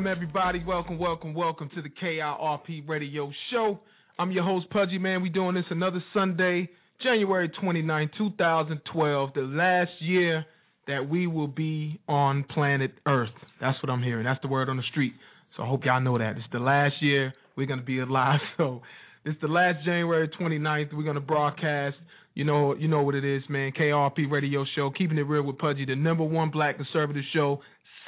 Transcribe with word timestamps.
Welcome 0.00 0.16
everybody. 0.16 0.64
Welcome, 0.66 0.98
welcome, 0.98 1.34
welcome 1.34 1.68
to 1.74 1.82
the 1.82 1.90
KIRP 1.90 2.88
Radio 2.88 3.30
Show. 3.52 3.80
I'm 4.18 4.30
your 4.30 4.44
host 4.44 4.70
Pudgy, 4.70 4.96
man. 4.96 5.20
We 5.20 5.28
doing 5.28 5.54
this 5.54 5.66
another 5.68 6.02
Sunday, 6.14 6.70
January 7.02 7.50
29, 7.60 8.10
2012, 8.16 9.30
the 9.34 9.40
last 9.42 9.90
year 10.00 10.46
that 10.86 11.06
we 11.06 11.26
will 11.26 11.48
be 11.48 12.00
on 12.08 12.44
planet 12.44 12.92
Earth. 13.06 13.28
That's 13.60 13.76
what 13.82 13.90
I'm 13.90 14.02
hearing. 14.02 14.24
That's 14.24 14.40
the 14.40 14.48
word 14.48 14.70
on 14.70 14.78
the 14.78 14.82
street. 14.90 15.12
So 15.54 15.64
I 15.64 15.66
hope 15.66 15.84
y'all 15.84 16.00
know 16.00 16.16
that. 16.16 16.38
It's 16.38 16.46
the 16.50 16.60
last 16.60 16.94
year 17.02 17.34
we're 17.54 17.66
gonna 17.66 17.82
be 17.82 18.00
alive. 18.00 18.40
So 18.56 18.80
it's 19.26 19.38
the 19.42 19.48
last 19.48 19.84
January 19.84 20.28
29th. 20.28 20.94
We're 20.94 21.02
gonna 21.02 21.20
broadcast. 21.20 21.96
You 22.32 22.44
know, 22.44 22.74
you 22.74 22.88
know 22.88 23.02
what 23.02 23.16
it 23.16 23.24
is, 23.24 23.42
man. 23.50 23.72
KRP 23.78 24.30
Radio 24.30 24.64
Show, 24.74 24.88
keeping 24.96 25.18
it 25.18 25.26
real 25.26 25.42
with 25.42 25.58
Pudgy, 25.58 25.84
the 25.84 25.94
number 25.94 26.24
one 26.24 26.50
black 26.50 26.76
conservative 26.76 27.24
show, 27.34 27.60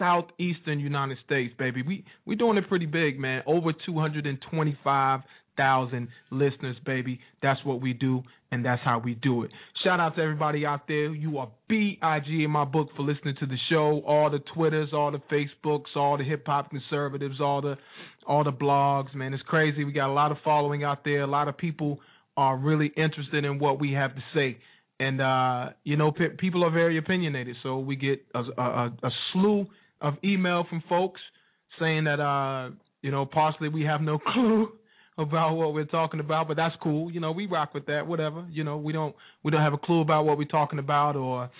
southeastern 0.02 0.80
United 0.80 1.18
States, 1.24 1.54
baby. 1.56 1.82
We 1.82 2.04
we 2.26 2.34
doing 2.34 2.58
it 2.58 2.66
pretty 2.68 2.86
big, 2.86 3.20
man. 3.20 3.42
Over 3.46 3.70
225,000 3.86 6.08
listeners, 6.32 6.76
baby. 6.84 7.20
That's 7.40 7.64
what 7.64 7.80
we 7.80 7.92
do, 7.92 8.22
and 8.50 8.64
that's 8.64 8.82
how 8.84 8.98
we 8.98 9.14
do 9.14 9.44
it. 9.44 9.52
Shout 9.84 10.00
out 10.00 10.16
to 10.16 10.22
everybody 10.22 10.66
out 10.66 10.88
there. 10.88 11.14
You 11.14 11.38
are 11.38 11.48
big 11.68 11.98
in 12.02 12.50
my 12.50 12.64
book 12.64 12.88
for 12.96 13.02
listening 13.02 13.36
to 13.38 13.46
the 13.46 13.56
show. 13.70 14.02
All 14.04 14.28
the 14.28 14.40
Twitters, 14.54 14.88
all 14.92 15.12
the 15.12 15.22
Facebooks, 15.32 15.94
all 15.94 16.18
the 16.18 16.24
hip 16.24 16.42
hop 16.46 16.70
conservatives, 16.70 17.40
all 17.40 17.62
the 17.62 17.76
all 18.26 18.42
the 18.42 18.52
blogs, 18.52 19.14
man. 19.14 19.32
It's 19.34 19.42
crazy. 19.44 19.84
We 19.84 19.92
got 19.92 20.10
a 20.10 20.12
lot 20.12 20.32
of 20.32 20.38
following 20.42 20.82
out 20.82 21.04
there. 21.04 21.22
A 21.22 21.28
lot 21.28 21.46
of 21.46 21.56
people 21.56 22.00
are 22.36 22.56
really 22.56 22.90
interested 22.96 23.44
in 23.44 23.60
what 23.60 23.78
we 23.78 23.92
have 23.92 24.16
to 24.16 24.22
say. 24.34 24.58
And 24.98 25.20
uh, 25.20 25.70
you 25.84 25.96
know, 25.96 26.10
pe- 26.12 26.36
people 26.38 26.64
are 26.64 26.70
very 26.70 26.98
opinionated, 26.98 27.56
so 27.62 27.78
we 27.78 27.96
get 27.96 28.24
a, 28.34 28.40
a, 28.60 28.92
a 29.02 29.10
slew 29.32 29.66
of 30.02 30.14
email 30.22 30.66
from 30.68 30.82
folks 30.88 31.20
saying 31.80 32.04
that 32.04 32.20
uh, 32.20 32.70
you 33.00 33.10
know, 33.10 33.26
partially 33.26 33.68
we 33.68 33.84
have 33.84 34.00
no 34.00 34.18
clue 34.32 34.68
about 35.18 35.54
what 35.54 35.74
we're 35.74 35.84
talking 35.84 36.20
about, 36.20 36.48
but 36.48 36.56
that's 36.56 36.74
cool. 36.82 37.10
You 37.10 37.20
know, 37.20 37.32
we 37.32 37.46
rock 37.46 37.74
with 37.74 37.86
that. 37.86 38.06
Whatever. 38.06 38.46
You 38.50 38.64
know, 38.64 38.76
we 38.78 38.92
don't 38.92 39.14
we 39.42 39.50
don't 39.50 39.60
have 39.60 39.74
a 39.74 39.78
clue 39.78 40.00
about 40.00 40.24
what 40.24 40.38
we're 40.38 40.44
talking 40.44 40.78
about, 40.78 41.16
or 41.16 41.50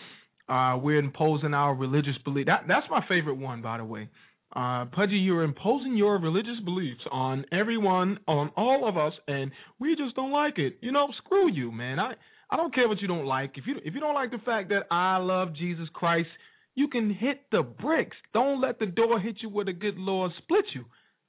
uh, 0.48 0.76
we're 0.78 0.98
imposing 0.98 1.54
our 1.54 1.74
religious 1.74 2.16
belief. 2.24 2.46
That 2.46 2.64
that's 2.68 2.86
my 2.90 3.04
favorite 3.08 3.36
one, 3.36 3.62
by 3.62 3.78
the 3.78 3.84
way. 3.84 4.08
Uh, 4.54 4.84
Pudgy, 4.86 5.16
you're 5.16 5.44
imposing 5.44 5.96
your 5.96 6.18
religious 6.18 6.60
beliefs 6.62 7.00
on 7.10 7.46
everyone, 7.52 8.18
on 8.28 8.50
all 8.54 8.86
of 8.86 8.98
us, 8.98 9.14
and 9.26 9.50
we 9.78 9.96
just 9.96 10.14
don't 10.14 10.30
like 10.30 10.58
it. 10.58 10.76
You 10.82 10.92
know, 10.92 11.08
screw 11.24 11.50
you, 11.50 11.72
man. 11.72 11.98
I 11.98 12.14
I 12.50 12.56
don't 12.56 12.74
care 12.74 12.86
what 12.86 13.00
you 13.00 13.08
don't 13.08 13.24
like. 13.24 13.52
If 13.56 13.66
you 13.66 13.76
if 13.84 13.94
you 13.94 14.00
don't 14.00 14.14
like 14.14 14.30
the 14.30 14.38
fact 14.44 14.68
that 14.68 14.82
I 14.90 15.16
love 15.18 15.54
Jesus 15.54 15.88
Christ, 15.94 16.28
you 16.74 16.88
can 16.88 17.12
hit 17.12 17.42
the 17.50 17.62
bricks. 17.62 18.16
Don't 18.32 18.60
let 18.60 18.78
the 18.78 18.86
door 18.86 19.20
hit 19.20 19.36
you 19.40 19.48
where 19.48 19.64
the 19.64 19.72
good 19.72 19.96
Lord 19.96 20.32
split 20.38 20.64
you. 20.74 20.84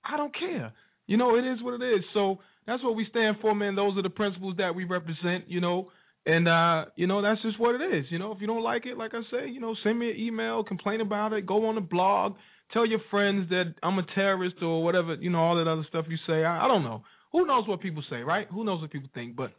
I 0.06 0.18
don't 0.18 0.34
care. 0.38 0.74
You 1.08 1.18
know, 1.18 1.36
it 1.36 1.46
is 1.46 1.62
what 1.62 1.82
it 1.82 1.96
is. 1.96 2.04
So 2.14 2.40
that's 2.66 2.84
what 2.84 2.96
we 2.96 3.06
stand 3.10 3.38
for, 3.42 3.54
man. 3.54 3.76
Those 3.76 3.98
are 3.98 4.02
the 4.04 4.10
principles 4.10 4.56
that 4.58 4.74
we 4.76 4.86
represent, 4.86 5.50
you 5.50 5.62
know. 5.62 5.92
And 6.26 6.48
uh, 6.48 6.86
you 6.96 7.08
know, 7.08 7.22
that's 7.22 7.42
just 7.42 7.60
what 7.60 7.76
it 7.76 7.84
is. 7.94 8.06
You 8.10 8.20
know, 8.20 8.32
if 8.32 8.40
you 8.40 8.48
don't 8.48 8.64
like 8.64 8.86
it, 8.86 8.98
like 8.98 9.12
I 9.14 9.22
say, 9.30 9.50
you 9.50 9.60
know, 9.60 9.76
send 9.84 10.00
me 10.00 10.12
an 10.12 10.18
email, 10.18 10.64
complain 10.64 11.02
about 11.02 11.34
it, 11.34 11.46
go 11.46 11.66
on 11.68 11.76
the 11.76 11.82
blog, 11.82 12.36
tell 12.72 12.86
your 12.86 13.02
friends 13.12 13.50
that 13.50 13.74
I'm 13.84 14.00
a 14.00 14.06
terrorist 14.16 14.56
or 14.62 14.84
whatever, 14.84 15.16
you 15.16 15.30
know, 15.30 15.40
all 15.40 15.58
that 15.58 15.70
other 15.70 15.86
stuff 15.90 16.06
you 16.10 16.18
say. 16.26 16.46
I, 16.46 16.66
I 16.66 16.68
don't 16.70 16.84
know. 16.84 17.04
Who 17.34 17.46
knows 17.46 17.68
what 17.68 17.82
people 17.82 18.04
say, 18.10 18.18
right? 18.18 18.48
Who 18.52 18.64
knows 18.64 18.80
what 18.80 18.92
people 18.92 19.10
think? 19.14 19.36
But 19.36 19.52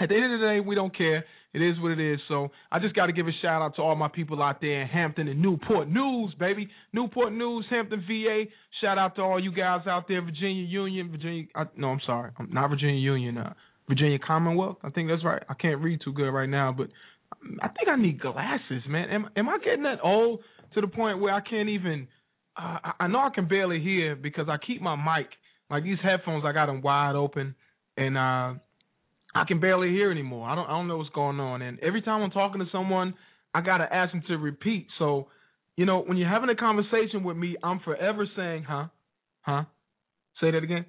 at 0.00 0.08
the 0.08 0.14
end 0.14 0.32
of 0.32 0.40
the 0.40 0.46
day, 0.46 0.60
we 0.60 0.74
don't 0.74 0.96
care. 0.96 1.24
It 1.52 1.62
is 1.62 1.80
what 1.80 1.92
it 1.92 2.00
is. 2.00 2.18
So 2.26 2.48
I 2.72 2.80
just 2.80 2.96
got 2.96 3.06
to 3.06 3.12
give 3.12 3.28
a 3.28 3.32
shout 3.40 3.62
out 3.62 3.76
to 3.76 3.82
all 3.82 3.94
my 3.94 4.08
people 4.08 4.42
out 4.42 4.60
there 4.60 4.82
in 4.82 4.88
Hampton 4.88 5.28
and 5.28 5.40
Newport 5.40 5.88
News, 5.88 6.34
baby. 6.38 6.68
Newport 6.92 7.32
News, 7.32 7.64
Hampton, 7.70 8.02
VA. 8.08 8.44
Shout 8.80 8.98
out 8.98 9.14
to 9.16 9.22
all 9.22 9.42
you 9.42 9.52
guys 9.52 9.86
out 9.86 10.08
there, 10.08 10.20
Virginia 10.20 10.64
Union, 10.64 11.10
Virginia. 11.12 11.44
I, 11.54 11.64
no, 11.76 11.88
I'm 11.88 12.00
sorry, 12.04 12.32
I'm 12.38 12.50
not 12.52 12.70
Virginia 12.70 13.00
Union. 13.00 13.38
Uh, 13.38 13.54
Virginia 13.88 14.18
Commonwealth. 14.18 14.78
I 14.82 14.90
think 14.90 15.08
that's 15.08 15.24
right. 15.24 15.42
I 15.48 15.54
can't 15.54 15.80
read 15.80 16.00
too 16.04 16.12
good 16.12 16.30
right 16.30 16.48
now, 16.48 16.74
but 16.76 16.88
I 17.62 17.68
think 17.68 17.88
I 17.88 17.96
need 17.96 18.20
glasses, 18.20 18.82
man. 18.88 19.10
Am 19.10 19.28
am 19.36 19.48
I 19.48 19.58
getting 19.58 19.82
that 19.84 19.98
old 20.02 20.40
to 20.74 20.80
the 20.80 20.86
point 20.86 21.20
where 21.20 21.34
I 21.34 21.40
can't 21.40 21.68
even? 21.68 22.08
Uh, 22.56 22.78
I, 22.82 22.92
I 23.00 23.06
know 23.08 23.18
I 23.18 23.30
can 23.34 23.46
barely 23.46 23.80
hear 23.80 24.16
because 24.16 24.46
I 24.48 24.56
keep 24.64 24.80
my 24.80 24.96
mic 24.96 25.28
like 25.70 25.84
these 25.84 25.98
headphones. 26.02 26.44
I 26.44 26.52
got 26.52 26.66
them 26.66 26.82
wide 26.82 27.14
open, 27.14 27.54
and 27.96 28.16
uh, 28.16 28.54
I 29.34 29.44
can 29.44 29.60
barely 29.60 29.90
hear 29.90 30.10
anymore. 30.10 30.48
I 30.48 30.54
don't 30.54 30.66
I 30.66 30.70
don't 30.70 30.88
know 30.88 30.98
what's 30.98 31.10
going 31.10 31.40
on. 31.40 31.62
And 31.62 31.78
every 31.80 32.02
time 32.02 32.22
I'm 32.22 32.30
talking 32.30 32.60
to 32.60 32.66
someone, 32.70 33.14
I 33.52 33.60
gotta 33.60 33.92
ask 33.92 34.12
them 34.12 34.22
to 34.28 34.36
repeat. 34.36 34.86
So, 34.98 35.28
you 35.76 35.86
know, 35.86 36.02
when 36.02 36.16
you're 36.16 36.28
having 36.28 36.50
a 36.50 36.56
conversation 36.56 37.24
with 37.24 37.36
me, 37.36 37.56
I'm 37.62 37.80
forever 37.80 38.26
saying, 38.36 38.64
huh, 38.64 38.86
huh. 39.42 39.64
Say 40.40 40.50
that 40.50 40.62
again. 40.62 40.84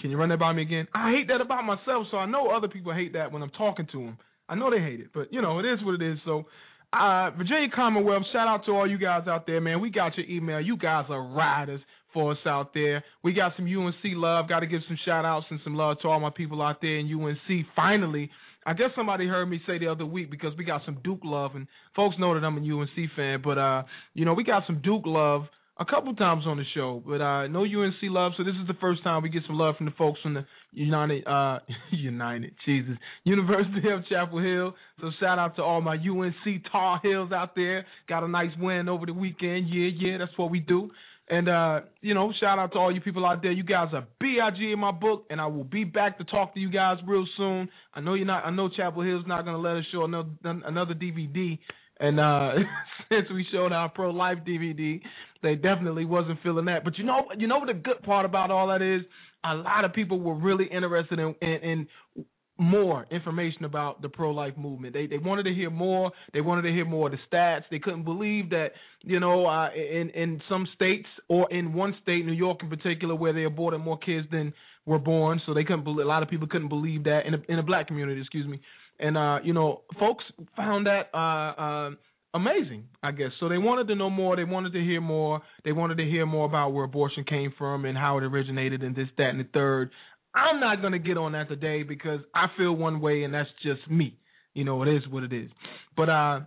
Can 0.00 0.10
you 0.10 0.16
run 0.16 0.28
that 0.28 0.38
by 0.38 0.52
me 0.52 0.62
again? 0.62 0.86
I 0.94 1.12
hate 1.12 1.28
that 1.28 1.40
about 1.40 1.64
myself, 1.64 2.06
so 2.10 2.18
I 2.18 2.26
know 2.26 2.50
other 2.50 2.68
people 2.68 2.92
hate 2.92 3.14
that 3.14 3.32
when 3.32 3.42
I'm 3.42 3.50
talking 3.50 3.86
to 3.92 3.98
them. 3.98 4.18
I 4.48 4.54
know 4.54 4.70
they 4.70 4.80
hate 4.80 5.00
it, 5.00 5.08
but 5.14 5.32
you 5.32 5.40
know 5.42 5.58
it 5.58 5.64
is 5.64 5.82
what 5.84 6.00
it 6.00 6.02
is. 6.02 6.18
So, 6.24 6.44
uh, 6.92 7.30
Virginia 7.30 7.68
Commonwealth, 7.74 8.24
shout 8.32 8.46
out 8.46 8.64
to 8.66 8.72
all 8.72 8.88
you 8.88 8.98
guys 8.98 9.26
out 9.26 9.46
there, 9.46 9.60
man. 9.60 9.80
We 9.80 9.90
got 9.90 10.16
your 10.16 10.26
email. 10.26 10.60
You 10.60 10.76
guys 10.76 11.06
are 11.08 11.20
riders 11.20 11.80
for 12.16 12.32
us 12.32 12.38
out 12.46 12.72
there. 12.72 13.04
We 13.22 13.34
got 13.34 13.52
some 13.56 13.66
UNC 13.66 13.94
love. 14.04 14.48
Got 14.48 14.60
to 14.60 14.66
give 14.66 14.80
some 14.88 14.98
shout 15.04 15.26
outs 15.26 15.44
and 15.50 15.60
some 15.62 15.74
love 15.74 15.98
to 16.00 16.08
all 16.08 16.18
my 16.18 16.30
people 16.30 16.62
out 16.62 16.78
there 16.80 16.96
in 16.96 17.12
UNC. 17.12 17.66
Finally, 17.76 18.30
I 18.64 18.72
guess 18.72 18.88
somebody 18.96 19.26
heard 19.26 19.44
me 19.46 19.60
say 19.66 19.78
the 19.78 19.88
other 19.88 20.06
week 20.06 20.30
because 20.30 20.52
we 20.56 20.64
got 20.64 20.80
some 20.86 20.98
Duke 21.04 21.20
love, 21.22 21.54
and 21.54 21.66
folks 21.94 22.16
know 22.18 22.32
that 22.32 22.42
I'm 22.42 22.56
a 22.56 22.60
UNC 22.60 23.10
fan. 23.14 23.42
But 23.44 23.58
uh, 23.58 23.82
you 24.14 24.24
know, 24.24 24.32
we 24.32 24.44
got 24.44 24.62
some 24.66 24.80
Duke 24.82 25.02
love 25.04 25.42
a 25.78 25.84
couple 25.84 26.14
times 26.14 26.44
on 26.46 26.56
the 26.56 26.64
show, 26.74 27.02
but 27.06 27.20
uh, 27.20 27.48
no 27.48 27.60
UNC 27.60 27.96
love. 28.04 28.32
So 28.38 28.44
this 28.44 28.54
is 28.60 28.66
the 28.66 28.74
first 28.80 29.04
time 29.04 29.22
we 29.22 29.28
get 29.28 29.42
some 29.46 29.58
love 29.58 29.76
from 29.76 29.84
the 29.84 29.92
folks 29.92 30.20
from 30.22 30.32
the 30.32 30.46
United, 30.72 31.26
uh, 31.26 31.58
United, 31.92 32.54
Jesus, 32.64 32.96
University 33.24 33.90
of 33.92 34.06
Chapel 34.08 34.38
Hill. 34.38 34.74
So 35.02 35.10
shout 35.20 35.38
out 35.38 35.56
to 35.56 35.62
all 35.62 35.82
my 35.82 35.96
UNC 35.96 36.62
Tar 36.72 36.98
Heels 37.02 37.30
out 37.30 37.54
there. 37.54 37.84
Got 38.08 38.24
a 38.24 38.28
nice 38.28 38.52
win 38.58 38.88
over 38.88 39.04
the 39.04 39.12
weekend. 39.12 39.68
Yeah, 39.68 39.90
yeah, 39.94 40.18
that's 40.18 40.36
what 40.38 40.50
we 40.50 40.60
do. 40.60 40.90
And 41.28 41.48
uh, 41.48 41.80
you 42.00 42.14
know, 42.14 42.32
shout 42.40 42.58
out 42.58 42.72
to 42.72 42.78
all 42.78 42.94
you 42.94 43.00
people 43.00 43.26
out 43.26 43.42
there. 43.42 43.50
You 43.50 43.64
guys 43.64 43.88
are 43.92 44.06
big 44.20 44.36
in 44.60 44.78
my 44.78 44.92
book, 44.92 45.24
and 45.28 45.40
I 45.40 45.46
will 45.46 45.64
be 45.64 45.82
back 45.82 46.18
to 46.18 46.24
talk 46.24 46.54
to 46.54 46.60
you 46.60 46.70
guys 46.70 46.98
real 47.06 47.26
soon. 47.36 47.68
I 47.94 48.00
know 48.00 48.14
you're 48.14 48.26
not. 48.26 48.44
I 48.44 48.50
know 48.50 48.68
Chapel 48.68 49.02
Hill's 49.02 49.26
not 49.26 49.44
gonna 49.44 49.58
let 49.58 49.76
us 49.76 49.84
show 49.90 50.04
another 50.04 50.30
another 50.44 50.94
DVD. 50.94 51.58
And 51.98 52.20
uh 52.20 52.52
since 53.08 53.26
we 53.32 53.44
showed 53.50 53.72
our 53.72 53.88
pro 53.88 54.10
life 54.10 54.38
DVD, 54.46 55.00
they 55.42 55.56
definitely 55.56 56.04
wasn't 56.04 56.40
feeling 56.42 56.66
that. 56.66 56.84
But 56.84 56.96
you 56.96 57.04
know, 57.04 57.24
you 57.36 57.48
know 57.48 57.58
what 57.58 57.68
the 57.68 57.74
good 57.74 58.02
part 58.04 58.24
about 58.24 58.52
all 58.52 58.68
that 58.68 58.82
is? 58.82 59.02
A 59.44 59.54
lot 59.54 59.84
of 59.84 59.92
people 59.92 60.20
were 60.20 60.34
really 60.34 60.66
interested 60.66 61.18
in, 61.18 61.34
in, 61.40 61.88
in 62.16 62.26
more 62.58 63.06
information 63.10 63.64
about 63.64 64.00
the 64.00 64.08
pro 64.08 64.30
life 64.30 64.56
movement. 64.56 64.94
They 64.94 65.06
they 65.06 65.18
wanted 65.18 65.44
to 65.44 65.54
hear 65.54 65.70
more. 65.70 66.10
They 66.32 66.40
wanted 66.40 66.62
to 66.62 66.70
hear 66.70 66.84
more 66.84 67.08
of 67.08 67.12
the 67.12 67.18
stats. 67.30 67.64
They 67.70 67.78
couldn't 67.78 68.04
believe 68.04 68.50
that 68.50 68.68
you 69.02 69.20
know 69.20 69.46
uh, 69.46 69.70
in 69.74 70.10
in 70.10 70.40
some 70.48 70.66
states 70.74 71.08
or 71.28 71.50
in 71.52 71.74
one 71.74 71.94
state, 72.02 72.24
New 72.24 72.32
York 72.32 72.58
in 72.62 72.70
particular, 72.70 73.14
where 73.14 73.32
they 73.32 73.44
aborted 73.44 73.80
more 73.80 73.98
kids 73.98 74.26
than 74.30 74.54
were 74.86 74.98
born. 74.98 75.40
So 75.44 75.54
they 75.54 75.64
couldn't. 75.64 75.84
Believe, 75.84 76.06
a 76.06 76.08
lot 76.08 76.22
of 76.22 76.30
people 76.30 76.46
couldn't 76.46 76.68
believe 76.68 77.04
that 77.04 77.26
in 77.26 77.34
a, 77.34 77.38
in 77.48 77.56
the 77.56 77.62
black 77.62 77.88
community. 77.88 78.20
Excuse 78.20 78.46
me. 78.46 78.60
And 78.98 79.18
uh, 79.18 79.38
you 79.44 79.52
know, 79.52 79.82
folks 80.00 80.24
found 80.56 80.86
that 80.86 81.10
uh, 81.12 81.60
uh, 81.60 81.90
amazing, 82.36 82.84
I 83.02 83.10
guess. 83.12 83.30
So 83.40 83.48
they 83.48 83.58
wanted 83.58 83.88
to 83.88 83.94
know 83.94 84.10
more. 84.10 84.36
They 84.36 84.44
wanted 84.44 84.72
to 84.74 84.80
hear 84.80 85.00
more. 85.00 85.42
They 85.64 85.72
wanted 85.72 85.98
to 85.98 86.04
hear 86.04 86.26
more 86.26 86.46
about 86.46 86.70
where 86.70 86.84
abortion 86.84 87.24
came 87.24 87.52
from 87.58 87.84
and 87.84 87.96
how 87.96 88.18
it 88.18 88.24
originated 88.24 88.82
and 88.82 88.94
this, 88.94 89.08
that, 89.18 89.30
and 89.30 89.40
the 89.40 89.48
third. 89.52 89.90
I'm 90.36 90.60
not 90.60 90.80
going 90.80 90.92
to 90.92 90.98
get 90.98 91.16
on 91.16 91.32
that 91.32 91.48
today 91.48 91.82
because 91.82 92.20
I 92.34 92.46
feel 92.58 92.74
one 92.74 93.00
way 93.00 93.24
and 93.24 93.32
that's 93.32 93.48
just 93.62 93.90
me. 93.90 94.18
You 94.54 94.64
know, 94.64 94.82
it 94.82 94.88
is 94.88 95.02
what 95.08 95.22
it 95.22 95.32
is. 95.32 95.50
But, 95.96 96.08
uh, 96.08 96.40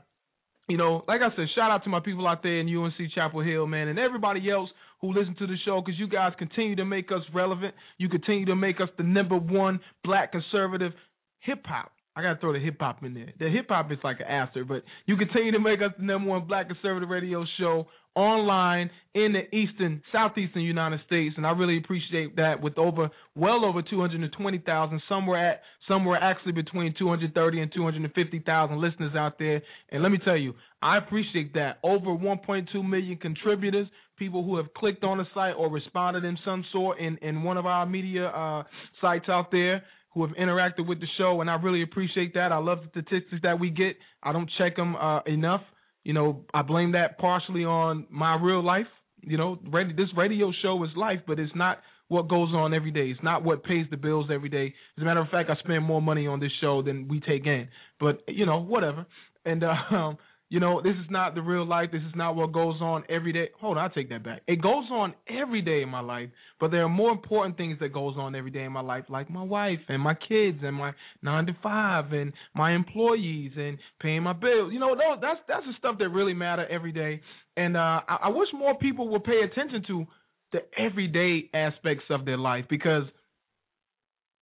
you 0.68 0.78
know, 0.78 1.04
like 1.08 1.22
I 1.22 1.36
said, 1.36 1.48
shout 1.56 1.72
out 1.72 1.84
to 1.84 1.90
my 1.90 2.00
people 2.00 2.28
out 2.28 2.44
there 2.44 2.60
in 2.60 2.76
UNC 2.76 2.94
Chapel 3.14 3.42
Hill, 3.42 3.66
man, 3.66 3.88
and 3.88 3.98
everybody 3.98 4.50
else 4.50 4.70
who 5.02 5.12
listen 5.12 5.36
to 5.40 5.48
the 5.48 5.56
show 5.66 5.82
because 5.84 6.00
you 6.00 6.08
guys 6.08 6.34
continue 6.38 6.76
to 6.76 6.86
make 6.86 7.12
us 7.12 7.24
relevant. 7.34 7.74
You 7.98 8.10
continue 8.10 8.46
to 8.46 8.56
make 8.56 8.80
us 8.80 8.90
the 8.98 9.04
number 9.04 9.38
one 9.38 9.80
black 10.04 10.32
conservative 10.32 10.92
hip 11.40 11.66
hop 11.66 11.92
I 12.20 12.22
gotta 12.22 12.40
throw 12.42 12.52
the 12.52 12.60
hip 12.60 12.76
hop 12.80 13.02
in 13.04 13.14
there. 13.14 13.32
The 13.40 13.50
hip 13.50 13.68
hop 13.70 13.90
is 13.94 13.98
like 14.04 14.20
an 14.20 14.26
after, 14.28 14.66
but 14.66 14.84
you 15.06 15.16
continue 15.16 15.54
to 15.54 15.60
make 15.60 15.80
us 15.80 15.92
the 15.98 16.04
number 16.04 16.30
one 16.30 16.48
black 16.48 16.68
conservative 16.68 17.08
radio 17.08 17.46
show 17.58 17.88
online 18.16 18.90
in 19.14 19.34
the 19.34 19.56
eastern, 19.56 20.02
southeastern 20.12 20.62
United 20.62 21.00
States, 21.06 21.36
and 21.38 21.46
I 21.46 21.52
really 21.52 21.78
appreciate 21.78 22.36
that. 22.36 22.62
With 22.62 22.78
over, 22.78 23.10
well 23.36 23.66
over 23.66 23.82
two 23.82 24.00
hundred 24.00 24.22
and 24.22 24.32
twenty 24.34 24.60
thousand, 24.60 25.02
somewhere 25.08 25.52
at 25.52 25.62
somewhere 25.88 26.20
actually 26.22 26.52
between 26.52 26.94
two 26.98 27.08
hundred 27.08 27.34
thirty 27.34 27.62
and 27.62 27.72
two 27.74 27.84
hundred 27.84 28.12
fifty 28.14 28.40
thousand 28.40 28.82
listeners 28.82 29.16
out 29.16 29.40
there. 29.40 29.62
And 29.90 30.04
let 30.04 30.12
me 30.12 30.20
tell 30.24 30.38
you, 30.38 30.54
I 30.82 30.98
appreciate 30.98 31.54
that. 31.54 31.80
Over 31.84 32.14
one 32.14 32.40
point 32.40 32.70
two 32.72 32.84
million 32.84 33.18
contributors, 33.18 33.88
people 34.18 34.44
who 34.44 34.58
have 34.58 34.74
clicked 34.74 35.04
on 35.04 35.18
the 35.18 35.26
site 35.34 35.56
or 35.58 35.70
responded 35.70 36.24
in 36.26 36.38
some 36.44 36.66
sort 36.72 37.00
in 37.00 37.18
in 37.18 37.44
one 37.44 37.58
of 37.58 37.66
our 37.66 37.86
media 37.86 38.28
uh, 38.28 38.64
sites 39.02 39.30
out 39.30 39.52
there 39.52 39.84
who 40.14 40.26
have 40.26 40.36
interacted 40.36 40.88
with 40.88 41.00
the 41.00 41.08
show, 41.18 41.42
and 41.42 41.50
I 41.50 41.56
really 41.56 41.84
appreciate 41.84 42.34
that. 42.34 42.52
I 42.52 42.58
love 42.58 42.80
the 42.82 43.02
statistics 43.02 43.42
that 43.44 43.60
we 43.60 43.70
get. 43.70 43.96
I 44.24 44.34
don't 44.34 44.50
check 44.58 44.76
them 44.76 44.96
uh, 44.96 45.22
enough. 45.28 45.62
You 46.10 46.14
know, 46.14 46.44
I 46.56 46.64
blame 46.64 46.94
that 46.94 47.20
partially 47.20 47.64
on 47.64 48.08
my 48.10 48.34
real 48.34 48.64
life. 48.66 48.88
You 49.22 49.38
know, 49.38 49.60
this 49.96 50.08
radio 50.18 50.52
show 50.64 50.84
is 50.84 50.90
life, 50.98 51.20
but 51.28 51.38
it's 51.38 51.54
not 51.54 51.82
what 52.08 52.28
goes 52.28 52.50
on 52.52 52.74
every 52.74 52.90
day. 52.90 53.12
It's 53.12 53.22
not 53.22 53.44
what 53.44 53.64
pays 53.64 53.86
the 53.92 53.98
bills 53.98 54.26
every 54.34 54.50
day. 54.50 54.74
As 54.98 55.04
a 55.04 55.06
matter 55.06 55.20
of 55.20 55.30
fact, 55.30 55.52
I 55.52 55.56
spend 55.58 55.86
more 55.86 56.02
money 56.02 56.26
on 56.26 56.40
this 56.40 56.50
show 56.62 56.82
than 56.82 57.08
we 57.08 57.20
take 57.20 57.46
in. 57.46 57.68
But 58.00 58.24
you 58.28 58.48
know, 58.48 58.60
whatever. 58.60 59.06
And 59.46 59.64
uh, 59.64 59.76
um, 59.96 60.18
you 60.50 60.60
know, 60.60 60.82
this 60.82 60.96
is 60.96 61.10
not 61.12 61.36
the 61.36 61.44
real 61.44 61.66
life. 61.66 61.90
This 61.92 62.02
is 62.02 62.16
not 62.16 62.36
what 62.36 62.52
goes 62.52 62.82
on 62.82 63.04
every 63.08 63.32
day. 63.32 63.50
Hold 63.62 63.78
on, 63.78 63.90
I 63.90 63.94
take 63.94 64.10
that 64.10 64.24
back. 64.24 64.42
It 64.48 64.62
goes 64.62 64.86
on 64.92 65.14
every 65.28 65.62
day 65.62 65.84
in 65.84 65.90
my 65.90 66.00
life, 66.00 66.30
but 66.60 66.72
there 66.72 66.84
are 66.84 66.90
more 66.90 67.12
important 67.12 67.56
things 67.56 67.78
that 67.82 67.94
goes 67.94 68.16
on 68.18 68.34
every 68.34 68.50
day 68.50 68.64
in 68.64 68.72
my 68.72 68.82
life, 68.82 69.06
like 69.10 69.30
my 69.30 69.44
wife 69.44 69.78
and 69.88 70.02
my 70.02 70.16
kids 70.16 70.58
and 70.64 70.76
my 70.76 70.92
nine 71.22 71.46
to 71.46 71.56
five 71.62 72.14
and 72.14 72.34
my 72.56 72.74
employees 72.74 73.52
and 73.58 73.78
paying 74.02 74.24
my 74.24 74.34
bills. 74.34 74.74
You 74.74 74.80
know, 74.80 74.96
those, 74.96 75.22
that's 75.22 75.40
that's 75.48 75.66
the 75.68 75.74
stuff 75.78 75.98
that 76.00 76.10
really 76.10 76.34
matter 76.34 76.66
every 76.68 76.94
day. 76.94 77.22
And 77.56 77.78
uh, 77.78 78.02
I, 78.08 78.18
I 78.24 78.30
wish 78.30 78.50
more 78.52 78.76
people 78.76 79.08
would 79.10 79.24
pay 79.24 79.42
attention 79.44 79.84
to 79.88 80.06
the 80.52 80.60
everyday 80.80 81.48
aspects 81.54 82.06
of 82.10 82.26
their 82.26 82.40
life 82.40 82.66
because 82.72 83.04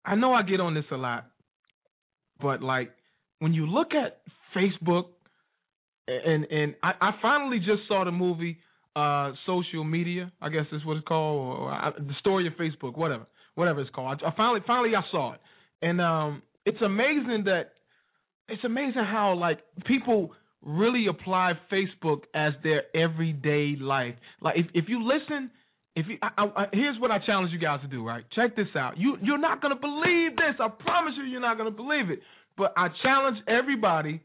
I 0.05 0.13
know 0.13 0.33
I 0.33 0.43
get 0.43 0.59
on 0.59 0.75
this 0.75 0.85
a 0.91 0.97
lot, 0.97 1.25
but 2.39 2.61
like 2.61 2.91
when 3.39 3.55
you 3.55 3.65
look 3.65 3.93
at 3.95 4.21
Facebook 4.55 5.05
and 6.07 6.45
and 6.45 6.75
I, 6.83 6.91
I 7.01 7.11
finally 7.21 7.59
just 7.59 7.87
saw 7.87 8.03
the 8.03 8.11
movie 8.11 8.57
uh, 8.95 9.31
Social 9.45 9.83
Media. 9.83 10.31
I 10.41 10.49
guess 10.49 10.65
that's 10.71 10.85
what 10.85 10.97
it's 10.97 11.07
called, 11.07 11.39
or, 11.39 11.57
or 11.65 11.71
I, 11.71 11.91
the 11.97 12.13
story 12.19 12.47
of 12.47 12.53
Facebook, 12.53 12.97
whatever, 12.97 13.25
whatever 13.55 13.81
it's 13.81 13.89
called. 13.91 14.21
I, 14.23 14.29
I 14.29 14.35
finally 14.35 14.61
finally 14.65 14.95
I 14.95 15.01
saw 15.11 15.33
it, 15.33 15.39
and 15.81 15.99
um, 15.99 16.41
it's 16.65 16.81
amazing 16.81 17.43
that 17.45 17.71
it's 18.47 18.63
amazing 18.63 19.03
how 19.03 19.35
like 19.35 19.59
people 19.85 20.31
really 20.61 21.07
apply 21.07 21.53
Facebook 21.71 22.21
as 22.33 22.53
their 22.63 22.83
everyday 22.95 23.75
life. 23.79 24.15
Like 24.41 24.57
if 24.57 24.67
if 24.73 24.85
you 24.87 25.05
listen. 25.05 25.51
If 25.97 26.07
you, 26.09 26.17
I, 26.21 26.43
I, 26.43 26.65
here's 26.73 26.99
what 26.99 27.09
I 27.09 27.19
challenge 27.25 27.53
you 27.53 27.57
guys 27.57 27.79
to 27.79 27.87
do, 27.87 28.05
right? 28.05 28.25
Check 28.35 28.57
this 28.57 28.67
out. 28.77 28.97
You 28.97 29.15
you're 29.21 29.37
not 29.37 29.61
gonna 29.61 29.79
believe 29.79 30.35
this. 30.35 30.55
I 30.59 30.67
promise 30.67 31.13
you, 31.15 31.23
you're 31.23 31.39
not 31.39 31.57
gonna 31.57 31.71
believe 31.71 32.09
it. 32.09 32.19
But 32.57 32.73
I 32.75 32.89
challenge 33.01 33.37
everybody 33.47 34.19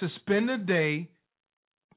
to 0.00 0.08
spend 0.20 0.50
a 0.50 0.58
day 0.58 1.08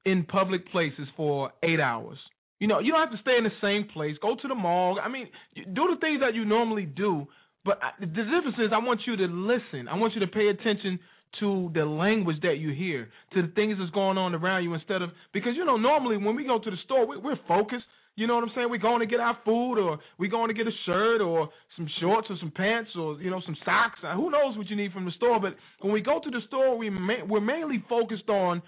in 0.05 0.24
public 0.24 0.70
places 0.72 1.08
for 1.15 1.51
eight 1.63 1.79
hours. 1.79 2.17
You 2.60 2.67
know, 2.67 2.79
you 2.79 2.91
don't 2.91 3.01
have 3.01 3.12
to 3.12 3.22
stay 3.22 3.38
in 3.38 3.43
the 3.43 3.50
same 3.62 3.88
place. 3.91 4.15
Go 4.22 4.36
to 4.39 4.48
the 4.48 4.55
mall. 4.55 5.00
I 5.03 5.10
mean, 5.10 5.27
do 5.55 5.88
the 5.89 5.98
things 6.00 6.22
that 6.22 6.36
you 6.36 6.46
normally 6.46 6.86
do. 6.86 7.27
But 7.65 7.79
the 8.00 8.05
difference 8.05 8.58
is, 8.60 8.72
I 8.74 8.79
want 8.79 9.01
you 9.05 9.15
to 9.17 9.25
listen. 9.25 9.88
I 9.88 9.96
want 9.98 10.13
you 10.13 10.20
to 10.22 10.27
pay 10.27 10.48
attention 10.48 11.00
to 11.39 11.72
the 11.74 11.86
language 11.86 12.38
that 12.41 12.58
you 12.58 12.72
hear, 12.74 13.10
to 13.34 13.41
the 13.41 13.48
things 13.53 13.77
that's 13.79 13.91
going 13.91 14.17
on 14.17 14.36
around 14.36 14.63
you, 14.63 14.74
instead 14.74 15.01
of 15.01 15.12
because 15.34 15.53
you 15.55 15.63
know 15.63 15.77
normally 15.77 16.17
when 16.17 16.36
we 16.36 16.46
go 16.46 16.60
to 16.60 16.70
the 16.70 16.77
store, 16.86 17.08
we, 17.08 17.17
we're 17.17 17.39
focused. 17.48 17.86
You 18.22 18.28
know 18.28 18.36
what 18.36 18.44
I'm 18.44 18.51
saying? 18.54 18.68
We're 18.70 18.78
going 18.78 19.00
to 19.00 19.08
get 19.08 19.20
our 19.20 19.36
food, 19.44 19.80
or 19.80 19.98
we're 20.20 20.30
going 20.30 20.50
to 20.50 20.54
get 20.54 20.68
a 20.68 20.75
shirt, 20.86 21.22
or 21.22 21.50
some 21.75 21.90
shorts, 22.00 22.28
or 22.30 22.38
some 22.40 22.51
pants, 22.51 22.92
or 22.96 23.20
you 23.20 23.32
know 23.32 23.42
some 23.44 23.58
socks. 23.66 23.98
Who 24.16 24.30
knows 24.30 24.56
what 24.56 24.70
you 24.70 24.75
need 24.75 24.92
from 24.92 25.06
the 25.06 25.12
store? 25.18 25.40
But 25.40 25.56
when 25.80 25.92
we 25.92 26.01
go 26.01 26.20
to 26.24 26.30
the 26.30 26.42
store, 26.48 26.78
we 26.78 26.92
we're 27.28 27.42
mainly 27.42 27.84
focused 27.90 28.30
on 28.30 28.62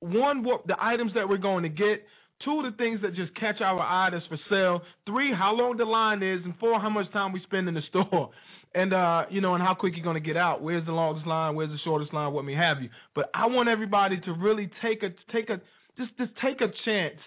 one, 0.00 0.42
what 0.42 0.66
the 0.66 0.74
items 0.80 1.12
that 1.14 1.28
we're 1.28 1.38
going 1.38 1.62
to 1.62 1.68
get. 1.68 2.02
Two, 2.44 2.62
the 2.68 2.76
things 2.76 3.00
that 3.02 3.14
just 3.14 3.34
catch 3.38 3.60
our 3.60 3.78
eye 3.78 4.10
that's 4.12 4.26
for 4.26 4.38
sale. 4.50 4.82
Three, 5.06 5.32
how 5.32 5.54
long 5.54 5.76
the 5.76 5.84
line 5.84 6.22
is, 6.24 6.40
and 6.44 6.54
four, 6.58 6.80
how 6.80 6.90
much 6.90 7.10
time 7.12 7.32
we 7.32 7.40
spend 7.44 7.68
in 7.68 7.74
the 7.74 7.82
store. 7.90 8.30
and 8.74 8.92
uh, 8.92 9.26
you 9.30 9.40
know, 9.40 9.54
and 9.54 9.62
how 9.62 9.74
quick 9.74 9.94
you're 9.94 10.04
gonna 10.04 10.18
get 10.18 10.36
out. 10.36 10.60
Where's 10.60 10.84
the 10.86 10.92
longest 10.92 11.24
line? 11.24 11.54
Where's 11.54 11.70
the 11.70 11.78
shortest 11.84 12.12
line? 12.12 12.32
What 12.32 12.44
may 12.44 12.54
have 12.54 12.82
you. 12.82 12.88
But 13.14 13.30
I 13.32 13.46
want 13.46 13.68
everybody 13.68 14.20
to 14.22 14.32
really 14.32 14.68
take 14.82 15.04
a 15.04 15.10
take 15.32 15.50
a 15.50 15.60
just 15.96 16.16
just 16.18 16.32
take 16.42 16.60
a 16.60 16.72
chance 16.84 17.20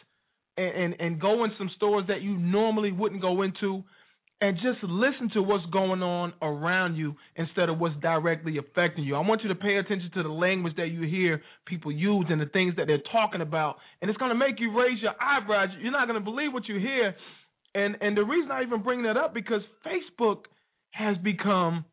and 0.61 0.95
and, 0.99 1.19
go 1.19 1.43
in 1.43 1.51
some 1.57 1.69
stores 1.75 2.05
that 2.07 2.21
you 2.21 2.37
normally 2.37 2.91
wouldn't 2.91 3.21
go 3.21 3.41
into 3.41 3.83
and 4.41 4.57
just 4.57 4.83
listen 4.83 5.29
to 5.33 5.41
what's 5.41 5.65
going 5.67 6.01
on 6.01 6.33
around 6.41 6.95
you 6.95 7.15
instead 7.35 7.69
of 7.69 7.77
what's 7.77 7.95
directly 8.01 8.57
affecting 8.57 9.03
you. 9.03 9.15
I 9.15 9.19
want 9.19 9.43
you 9.43 9.49
to 9.49 9.55
pay 9.55 9.77
attention 9.77 10.09
to 10.15 10.23
the 10.23 10.29
language 10.29 10.73
that 10.77 10.87
you 10.87 11.03
hear 11.03 11.43
people 11.67 11.91
use 11.91 12.25
and 12.29 12.41
the 12.41 12.47
things 12.47 12.75
that 12.77 12.87
they're 12.87 13.03
talking 13.11 13.41
about, 13.41 13.75
and 14.01 14.09
it's 14.09 14.17
going 14.17 14.31
to 14.31 14.37
make 14.37 14.59
you 14.59 14.77
raise 14.77 14.99
your 15.01 15.13
eyebrows. 15.21 15.69
You're 15.79 15.91
not 15.91 16.07
going 16.07 16.19
to 16.19 16.25
believe 16.25 16.53
what 16.53 16.67
you 16.67 16.79
hear, 16.79 17.15
and 17.75 17.97
and 18.01 18.17
the 18.17 18.23
reason 18.23 18.51
I 18.51 18.63
even 18.63 18.81
bring 18.81 19.03
that 19.03 19.15
up 19.15 19.33
because 19.33 19.61
Facebook 19.85 20.45
has 20.91 21.15
become 21.23 21.85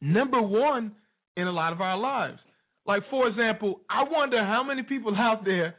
number 0.00 0.40
one 0.40 0.92
in 1.36 1.46
a 1.46 1.52
lot 1.52 1.72
of 1.72 1.80
our 1.80 1.96
lives. 1.96 2.38
Like 2.86 3.02
for 3.10 3.26
example, 3.28 3.80
I 3.88 4.04
wonder 4.08 4.44
how 4.44 4.62
many 4.62 4.82
people 4.82 5.14
out 5.16 5.44
there 5.44 5.76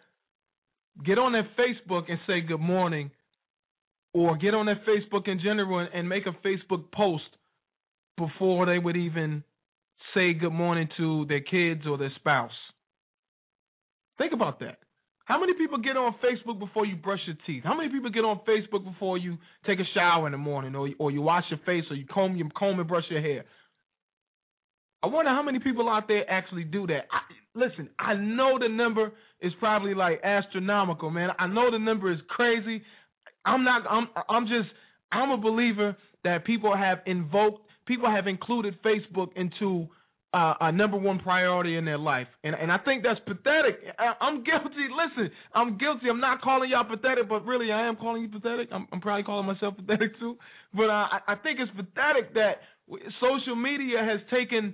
get 1.05 1.17
on 1.17 1.31
their 1.31 1.47
Facebook 1.57 2.03
and 2.09 2.19
say 2.27 2.41
good 2.41 2.59
morning 2.59 3.11
or 4.13 4.37
get 4.37 4.53
on 4.53 4.67
their 4.67 4.81
Facebook 4.87 5.27
in 5.27 5.39
general 5.39 5.87
and, 5.93 6.07
make 6.07 6.25
a 6.27 6.47
Facebook 6.47 6.91
post 6.91 7.23
before 8.17 8.65
they 8.65 8.77
would 8.77 8.95
even 8.95 9.43
say 10.13 10.33
good 10.33 10.53
morning 10.53 10.87
to 10.97 11.25
their 11.27 11.41
kids 11.41 11.81
or 11.87 11.97
their 11.97 12.11
spouse. 12.17 12.51
Think 14.17 14.33
about 14.33 14.59
that. 14.59 14.77
How 15.25 15.39
many 15.39 15.53
people 15.53 15.77
get 15.77 15.95
on 15.95 16.13
Facebook 16.23 16.59
before 16.59 16.85
you 16.85 16.95
brush 16.95 17.21
your 17.25 17.37
teeth? 17.47 17.63
How 17.63 17.75
many 17.75 17.89
people 17.89 18.11
get 18.11 18.25
on 18.25 18.41
Facebook 18.47 18.83
before 18.83 19.17
you 19.17 19.37
take 19.65 19.79
a 19.79 19.85
shower 19.93 20.27
in 20.27 20.33
the 20.33 20.37
morning, 20.37 20.75
or 20.75 20.89
or 20.99 21.11
you 21.11 21.21
wash 21.21 21.45
your 21.49 21.59
face, 21.65 21.85
or 21.89 21.95
you 21.95 22.05
comb 22.05 22.35
you 22.35 22.49
comb 22.57 22.79
and 22.79 22.87
brush 22.87 23.05
your 23.09 23.21
hair? 23.21 23.45
I 25.03 25.07
wonder 25.07 25.31
how 25.31 25.43
many 25.43 25.59
people 25.59 25.89
out 25.89 26.07
there 26.07 26.29
actually 26.31 26.63
do 26.63 26.87
that. 26.87 27.07
I, 27.11 27.19
listen, 27.53 27.89
I 27.99 28.13
know 28.13 28.57
the 28.57 28.69
number 28.69 29.11
is 29.41 29.51
probably 29.59 29.93
like 29.93 30.21
astronomical, 30.23 31.09
man. 31.09 31.29
I 31.37 31.47
know 31.47 31.69
the 31.69 31.79
number 31.79 32.11
is 32.11 32.19
crazy. 32.29 32.81
I'm 33.45 33.65
not. 33.65 33.83
I'm. 33.89 34.07
I'm 34.29 34.45
just. 34.45 34.69
I'm 35.11 35.29
a 35.31 35.37
believer 35.37 35.97
that 36.23 36.45
people 36.45 36.75
have 36.75 36.99
invoked. 37.05 37.61
People 37.85 38.09
have 38.09 38.27
included 38.27 38.77
Facebook 38.81 39.27
into 39.35 39.87
uh, 40.33 40.53
a 40.61 40.71
number 40.71 40.97
one 40.97 41.19
priority 41.19 41.75
in 41.75 41.83
their 41.83 41.97
life, 41.97 42.27
and 42.45 42.55
and 42.55 42.71
I 42.71 42.77
think 42.77 43.03
that's 43.03 43.19
pathetic. 43.25 43.83
I, 43.99 44.13
I'm 44.21 44.45
guilty. 44.45 44.87
Listen, 44.89 45.29
I'm 45.53 45.77
guilty. 45.77 46.07
I'm 46.09 46.21
not 46.21 46.41
calling 46.41 46.69
y'all 46.69 46.85
pathetic, 46.85 47.27
but 47.27 47.45
really 47.45 47.73
I 47.73 47.89
am 47.89 47.97
calling 47.97 48.21
you 48.21 48.29
pathetic. 48.29 48.69
I'm, 48.71 48.87
I'm 48.93 49.01
probably 49.01 49.23
calling 49.23 49.45
myself 49.45 49.75
pathetic 49.75 50.17
too. 50.17 50.37
But 50.73 50.89
uh, 50.89 51.07
I, 51.11 51.19
I 51.27 51.35
think 51.35 51.59
it's 51.59 51.71
pathetic 51.71 52.33
that 52.35 52.63
social 53.19 53.57
media 53.57 53.97
has 53.99 54.21
taken 54.31 54.73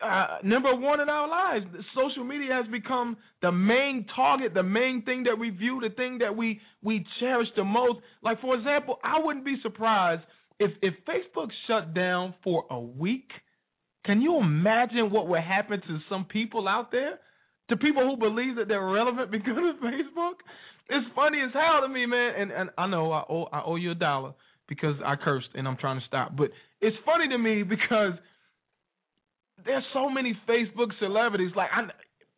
uh, 0.00 0.38
number 0.44 0.74
one 0.74 1.00
in 1.00 1.08
our 1.08 1.28
lives. 1.28 1.66
Social 1.94 2.24
media 2.24 2.52
has 2.52 2.70
become 2.70 3.16
the 3.42 3.50
main 3.50 4.06
target, 4.14 4.52
the 4.54 4.62
main 4.62 5.02
thing 5.02 5.24
that 5.24 5.38
we 5.38 5.50
view, 5.50 5.80
the 5.80 5.94
thing 5.94 6.18
that 6.18 6.36
we 6.36 6.60
we 6.82 7.04
cherish 7.20 7.48
the 7.56 7.64
most. 7.64 8.00
Like 8.22 8.40
for 8.40 8.54
example, 8.56 8.98
I 9.02 9.20
wouldn't 9.22 9.44
be 9.44 9.56
surprised 9.62 10.22
if 10.58 10.70
if 10.82 10.94
Facebook 11.08 11.48
shut 11.66 11.94
down 11.94 12.34
for 12.44 12.64
a 12.70 12.78
week. 12.78 13.30
Can 14.04 14.20
you 14.20 14.38
imagine 14.38 15.10
what 15.10 15.28
would 15.28 15.40
happen 15.40 15.80
to 15.80 15.98
some 16.08 16.24
people 16.24 16.68
out 16.68 16.92
there? 16.92 17.18
To 17.70 17.76
people 17.76 18.04
who 18.04 18.16
believe 18.16 18.56
that 18.56 18.68
they're 18.68 18.84
relevant 18.84 19.30
because 19.32 19.56
of 19.56 19.82
Facebook? 19.82 20.34
It's 20.88 21.06
funny 21.16 21.40
as 21.40 21.52
hell 21.52 21.80
to 21.82 21.88
me, 21.88 22.06
man. 22.06 22.34
And 22.38 22.52
and 22.52 22.70
I 22.76 22.86
know 22.86 23.12
I 23.12 23.24
owe 23.28 23.44
I 23.52 23.62
owe 23.64 23.76
you 23.76 23.92
a 23.92 23.94
dollar 23.94 24.34
because 24.68 24.96
I 25.04 25.16
cursed 25.16 25.48
and 25.54 25.66
I'm 25.66 25.76
trying 25.76 26.00
to 26.00 26.06
stop. 26.06 26.36
But 26.36 26.50
it's 26.80 26.96
funny 27.04 27.28
to 27.28 27.38
me 27.38 27.62
because 27.68 28.12
there's 29.66 29.84
so 29.92 30.08
many 30.08 30.38
Facebook 30.48 30.90
celebrities. 31.00 31.52
Like 31.54 31.70
I, 31.72 31.88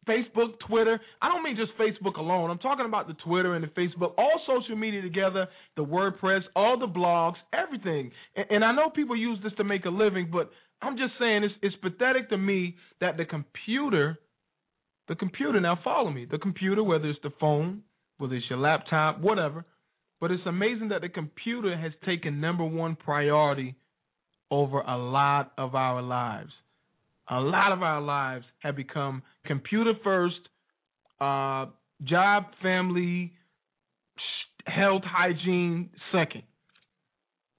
Facebook, 0.08 0.58
Twitter. 0.66 0.98
I 1.20 1.28
don't 1.28 1.42
mean 1.42 1.56
just 1.56 1.76
Facebook 1.78 2.16
alone. 2.16 2.50
I'm 2.50 2.58
talking 2.58 2.86
about 2.86 3.06
the 3.06 3.14
Twitter 3.24 3.54
and 3.54 3.62
the 3.62 3.68
Facebook, 3.68 4.14
all 4.16 4.40
social 4.46 4.76
media 4.76 5.02
together, 5.02 5.46
the 5.76 5.84
WordPress, 5.84 6.40
all 6.56 6.78
the 6.78 6.86
blogs, 6.86 7.36
everything. 7.52 8.10
And, 8.34 8.46
and 8.50 8.64
I 8.64 8.72
know 8.72 8.90
people 8.90 9.16
use 9.16 9.38
this 9.42 9.52
to 9.58 9.64
make 9.64 9.84
a 9.84 9.90
living, 9.90 10.30
but 10.32 10.50
I'm 10.80 10.96
just 10.96 11.12
saying 11.20 11.44
it's 11.44 11.54
it's 11.62 11.76
pathetic 11.76 12.30
to 12.30 12.38
me 12.38 12.76
that 13.00 13.16
the 13.16 13.24
computer, 13.24 14.18
the 15.08 15.14
computer. 15.14 15.60
Now 15.60 15.78
follow 15.84 16.10
me. 16.10 16.26
The 16.28 16.38
computer, 16.38 16.82
whether 16.82 17.08
it's 17.08 17.18
the 17.22 17.32
phone, 17.38 17.82
whether 18.16 18.34
it's 18.34 18.46
your 18.48 18.58
laptop, 18.58 19.20
whatever. 19.20 19.64
But 20.20 20.32
it's 20.32 20.42
amazing 20.46 20.88
that 20.88 21.02
the 21.02 21.08
computer 21.08 21.76
has 21.76 21.92
taken 22.04 22.40
number 22.40 22.64
one 22.64 22.96
priority 22.96 23.76
over 24.50 24.80
a 24.80 24.96
lot 24.96 25.52
of 25.58 25.74
our 25.74 26.02
lives 26.02 26.50
a 27.30 27.40
lot 27.40 27.72
of 27.72 27.82
our 27.82 28.00
lives 28.00 28.44
have 28.60 28.76
become 28.76 29.22
computer 29.46 29.92
first, 30.02 30.36
uh, 31.20 31.66
job, 32.04 32.44
family, 32.62 33.32
health, 34.66 35.02
hygiene 35.04 35.90
second. 36.12 36.42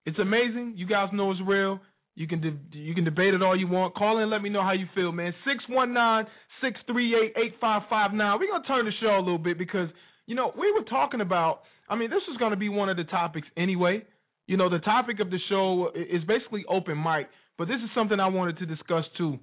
It's 0.05 0.19
amazing. 0.19 0.73
You 0.75 0.87
guys 0.87 1.09
know 1.13 1.31
it's 1.31 1.39
real. 1.45 1.79
You 2.15 2.27
can 2.27 2.41
de- 2.41 2.77
you 2.77 2.95
can 2.95 3.05
debate 3.05 3.33
it 3.33 3.41
all 3.41 3.57
you 3.57 3.67
want. 3.67 3.95
Call 3.95 4.19
in 4.19 4.29
let 4.29 4.41
me 4.41 4.49
know 4.49 4.61
how 4.61 4.73
you 4.73 4.87
feel, 4.93 5.11
man. 5.11 5.33
619-638-8559. 5.47 8.39
We're 8.39 8.47
going 8.47 8.61
to 8.61 8.67
turn 8.67 8.85
the 8.85 8.91
show 8.99 9.17
a 9.17 9.19
little 9.19 9.37
bit 9.37 9.57
because, 9.57 9.89
you 10.25 10.35
know, 10.35 10.51
we 10.57 10.71
were 10.71 10.83
talking 10.83 11.21
about, 11.21 11.61
I 11.87 11.95
mean, 11.95 12.09
this 12.09 12.23
is 12.29 12.37
going 12.37 12.51
to 12.51 12.57
be 12.57 12.69
one 12.69 12.89
of 12.89 12.97
the 12.97 13.05
topics 13.05 13.47
anyway. 13.55 14.03
You 14.47 14.57
know, 14.57 14.69
the 14.69 14.79
topic 14.79 15.19
of 15.19 15.29
the 15.29 15.39
show 15.47 15.91
is 15.95 16.23
basically 16.27 16.65
open 16.67 17.01
mic, 17.01 17.29
but 17.57 17.67
this 17.67 17.77
is 17.77 17.89
something 17.95 18.19
I 18.19 18.27
wanted 18.27 18.57
to 18.57 18.65
discuss 18.65 19.05
too. 19.17 19.39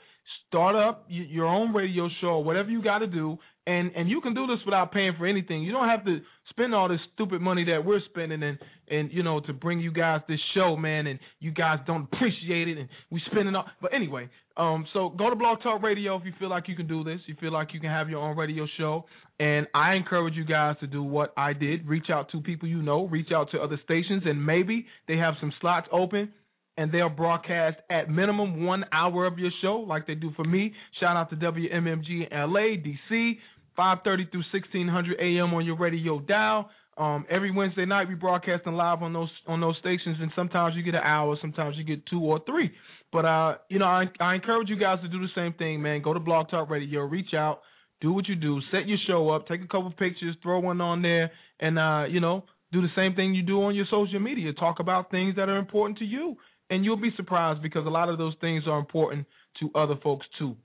start 0.47 0.75
up 0.75 1.05
your 1.07 1.45
own 1.45 1.73
radio 1.73 2.09
show, 2.21 2.39
whatever 2.39 2.69
you 2.69 2.81
got 2.83 2.99
to 2.99 3.07
do, 3.07 3.37
and 3.65 3.91
and 3.95 4.09
you 4.09 4.21
can 4.21 4.33
do 4.33 4.45
this 4.45 4.59
without 4.65 4.91
paying 4.91 5.13
for 5.17 5.25
anything. 5.25 5.63
You 5.63 5.71
don't 5.71 5.87
have 5.87 6.05
to 6.05 6.19
spend 6.49 6.75
all 6.75 6.89
this 6.89 6.99
stupid 7.13 7.41
money 7.41 7.63
that 7.65 7.83
we're 7.85 8.01
spending 8.09 8.43
and 8.43 8.57
and 8.87 9.11
you 9.11 9.23
know 9.23 9.39
to 9.41 9.53
bring 9.53 9.79
you 9.79 9.91
guys 9.91 10.21
this 10.27 10.39
show, 10.53 10.75
man, 10.75 11.07
and 11.07 11.19
you 11.39 11.51
guys 11.51 11.79
don't 11.87 12.07
appreciate 12.11 12.67
it, 12.67 12.77
and 12.77 12.89
we 13.09 13.21
spending 13.31 13.55
all. 13.55 13.65
But 13.81 13.93
anyway, 13.93 14.29
um, 14.57 14.85
so 14.93 15.09
go 15.09 15.29
to 15.29 15.35
Blog 15.35 15.61
Talk 15.63 15.81
Radio 15.81 16.17
if 16.17 16.25
you 16.25 16.33
feel 16.39 16.49
like 16.49 16.67
you 16.67 16.75
can 16.75 16.87
do 16.87 17.03
this. 17.03 17.19
You 17.25 17.35
feel 17.39 17.51
like 17.51 17.73
you 17.73 17.79
can 17.79 17.89
have 17.89 18.09
your 18.09 18.21
own 18.21 18.37
radio 18.37 18.67
show, 18.77 19.05
and 19.39 19.65
I 19.73 19.93
encourage 19.95 20.35
you 20.35 20.45
guys 20.45 20.75
to 20.81 20.87
do 20.87 21.01
what 21.01 21.33
I 21.37 21.53
did: 21.53 21.87
reach 21.87 22.09
out 22.11 22.29
to 22.31 22.41
people 22.41 22.67
you 22.67 22.81
know, 22.81 23.07
reach 23.07 23.31
out 23.33 23.49
to 23.51 23.59
other 23.59 23.79
stations, 23.83 24.23
and 24.25 24.45
maybe 24.45 24.85
they 25.07 25.17
have 25.17 25.35
some 25.39 25.53
slots 25.61 25.87
open 25.91 26.31
and 26.77 26.91
they'll 26.91 27.09
broadcast 27.09 27.77
at 27.89 28.09
minimum 28.09 28.65
one 28.65 28.85
hour 28.91 29.25
of 29.25 29.37
your 29.37 29.51
show, 29.61 29.77
like 29.87 30.07
they 30.07 30.15
do 30.15 30.31
for 30.35 30.43
me. 30.43 30.73
Shout 30.99 31.15
out 31.15 31.29
to 31.29 31.35
WMMG 31.35 32.31
LA, 32.31 32.77
DC, 32.81 33.37
5:30 33.77 34.31
through 34.31 34.43
1600 34.51 35.19
a.m. 35.19 35.53
on 35.53 35.65
your 35.65 35.77
radio 35.77 36.19
dial. 36.19 36.69
Um, 36.95 37.25
every 37.29 37.51
Wednesday 37.51 37.85
night 37.85 38.07
we 38.07 38.13
broadcasting 38.13 38.73
live 38.73 39.01
on 39.01 39.13
those 39.13 39.31
on 39.47 39.61
those 39.61 39.75
stations, 39.79 40.17
and 40.19 40.31
sometimes 40.35 40.75
you 40.75 40.83
get 40.83 40.95
an 40.95 41.03
hour, 41.03 41.35
sometimes 41.41 41.75
you 41.77 41.83
get 41.83 42.05
two 42.05 42.19
or 42.19 42.39
three. 42.45 42.71
But 43.11 43.25
uh, 43.25 43.55
you 43.69 43.79
know, 43.79 43.85
I, 43.85 44.05
I 44.19 44.35
encourage 44.35 44.69
you 44.69 44.77
guys 44.77 44.99
to 45.01 45.07
do 45.07 45.19
the 45.19 45.29
same 45.35 45.53
thing, 45.53 45.81
man. 45.81 46.01
Go 46.01 46.13
to 46.13 46.19
Blog 46.19 46.49
Talk 46.49 46.69
Radio, 46.69 47.01
reach 47.01 47.33
out, 47.33 47.61
do 48.01 48.11
what 48.11 48.27
you 48.27 48.35
do. 48.35 48.59
Set 48.71 48.87
your 48.87 48.97
show 49.07 49.29
up. 49.29 49.47
Take 49.47 49.61
a 49.61 49.67
couple 49.67 49.89
pictures. 49.91 50.35
Throw 50.43 50.59
one 50.59 50.81
on 50.81 51.01
there, 51.01 51.31
and 51.59 51.79
uh, 51.79 52.05
you 52.09 52.19
know, 52.19 52.43
do 52.71 52.81
the 52.81 52.89
same 52.95 53.15
thing 53.15 53.33
you 53.33 53.43
do 53.43 53.63
on 53.63 53.75
your 53.75 53.85
social 53.89 54.19
media. 54.19 54.53
Talk 54.53 54.79
about 54.79 55.09
things 55.09 55.35
that 55.37 55.49
are 55.49 55.57
important 55.57 55.99
to 55.99 56.05
you, 56.05 56.37
and 56.73 56.83
you'll 56.83 56.97
be 56.97 57.11
surprised 57.15 57.61
because 57.61 57.85
a 57.85 57.89
lot 57.89 58.09
of 58.09 58.17
those 58.17 58.33
things 58.41 58.63
are 58.67 58.79
important 58.79 59.27
to 59.59 59.69
other 59.75 59.93
folks 60.03 60.25
too. 60.39 60.55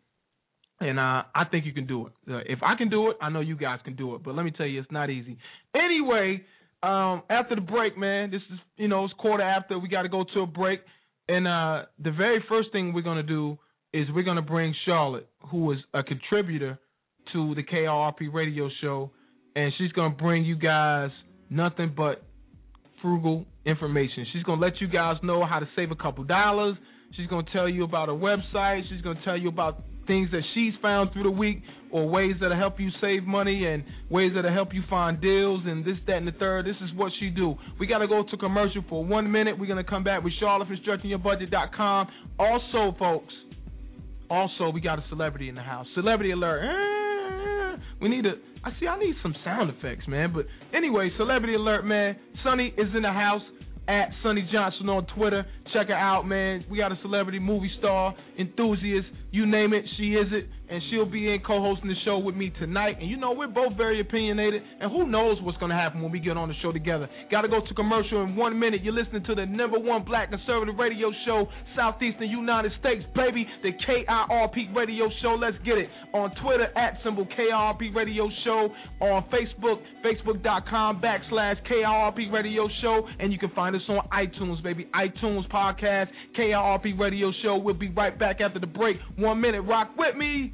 And 0.80 0.98
uh, 0.98 1.24
I 1.34 1.44
think 1.50 1.66
you 1.66 1.74
can 1.74 1.86
do 1.86 2.06
it. 2.06 2.12
Uh, 2.30 2.38
if 2.46 2.60
I 2.62 2.76
can 2.76 2.88
do 2.88 3.10
it, 3.10 3.18
I 3.20 3.28
know 3.28 3.40
you 3.40 3.56
guys 3.56 3.80
can 3.84 3.94
do 3.94 4.14
it. 4.14 4.22
But 4.22 4.34
let 4.34 4.44
me 4.44 4.50
tell 4.50 4.64
you, 4.64 4.80
it's 4.80 4.90
not 4.90 5.10
easy. 5.10 5.36
Anyway, 5.74 6.42
um, 6.82 7.24
after 7.28 7.56
the 7.56 7.60
break, 7.60 7.98
man, 7.98 8.30
this 8.30 8.40
is 8.50 8.58
you 8.76 8.88
know 8.88 9.04
it's 9.04 9.12
quarter 9.18 9.42
after. 9.42 9.78
We 9.78 9.88
got 9.88 10.02
to 10.02 10.08
go 10.08 10.24
to 10.34 10.40
a 10.40 10.46
break, 10.46 10.80
and 11.28 11.46
uh, 11.46 11.82
the 12.02 12.12
very 12.12 12.42
first 12.48 12.72
thing 12.72 12.94
we're 12.94 13.02
gonna 13.02 13.22
do 13.22 13.58
is 13.92 14.06
we're 14.14 14.22
gonna 14.22 14.40
bring 14.40 14.74
Charlotte, 14.86 15.28
who 15.50 15.72
is 15.72 15.78
a 15.92 16.02
contributor 16.02 16.78
to 17.34 17.54
the 17.54 17.62
KRP 17.62 18.32
radio 18.32 18.70
show, 18.80 19.10
and 19.56 19.72
she's 19.76 19.92
gonna 19.92 20.14
bring 20.14 20.44
you 20.44 20.56
guys 20.56 21.10
nothing 21.50 21.92
but 21.94 22.22
frugal 23.02 23.47
information. 23.64 24.26
She's 24.33 24.43
gonna 24.43 24.61
let 24.61 24.81
you 24.81 24.88
guys 24.88 25.17
know 25.23 25.45
how 25.45 25.59
to 25.59 25.69
save 25.76 25.90
a 25.90 25.97
couple 25.97 26.25
dollars. 26.25 26.76
She's 27.17 27.26
gonna 27.26 27.47
tell 27.52 27.69
you 27.69 27.85
about 27.85 28.09
a 28.09 28.12
website. 28.12 28.83
She's 28.88 29.00
gonna 29.02 29.21
tell 29.25 29.37
you 29.37 29.49
about 29.49 29.83
things 30.09 30.31
that 30.33 30.43
she's 30.55 30.73
found 30.83 31.12
through 31.12 31.25
the 31.25 31.31
week 31.31 31.62
or 31.93 32.09
ways 32.09 32.35
that'll 32.40 32.57
help 32.57 32.81
you 32.81 32.90
save 33.00 33.25
money 33.25 33.67
and 33.67 33.85
ways 34.11 34.33
that'll 34.35 34.52
help 34.52 34.75
you 34.75 34.83
find 34.90 35.21
deals 35.21 35.62
and 35.67 35.85
this, 35.85 35.97
that, 36.07 36.17
and 36.17 36.26
the 36.26 36.33
third. 36.33 36.67
This 36.67 36.76
is 36.83 36.95
what 36.97 37.12
she 37.21 37.31
do. 37.31 37.55
We 37.78 37.87
got 37.87 37.99
to 37.99 38.09
go 38.09 38.25
to 38.28 38.37
commercial 38.37 38.83
for 38.88 39.05
one 39.05 39.31
minute. 39.31 39.59
We're 39.59 39.67
going 39.67 39.83
to 39.83 39.88
come 39.88 40.05
back 40.05 40.25
with 40.25 40.33
Charlotte 40.40 40.69
from 40.69 40.78
StretchingYourBudget.com. 40.78 42.09
Also, 42.38 42.97
folks, 42.99 43.33
also, 44.31 44.71
we 44.71 44.81
got 44.81 44.99
a 44.99 45.05
celebrity 45.09 45.49
in 45.49 45.55
the 45.55 45.62
house. 45.62 45.87
Celebrity 45.95 46.33
alert. 46.33 46.98
We 48.00 48.08
need 48.08 48.26
a. 48.26 48.32
I 48.64 48.70
see. 48.80 48.87
I 48.87 48.99
need 48.99 49.14
some 49.23 49.35
sound 49.44 49.70
effects, 49.70 50.06
man. 50.08 50.32
But 50.35 50.47
anyway, 50.75 51.11
celebrity 51.16 51.54
alert, 51.54 51.85
man. 51.85 52.16
Sunny 52.44 52.75
is 52.76 52.88
in 52.94 53.02
the 53.02 53.12
house 53.12 53.42
at 53.88 54.11
Sunny 54.23 54.49
Johnson 54.52 54.88
on 54.88 55.06
Twitter. 55.16 55.47
Check 55.73 55.88
her 55.88 55.94
out, 55.94 56.26
man. 56.26 56.64
We 56.70 56.78
got 56.78 56.92
a 56.92 56.99
celebrity 57.02 57.38
movie 57.38 57.70
star, 57.78 58.14
enthusiast, 58.38 59.06
you 59.30 59.47
name 59.47 59.73
it, 59.73 59.85
she 59.97 60.14
is 60.14 60.26
it, 60.32 60.49
and 60.70 60.82
she'll 60.90 61.04
be 61.08 61.32
in 61.32 61.40
co-hosting 61.47 61.88
the 61.88 61.94
show 62.04 62.18
with 62.18 62.35
me 62.35 62.50
tonight. 62.58 62.97
And 63.00 63.08
you 63.08 63.16
know 63.16 63.32
we're 63.32 63.49
both 63.49 63.76
very 63.76 64.00
opinionated, 64.00 64.62
and 64.80 64.90
who 64.90 65.06
knows 65.06 65.38
what's 65.42 65.58
gonna 65.58 65.76
happen 65.76 66.02
when 66.02 66.12
we 66.12 66.18
get 66.18 66.37
on 66.37 66.49
the 66.49 66.54
show 66.62 66.73
together. 66.73 67.08
Got 67.30 67.42
to 67.42 67.49
go 67.49 67.61
to 67.61 67.75
commercial 67.75 68.23
in 68.23 68.37
one 68.37 68.58
minute. 68.58 68.82
You're 68.82 68.94
listening 68.94 69.25
to 69.25 69.35
the 69.35 69.47
number 69.47 69.78
one 69.78 70.04
black 70.04 70.30
conservative 70.30 70.76
radio 70.78 71.11
show, 71.26 71.47
Southeastern 71.76 72.30
United 72.30 72.73
States, 72.80 73.04
baby, 73.14 73.47
the 73.62 73.73
KIRP 73.87 74.75
Radio 74.75 75.08
Show. 75.23 75.37
Let's 75.40 75.56
get 75.64 75.78
it 75.78 75.88
on 76.14 76.32
Twitter 76.42 76.66
at 76.76 76.99
symbol 77.04 77.26
KIRP 77.26 77.94
Radio 77.94 78.28
Show, 78.44 78.68
on 79.00 79.25
Facebook, 79.28 79.80
Facebook.com 80.04 81.00
backslash 81.00 81.56
KIRP 81.70 82.32
Radio 82.32 82.68
Show, 82.82 83.06
and 83.18 83.32
you 83.32 83.38
can 83.38 83.50
find 83.50 83.76
us 83.76 83.82
on 83.88 84.08
iTunes, 84.12 84.62
baby, 84.62 84.88
iTunes 84.94 85.49
podcast, 85.50 86.08
KIRP 86.38 86.99
Radio 86.99 87.32
Show. 87.42 87.56
We'll 87.58 87.75
be 87.75 87.90
right 87.90 88.18
back 88.18 88.40
after 88.40 88.58
the 88.58 88.66
break. 88.66 88.97
One 89.18 89.40
minute, 89.40 89.62
rock 89.62 89.90
with 89.98 90.14
me. 90.14 90.52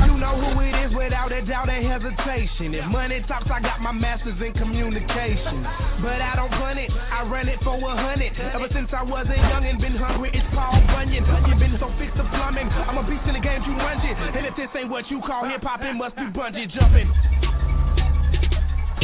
You 0.00 0.16
know 0.16 0.40
who 0.40 0.60
it 0.60 0.74
is 0.86 0.96
without 0.96 1.32
a 1.32 1.44
doubt 1.44 1.68
and 1.68 1.86
hesitation. 1.86 2.74
If 2.74 2.90
money 2.90 3.22
talks, 3.28 3.46
I 3.52 3.60
got 3.60 3.71
my 3.92 4.16
masters 4.16 4.40
in 4.40 4.52
communication. 4.56 5.60
But 6.00 6.24
I 6.24 6.32
don't 6.36 6.52
run 6.56 6.78
it, 6.80 6.88
I 6.88 7.28
run 7.28 7.48
it 7.48 7.60
for 7.60 7.76
a 7.76 7.92
hundred. 7.92 8.32
Ever 8.56 8.68
since 8.72 8.88
I 8.92 9.04
was 9.04 9.28
a 9.28 9.36
young 9.36 9.64
and 9.68 9.80
been 9.80 9.96
hungry, 9.96 10.32
it's 10.32 10.48
Paul 10.56 10.80
Bunyan. 10.88 11.24
You've 11.48 11.60
been 11.60 11.76
so 11.76 11.92
fixed 12.00 12.16
to 12.16 12.24
plumbing. 12.32 12.68
I'm 12.72 12.96
a 12.96 13.04
beast 13.04 13.24
in 13.28 13.36
the 13.36 13.44
game, 13.44 13.60
you 13.68 13.76
run 13.76 14.00
it. 14.00 14.16
And 14.16 14.48
if 14.48 14.56
this 14.56 14.72
ain't 14.72 14.88
what 14.88 15.04
you 15.12 15.20
call 15.20 15.44
hip 15.44 15.60
hop, 15.60 15.84
it 15.84 15.92
must 15.92 16.16
be 16.16 16.24
bungee 16.32 16.72
jumping. 16.72 17.08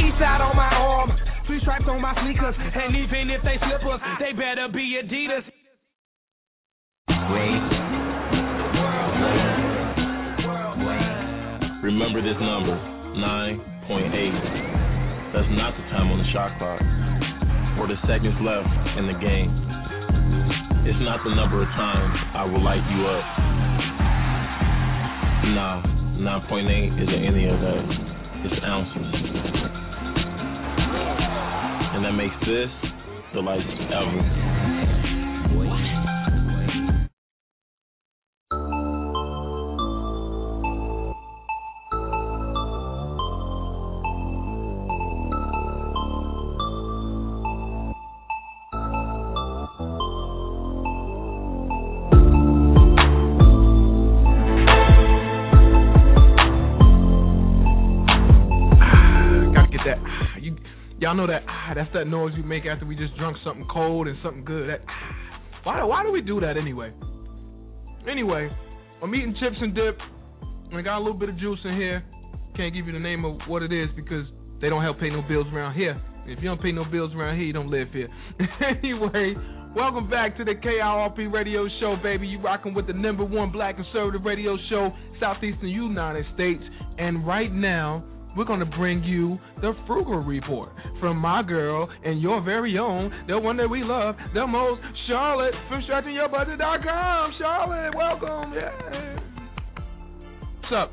East 0.01 0.17
side 0.17 0.41
on 0.41 0.57
my 0.57 0.71
arm, 0.73 1.13
three 1.45 1.61
stripes 1.61 1.85
on 1.85 2.01
my 2.01 2.17
sneakers. 2.25 2.57
And 2.57 2.95
even 2.97 3.29
if 3.29 3.45
they 3.45 3.61
slippers, 3.61 4.01
they 4.17 4.33
better 4.33 4.73
be 4.73 4.97
Adidas. 4.97 5.45
Wait. 7.29 7.61
Remember 11.81 12.21
this 12.21 12.37
number, 12.39 12.77
9.8. 13.17 14.78
That's 15.29 15.45
not 15.53 15.77
the 15.77 15.85
time 15.93 16.09
on 16.09 16.17
the 16.17 16.29
shot 16.33 16.57
clock 16.57 16.81
or 17.77 17.85
the 17.85 18.01
seconds 18.09 18.33
left 18.41 18.65
in 18.97 19.05
the 19.05 19.13
game. 19.21 19.53
It's 20.89 20.97
not 21.05 21.21
the 21.23 21.29
number 21.37 21.61
of 21.61 21.69
times 21.77 22.17
I 22.33 22.43
will 22.49 22.63
light 22.65 22.81
you 22.89 23.05
up. 23.05 23.25
Nah, 25.53 25.85
9.8 26.49 26.65
isn't 26.97 27.23
any 27.29 27.45
of 27.45 27.61
that. 27.61 27.85
It's 28.41 28.57
ounces. 28.65 29.13
And 31.93 32.05
that 32.05 32.13
makes 32.17 32.35
this 32.41 32.73
the 33.33 33.41
lightest 33.41 33.69
ever. 33.93 34.48
Y'all 60.99 61.15
know 61.15 61.27
that. 61.27 61.43
Ah, 61.47 61.73
that's 61.75 61.91
that 61.93 62.05
noise 62.05 62.33
we 62.35 62.43
make 62.43 62.65
after 62.65 62.85
we 62.85 62.95
just 62.95 63.15
drunk 63.17 63.37
something 63.43 63.65
cold 63.71 64.07
and 64.07 64.17
something 64.23 64.45
good. 64.45 64.69
That. 64.69 64.81
ah. 64.87 65.29
Why? 65.63 65.83
Why 65.83 66.03
do 66.03 66.11
we 66.11 66.21
do 66.21 66.39
that 66.39 66.57
anyway? 66.57 66.93
Anyway, 68.09 68.49
I'm 69.03 69.13
eating 69.13 69.35
chips 69.39 69.57
and 69.61 69.75
dip. 69.75 69.97
And 70.69 70.77
I 70.77 70.81
got 70.81 70.97
a 70.97 71.03
little 71.03 71.17
bit 71.17 71.29
of 71.29 71.37
juice 71.37 71.59
in 71.65 71.75
here. 71.75 72.03
Can't 72.55 72.73
give 72.73 72.85
you 72.85 72.93
the 72.93 72.99
name 72.99 73.25
of 73.25 73.39
what 73.47 73.63
it 73.63 73.73
is 73.73 73.89
because 73.95 74.25
they 74.61 74.69
don't 74.69 74.83
help 74.83 74.99
pay 74.99 75.09
no 75.09 75.21
bills 75.27 75.47
around 75.53 75.75
here. 75.75 75.99
If 76.25 76.39
you 76.43 76.49
don't 76.49 76.61
pay 76.61 76.71
no 76.71 76.85
bills 76.85 77.11
around 77.15 77.37
here, 77.37 77.45
you 77.45 77.53
don't 77.53 77.71
live 77.71 77.87
here. 77.91 78.07
anyway, 78.83 79.33
welcome 79.75 80.09
back 80.09 80.37
to 80.37 80.43
the 80.43 80.53
KIRP 80.53 81.31
Radio 81.31 81.67
Show, 81.79 81.95
baby. 82.03 82.27
You 82.27 82.39
rocking 82.39 82.73
with 82.73 82.85
the 82.85 82.93
number 82.93 83.25
one 83.25 83.51
black 83.51 83.77
conservative 83.77 84.23
radio 84.23 84.57
show, 84.69 84.91
Southeastern 85.19 85.69
United 85.69 86.25
States. 86.35 86.61
And 86.99 87.25
right 87.25 87.51
now, 87.51 88.03
we're 88.37 88.45
going 88.45 88.59
to 88.59 88.65
bring 88.65 89.03
you 89.03 89.39
the 89.61 89.73
Frugal 89.87 90.19
Report 90.19 90.69
from 90.99 91.17
my 91.17 91.43
girl 91.43 91.89
and 92.03 92.21
your 92.21 92.41
very 92.41 92.77
own, 92.77 93.11
the 93.27 93.39
one 93.39 93.57
that 93.57 93.67
we 93.67 93.83
love 93.83 94.15
the 94.33 94.45
most, 94.45 94.81
Charlotte 95.07 95.53
from 95.67 95.81
StretchingYourBudget.com. 95.83 97.33
Charlotte, 97.39 97.95
welcome. 97.95 98.53
Yeah. 98.53 99.19
What's 100.61 100.73
up? 100.75 100.91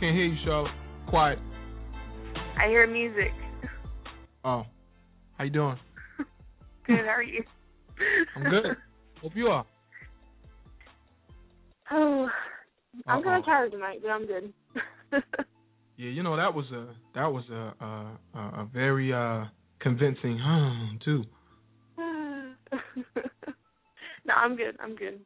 Can't 0.00 0.16
hear 0.16 0.26
you, 0.26 0.36
Charlotte. 0.44 0.72
Quiet. 1.08 1.38
I 2.58 2.68
hear 2.68 2.86
music. 2.86 3.32
Oh, 4.44 4.64
how 5.36 5.44
you 5.44 5.50
doing? 5.50 5.76
Good, 6.86 7.00
how 7.00 7.10
are 7.10 7.22
you? 7.22 7.42
I'm 8.36 8.44
good. 8.44 8.64
Hope 9.22 9.32
you 9.34 9.48
are. 9.48 9.66
Oh, 11.92 12.28
I'm 13.06 13.22
kind 13.22 13.38
of 13.38 13.44
tired 13.44 13.72
tonight, 13.72 14.00
but 14.02 14.08
I'm 14.08 14.26
good. 14.26 14.52
Yeah, 16.00 16.08
you 16.08 16.22
know 16.22 16.34
that 16.34 16.54
was 16.54 16.64
a 16.72 16.86
that 17.14 17.26
was 17.26 17.44
a 17.50 17.74
a, 17.84 18.18
a, 18.38 18.68
very 18.72 19.12
uh 19.12 19.44
convincing 19.80 20.40
hmm 20.42 20.96
too. 21.04 21.24
no, 24.24 24.34
I'm 24.34 24.56
good. 24.56 24.78
I'm 24.82 24.96
good. 24.96 25.20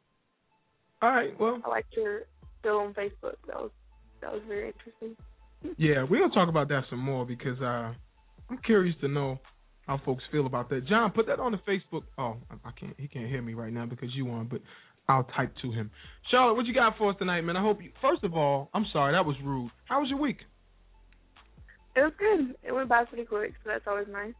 All 1.01 1.11
right, 1.11 1.39
well, 1.39 1.61
I 1.65 1.69
liked 1.69 1.93
your 1.95 2.23
bill 2.61 2.79
on 2.79 2.93
Facebook. 2.93 3.35
That 3.47 3.55
was 3.55 3.71
that 4.19 4.33
was 4.33 4.41
very 4.49 4.73
interesting. 4.73 5.15
yeah, 5.77 6.03
we're 6.03 6.19
gonna 6.19 6.33
talk 6.33 6.49
about 6.49 6.67
that 6.67 6.83
some 6.89 6.99
more 6.99 7.25
because 7.25 7.61
uh 7.61 7.93
I'm 8.49 8.57
curious 8.65 8.97
to 8.99 9.07
know 9.07 9.39
how 9.87 10.01
folks 10.03 10.25
feel 10.29 10.45
about 10.45 10.69
that. 10.71 10.85
John, 10.87 11.09
put 11.11 11.27
that 11.27 11.39
on 11.39 11.53
the 11.53 11.59
Facebook. 11.59 12.03
Oh, 12.17 12.35
I 12.51 12.55
I 12.67 12.71
can't. 12.77 12.95
He 12.97 13.07
can't 13.07 13.29
hear 13.29 13.41
me 13.41 13.53
right 13.53 13.71
now 13.71 13.85
because 13.85 14.09
you 14.13 14.29
on, 14.29 14.47
but 14.47 14.59
I'll 15.07 15.23
type 15.35 15.53
to 15.61 15.71
him. 15.71 15.91
Charlotte, 16.31 16.55
what 16.55 16.65
you 16.65 16.73
got 16.73 16.97
for 16.97 17.11
us 17.11 17.15
tonight, 17.19 17.41
man? 17.41 17.55
I 17.55 17.61
hope 17.61 17.81
you. 17.81 17.91
First 18.01 18.23
of 18.23 18.33
all, 18.33 18.69
I'm 18.73 18.85
sorry 18.91 19.13
that 19.13 19.25
was 19.25 19.35
rude. 19.43 19.71
How 19.85 20.01
was 20.01 20.09
your 20.09 20.19
week? 20.19 20.39
It 21.95 22.01
was 22.01 22.13
good. 22.17 22.55
It 22.63 22.71
went 22.71 22.89
by 22.89 23.05
pretty 23.05 23.25
quick, 23.25 23.53
so 23.63 23.69
that's 23.69 23.85
always 23.87 24.07
nice. 24.11 24.33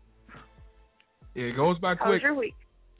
Yeah, 1.36 1.46
it 1.46 1.56
goes 1.56 1.78
by 1.80 1.96
quick. 1.96 2.06
How 2.06 2.12
was 2.12 2.22
your 2.22 2.34
week? 2.34 2.56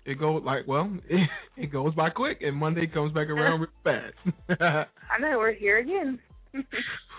it 0.06 0.20
goes 0.20 0.44
like 0.46 0.68
well, 0.68 0.92
it, 1.10 1.30
it 1.58 1.72
goes 1.72 1.94
by 1.96 2.10
quick, 2.10 2.40
and 2.42 2.56
Monday 2.56 2.88
comes 2.88 3.12
back 3.14 3.28
around 3.28 3.62
real 3.62 3.70
fast. 3.84 4.14
I 4.62 5.20
know 5.20 5.38
we're 5.38 5.54
here 5.54 5.80
again. 5.80 6.20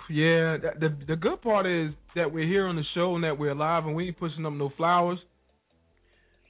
yeah, 0.09 0.57
that, 0.63 0.81
the 0.81 0.97
the 1.07 1.17
good 1.17 1.43
part 1.43 1.67
is 1.67 1.93
that 2.15 2.33
we're 2.33 2.47
here 2.47 2.67
on 2.67 2.77
the 2.77 2.85
show 2.95 3.15
and 3.17 3.25
that 3.25 3.39
we're 3.39 3.51
alive 3.51 3.85
and 3.85 3.95
we 3.95 4.07
ain't 4.07 4.19
pushing 4.19 4.47
up 4.47 4.53
no 4.53 4.71
flowers. 4.77 5.19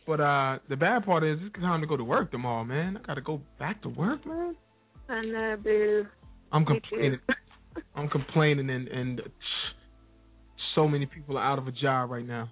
But 0.07 0.21
uh 0.21 0.59
the 0.69 0.77
bad 0.77 1.05
part 1.05 1.25
is 1.25 1.38
it's 1.42 1.55
time 1.57 1.81
to 1.81 1.87
go 1.87 1.97
to 1.97 2.05
work 2.05 2.31
tomorrow, 2.31 2.64
man. 2.64 2.97
I 2.97 3.07
gotta 3.07 3.21
go 3.21 3.40
back 3.59 3.83
to 3.83 3.88
work, 3.88 4.25
man. 4.27 4.55
I 5.09 5.21
know, 5.25 5.57
boo. 5.62 6.07
I'm 6.53 6.64
complaining. 6.64 7.19
I'm 7.95 8.09
complaining, 8.09 8.71
and 8.71 8.88
and 8.88 9.21
so 10.75 10.87
many 10.88 11.07
people 11.07 11.37
are 11.38 11.45
out 11.45 11.59
of 11.59 11.66
a 11.66 11.73
job 11.73 12.11
right 12.11 12.27
now. 12.27 12.51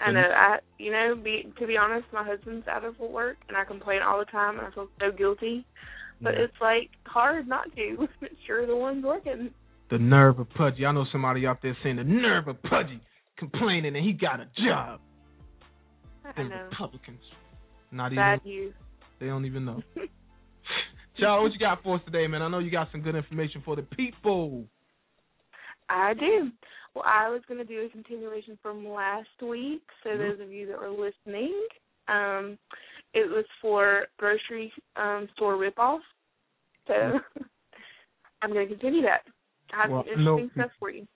I 0.00 0.10
know. 0.12 0.20
I, 0.20 0.58
you 0.78 0.90
know, 0.90 1.14
be 1.22 1.52
to 1.58 1.66
be 1.66 1.76
honest, 1.76 2.06
my 2.12 2.24
husband's 2.24 2.66
out 2.68 2.84
of 2.84 2.98
work, 2.98 3.38
and 3.48 3.56
I 3.56 3.64
complain 3.64 4.00
all 4.02 4.18
the 4.18 4.24
time, 4.26 4.58
and 4.58 4.66
I 4.66 4.70
feel 4.72 4.88
so 5.00 5.10
guilty. 5.10 5.64
But 6.20 6.34
Yeah. 6.34 6.44
it's 6.44 6.60
like 6.60 6.90
hard 7.06 7.48
not 7.48 7.74
to. 7.76 8.08
It's 8.20 8.34
sure 8.46 8.66
the 8.66 8.76
one's 8.76 9.04
working. 9.04 9.50
The 9.90 9.98
nerve 9.98 10.38
of 10.38 10.48
Pudgy. 10.50 10.84
I 10.86 10.92
know 10.92 11.04
somebody 11.12 11.46
out 11.46 11.58
there 11.62 11.76
saying 11.82 11.96
the 11.96 12.04
nerve 12.04 12.48
of 12.48 12.62
Pudgy 12.62 13.00
complaining 13.38 13.96
and 13.96 14.04
he 14.04 14.12
got 14.12 14.40
a 14.40 14.46
job. 14.66 15.00
Know. 16.36 16.68
Republicans. 16.70 17.20
Not 17.92 18.12
even 18.12 18.16
Bad 18.16 18.40
you. 18.44 18.72
they 19.20 19.26
don't 19.26 19.44
even 19.44 19.64
know. 19.64 19.82
Charlie, 21.18 21.44
what 21.44 21.52
you 21.52 21.58
got 21.58 21.82
for 21.82 21.96
us 21.96 22.02
today, 22.04 22.26
man? 22.26 22.42
I 22.42 22.48
know 22.48 22.58
you 22.58 22.70
got 22.70 22.88
some 22.90 23.02
good 23.02 23.14
information 23.14 23.62
for 23.64 23.76
the 23.76 23.82
people. 23.82 24.64
I 25.88 26.14
do. 26.14 26.50
Well, 26.94 27.04
I 27.06 27.28
was 27.28 27.42
going 27.46 27.58
to 27.58 27.64
do 27.64 27.84
a 27.84 27.88
continuation 27.88 28.58
from 28.62 28.88
last 28.88 29.28
week. 29.42 29.82
So 30.02 30.10
Mhm. 30.10 30.18
those 30.18 30.40
of 30.40 30.50
you 30.50 30.66
that 30.66 30.78
were 30.80 30.90
listening, 30.90 31.52
um, 32.08 32.58
it 33.12 33.28
was 33.30 33.44
for 33.60 34.06
grocery 34.18 34.72
um, 34.96 35.28
store 35.34 35.54
ripoffs. 35.56 36.00
So 36.86 37.20
I'm 38.42 38.52
going 38.52 38.68
to 38.68 38.74
continue 38.74 39.02
that. 39.02 39.22
I 39.72 39.82
have 39.82 39.90
Well, 39.90 40.04
some 40.04 40.24
no, 40.24 40.38
interesting 40.38 40.50
stuff 40.54 40.70
for 40.78 40.90
you. 40.90 41.06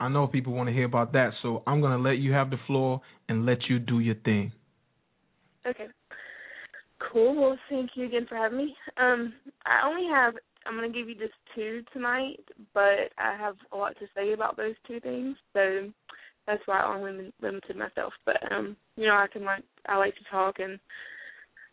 I 0.00 0.08
know 0.08 0.26
people 0.26 0.54
want 0.54 0.68
to 0.68 0.72
hear 0.72 0.86
about 0.86 1.12
that, 1.12 1.30
so 1.42 1.62
I'm 1.66 1.80
gonna 1.80 1.98
let 1.98 2.18
you 2.18 2.32
have 2.32 2.50
the 2.50 2.58
floor 2.66 3.00
and 3.28 3.46
let 3.46 3.58
you 3.68 3.78
do 3.78 4.00
your 4.00 4.16
thing. 4.16 4.52
Okay. 5.66 5.86
Cool. 7.12 7.34
Well, 7.34 7.58
thank 7.68 7.90
you 7.94 8.06
again 8.06 8.26
for 8.28 8.36
having 8.36 8.58
me. 8.58 8.76
Um, 8.96 9.32
I 9.64 9.86
only 9.86 10.08
have. 10.10 10.34
I'm 10.66 10.76
going 10.76 10.92
to 10.92 10.98
give 10.98 11.08
you 11.08 11.14
just 11.14 11.32
two 11.54 11.82
tonight, 11.92 12.44
but 12.74 13.12
I 13.16 13.34
have 13.38 13.56
a 13.72 13.76
lot 13.76 13.96
to 13.98 14.06
say 14.14 14.32
about 14.32 14.58
those 14.58 14.74
two 14.86 15.00
things, 15.00 15.36
so 15.54 15.90
that's 16.46 16.60
why 16.66 16.80
I 16.80 16.94
only 16.94 17.32
limited 17.40 17.76
myself. 17.76 18.12
But 18.26 18.36
um, 18.52 18.76
you 18.96 19.06
know, 19.06 19.14
I 19.14 19.26
can 19.32 19.44
like 19.44 19.64
I 19.86 19.96
like 19.96 20.14
to 20.16 20.24
talk 20.30 20.58
and 20.58 20.78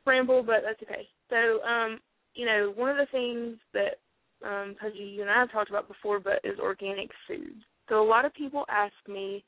ramble, 0.06 0.42
but 0.42 0.62
that's 0.64 0.82
okay. 0.84 1.08
So 1.30 1.62
um, 1.64 2.00
you 2.34 2.46
know, 2.46 2.72
one 2.76 2.90
of 2.90 2.98
the 2.98 3.12
things 3.12 3.58
that 3.74 4.00
um, 4.48 4.76
Pudgy, 4.80 5.00
you 5.00 5.22
and 5.22 5.30
I 5.30 5.40
have 5.40 5.52
talked 5.52 5.70
about 5.70 5.90
before, 5.90 6.20
but 6.20 6.40
is 6.44 6.60
organic 6.60 7.10
food. 7.28 7.56
So 7.90 8.02
a 8.02 8.08
lot 8.08 8.26
of 8.26 8.34
people 8.34 8.66
ask 8.70 8.94
me 9.08 9.44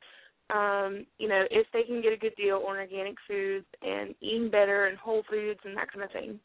um, 0.49 1.05
you 1.19 1.27
know, 1.27 1.43
if 1.51 1.67
they 1.73 1.83
can 1.83 2.01
get 2.01 2.13
a 2.13 2.17
good 2.17 2.35
deal 2.35 2.63
on 2.67 2.77
organic 2.77 3.15
foods 3.27 3.65
and 3.81 4.15
eating 4.21 4.49
better 4.49 4.87
and 4.87 4.97
whole 4.97 5.23
foods 5.29 5.59
and 5.63 5.77
that 5.77 5.91
kind 5.91 6.03
of 6.03 6.11
thing. 6.11 6.39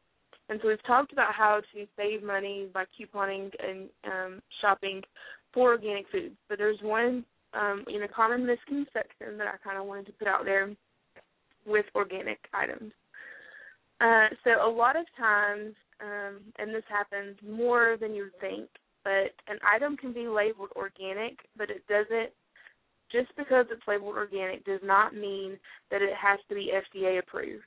And 0.48 0.60
so 0.60 0.68
we've 0.68 0.86
talked 0.86 1.12
about 1.12 1.34
how 1.34 1.62
to 1.74 1.86
save 1.96 2.22
money 2.22 2.68
by 2.72 2.84
couponing 2.84 3.50
and 3.66 3.88
um, 4.04 4.42
shopping 4.60 5.00
for 5.54 5.70
organic 5.72 6.06
foods. 6.12 6.34
But 6.48 6.58
there's 6.58 6.78
one, 6.82 7.24
um, 7.54 7.84
you 7.88 7.98
know, 7.98 8.06
common 8.14 8.44
misconception 8.44 9.38
that 9.38 9.46
I 9.46 9.56
kind 9.64 9.78
of 9.78 9.86
wanted 9.86 10.06
to 10.06 10.12
put 10.12 10.28
out 10.28 10.44
there 10.44 10.70
with 11.66 11.86
organic 11.94 12.40
items. 12.52 12.92
Uh, 14.02 14.26
so 14.42 14.50
a 14.50 14.70
lot 14.70 14.96
of 14.96 15.06
times, 15.16 15.72
um, 16.02 16.40
and 16.58 16.74
this 16.74 16.84
happens 16.90 17.36
more 17.42 17.96
than 17.98 18.14
you 18.14 18.24
would 18.24 18.40
think, 18.40 18.68
but 19.04 19.36
an 19.48 19.58
item 19.66 19.96
can 19.96 20.12
be 20.12 20.26
labeled 20.26 20.70
organic, 20.74 21.38
but 21.56 21.70
it 21.70 21.86
doesn't 21.86 22.30
just 23.12 23.28
because 23.36 23.66
it's 23.70 23.86
labeled 23.86 24.16
organic 24.16 24.64
does 24.64 24.80
not 24.82 25.14
mean 25.14 25.58
that 25.90 26.02
it 26.02 26.14
has 26.20 26.40
to 26.48 26.54
be 26.54 26.72
FDA 26.72 27.18
approved. 27.18 27.62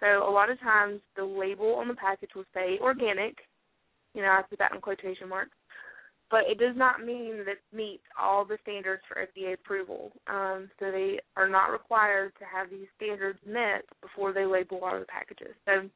So 0.00 0.28
a 0.28 0.30
lot 0.30 0.50
of 0.50 0.60
times 0.60 1.00
the 1.16 1.24
label 1.24 1.74
on 1.76 1.88
the 1.88 1.94
package 1.94 2.30
will 2.34 2.44
say 2.52 2.78
organic, 2.80 3.36
you 4.14 4.22
know, 4.22 4.28
I 4.28 4.42
put 4.48 4.58
that 4.58 4.74
in 4.74 4.80
quotation 4.80 5.28
marks, 5.28 5.56
but 6.30 6.40
it 6.46 6.58
does 6.58 6.76
not 6.76 7.00
mean 7.00 7.38
that 7.38 7.48
it 7.48 7.58
meets 7.72 8.02
all 8.20 8.44
the 8.44 8.58
standards 8.62 9.02
for 9.08 9.24
FDA 9.24 9.54
approval. 9.54 10.12
Um, 10.26 10.68
so 10.78 10.90
they 10.90 11.20
are 11.36 11.48
not 11.48 11.68
required 11.68 12.32
to 12.38 12.44
have 12.44 12.68
these 12.68 12.88
standards 12.96 13.38
met 13.46 13.84
before 14.02 14.32
they 14.32 14.44
label 14.44 14.80
all 14.82 14.98
the 14.98 15.06
packages. 15.06 15.54
So 15.64 15.88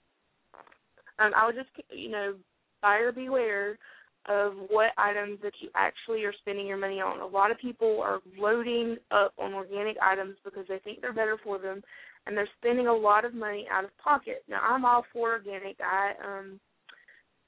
um, 1.19 1.33
I 1.37 1.45
would 1.45 1.57
just, 1.57 1.71
you 1.91 2.11
know, 2.11 2.35
buyer 2.81 3.13
beware 3.13 3.79
of 4.31 4.53
what 4.69 4.93
items 4.97 5.41
that 5.43 5.53
you 5.61 5.69
actually 5.75 6.23
are 6.23 6.33
spending 6.41 6.65
your 6.65 6.77
money 6.77 7.01
on. 7.01 7.19
A 7.19 7.27
lot 7.27 7.51
of 7.51 7.59
people 7.59 8.01
are 8.01 8.21
loading 8.39 8.97
up 9.11 9.35
on 9.39 9.53
organic 9.53 9.97
items 10.01 10.37
because 10.45 10.65
they 10.69 10.79
think 10.79 11.01
they're 11.01 11.13
better 11.13 11.37
for 11.43 11.59
them 11.59 11.83
and 12.27 12.37
they're 12.37 12.49
spending 12.61 12.87
a 12.87 12.95
lot 12.95 13.25
of 13.25 13.35
money 13.35 13.67
out 13.73 13.83
of 13.85 13.91
pocket. 13.99 14.45
Now 14.49 14.61
I'm 14.63 14.85
all 14.85 15.05
for 15.13 15.33
organic. 15.33 15.77
I 15.81 16.13
um 16.25 16.61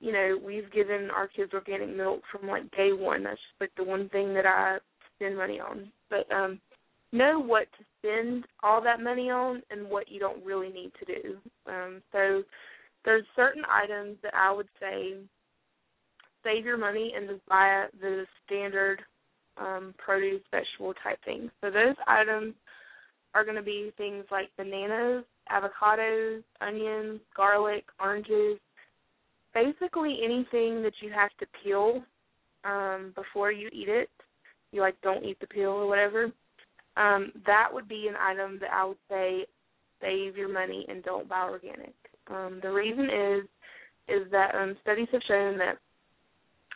you 0.00 0.10
know, 0.10 0.36
we've 0.44 0.72
given 0.72 1.10
our 1.14 1.28
kids 1.28 1.52
organic 1.54 1.96
milk 1.96 2.22
from 2.32 2.48
like 2.48 2.68
day 2.72 2.92
one. 2.92 3.22
That's 3.22 3.36
just 3.36 3.60
like 3.60 3.70
the 3.76 3.84
one 3.84 4.08
thing 4.08 4.34
that 4.34 4.44
I 4.44 4.78
spend 5.16 5.36
money 5.36 5.60
on. 5.60 5.92
But 6.10 6.30
um 6.34 6.60
know 7.12 7.38
what 7.38 7.68
to 7.78 7.84
spend 8.00 8.44
all 8.64 8.82
that 8.82 9.00
money 9.00 9.30
on 9.30 9.62
and 9.70 9.88
what 9.88 10.10
you 10.10 10.18
don't 10.18 10.44
really 10.44 10.70
need 10.70 10.90
to 10.98 11.04
do. 11.04 11.36
Um 11.70 12.02
so 12.10 12.42
there's 13.04 13.24
certain 13.36 13.62
items 13.70 14.16
that 14.24 14.34
I 14.34 14.50
would 14.50 14.68
say 14.80 15.14
save 16.44 16.64
your 16.64 16.78
money 16.78 17.12
and 17.16 17.28
just 17.28 17.44
buy 17.46 17.86
the 18.00 18.24
standard 18.44 19.02
um, 19.58 19.94
produce, 19.98 20.42
vegetable 20.50 20.94
type 21.02 21.18
things. 21.24 21.50
So 21.60 21.70
those 21.70 21.96
items 22.06 22.54
are 23.34 23.44
going 23.44 23.56
to 23.56 23.62
be 23.62 23.92
things 23.96 24.24
like 24.30 24.48
bananas, 24.56 25.24
avocados, 25.50 26.42
onions, 26.60 27.20
garlic, 27.36 27.84
oranges, 28.00 28.58
basically 29.54 30.18
anything 30.24 30.82
that 30.82 30.94
you 31.00 31.10
have 31.10 31.30
to 31.40 31.46
peel 31.62 32.02
um, 32.64 33.12
before 33.14 33.52
you 33.52 33.68
eat 33.72 33.88
it. 33.88 34.10
You 34.72 34.80
like 34.80 35.00
don't 35.02 35.24
eat 35.24 35.38
the 35.40 35.46
peel 35.46 35.70
or 35.70 35.86
whatever. 35.86 36.32
Um, 36.96 37.32
that 37.46 37.68
would 37.72 37.88
be 37.88 38.06
an 38.08 38.16
item 38.16 38.58
that 38.60 38.70
I 38.72 38.84
would 38.84 38.98
say 39.08 39.46
save 40.00 40.36
your 40.36 40.52
money 40.52 40.86
and 40.88 41.02
don't 41.02 41.28
buy 41.28 41.42
organic. 41.42 41.94
Um, 42.28 42.60
the 42.62 42.70
reason 42.70 43.04
is 43.04 43.44
is 44.08 44.30
that 44.32 44.54
um, 44.54 44.76
studies 44.82 45.08
have 45.12 45.22
shown 45.28 45.58
that 45.58 45.78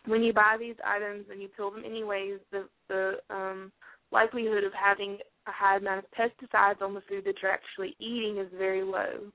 when 0.07 0.23
you 0.23 0.33
buy 0.33 0.57
these 0.59 0.77
items 0.85 1.27
and 1.31 1.41
you 1.41 1.49
peel 1.49 1.71
them 1.71 1.85
anyways, 1.85 2.39
the 2.53 2.69
the 2.89 3.15
um, 3.31 3.73
likelihood 4.13 4.65
of 4.65 4.73
having 4.73 5.19
a 5.47 5.53
high 5.53 5.77
amount 5.77 6.05
of 6.05 6.11
pesticides 6.11 6.83
on 6.83 6.95
the 6.95 7.03
food 7.09 7.25
that 7.25 7.37
you're 7.43 7.51
actually 7.51 7.95
eating 7.99 8.39
is 8.39 8.49
very 8.57 8.83
low. 8.83 9.31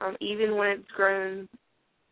Um, 0.00 0.16
even 0.20 0.56
when 0.56 0.68
it's 0.68 0.90
grown 0.94 1.48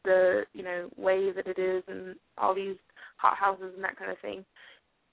the 0.05 0.43
you 0.53 0.63
know 0.63 0.89
way 0.97 1.33
that 1.33 1.47
it 1.47 1.59
is 1.59 1.83
and 1.89 2.17
all 2.39 2.55
these 2.55 2.77
hot 3.17 3.37
houses 3.37 3.73
and 3.75 3.85
that 3.85 3.99
kind 3.99 4.11
of 4.11 4.19
thing. 4.21 4.45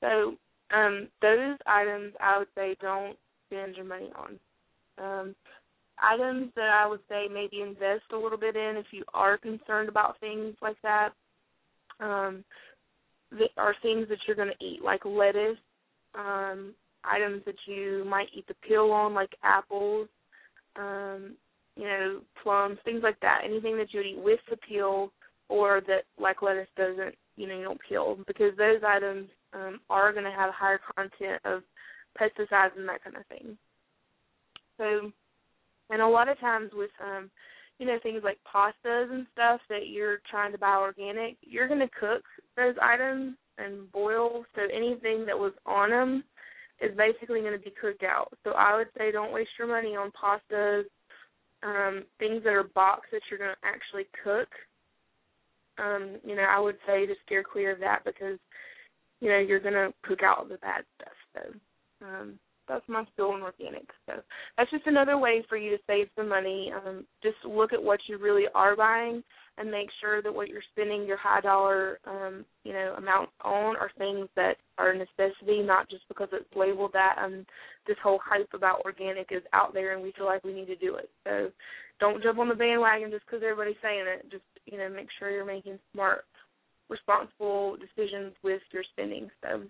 So 0.01 0.35
um, 0.75 1.07
those 1.21 1.57
items 1.65 2.13
I 2.19 2.37
would 2.37 2.47
say 2.55 2.75
don't 2.81 3.17
spend 3.47 3.75
your 3.75 3.85
money 3.85 4.11
on. 4.15 4.39
Um, 4.97 5.35
items 6.01 6.51
that 6.55 6.69
I 6.69 6.87
would 6.87 6.99
say 7.09 7.27
maybe 7.31 7.61
invest 7.61 8.03
a 8.11 8.17
little 8.17 8.37
bit 8.37 8.55
in 8.55 8.75
if 8.77 8.87
you 8.91 9.03
are 9.13 9.37
concerned 9.37 9.89
about 9.89 10.19
things 10.19 10.55
like 10.61 10.77
that. 10.83 11.09
Um, 11.99 12.43
that 13.32 13.50
are 13.58 13.76
things 13.82 14.08
that 14.10 14.20
you're 14.26 14.36
going 14.36 14.52
to 14.58 14.65
eat, 14.65 14.82
like 14.84 15.06
lettuce, 15.06 15.58
um, 16.15 16.74
items 17.04 17.41
that 17.46 17.56
you 17.65 18.06
might 18.08 18.28
eat 18.36 18.48
the 18.48 18.54
peel 18.67 18.91
on, 18.91 19.13
like 19.13 19.34
apples, 19.44 20.08
um, 20.76 21.36
you 21.76 21.86
know, 21.86 22.22
plums, 22.44 22.78
things 22.84 23.02
like 23.04 23.20
that. 23.22 23.41
Anything 23.46 23.78
that 23.78 23.94
you 23.94 24.00
would 24.00 24.08
eat 24.08 24.24
with 24.24 24.39
the 24.50 24.58
peel, 24.58 25.12
or 25.50 25.82
that 25.88 26.04
like 26.20 26.41
lettuce 26.41 26.67
doesn't, 26.78 27.15
you 27.36 27.48
know, 27.48 27.58
you 27.58 27.63
don't 27.63 27.80
peel, 27.88 28.17
because 28.28 28.56
those 28.58 28.82
items 28.86 29.28
um, 29.54 29.80
are 29.89 30.13
going 30.13 30.26
to 30.26 30.32
have 30.32 30.54
higher 30.54 30.80
content 30.96 31.41
of 31.46 31.63
pesticides 32.20 32.78
and 32.78 32.88
that 32.88 33.04
kind 33.04 33.15
of 33.15 33.26
thing. 33.28 33.58
So, 34.78 35.12
and 35.89 36.02
a 36.02 36.08
lot 36.08 36.30
of 36.30 36.39
times 36.39 36.72
with 36.74 36.89
um, 37.04 37.30
you 37.82 37.88
know, 37.88 37.98
things 38.04 38.22
like 38.24 38.38
pastas 38.46 39.12
and 39.12 39.26
stuff 39.34 39.60
that 39.67 39.88
you're 39.88 40.20
trying 40.30 40.52
to 40.52 40.58
buy 40.60 40.76
organic, 40.76 41.36
you're 41.41 41.67
going 41.67 41.80
to 41.80 41.89
cook 42.00 42.22
those 42.56 42.76
items 42.80 43.36
and 43.58 43.91
boil. 43.91 44.46
So 44.54 44.62
anything 44.72 45.26
that 45.26 45.38
was 45.38 45.54
on 45.65 45.89
them 45.89 46.24
is 46.80 46.96
basically 46.96 47.41
going 47.41 47.58
to 47.58 47.60
be 47.60 47.74
cooked 47.82 48.04
out. 48.04 48.32
So 48.44 48.52
I 48.52 48.78
would 48.78 48.89
say 48.96 49.12
don't 49.12 49.34
waste 49.34 49.50
your 49.58 49.67
money 49.67 49.96
on 49.96 50.12
pastas, 50.12 50.84
um, 51.63 52.04
things 52.20 52.44
that 52.44 52.54
are 52.54 52.70
boxed 52.76 53.10
that 53.13 53.22
you're 53.32 53.39
going 53.39 53.56
to 53.60 53.67
actually 53.67 54.06
cook. 54.24 54.50
Um, 55.84 56.17
you 56.24 56.36
know, 56.36 56.46
I 56.48 56.60
would 56.60 56.78
say 56.86 57.08
to 57.08 57.15
steer 57.26 57.44
clear 57.44 57.72
of 57.72 57.80
that 57.80 58.04
because, 58.06 58.38
you 59.22 59.30
know, 59.30 59.39
you're 59.39 59.60
going 59.60 59.74
to 59.74 59.91
cook 60.04 60.22
out 60.22 60.48
the 60.50 60.58
bad 60.58 60.84
stuff. 61.02 61.17
So, 61.34 62.06
um, 62.06 62.39
that's 62.71 62.88
my 62.88 63.03
skill 63.13 63.36
in 63.36 63.41
organic. 63.41 63.89
So 64.05 64.13
that's 64.57 64.71
just 64.71 64.88
another 64.88 65.17
way 65.17 65.43
for 65.49 65.57
you 65.57 65.71
to 65.71 65.84
save 65.86 66.07
some 66.15 66.29
money. 66.29 66.71
Um, 66.73 67.05
just 67.21 67.36
look 67.43 67.73
at 67.73 67.84
what 67.84 67.99
you 68.07 68.17
really 68.17 68.45
are 68.55 68.77
buying 68.77 69.21
and 69.57 69.69
make 69.69 69.89
sure 69.99 70.21
that 70.21 70.34
what 70.34 70.47
you're 70.47 70.62
spending 70.71 71.05
your 71.05 71.17
high 71.17 71.41
dollar 71.41 71.99
um, 72.07 72.45
you 72.63 72.71
know, 72.71 72.95
amount 72.97 73.29
on 73.43 73.75
are 73.75 73.91
things 73.97 74.29
that 74.38 74.55
are 74.77 74.91
a 74.91 74.97
necessity, 74.97 75.62
not 75.62 75.89
just 75.89 76.07
because 76.07 76.29
it's 76.31 76.45
labeled 76.55 76.91
that 76.93 77.15
um 77.21 77.45
this 77.88 77.97
whole 78.01 78.19
hype 78.23 78.49
about 78.53 78.86
organic 78.86 79.27
is 79.31 79.43
out 79.51 79.73
there 79.73 79.93
and 79.93 80.01
we 80.01 80.13
feel 80.13 80.25
like 80.25 80.43
we 80.45 80.53
need 80.53 80.67
to 80.67 80.75
do 80.77 80.95
it. 80.95 81.10
So 81.25 81.49
don't 81.99 82.23
jump 82.23 82.39
on 82.39 82.47
the 82.47 82.55
bandwagon 82.55 83.12
just 83.12 83.25
because 83.25 83.43
everybody's 83.43 83.81
saying 83.81 84.05
it. 84.07 84.31
Just, 84.31 84.43
you 84.65 84.77
know, 84.77 84.89
make 84.89 85.07
sure 85.19 85.29
you're 85.29 85.45
making 85.45 85.77
smart 85.93 86.23
responsible 86.89 87.77
decisions 87.77 88.34
with 88.43 88.62
your 88.71 88.84
spending. 88.93 89.29
So 89.43 89.63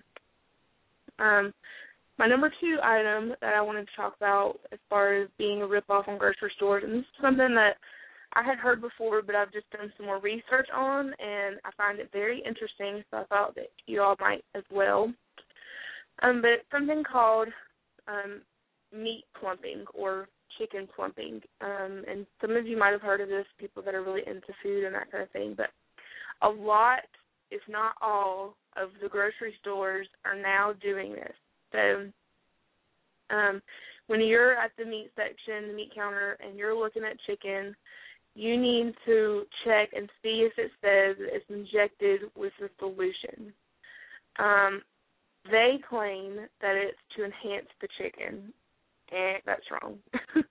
um 1.18 1.52
my 2.22 2.28
number 2.28 2.54
two 2.62 2.78
item 2.84 3.34
that 3.42 3.56
I 3.56 3.62
wanted 3.64 3.88
to 3.88 3.96
talk 3.96 4.16
about 4.16 4.60
as 4.72 4.78
far 4.92 5.24
as 5.24 5.28
being 5.40 5.64
a 5.64 5.66
ripoff 5.66 6.08
on 6.08 6.20
grocery 6.20 6.52
stores, 6.56 6.84
and 6.86 6.94
this 6.94 7.00
is 7.00 7.20
something 7.20 7.56
that 7.56 7.78
I 8.34 8.44
had 8.44 8.60
heard 8.60 8.80
before, 8.80 9.24
but 9.24 9.34
I've 9.34 9.52
just 9.52 9.68
done 9.72 9.92
some 9.98 10.06
more 10.06 10.20
research 10.20 10.68
on, 10.72 11.08
and 11.08 11.56
I 11.66 11.72
find 11.76 11.98
it 11.98 12.12
very 12.14 12.38
interesting. 12.46 13.04
So 13.10 13.18
I 13.18 13.24
thought 13.24 13.56
that 13.56 13.72
you 13.88 14.04
all 14.04 14.16
might 14.20 14.46
as 14.54 14.62
well. 14.72 15.12
Um, 16.22 16.44
but 16.44 16.62
something 16.72 17.04
called 17.12 17.48
um, 18.08 18.42
meat 18.96 19.24
plumping 19.40 19.86
or 19.96 20.30
chicken 20.60 20.88
plumping, 20.96 21.42
um, 21.62 22.04
and 22.08 22.28
some 22.40 22.52
of 22.52 22.68
you 22.68 22.78
might 22.78 22.92
have 22.92 23.02
heard 23.02 23.22
of 23.22 23.30
this, 23.30 23.48
people 23.58 23.82
that 23.82 23.96
are 23.96 24.04
really 24.04 24.22
into 24.28 24.54
food 24.62 24.84
and 24.84 24.94
that 24.94 25.12
kind 25.12 25.24
of 25.24 25.32
thing. 25.32 25.56
But 25.58 25.72
a 26.44 26.50
lot, 26.50 27.00
if 27.50 27.62
not 27.68 27.94
all, 28.00 28.54
of 28.78 28.90
the 29.02 29.10
grocery 29.10 29.56
stores 29.60 30.06
are 30.24 30.40
now 30.40 30.74
doing 30.84 31.14
this. 31.14 31.34
So 31.72 32.08
um, 33.36 33.62
when 34.08 34.22
you're 34.22 34.56
at 34.56 34.72
the 34.78 34.86
meat 34.86 35.12
section, 35.16 35.70
the 35.70 35.74
meat 35.74 35.92
counter, 35.96 36.38
and 36.46 36.58
you're 36.58 36.78
looking 36.78 37.04
at 37.04 37.20
chicken, 37.26 37.76
you 38.36 38.58
need 38.58 38.94
to 39.06 39.44
check 39.66 39.90
and 39.96 40.10
see 40.22 40.48
if 40.48 40.54
it 40.58 40.72
says 40.82 41.18
it's 41.20 41.46
injected 41.50 42.22
with 42.36 42.54
a 42.64 42.70
solution. 42.80 43.54
Um, 44.40 44.82
they 45.50 45.80
claim 45.90 46.48
that 46.62 46.76
it's 46.76 46.98
to 47.18 47.26
enhance 47.26 47.68
the 47.82 47.88
chicken, 47.98 48.54
and 49.12 49.42
that's 49.46 49.66
wrong. 49.72 49.98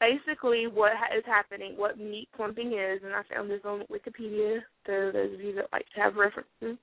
Basically, 0.00 0.66
what 0.68 0.92
is 1.16 1.24
happening, 1.26 1.74
what 1.76 1.98
meat 1.98 2.28
plumping 2.36 2.72
is, 2.72 3.00
and 3.04 3.12
I 3.12 3.22
found 3.34 3.50
this 3.50 3.60
on 3.64 3.82
Wikipedia, 3.90 4.60
so 4.86 5.10
those 5.12 5.34
of 5.34 5.40
you 5.40 5.54
that 5.56 5.72
like 5.72 5.86
to 5.94 6.00
have 6.00 6.14
references. 6.14 6.78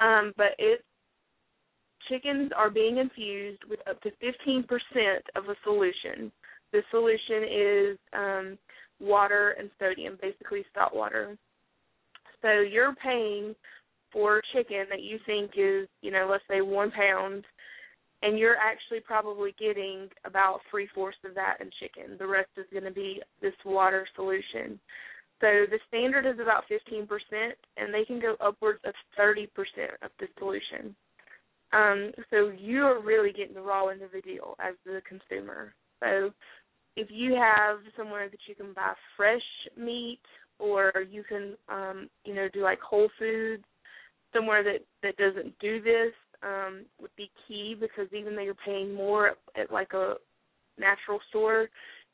Um, 0.00 0.32
but 0.36 0.54
it 0.58 0.82
chickens 2.08 2.50
are 2.56 2.70
being 2.70 2.98
infused 2.98 3.62
with 3.68 3.80
up 3.88 4.00
to 4.02 4.10
15% 4.22 4.64
of 5.36 5.44
a 5.44 5.56
solution. 5.64 6.32
The 6.72 6.82
solution 6.90 7.44
is 7.50 7.98
um, 8.12 8.58
water 9.00 9.56
and 9.58 9.70
sodium, 9.78 10.18
basically 10.20 10.64
salt 10.74 10.94
water. 10.94 11.36
So 12.40 12.60
you're 12.60 12.94
paying 12.94 13.54
for 14.12 14.42
chicken 14.52 14.86
that 14.90 15.02
you 15.02 15.18
think 15.26 15.52
is, 15.56 15.88
you 16.02 16.10
know, 16.10 16.28
let's 16.30 16.44
say 16.48 16.60
one 16.60 16.90
pound, 16.90 17.44
and 18.22 18.38
you're 18.38 18.56
actually 18.56 19.00
probably 19.00 19.54
getting 19.58 20.08
about 20.24 20.60
three 20.70 20.88
fourths 20.94 21.18
of 21.24 21.34
that 21.34 21.56
in 21.60 21.70
chicken. 21.80 22.16
The 22.18 22.26
rest 22.26 22.50
is 22.56 22.66
going 22.72 22.84
to 22.84 22.90
be 22.90 23.20
this 23.40 23.54
water 23.64 24.06
solution. 24.14 24.78
So 25.40 25.66
the 25.68 25.80
standard 25.88 26.24
is 26.24 26.38
about 26.40 26.64
15%, 26.70 27.08
and 27.76 27.92
they 27.92 28.04
can 28.04 28.20
go 28.20 28.36
upwards 28.40 28.78
of 28.84 28.94
30% 29.18 29.48
of 30.02 30.10
the 30.20 30.26
solution. 30.38 30.94
Um, 31.72 32.12
so 32.30 32.52
you 32.56 32.82
are 32.82 33.00
really 33.00 33.32
getting 33.32 33.54
the 33.54 33.62
raw 33.62 33.88
end 33.88 34.02
of 34.02 34.12
the 34.12 34.20
deal 34.20 34.54
as 34.58 34.74
the 34.84 35.00
consumer. 35.08 35.74
So 36.02 36.30
if 36.96 37.08
you 37.10 37.34
have 37.34 37.78
somewhere 37.96 38.28
that 38.28 38.40
you 38.46 38.54
can 38.54 38.72
buy 38.74 38.92
fresh 39.16 39.40
meat, 39.76 40.20
or 40.58 40.92
you 41.10 41.24
can, 41.24 41.56
um, 41.68 42.08
you 42.24 42.34
know, 42.34 42.48
do 42.52 42.62
like 42.62 42.80
Whole 42.80 43.08
Foods, 43.18 43.64
somewhere 44.32 44.62
that 44.62 44.84
that 45.02 45.16
doesn't 45.16 45.58
do 45.58 45.82
this 45.82 46.12
um, 46.42 46.84
would 47.00 47.10
be 47.16 47.30
key 47.46 47.76
because 47.78 48.06
even 48.12 48.34
though 48.34 48.42
you're 48.42 48.54
paying 48.54 48.94
more 48.94 49.28
at, 49.28 49.36
at 49.56 49.72
like 49.72 49.92
a 49.92 50.14
natural 50.78 51.20
store, 51.30 51.68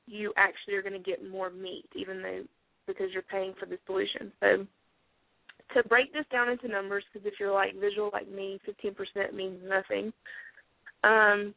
you 0.06 0.32
actually 0.36 0.74
are 0.74 0.82
going 0.82 0.92
to 0.92 1.10
get 1.10 1.28
more 1.28 1.50
meat, 1.50 1.84
even 1.94 2.22
though 2.22 2.42
because 2.86 3.08
you're 3.12 3.22
paying 3.22 3.54
for 3.58 3.66
the 3.66 3.78
solution. 3.86 4.32
So 4.40 4.66
to 5.74 5.82
break 5.88 6.12
this 6.12 6.24
down 6.32 6.48
into 6.48 6.68
numbers, 6.68 7.04
because 7.12 7.26
if 7.26 7.34
you're 7.38 7.52
like 7.52 7.78
visual 7.80 8.10
like 8.12 8.30
me, 8.30 8.60
15% 8.66 9.34
means 9.34 9.60
nothing. 9.66 10.12
Um, 11.04 11.54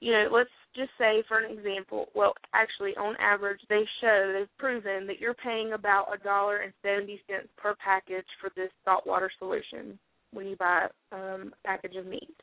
you 0.00 0.12
know, 0.12 0.28
let's 0.32 0.50
just 0.76 0.90
say 0.98 1.22
for 1.26 1.38
an 1.38 1.50
example, 1.50 2.06
well, 2.14 2.32
actually, 2.54 2.96
on 2.96 3.16
average, 3.18 3.60
they 3.68 3.82
show 4.00 4.32
they've 4.32 4.58
proven 4.58 5.06
that 5.06 5.18
you're 5.18 5.34
paying 5.34 5.72
about 5.72 6.06
a 6.14 6.22
dollar 6.22 6.58
and 6.58 6.72
seventy 6.82 7.20
cents 7.28 7.48
per 7.56 7.74
package 7.84 8.26
for 8.40 8.50
this 8.54 8.70
saltwater 8.84 9.30
solution 9.38 9.98
when 10.32 10.46
you 10.46 10.56
buy 10.56 10.86
um, 11.10 11.52
a 11.52 11.66
package 11.66 11.96
of 11.96 12.06
meat, 12.06 12.36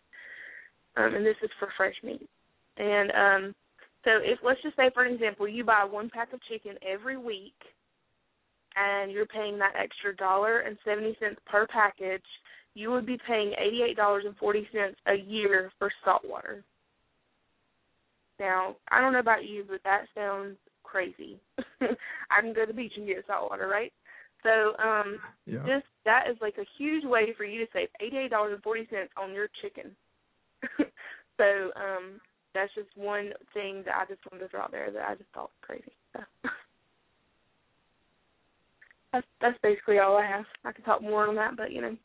um, 0.97 1.15
and 1.15 1.25
this 1.25 1.37
is 1.43 1.49
for 1.59 1.69
fresh 1.77 1.95
meat. 2.03 2.27
And 2.77 3.11
um, 3.11 3.55
so, 4.03 4.11
if 4.21 4.39
let's 4.43 4.61
just 4.61 4.75
say 4.75 4.89
for 4.93 5.05
an 5.05 5.13
example, 5.13 5.47
you 5.47 5.63
buy 5.63 5.85
one 5.89 6.09
pack 6.09 6.33
of 6.33 6.39
chicken 6.49 6.75
every 6.85 7.17
week, 7.17 7.55
and 8.75 9.11
you're 9.11 9.25
paying 9.25 9.57
that 9.59 9.73
extra 9.77 10.15
dollar 10.15 10.59
and 10.59 10.77
seventy 10.85 11.15
cents 11.19 11.39
per 11.45 11.67
package, 11.67 12.23
you 12.73 12.91
would 12.91 13.05
be 13.05 13.17
paying 13.27 13.53
eighty-eight 13.59 13.95
dollars 13.95 14.23
and 14.25 14.35
forty 14.37 14.67
cents 14.73 14.97
a 15.07 15.15
year 15.15 15.71
for 15.79 15.91
salt 16.03 16.23
water. 16.25 16.63
Now, 18.39 18.75
I 18.91 18.99
don't 18.99 19.13
know 19.13 19.19
about 19.19 19.45
you, 19.45 19.63
but 19.67 19.81
that 19.83 20.05
sounds 20.13 20.57
crazy. 20.83 21.39
I 21.81 22.41
can 22.41 22.53
go 22.53 22.61
to 22.61 22.67
the 22.67 22.73
beach 22.73 22.93
and 22.97 23.07
get 23.07 23.23
salt 23.27 23.49
water, 23.49 23.67
right? 23.67 23.93
So, 24.43 24.75
um, 24.77 25.19
Yeah. 25.45 25.65
just 25.65 25.85
that 26.05 26.29
is 26.29 26.37
like 26.41 26.57
a 26.57 26.65
huge 26.77 27.05
way 27.05 27.33
for 27.37 27.45
you 27.45 27.65
to 27.65 27.71
save 27.71 27.89
eighty-eight 28.01 28.29
dollars 28.31 28.53
and 28.53 28.63
forty 28.63 28.87
cents 28.89 29.11
on 29.17 29.33
your 29.33 29.47
chicken. 29.61 29.95
so, 31.37 31.71
um, 31.75 32.19
that's 32.53 32.73
just 32.73 32.89
one 32.95 33.33
thing 33.53 33.83
that 33.85 33.95
I 33.95 34.05
just 34.05 34.21
wanted 34.31 34.45
to 34.45 34.49
throw 34.49 34.61
out 34.61 34.71
there 34.71 34.91
that 34.91 35.09
I 35.09 35.15
just 35.15 35.29
thought 35.33 35.51
was 35.51 35.61
crazy. 35.61 35.93
So. 36.13 36.23
that's 39.15 39.27
that's 39.41 39.57
basically 39.63 39.99
all 39.99 40.17
I 40.17 40.25
have. 40.25 40.45
I 40.63 40.71
could 40.71 40.85
talk 40.85 41.01
more 41.01 41.27
on 41.27 41.35
that, 41.35 41.55
but 41.57 41.71
you 41.71 41.81
know. 41.81 41.95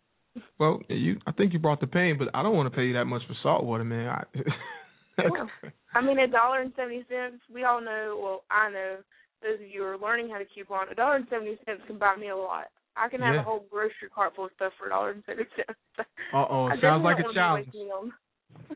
Well, 0.59 0.81
you, 0.89 1.17
I 1.27 1.33
think 1.33 1.53
you 1.53 1.59
brought 1.59 1.81
the 1.81 1.89
pain, 1.89 2.17
but 2.17 2.29
I 2.35 2.43
don't 2.43 2.55
want 2.55 2.71
to 2.73 2.77
pay 2.77 2.85
you 2.85 2.93
that 2.95 3.07
much 3.07 3.23
for 3.27 3.35
salt 3.43 3.65
water, 3.65 3.85
man. 3.85 4.09
I, 4.09 4.23
Well, 5.29 5.51
I 5.95 6.01
mean, 6.01 6.19
a 6.19 6.27
dollar 6.29 6.61
and 6.63 6.73
seventy 6.77 7.05
cents. 7.09 7.43
We 7.53 7.65
all 7.65 7.81
know. 7.81 8.19
Well, 8.23 8.45
I 8.51 8.71
know 8.71 8.97
those 9.43 9.61
of 9.61 9.69
you 9.69 9.81
who 9.81 9.87
are 9.87 9.99
learning 9.99 10.31
how 10.31 10.39
to 10.39 10.45
coupon. 10.55 10.89
A 10.91 10.95
dollar 10.95 11.17
and 11.17 11.27
seventy 11.29 11.59
cents 11.67 11.83
can 11.87 11.99
buy 11.99 12.15
me 12.19 12.29
a 12.31 12.37
lot. 12.37 12.67
I 12.97 13.09
can 13.09 13.21
have 13.21 13.35
Yeah. 13.35 13.41
a 13.41 13.45
whole 13.45 13.67
grocery 13.71 14.09
cart 14.15 14.33
full 14.37 14.47
of 14.47 14.53
stuff 14.57 14.73
for 14.79 14.87
a 14.87 14.91
dollar 14.91 15.11
and 15.11 15.23
seventy 15.27 15.49
cents. 15.57 15.79
Uh 16.33 16.47
oh, 16.49 16.71
sounds 16.81 17.05
like 17.05 17.19
a 17.19 17.35
challenge. 17.35 17.67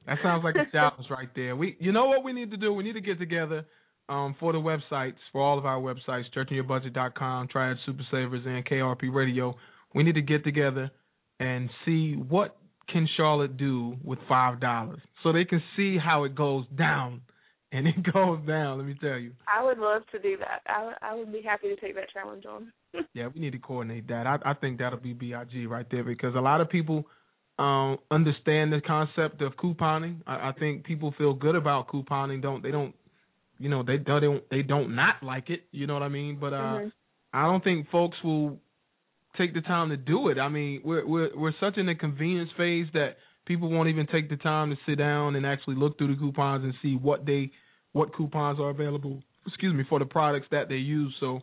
That 0.06 0.18
sounds 0.22 0.42
like 0.44 0.56
a 0.56 0.70
challenge 0.72 1.06
right 1.08 1.28
there. 1.36 1.54
We, 1.56 1.76
you 1.78 1.92
know 1.92 2.06
what 2.06 2.24
we 2.24 2.32
need 2.32 2.50
to 2.50 2.56
do? 2.56 2.72
We 2.72 2.82
need 2.82 2.94
to 2.94 3.00
get 3.00 3.18
together 3.18 3.64
um, 4.08 4.34
for 4.38 4.52
the 4.52 4.58
websites, 4.58 5.14
for 5.32 5.40
all 5.42 5.58
of 5.58 5.64
our 5.66 5.80
websites, 5.80 6.24
StretchingYourBudget.com, 6.34 7.48
Triad 7.48 7.76
Super 7.86 8.02
Savers, 8.10 8.42
and 8.46 8.64
KRP 8.64 9.12
Radio. 9.12 9.54
We 9.94 10.02
need 10.02 10.14
to 10.16 10.22
get 10.22 10.44
together 10.44 10.90
and 11.40 11.70
see 11.84 12.14
what 12.14 12.56
can 12.92 13.08
Charlotte 13.16 13.56
do 13.56 13.96
with 14.04 14.18
five 14.28 14.60
dollars, 14.60 15.00
so 15.22 15.32
they 15.32 15.44
can 15.44 15.62
see 15.76 15.96
how 15.98 16.24
it 16.24 16.34
goes 16.34 16.64
down, 16.76 17.22
and 17.72 17.86
it 17.86 17.96
goes 18.12 18.40
down. 18.46 18.78
Let 18.78 18.86
me 18.86 18.94
tell 19.00 19.16
you. 19.18 19.32
I 19.48 19.64
would 19.64 19.78
love 19.78 20.02
to 20.12 20.18
do 20.18 20.36
that. 20.38 20.60
I 20.66 20.84
would- 20.84 20.94
I 21.00 21.14
would 21.14 21.32
be 21.32 21.40
happy 21.42 21.68
to 21.68 21.76
take 21.76 21.94
that 21.94 22.10
challenge 22.12 22.44
on. 22.46 22.72
Yeah, 23.14 23.28
we 23.34 23.40
need 23.40 23.52
to 23.52 23.58
coordinate 23.58 24.06
that. 24.08 24.26
I, 24.28 24.38
I 24.44 24.54
think 24.54 24.78
that'll 24.78 25.00
be 25.00 25.12
Big 25.14 25.32
right 25.68 25.86
there 25.90 26.04
because 26.04 26.34
a 26.36 26.40
lot 26.40 26.60
of 26.60 26.68
people 26.68 27.04
um 27.58 27.98
understand 28.10 28.72
the 28.72 28.80
concept 28.80 29.40
of 29.42 29.54
couponing. 29.56 30.18
I, 30.26 30.50
I 30.50 30.52
think 30.58 30.84
people 30.84 31.12
feel 31.16 31.32
good 31.34 31.54
about 31.56 31.88
couponing. 31.88 32.40
Don't 32.42 32.62
they? 32.62 32.70
Don't 32.70 32.94
you 33.64 33.70
know? 33.70 33.83
They 33.83 33.96
don't. 33.96 34.20
They 34.50 34.62
don't, 34.62 34.94
don't 34.94 35.22
like 35.22 35.48
it. 35.48 35.62
You 35.72 35.87
know 35.87 35.94
what 35.94 36.03
I 36.03 36.09
mean? 36.09 36.37
But 36.38 36.53
uh 36.53 36.79
Mhm. 36.79 36.92
I 37.33 37.42
don't 37.44 37.64
think 37.64 37.88
folks 37.90 38.16
will 38.22 38.61
take 39.38 39.55
the 39.55 39.62
time 39.62 39.88
to 39.88 39.96
do 39.96 40.29
it. 40.29 40.38
I 40.38 40.48
mean, 40.48 40.83
we're 40.85 41.05
we're 41.07 41.31
we're 41.35 41.55
such 41.59 41.79
in 41.79 41.88
a 41.88 41.94
convenience 41.94 42.50
phase 42.59 42.87
that 42.92 43.16
people 43.46 43.68
won't 43.70 43.88
even 43.88 44.07
take 44.07 44.29
the 44.29 44.37
time 44.37 44.70
to 44.70 44.77
sit 44.87 44.98
down 44.98 45.35
and 45.35 45.44
actually 45.46 45.77
look 45.77 45.96
through 45.96 46.14
the 46.14 46.20
coupons 46.20 46.62
and 46.62 46.74
see 46.83 46.94
what 46.94 47.24
they 47.24 47.50
what 47.92 48.14
coupons 48.14 48.61
are 48.61 48.70
available. 48.70 49.22
Excuse 49.46 49.74
me 49.74 49.85
for 49.88 49.98
the 49.98 50.07
products 50.07 50.46
that 50.50 50.68
they 50.68 50.77
use. 50.77 51.12
So 51.18 51.40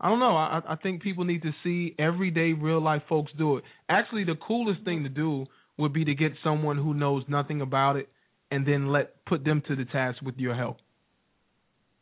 I 0.00 0.08
don't 0.08 0.18
know. 0.18 0.36
I 0.36 0.60
I 0.74 0.76
think 0.82 1.02
people 1.02 1.24
need 1.24 1.42
to 1.42 1.52
see 1.62 1.94
everyday 1.98 2.52
real 2.52 2.82
life 2.82 3.02
folks 3.08 3.32
do 3.38 3.58
it. 3.58 3.64
Actually, 3.88 4.24
the 4.24 4.38
coolest 4.48 4.82
thing 4.84 5.04
to 5.04 5.08
do 5.08 5.46
would 5.78 5.92
be 5.92 6.04
to 6.04 6.14
get 6.14 6.32
someone 6.42 6.76
who 6.76 6.92
knows 6.94 7.22
nothing 7.28 7.60
about 7.60 7.94
it 7.96 8.08
and 8.50 8.66
then 8.66 8.88
let 8.88 9.24
put 9.24 9.44
them 9.44 9.62
to 9.68 9.76
the 9.76 9.86
task 9.86 10.20
with 10.20 10.36
your 10.36 10.56
help 10.64 10.78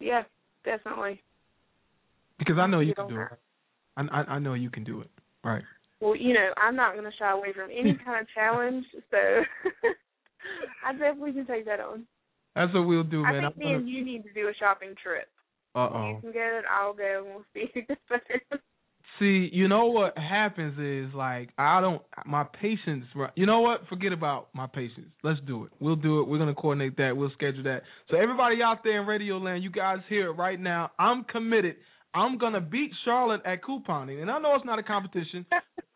Yeah, 0.00 0.22
definitely. 0.64 1.22
because 2.38 2.56
I 2.58 2.66
know 2.66 2.80
you 2.80 2.88
You 2.88 2.94
can 2.94 3.08
don't 3.08 3.18
it. 3.20 3.28
I 3.96 4.02
I, 4.02 4.34
I 4.34 4.38
know 4.38 4.54
you 4.54 4.70
can 4.70 4.84
do 4.84 5.00
it. 5.00 5.10
Right. 5.44 5.62
Well, 6.00 6.14
you 6.14 6.32
know, 6.34 6.50
I'm 6.56 6.76
not 6.76 6.92
going 6.92 7.04
to 7.04 7.16
shy 7.18 7.30
away 7.32 7.52
from 7.52 7.70
any 7.70 7.94
kind 8.04 8.20
of 8.20 8.26
challenge, 8.34 8.84
so 9.10 9.16
I 10.86 10.92
definitely 10.92 11.32
can 11.32 11.46
take 11.46 11.64
that 11.66 11.80
on. 11.80 12.04
That's 12.54 12.72
what 12.74 12.86
we'll 12.86 13.02
do, 13.04 13.22
man. 13.22 13.44
I 13.44 13.48
think 13.50 13.58
me 13.58 13.72
and 13.72 13.88
you 13.88 14.04
need 14.04 14.22
to 14.24 14.32
do 14.32 14.48
a 14.48 14.54
shopping 14.58 14.94
trip. 15.02 15.28
Uh 15.74 15.88
oh. 15.92 16.08
You 16.08 16.20
can 16.20 16.32
go, 16.32 16.56
and 16.58 16.66
I'll 16.66 16.94
go, 16.94 17.24
and 17.24 17.34
we'll 17.34 17.44
see 17.54 17.70
who 17.74 17.82
gets 17.82 18.00
better. 18.08 18.62
See, 19.18 19.48
you 19.52 19.66
know 19.66 19.86
what 19.86 20.16
happens 20.16 20.78
is 20.78 21.14
like 21.14 21.50
I 21.58 21.80
don't 21.80 22.02
my 22.24 22.44
patience. 22.44 23.04
You 23.34 23.46
know 23.46 23.60
what? 23.60 23.80
Forget 23.88 24.12
about 24.12 24.48
my 24.54 24.66
patience. 24.66 25.08
Let's 25.24 25.40
do 25.46 25.64
it. 25.64 25.72
We'll 25.80 25.96
do 25.96 26.20
it. 26.20 26.28
We're 26.28 26.38
gonna 26.38 26.54
coordinate 26.54 26.96
that. 26.98 27.16
We'll 27.16 27.32
schedule 27.32 27.64
that. 27.64 27.82
So 28.10 28.16
everybody 28.16 28.62
out 28.62 28.84
there 28.84 29.00
in 29.00 29.06
Radio 29.06 29.38
Land, 29.38 29.64
you 29.64 29.70
guys 29.70 29.98
hear 30.08 30.28
it 30.28 30.32
right 30.32 30.60
now. 30.60 30.90
I'm 30.98 31.24
committed. 31.24 31.76
I'm 32.14 32.38
gonna 32.38 32.60
beat 32.60 32.90
Charlotte 33.04 33.42
at 33.44 33.62
couponing, 33.62 34.22
and 34.22 34.30
I 34.30 34.38
know 34.38 34.54
it's 34.54 34.64
not 34.64 34.78
a 34.78 34.82
competition. 34.82 35.44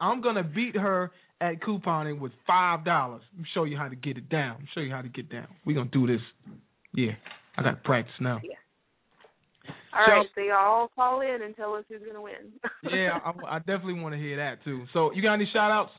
I'm 0.01 0.21
gonna 0.21 0.45
beat 0.45 0.77
her 0.77 1.11
at 1.41 1.61
couponing 1.61 2.19
with 2.21 2.33
five 2.47 2.85
dollars. 2.85 3.23
Show 3.55 3.65
you 3.65 3.77
how 3.77 3.89
to 3.89 3.97
get 3.97 4.17
it 4.17 4.29
down. 4.29 4.67
Show 4.75 4.81
you 4.81 4.91
how 4.93 5.03
to 5.03 5.09
get 5.09 5.31
down. 5.31 5.49
We're 5.65 5.77
gonna 5.77 5.91
do 5.91 6.07
this. 6.07 6.21
Yeah, 6.95 7.13
I 7.57 7.63
got 7.63 7.71
to 7.71 7.77
practice 7.77 8.15
now. 8.21 8.41
Yeah. 8.43 8.57
All 9.95 10.07
right, 10.07 10.27
so 10.35 10.41
y'all 10.41 10.89
call 10.95 11.21
in 11.21 11.43
and 11.43 11.55
tell 11.55 11.75
us 11.75 11.85
who's 11.89 12.01
gonna 12.07 12.23
win. 12.23 12.53
yeah, 12.85 13.19
I, 13.25 13.57
I 13.57 13.59
definitely 13.59 14.01
want 14.01 14.15
to 14.15 14.19
hear 14.19 14.37
that 14.37 14.65
too. 14.65 14.85
So 14.93 15.13
you 15.13 15.21
got 15.23 15.35
any 15.35 15.49
shout 15.53 15.71
outs? 15.71 15.93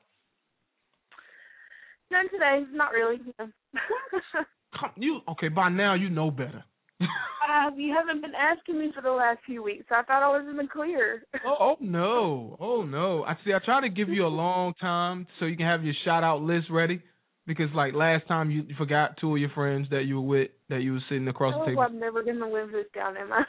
None 2.12 2.29
today. 2.29 2.63
Not 2.73 2.91
really. 2.91 3.17
Come, 4.79 4.91
you 4.95 5.19
okay? 5.29 5.49
By 5.49 5.69
now 5.69 5.93
you 5.93 6.10
know 6.10 6.32
better. 6.32 6.63
uh, 7.01 7.69
you 7.75 7.93
haven't 7.95 8.21
been 8.21 8.34
asking 8.36 8.79
me 8.79 8.91
for 8.95 9.01
the 9.01 9.12
last 9.12 9.39
few 9.45 9.62
weeks. 9.62 9.86
So 9.89 9.95
I 9.95 10.03
thought 10.03 10.23
I 10.23 10.29
was 10.29 10.45
in 10.49 10.58
the 10.58 10.67
clear. 10.71 11.23
oh, 11.45 11.56
oh 11.60 11.75
no! 11.79 12.58
Oh 12.60 12.84
no! 12.84 13.23
I 13.23 13.36
see. 13.45 13.53
I 13.53 13.60
try 13.63 13.82
to 13.82 13.89
give 13.89 14.10
you 14.10 14.25
a 14.25 14.27
long 14.27 14.73
time 14.82 15.27
so 15.39 15.45
you 15.45 15.56
can 15.56 15.67
have 15.67 15.84
your 15.84 15.93
shout 16.03 16.23
out 16.23 16.41
list 16.41 16.67
ready. 16.71 17.01
Because 17.45 17.67
like 17.75 17.93
last 17.93 18.27
time 18.27 18.49
you 18.49 18.63
forgot 18.77 19.17
two 19.19 19.34
of 19.34 19.38
your 19.38 19.49
friends 19.49 19.88
that 19.91 20.06
you 20.06 20.15
were 20.15 20.27
with 20.27 20.51
that 20.69 20.82
you 20.82 20.93
were 20.93 21.03
sitting 21.10 21.27
across 21.27 21.53
the 21.60 21.71
table. 21.71 21.82
I'm 21.82 21.99
never 21.99 22.23
gonna 22.23 22.49
live 22.49 22.71
this 22.71 22.86
down, 22.95 23.17
am 23.17 23.34
I? 23.34 23.43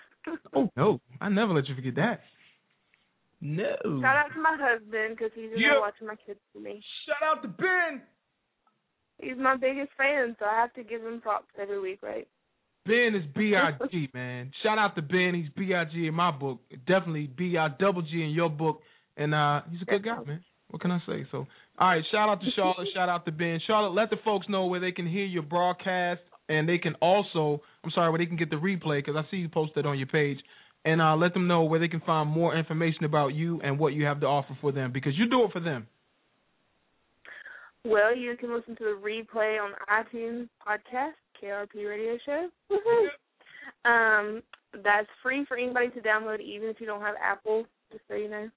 Oh 0.55 0.71
no! 0.77 1.01
I 1.21 1.29
never 1.29 1.53
let 1.55 1.69
you 1.69 1.75
forget 1.75 1.97
that. 1.97 2.21
No. 3.41 3.77
Shout 3.83 4.17
out 4.17 4.33
to 4.35 4.41
my 4.41 4.57
husband 4.59 5.17
because 5.17 5.31
he's 5.35 5.51
yeah. 5.57 5.79
watching 5.79 6.07
my 6.07 6.17
kids 6.27 6.41
for 6.53 6.61
me. 6.61 6.83
Shout 7.07 7.37
out 7.37 7.43
to 7.43 7.49
Ben. 7.49 8.01
He's 9.21 9.37
my 9.37 9.57
biggest 9.57 9.91
fan, 9.99 10.35
so 10.39 10.47
I 10.47 10.61
have 10.61 10.73
to 10.75 10.83
give 10.83 11.03
him 11.03 11.21
props 11.21 11.53
every 11.61 11.79
week, 11.79 12.01
right? 12.03 12.27
Ben 12.87 13.15
is 13.15 13.25
B 13.35 13.55
I 13.55 13.73
G 13.91 14.09
man. 14.15 14.51
Shout 14.63 14.79
out 14.79 14.97
to 14.97 15.03
Ben. 15.03 15.33
He's 15.35 15.51
B 15.57 15.75
I 15.75 15.85
G 15.85 16.07
in 16.07 16.15
my 16.15 16.31
book. 16.31 16.61
Definitely 16.87 17.31
B 17.37 17.57
I 17.59 17.69
double 17.79 18.03
G 18.03 18.23
in 18.23 18.31
your 18.31 18.51
book. 18.51 18.81
And 19.17 19.35
uh 19.35 19.61
he's 19.71 19.83
a 19.83 19.85
good 19.85 20.05
guy, 20.05 20.23
man. 20.25 20.45
What 20.71 20.83
can 20.83 20.91
I 20.91 20.99
say? 21.07 21.27
So 21.31 21.47
all 21.79 21.89
right, 21.89 22.03
shout 22.13 22.29
out 22.29 22.41
to 22.41 22.47
Charlotte, 22.55 22.89
shout 22.95 23.09
out 23.09 23.25
to 23.27 23.33
Ben. 23.33 23.61
Charlotte, 23.67 23.95
let 23.95 24.11
the 24.11 24.17
folks 24.25 24.47
know 24.49 24.67
where 24.67 24.81
they 24.81 24.93
can 24.93 25.07
hear 25.07 25.25
your 25.25 25.43
broadcast 25.43 26.21
and 26.48 26.68
they 26.68 26.78
can 26.78 26.94
also 26.96 27.62
I'm 27.85 27.90
sorry, 27.94 28.11
where 28.11 28.18
they 28.18 28.26
can 28.26 28.37
get 28.37 28.50
the 28.50 28.57
replay 28.57 29.04
because 29.04 29.16
I 29.16 29.30
see 29.30 29.37
you 29.37 29.48
posted 29.48 29.87
on 29.87 29.98
your 29.98 30.07
page. 30.07 30.38
And 30.87 31.00
uh, 31.00 31.16
let 31.16 31.33
them 31.33 31.46
know 31.46 31.64
where 31.64 31.80
they 31.80 31.88
can 31.88 32.00
find 32.00 32.28
more 32.28 32.54
information 32.54 33.04
about 33.04 33.28
you 33.28 33.59
and 33.62 33.78
what 33.78 33.94
you 33.94 34.04
have 34.04 34.20
to 34.20 34.26
offer 34.26 34.57
for 34.61 34.70
them 34.70 34.92
because 34.92 35.12
you 35.16 35.30
do 35.30 35.44
it 35.44 35.52
for 35.52 35.61
them. 35.61 35.87
Well, 37.87 38.14
you 38.14 38.37
can 38.37 38.54
listen 38.54 38.76
to 38.76 38.85
the 38.85 39.00
replay 39.02 39.59
on 39.59 39.72
iTunes 39.90 40.48
podcast, 40.66 41.12
KRP 41.42 41.88
Radio 41.88 42.18
Show. 42.26 42.48
um, 43.90 44.42
that's 44.83 45.09
free 45.22 45.46
for 45.46 45.57
anybody 45.57 45.88
to 45.90 46.00
download, 46.00 46.40
even 46.40 46.68
if 46.68 46.80
you 46.80 46.87
don't 46.87 47.00
have 47.00 47.14
Apple. 47.22 47.64
Just 47.90 48.04
so 48.09 48.14
you 48.14 48.28
know. 48.28 48.50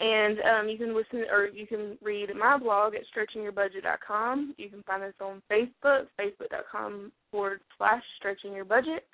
And 0.00 0.38
um, 0.40 0.68
you 0.68 0.78
can 0.78 0.94
listen 0.94 1.24
or 1.30 1.48
you 1.48 1.66
can 1.66 1.98
read 2.02 2.28
my 2.38 2.56
blog 2.56 2.94
at 2.94 3.02
stretchingyourbudget.com. 3.12 4.54
You 4.56 4.68
can 4.68 4.82
find 4.84 5.02
us 5.02 5.14
on 5.20 5.42
Facebook, 5.50 6.06
facebook.com 6.20 7.10
forward 7.32 7.60
slash 7.76 8.02
stretching 8.16 8.52
your 8.52 8.64
budget. 8.64 9.04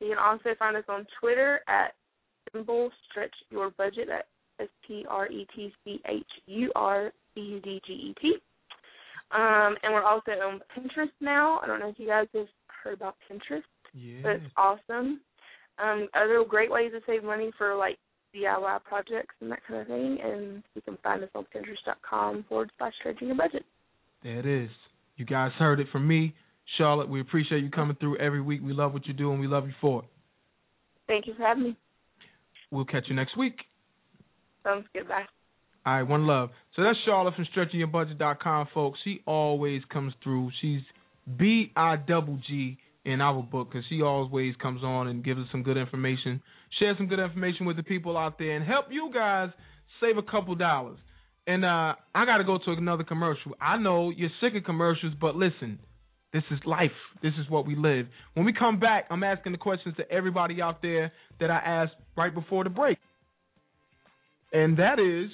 You 0.00 0.08
can 0.08 0.18
also 0.18 0.56
find 0.58 0.76
us 0.76 0.84
on 0.88 1.06
Twitter 1.20 1.60
at 1.68 1.94
symbol 2.52 2.90
stretch 3.08 3.34
your 3.50 3.70
budget 3.70 4.08
at 4.08 4.26
S 4.60 4.68
T 4.86 5.06
R 5.08 5.28
E 5.28 5.46
T 5.54 5.72
C 5.84 6.00
H 6.08 6.26
U 6.46 6.72
R 6.74 7.12
B 7.34 7.40
U 7.40 7.60
D 7.60 7.80
G 7.86 7.92
E 7.92 8.14
T. 8.20 8.34
Um, 9.30 9.76
and 9.82 9.94
we're 9.94 10.02
also 10.02 10.32
on 10.32 10.60
Pinterest 10.76 11.12
now. 11.20 11.60
I 11.62 11.66
don't 11.66 11.80
know 11.80 11.88
if 11.88 11.98
you 11.98 12.06
guys 12.06 12.26
have 12.34 12.46
heard 12.82 12.94
about 12.94 13.16
Pinterest. 13.30 13.62
Yeah. 13.94 14.20
But 14.22 14.32
it's 14.32 14.52
awesome. 14.56 15.20
Um, 15.82 16.08
other 16.14 16.44
great 16.46 16.70
ways 16.70 16.92
to 16.92 17.00
save 17.06 17.24
money 17.24 17.50
for 17.56 17.74
like 17.74 17.98
DIY 18.34 18.84
projects 18.84 19.34
and 19.40 19.50
that 19.50 19.60
kind 19.66 19.80
of 19.80 19.86
thing. 19.86 20.18
And 20.22 20.62
you 20.74 20.82
can 20.82 20.98
find 21.02 21.22
us 21.22 21.30
on 21.34 21.46
Pinterest.com 21.54 22.44
forward 22.48 22.70
slash 22.78 22.92
stretching 23.00 23.28
your 23.28 23.36
budget. 23.36 23.64
There 24.22 24.38
it 24.38 24.46
is. 24.46 24.70
You 25.16 25.26
guys 25.26 25.50
heard 25.58 25.80
it 25.80 25.86
from 25.92 26.06
me, 26.06 26.34
Charlotte. 26.78 27.08
We 27.08 27.20
appreciate 27.20 27.62
you 27.62 27.70
coming 27.70 27.96
through 28.00 28.18
every 28.18 28.40
week. 28.40 28.60
We 28.62 28.72
love 28.72 28.92
what 28.92 29.06
you 29.06 29.12
do 29.12 29.32
and 29.32 29.40
we 29.40 29.46
love 29.46 29.66
you 29.66 29.74
for 29.80 30.02
it. 30.02 30.08
Thank 31.06 31.26
you 31.26 31.34
for 31.34 31.42
having 31.42 31.64
me. 31.64 31.76
We'll 32.70 32.84
catch 32.84 33.04
you 33.08 33.14
next 33.14 33.36
week. 33.36 33.56
Sounds 34.64 34.86
good. 34.94 35.08
Bye. 35.08 35.24
All 35.84 35.94
right, 35.94 36.02
one 36.02 36.26
love. 36.26 36.50
So 36.76 36.82
that's 36.82 36.96
Charlotte 37.04 37.34
from 37.34 37.46
stretchingyourbudget.com, 37.54 38.68
folks. 38.72 38.98
She 39.04 39.20
always 39.26 39.82
comes 39.92 40.14
through. 40.22 40.50
She's 40.60 40.80
B 41.38 41.72
I 41.76 41.96
double 41.96 42.38
G 42.48 42.78
in 43.04 43.20
our 43.20 43.42
book 43.42 43.70
because 43.70 43.84
she 43.88 44.02
always 44.02 44.54
comes 44.56 44.82
on 44.82 45.08
and 45.08 45.24
gives 45.24 45.40
us 45.40 45.46
some 45.50 45.62
good 45.62 45.76
information, 45.76 46.40
share 46.78 46.94
some 46.96 47.08
good 47.08 47.18
information 47.18 47.66
with 47.66 47.76
the 47.76 47.82
people 47.82 48.16
out 48.16 48.38
there, 48.38 48.56
and 48.56 48.64
help 48.64 48.86
you 48.90 49.10
guys 49.12 49.50
save 50.00 50.18
a 50.18 50.22
couple 50.22 50.54
dollars. 50.54 50.98
And 51.46 51.64
uh, 51.64 51.94
I 52.14 52.24
got 52.24 52.38
to 52.38 52.44
go 52.44 52.58
to 52.64 52.70
another 52.72 53.02
commercial. 53.02 53.52
I 53.60 53.76
know 53.76 54.10
you're 54.10 54.30
sick 54.40 54.54
of 54.56 54.64
commercials, 54.64 55.12
but 55.20 55.34
listen, 55.34 55.80
this 56.32 56.44
is 56.50 56.60
life. 56.64 56.90
This 57.22 57.32
is 57.40 57.50
what 57.50 57.66
we 57.66 57.74
live. 57.74 58.06
When 58.34 58.46
we 58.46 58.52
come 58.52 58.78
back, 58.78 59.06
I'm 59.10 59.24
asking 59.24 59.52
the 59.52 59.58
questions 59.58 59.96
to 59.96 60.10
everybody 60.10 60.62
out 60.62 60.80
there 60.80 61.12
that 61.40 61.50
I 61.50 61.58
asked 61.58 61.94
right 62.16 62.32
before 62.32 62.64
the 62.64 62.70
break. 62.70 62.98
And 64.52 64.78
that 64.78 64.98
is 65.00 65.30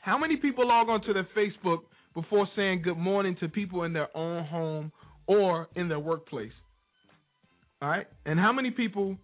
how 0.00 0.16
many 0.16 0.36
people 0.36 0.66
log 0.66 0.88
onto 0.88 1.12
their 1.12 1.28
Facebook 1.36 1.80
before 2.14 2.48
saying 2.56 2.82
good 2.82 2.96
morning 2.96 3.36
to 3.40 3.48
people 3.48 3.84
in 3.84 3.92
their 3.92 4.14
own 4.16 4.44
home 4.46 4.92
or 5.30 5.68
in 5.76 5.88
their 5.88 6.00
workplace? 6.00 6.52
All 7.80 7.88
right. 7.88 8.06
And 8.26 8.38
how 8.38 8.52
many 8.52 8.72
people 8.72 9.16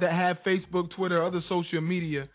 that 0.00 0.10
have 0.10 0.38
Facebook, 0.46 0.90
Twitter, 0.96 1.22
other 1.24 1.42
social 1.48 1.82
media 1.82 2.28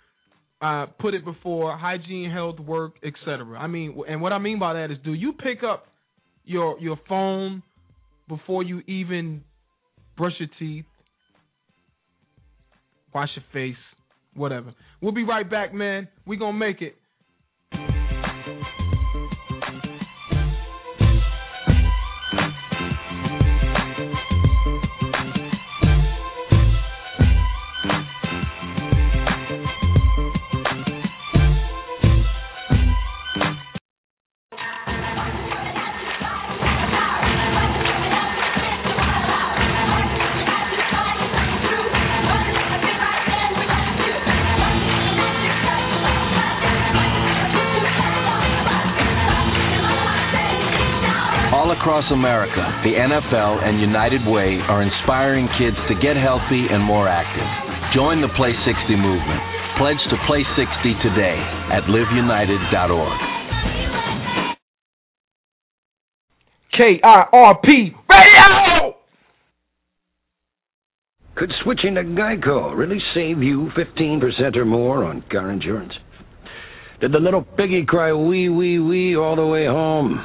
uh, 0.61 0.85
put 0.99 1.15
it 1.15 1.25
before 1.25 1.75
hygiene, 1.75 2.29
health, 2.29 2.59
work, 2.59 2.93
etc. 3.03 3.57
I 3.57 3.65
mean, 3.65 3.99
and 4.07 4.21
what 4.21 4.31
I 4.31 4.37
mean 4.37 4.59
by 4.59 4.73
that 4.73 4.91
is, 4.91 4.97
do 5.03 5.13
you 5.13 5.33
pick 5.33 5.63
up 5.63 5.87
your 6.45 6.79
your 6.79 6.97
phone 7.09 7.63
before 8.27 8.61
you 8.61 8.81
even 8.87 9.43
brush 10.15 10.33
your 10.39 10.49
teeth, 10.59 10.85
wash 13.13 13.29
your 13.35 13.45
face, 13.51 13.81
whatever? 14.35 14.75
We'll 15.01 15.13
be 15.13 15.23
right 15.23 15.49
back, 15.49 15.73
man. 15.73 16.07
We 16.27 16.37
gonna 16.37 16.57
make 16.57 16.81
it. 16.81 16.95
America, 52.21 52.61
the 52.85 52.93
NFL 52.93 53.65
and 53.65 53.81
United 53.81 54.21
Way 54.29 54.61
are 54.69 54.83
inspiring 54.83 55.49
kids 55.57 55.75
to 55.89 55.95
get 56.05 56.13
healthy 56.13 56.69
and 56.69 56.83
more 56.83 57.09
active. 57.09 57.49
Join 57.97 58.21
the 58.21 58.29
Play 58.37 58.53
60 58.61 58.95
movement. 58.95 59.41
Pledge 59.81 59.97
to 60.13 60.17
Play 60.29 60.45
60 60.53 61.01
today 61.01 61.41
at 61.73 61.89
liveunited.org. 61.89 63.17
KIRP 66.77 67.95
Radio! 68.07 68.95
Could 71.35 71.51
switching 71.63 71.95
to 71.95 72.03
Geico 72.03 72.77
really 72.77 73.01
save 73.15 73.41
you 73.41 73.71
15% 73.75 74.55
or 74.57 74.65
more 74.65 75.05
on 75.05 75.23
car 75.31 75.49
insurance? 75.49 75.93
Did 76.99 77.13
the 77.13 77.19
little 77.19 77.41
piggy 77.41 77.83
cry 77.83 78.13
wee, 78.13 78.47
wee, 78.47 78.77
wee 78.77 79.15
all 79.15 79.35
the 79.35 79.47
way 79.47 79.65
home? 79.65 80.19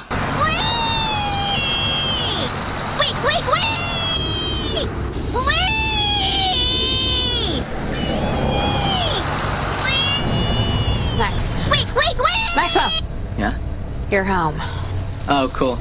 You're 14.11 14.25
home. 14.25 14.59
Oh, 15.29 15.49
cool. 15.59 15.77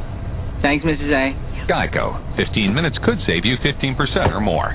Thanks, 0.61 0.85
Mrs. 0.85 1.11
A. 1.13 1.71
Geico. 1.71 2.35
15 2.37 2.73
minutes 2.73 2.97
could 3.03 3.17
save 3.27 3.45
you 3.45 3.55
15% 3.63 3.97
or 4.33 4.41
more. 4.41 4.73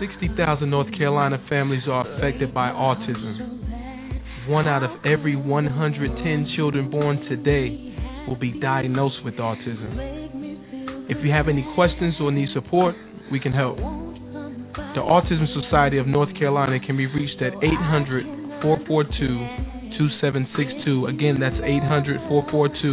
60,000 0.00 0.68
North 0.68 0.88
Carolina 0.98 1.38
families 1.48 1.82
are 1.88 2.06
affected 2.16 2.52
by 2.52 2.68
autism. 2.70 4.48
One 4.48 4.66
out 4.66 4.82
of 4.82 4.90
every 5.06 5.36
110 5.36 6.54
children 6.56 6.90
born 6.90 7.18
today 7.28 7.94
will 8.26 8.38
be 8.38 8.58
diagnosed 8.60 9.24
with 9.24 9.34
autism. 9.34 11.08
If 11.08 11.24
you 11.24 11.30
have 11.30 11.48
any 11.48 11.64
questions 11.74 12.14
or 12.20 12.32
need 12.32 12.48
support, 12.52 12.94
we 13.30 13.38
can 13.38 13.52
help. 13.52 13.78
The 14.92 15.00
Autism 15.00 15.48
Society 15.56 15.96
of 15.96 16.04
North 16.06 16.28
Carolina 16.38 16.78
can 16.78 16.98
be 16.98 17.06
reached 17.06 17.40
at 17.40 17.54
800 17.64 18.60
442 18.60 19.96
2762. 19.96 21.08
Again, 21.08 21.40
that's 21.40 21.56
800 21.56 22.20
442 22.28 22.92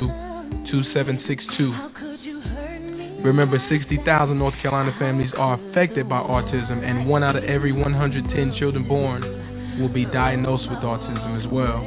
2762. 0.72 3.20
Remember, 3.20 3.60
60,000 3.68 4.00
North 4.40 4.56
Carolina 4.64 4.96
families 4.98 5.28
are 5.36 5.60
affected 5.60 6.08
by 6.08 6.24
autism, 6.24 6.88
and 6.88 7.04
one 7.04 7.20
out 7.22 7.36
of 7.36 7.44
every 7.44 7.74
110 7.76 8.32
children 8.60 8.88
born 8.88 9.20
will 9.84 9.92
be 9.92 10.06
diagnosed 10.06 10.72
with 10.72 10.80
autism 10.80 11.36
as 11.36 11.44
well. 11.52 11.84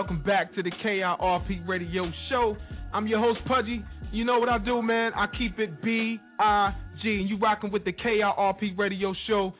Welcome, 0.00 0.22
back 0.22 0.54
to 0.54 0.62
the 0.62 0.70
KIRP 0.82 1.68
Radio 1.68 2.10
Show. 2.30 2.56
I'm 2.90 3.06
your 3.06 3.20
host, 3.20 3.40
Pudgy. 3.46 3.84
You 4.10 4.24
know 4.24 4.38
what 4.38 4.48
I 4.48 4.56
do, 4.56 4.80
man? 4.80 5.12
I 5.14 5.26
keep 5.26 5.58
it 5.58 5.82
B 5.82 6.18
I 6.38 6.74
G. 7.02 7.18
And 7.20 7.28
you 7.28 7.36
rocking 7.36 7.70
with 7.70 7.84
the 7.84 7.92
KIRP 7.92 8.78
Radio 8.78 9.12
Show. 9.28 9.52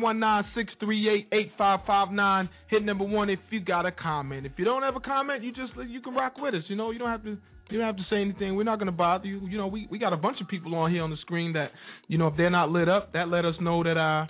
619-638-8559. 0.00 2.48
Hit 2.70 2.82
number 2.82 3.04
one 3.04 3.28
if 3.28 3.38
you 3.50 3.60
got 3.60 3.84
a 3.84 3.92
comment. 3.92 4.46
If 4.46 4.52
you 4.56 4.64
don't 4.64 4.82
have 4.82 4.96
a 4.96 5.00
comment, 5.00 5.44
you 5.44 5.52
just 5.52 5.74
you 5.86 6.00
can 6.00 6.14
rock 6.14 6.38
with 6.38 6.54
us. 6.54 6.62
You 6.68 6.76
know, 6.76 6.90
you 6.90 6.98
don't 6.98 7.10
have 7.10 7.24
to 7.24 7.36
you 7.68 7.76
don't 7.76 7.86
have 7.86 7.96
to 7.96 8.06
say 8.08 8.22
anything. 8.22 8.56
We're 8.56 8.62
not 8.62 8.78
gonna 8.78 8.90
bother 8.90 9.26
you. 9.26 9.46
You 9.46 9.58
know, 9.58 9.66
we, 9.66 9.86
we 9.90 9.98
got 9.98 10.14
a 10.14 10.16
bunch 10.16 10.40
of 10.40 10.48
people 10.48 10.74
on 10.76 10.92
here 10.92 11.02
on 11.02 11.10
the 11.10 11.18
screen 11.18 11.52
that, 11.52 11.72
you 12.08 12.16
know, 12.16 12.28
if 12.28 12.38
they're 12.38 12.48
not 12.48 12.70
lit 12.70 12.88
up, 12.88 13.12
that 13.12 13.28
let 13.28 13.44
us 13.44 13.56
know 13.60 13.84
that 13.84 13.98
uh 13.98 14.28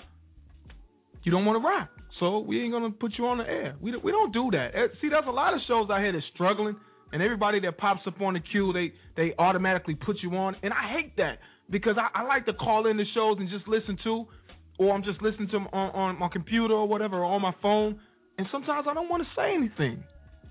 you 1.23 1.31
don't 1.31 1.45
want 1.45 1.63
to 1.63 1.65
rock. 1.65 1.91
So 2.21 2.39
we 2.41 2.63
ain't 2.63 2.73
gonna 2.73 2.91
put 2.91 3.13
you 3.19 3.27
on 3.27 3.39
the 3.39 3.45
air. 3.45 3.75
We 3.81 3.97
we 3.97 4.13
don't 4.13 4.33
do 4.33 4.51
that. 4.53 4.71
Eh, 4.75 4.87
See, 5.01 5.09
there's 5.09 5.25
a 5.27 5.33
lot 5.33 5.55
of 5.55 5.61
shows 5.67 5.91
out 5.91 6.01
here 6.01 6.13
that's 6.13 6.25
struggling, 6.35 6.77
and 7.13 7.23
everybody 7.23 7.61
that 7.61 7.77
pops 7.79 8.03
up 8.07 8.21
on 8.21 8.35
the 8.35 8.41
queue, 8.41 8.73
they 8.73 8.93
they 9.17 9.35
automatically 9.39 9.95
put 9.95 10.17
you 10.23 10.31
on, 10.37 10.57
and 10.63 10.73
I 10.73 10.93
hate 10.93 11.17
that 11.17 11.39
because 11.71 11.97
I, 11.99 12.21
I 12.21 12.23
like 12.25 12.47
to 12.47 12.53
call 12.53 12.87
in 12.87 12.97
the 12.97 13.05
shows 13.15 13.37
and 13.41 13.49
just 13.51 13.67
listen 13.67 13.99
to, 14.05 14.27
or 14.79 14.95
I'm 14.95 15.03
just 15.03 15.21
listening 15.23 15.49
to 15.49 15.53
them 15.59 15.67
on 15.73 15.91
on 15.91 16.19
my 16.19 16.29
computer 16.29 16.75
or 16.75 16.87
whatever, 16.87 17.19
or 17.19 17.25
on 17.25 17.43
my 17.43 17.55
phone, 17.61 17.99
and 18.39 18.47
sometimes 18.53 18.87
I 18.89 18.95
don't 18.95 19.09
want 19.09 19.23
to 19.23 19.29
say 19.37 19.55
anything. 19.55 20.05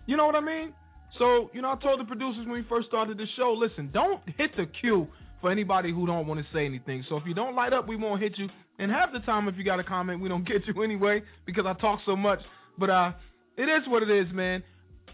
You 0.05 0.17
know 0.17 0.25
what 0.25 0.35
I 0.35 0.41
mean? 0.41 0.73
So 1.17 1.49
you 1.53 1.61
know, 1.61 1.71
I 1.71 1.81
told 1.81 1.99
the 1.99 2.05
producers 2.05 2.45
when 2.45 2.55
we 2.55 2.65
first 2.67 2.87
started 2.87 3.17
the 3.17 3.25
show, 3.37 3.55
listen, 3.57 3.89
don't 3.93 4.21
hit 4.37 4.51
the 4.57 4.65
queue 4.81 5.07
for 5.39 5.51
anybody 5.51 5.93
who 5.93 6.07
don't 6.07 6.27
want 6.27 6.39
to 6.39 6.45
say 6.53 6.65
anything. 6.65 7.05
So 7.07 7.17
if 7.17 7.23
you 7.25 7.33
don't 7.33 7.55
light 7.55 7.73
up, 7.73 7.87
we 7.87 7.95
won't 7.95 8.21
hit 8.21 8.33
you. 8.37 8.47
And 8.79 8.91
half 8.91 9.11
the 9.11 9.19
time, 9.19 9.47
if 9.47 9.55
you 9.57 9.63
got 9.63 9.79
a 9.79 9.83
comment, 9.83 10.21
we 10.21 10.29
don't 10.29 10.47
get 10.47 10.61
you 10.67 10.83
anyway 10.83 11.21
because 11.45 11.65
I 11.67 11.73
talk 11.79 11.99
so 12.05 12.15
much. 12.15 12.39
But 12.77 12.89
uh, 12.89 13.11
it 13.57 13.63
is 13.63 13.87
what 13.87 14.03
it 14.03 14.09
is, 14.09 14.27
man. 14.33 14.63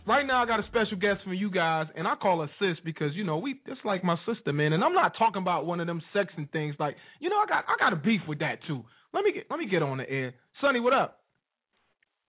Right 0.07 0.25
now, 0.25 0.41
I 0.41 0.47
got 0.47 0.59
a 0.59 0.67
special 0.67 0.97
guest 0.97 1.21
from 1.23 1.33
you 1.33 1.51
guys, 1.51 1.87
and 1.95 2.07
I 2.07 2.15
call 2.15 2.41
her 2.41 2.49
sis 2.57 2.77
because 2.83 3.13
you 3.13 3.23
know 3.23 3.37
we 3.37 3.59
it's 3.65 3.81
like 3.83 4.03
my 4.03 4.15
sister, 4.25 4.53
man. 4.53 4.73
And 4.73 4.83
I'm 4.83 4.93
not 4.93 5.13
talking 5.19 5.41
about 5.41 5.65
one 5.65 5.79
of 5.79 5.87
them 5.87 6.01
sex 6.13 6.33
and 6.37 6.49
things. 6.51 6.75
Like 6.79 6.95
you 7.19 7.29
know, 7.29 7.35
I 7.35 7.45
got 7.47 7.65
I 7.67 7.75
got 7.77 7.93
a 7.93 7.97
beef 7.97 8.21
with 8.27 8.39
that 8.39 8.59
too. 8.65 8.83
Let 9.13 9.23
me 9.23 9.33
get 9.33 9.45
let 9.51 9.59
me 9.59 9.67
get 9.67 9.83
on 9.83 9.97
the 9.97 10.09
air. 10.09 10.33
Sonny, 10.61 10.79
what 10.79 10.93
up? 10.93 11.19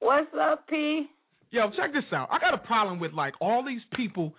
What's 0.00 0.28
up, 0.38 0.66
P? 0.68 1.06
Yo, 1.50 1.70
check 1.70 1.92
this 1.92 2.04
out. 2.12 2.28
I 2.30 2.38
got 2.38 2.54
a 2.54 2.58
problem 2.58 3.00
with 3.00 3.12
like 3.12 3.34
all 3.40 3.64
these 3.64 3.80
people. 3.94 4.34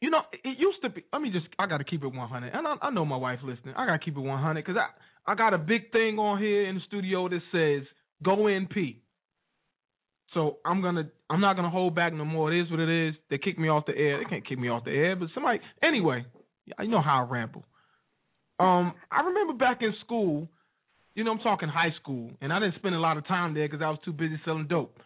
You 0.00 0.10
know, 0.10 0.22
it 0.32 0.58
used 0.58 0.78
to 0.82 0.88
be. 0.88 1.04
Let 1.12 1.20
me 1.20 1.30
just. 1.30 1.46
I 1.58 1.66
got 1.66 1.78
to 1.78 1.84
keep 1.84 2.02
it 2.02 2.08
100. 2.08 2.52
And 2.54 2.66
I, 2.66 2.74
I 2.82 2.90
know 2.90 3.04
my 3.04 3.16
wife 3.16 3.40
listening. 3.44 3.74
I 3.76 3.86
got 3.86 3.92
to 3.92 3.98
keep 3.98 4.16
it 4.16 4.20
100 4.20 4.64
because 4.64 4.78
I 4.78 4.88
I 5.26 5.34
got 5.34 5.54
a 5.54 5.58
big 5.58 5.92
thing 5.92 6.18
on 6.18 6.38
here 6.38 6.68
in 6.68 6.76
the 6.76 6.80
studio 6.86 7.28
that 7.28 7.40
says 7.52 7.86
"Go 8.22 8.46
in 8.46 8.66
P." 8.66 9.02
So 10.34 10.58
I'm 10.64 10.80
gonna. 10.82 11.10
I'm 11.28 11.40
not 11.40 11.56
gonna 11.56 11.70
hold 11.70 11.94
back 11.94 12.12
no 12.12 12.24
more. 12.24 12.52
It 12.52 12.62
is 12.62 12.70
what 12.70 12.80
it 12.80 13.08
is. 13.08 13.14
They 13.30 13.38
kick 13.38 13.58
me 13.58 13.68
off 13.68 13.86
the 13.86 13.96
air. 13.96 14.18
They 14.18 14.24
can't 14.24 14.46
kick 14.46 14.58
me 14.58 14.68
off 14.68 14.84
the 14.84 14.92
air. 14.92 15.16
But 15.16 15.28
somebody. 15.34 15.60
Anyway, 15.82 16.24
you 16.66 16.88
know 16.88 17.02
how 17.02 17.24
I 17.24 17.30
ramble. 17.30 17.64
Um, 18.58 18.94
I 19.10 19.22
remember 19.22 19.54
back 19.54 19.78
in 19.82 19.94
school. 20.04 20.48
You 21.14 21.24
know, 21.24 21.32
I'm 21.32 21.38
talking 21.40 21.68
high 21.68 21.92
school, 22.00 22.30
and 22.40 22.52
I 22.52 22.60
didn't 22.60 22.76
spend 22.76 22.94
a 22.94 23.00
lot 23.00 23.16
of 23.16 23.26
time 23.26 23.54
there 23.54 23.68
because 23.68 23.82
I 23.82 23.90
was 23.90 23.98
too 24.04 24.12
busy 24.12 24.40
selling 24.44 24.68
dope. 24.68 24.96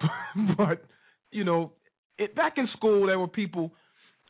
but 0.58 0.84
you 1.30 1.44
know, 1.44 1.72
it, 2.18 2.34
back 2.36 2.54
in 2.58 2.68
school, 2.76 3.06
there 3.06 3.18
were 3.18 3.28
people, 3.28 3.72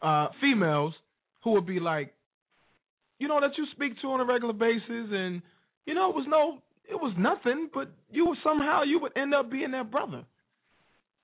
uh, 0.00 0.28
females, 0.40 0.94
who 1.42 1.52
would 1.52 1.66
be 1.66 1.80
like, 1.80 2.14
you 3.24 3.28
know, 3.28 3.40
that 3.40 3.56
you 3.56 3.64
speak 3.72 3.98
to 4.02 4.08
on 4.08 4.20
a 4.20 4.24
regular 4.26 4.52
basis, 4.52 4.84
and 5.08 5.40
you 5.86 5.94
know, 5.94 6.10
it 6.10 6.14
was 6.14 6.26
no, 6.28 6.60
it 6.84 7.00
was 7.00 7.14
nothing, 7.16 7.70
but 7.72 7.88
you 8.10 8.26
would 8.26 8.36
somehow 8.44 8.82
you 8.82 9.00
would 9.00 9.16
end 9.16 9.32
up 9.32 9.50
being 9.50 9.70
their 9.70 9.82
brother. 9.82 10.24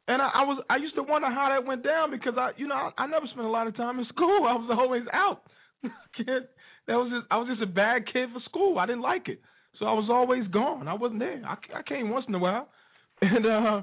And 0.09 0.22
I, 0.22 0.30
I 0.32 0.42
was, 0.44 0.64
I 0.70 0.76
used 0.76 0.94
to 0.94 1.03
wonder 1.03 1.28
how 1.28 1.51
that 1.53 1.68
went 1.68 1.84
down 1.84 2.11
because 2.11 2.32
I, 2.38 2.53
you 2.57 2.66
know, 2.66 2.74
I, 2.74 3.03
I 3.03 3.07
never 3.07 3.26
spent 3.26 3.46
a 3.46 3.51
lot 3.51 3.66
of 3.66 3.76
time 3.76 3.98
in 3.98 4.07
school. 4.14 4.48
I 4.48 4.57
was 4.57 4.70
always 4.72 5.03
out. 5.12 5.42
kid, 6.16 6.48
that 6.88 6.94
was 6.94 7.12
just, 7.12 7.26
I 7.30 7.36
was 7.36 7.48
just 7.51 7.62
a 7.62 7.70
bad 7.70 8.07
kid 8.11 8.30
for 8.32 8.40
school. 8.48 8.78
I 8.78 8.86
didn't 8.86 9.03
like 9.03 9.28
it, 9.28 9.42
so 9.78 9.84
I 9.84 9.92
was 9.92 10.09
always 10.11 10.48
gone. 10.48 10.88
I 10.88 10.94
wasn't 10.94 11.20
there. 11.20 11.42
I, 11.44 11.57
I 11.76 11.82
came 11.82 12.09
once 12.09 12.24
in 12.28 12.34
a 12.34 12.38
while, 12.38 12.66
and 13.20 13.44
uh, 13.44 13.82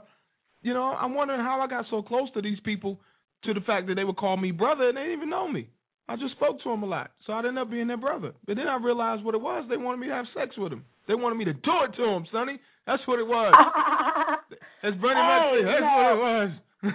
you 0.63 0.73
know, 0.73 0.85
I'm 0.85 1.13
wondering 1.13 1.41
how 1.41 1.61
I 1.61 1.67
got 1.67 1.85
so 1.91 2.01
close 2.01 2.29
to 2.33 2.41
these 2.41 2.59
people 2.65 2.99
to 3.43 3.53
the 3.53 3.61
fact 3.61 3.85
that 3.85 3.93
they 3.93 4.03
would 4.03 4.17
call 4.17 4.37
me 4.37 4.49
brother 4.49 4.89
and 4.89 4.97
they 4.97 5.01
didn't 5.01 5.17
even 5.17 5.29
know 5.29 5.47
me. 5.47 5.69
I 6.09 6.15
just 6.15 6.33
spoke 6.35 6.61
to 6.63 6.69
him 6.71 6.83
a 6.83 6.85
lot, 6.85 7.11
so 7.25 7.33
I 7.33 7.39
ended 7.39 7.57
up 7.57 7.69
being 7.69 7.87
their 7.87 7.97
brother. 7.97 8.31
But 8.45 8.55
then 8.55 8.67
I 8.67 8.77
realized 8.77 9.23
what 9.23 9.35
it 9.35 9.41
was. 9.41 9.65
They 9.69 9.75
wanted 9.77 9.97
me 9.99 10.07
to 10.07 10.13
have 10.13 10.25
sex 10.33 10.55
with 10.57 10.71
them. 10.71 10.85
They 11.07 11.15
wanted 11.15 11.35
me 11.35 11.45
to 11.45 11.53
do 11.53 11.75
it 11.83 11.95
to 11.97 12.03
them, 12.05 12.25
Sonny. 12.31 12.59
That's 12.85 13.03
what 13.07 13.19
it 13.19 13.27
was. 13.27 13.51
As 14.83 14.93
Bernie 14.95 15.19
Mac 15.19 15.41
Hey, 15.51 15.59
said, 15.59 15.67
that's 15.67 15.81
no. 15.83 15.91
what 15.99 16.11
it 16.13 16.19
was. 16.23 16.51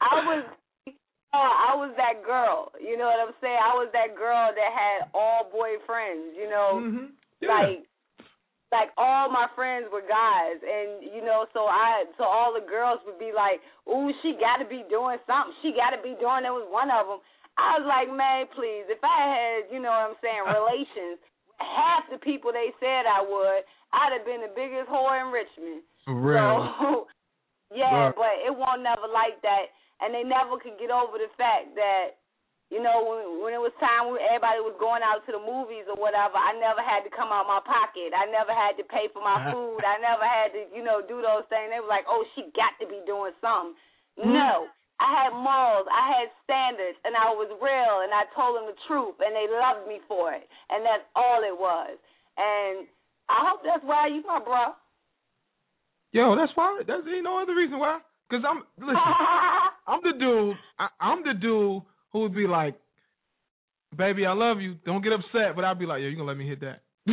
I 0.00 0.16
was 0.26 0.44
uh, 1.30 1.36
I 1.38 1.72
was 1.78 1.94
that 1.94 2.24
girl. 2.26 2.72
You 2.80 2.96
know 2.98 3.06
what 3.06 3.22
I'm 3.22 3.34
saying? 3.40 3.58
I 3.60 3.74
was 3.78 3.88
that 3.94 4.16
girl 4.18 4.50
that 4.50 4.70
had 4.74 5.10
all 5.14 5.46
boyfriends, 5.52 6.34
you 6.34 6.48
know. 6.50 6.80
Mhm. 6.82 7.06
Yeah. 7.40 7.48
Like 7.54 7.86
like 8.72 8.90
all 8.98 9.28
my 9.30 9.46
friends 9.54 9.86
were 9.92 10.02
guys 10.06 10.58
and 10.62 11.02
you 11.14 11.22
know, 11.22 11.46
so 11.52 11.66
I 11.66 12.04
so 12.18 12.24
all 12.24 12.52
the 12.54 12.64
girls 12.66 12.98
would 13.06 13.18
be 13.18 13.30
like, 13.34 13.60
Ooh, 13.86 14.10
she 14.22 14.34
gotta 14.40 14.64
be 14.66 14.82
doing 14.90 15.18
something. 15.26 15.54
She 15.62 15.70
gotta 15.76 16.02
be 16.02 16.16
doing 16.18 16.42
there 16.42 16.54
was 16.56 16.66
one 16.70 16.90
of 16.90 17.06
them. 17.06 17.20
I 17.60 17.78
was 17.78 17.86
like, 17.88 18.08
Man, 18.08 18.48
please, 18.56 18.88
if 18.88 19.00
I 19.04 19.20
had, 19.28 19.58
you 19.72 19.78
know 19.84 19.92
what 19.92 20.16
I'm 20.16 20.18
saying, 20.24 20.42
relations 20.60 21.20
half 21.60 22.08
the 22.08 22.16
people 22.24 22.48
they 22.56 22.72
said 22.80 23.04
I 23.04 23.20
would, 23.20 23.60
I'd 23.92 24.16
have 24.16 24.24
been 24.24 24.40
the 24.40 24.52
biggest 24.56 24.88
whore 24.88 25.12
in 25.20 25.28
Richmond. 25.28 25.84
For 26.08 26.16
real. 26.16 26.72
So, 26.80 26.88
yeah, 27.76 28.08
Right. 28.08 28.16
but 28.16 28.34
it 28.48 28.54
won't 28.56 28.80
never 28.80 29.04
like 29.04 29.36
that, 29.44 29.68
and 30.00 30.16
they 30.16 30.24
never 30.24 30.56
could 30.56 30.80
get 30.80 30.88
over 30.88 31.20
the 31.20 31.28
fact 31.36 31.76
that, 31.76 32.16
you 32.72 32.80
know, 32.80 33.04
when 33.04 33.44
when 33.44 33.52
it 33.52 33.60
was 33.60 33.76
time 33.76 34.08
when 34.08 34.22
everybody 34.24 34.62
was 34.64 34.72
going 34.80 35.04
out 35.04 35.20
to 35.28 35.36
the 35.36 35.42
movies 35.42 35.84
or 35.90 36.00
whatever, 36.00 36.38
I 36.40 36.56
never 36.56 36.80
had 36.80 37.04
to 37.04 37.12
come 37.12 37.28
out 37.28 37.44
my 37.50 37.60
pocket. 37.60 38.14
I 38.16 38.24
never 38.30 38.54
had 38.56 38.78
to 38.80 38.84
pay 38.88 39.12
for 39.12 39.20
my 39.20 39.36
food. 39.52 39.84
I 39.84 40.00
never 40.00 40.24
had 40.24 40.54
to, 40.56 40.64
you 40.72 40.80
know, 40.80 41.02
do 41.04 41.20
those 41.20 41.44
things. 41.52 41.68
They 41.74 41.82
were 41.82 41.90
like, 41.92 42.06
oh, 42.08 42.24
she 42.32 42.48
got 42.56 42.72
to 42.80 42.86
be 42.88 43.02
doing 43.04 43.34
something. 43.44 43.74
Hmm. 44.16 44.32
No. 44.32 44.52
I 45.00 45.08
had 45.16 45.32
morals, 45.32 45.88
I 45.88 46.04
had 46.12 46.28
standards, 46.44 47.00
and 47.08 47.16
I 47.16 47.32
was 47.32 47.48
real, 47.56 48.04
and 48.04 48.12
I 48.12 48.28
told 48.36 48.60
them 48.60 48.68
the 48.68 48.76
truth, 48.84 49.16
and 49.24 49.32
they 49.32 49.48
loved 49.48 49.88
me 49.88 50.04
for 50.04 50.36
it, 50.36 50.44
and 50.68 50.84
that's 50.84 51.08
all 51.16 51.40
it 51.40 51.56
was. 51.56 51.96
And 52.36 52.84
I 53.32 53.48
hope 53.48 53.64
that's 53.64 53.82
why 53.82 54.12
you 54.12 54.20
my 54.28 54.44
bro. 54.44 54.76
Yo, 56.12 56.36
that's 56.36 56.52
why. 56.54 56.84
That's 56.86 57.02
ain't 57.08 57.24
no 57.24 57.40
other 57.40 57.56
reason 57.56 57.78
why. 57.78 58.00
Cause 58.30 58.42
I'm 58.46 58.62
listen, 58.78 58.96
I'm 59.88 60.00
the 60.04 60.12
dude. 60.18 60.56
I, 60.78 60.86
I'm 61.00 61.22
the 61.24 61.34
dude 61.34 61.82
who 62.12 62.20
would 62.20 62.34
be 62.34 62.46
like, 62.46 62.76
"Baby, 63.96 64.26
I 64.26 64.32
love 64.32 64.60
you. 64.60 64.76
Don't 64.84 65.02
get 65.02 65.12
upset." 65.12 65.56
But 65.56 65.64
I'd 65.64 65.78
be 65.78 65.86
like, 65.86 66.02
"Yo, 66.02 66.08
you 66.08 66.16
gonna 66.16 66.28
let 66.28 66.36
me 66.36 66.46
hit 66.46 66.60
that?" 66.60 66.82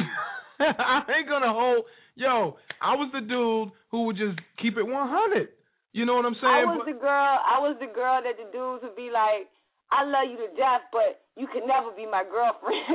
I 0.60 1.02
ain't 1.18 1.30
gonna 1.30 1.54
hold. 1.54 1.86
Yo, 2.16 2.58
I 2.82 2.96
was 2.96 3.10
the 3.14 3.22
dude 3.22 3.72
who 3.92 4.06
would 4.06 4.18
just 4.18 4.40
keep 4.62 4.78
it 4.78 4.84
100. 4.84 5.50
You 5.94 6.06
know 6.06 6.16
what 6.16 6.26
I'm 6.26 6.36
saying? 6.36 6.54
I 6.54 6.66
was 6.66 6.80
But- 6.86 6.94
the 6.94 7.00
girl. 7.00 7.34
I 7.44 7.58
was 7.60 7.76
the 7.80 7.88
girl 7.88 8.22
that 8.22 8.38
the 8.38 8.48
dudes 8.52 8.84
would 8.84 8.96
be 8.96 9.10
like, 9.10 9.50
"I 9.92 10.04
love 10.04 10.30
you 10.30 10.38
to 10.38 10.50
death, 10.56 10.84
but 10.92 11.22
you 11.36 11.48
can 11.48 11.66
never 11.66 11.92
be 11.92 12.06
my 12.06 12.24
girlfriend." 12.24 12.76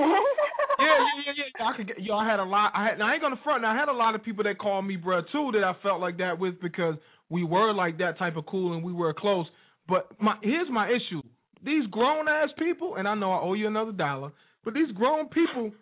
yeah, 0.79 0.99
yeah, 0.99 1.23
yeah, 1.27 1.33
yeah. 1.59 1.67
I 1.69 1.77
could 1.77 1.87
get, 1.89 2.01
yo, 2.01 2.17
I 2.17 2.27
had 2.29 2.39
a 2.39 2.45
lot. 2.45 2.73
I 2.75 2.85
had. 2.85 2.99
Now, 2.99 3.09
I 3.09 3.15
ain't 3.15 3.23
gonna 3.23 3.41
front. 3.43 3.63
Now, 3.63 3.73
I 3.73 3.77
had 3.77 3.89
a 3.89 3.93
lot 3.93 4.15
of 4.15 4.23
people 4.23 4.45
that 4.45 4.59
called 4.59 4.87
me 4.87 4.97
bruh 4.97 5.25
too 5.33 5.51
that 5.53 5.65
I 5.65 5.75
felt 5.83 6.01
like 6.01 6.19
that 6.19 6.39
with 6.39 6.61
because 6.61 6.95
we 7.29 7.45
were 7.45 7.73
like 7.73 7.99
that 7.99 8.19
type 8.19 8.37
of 8.37 8.47
cool 8.47 8.75
and 8.75 8.85
we 8.85 8.93
were 8.93 9.13
close. 9.15 9.47
But 9.89 10.07
my 10.21 10.37
here's 10.43 10.71
my 10.71 10.89
issue. 10.89 11.23
These 11.65 11.87
grown 11.91 12.29
ass 12.29 12.51
people, 12.59 12.97
and 12.97 13.09
I 13.09 13.15
know 13.15 13.33
I 13.33 13.41
owe 13.41 13.55
you 13.55 13.67
another 13.67 13.93
dollar, 13.93 14.33
but 14.65 14.75
these 14.75 14.91
grown 14.93 15.29
people 15.29 15.73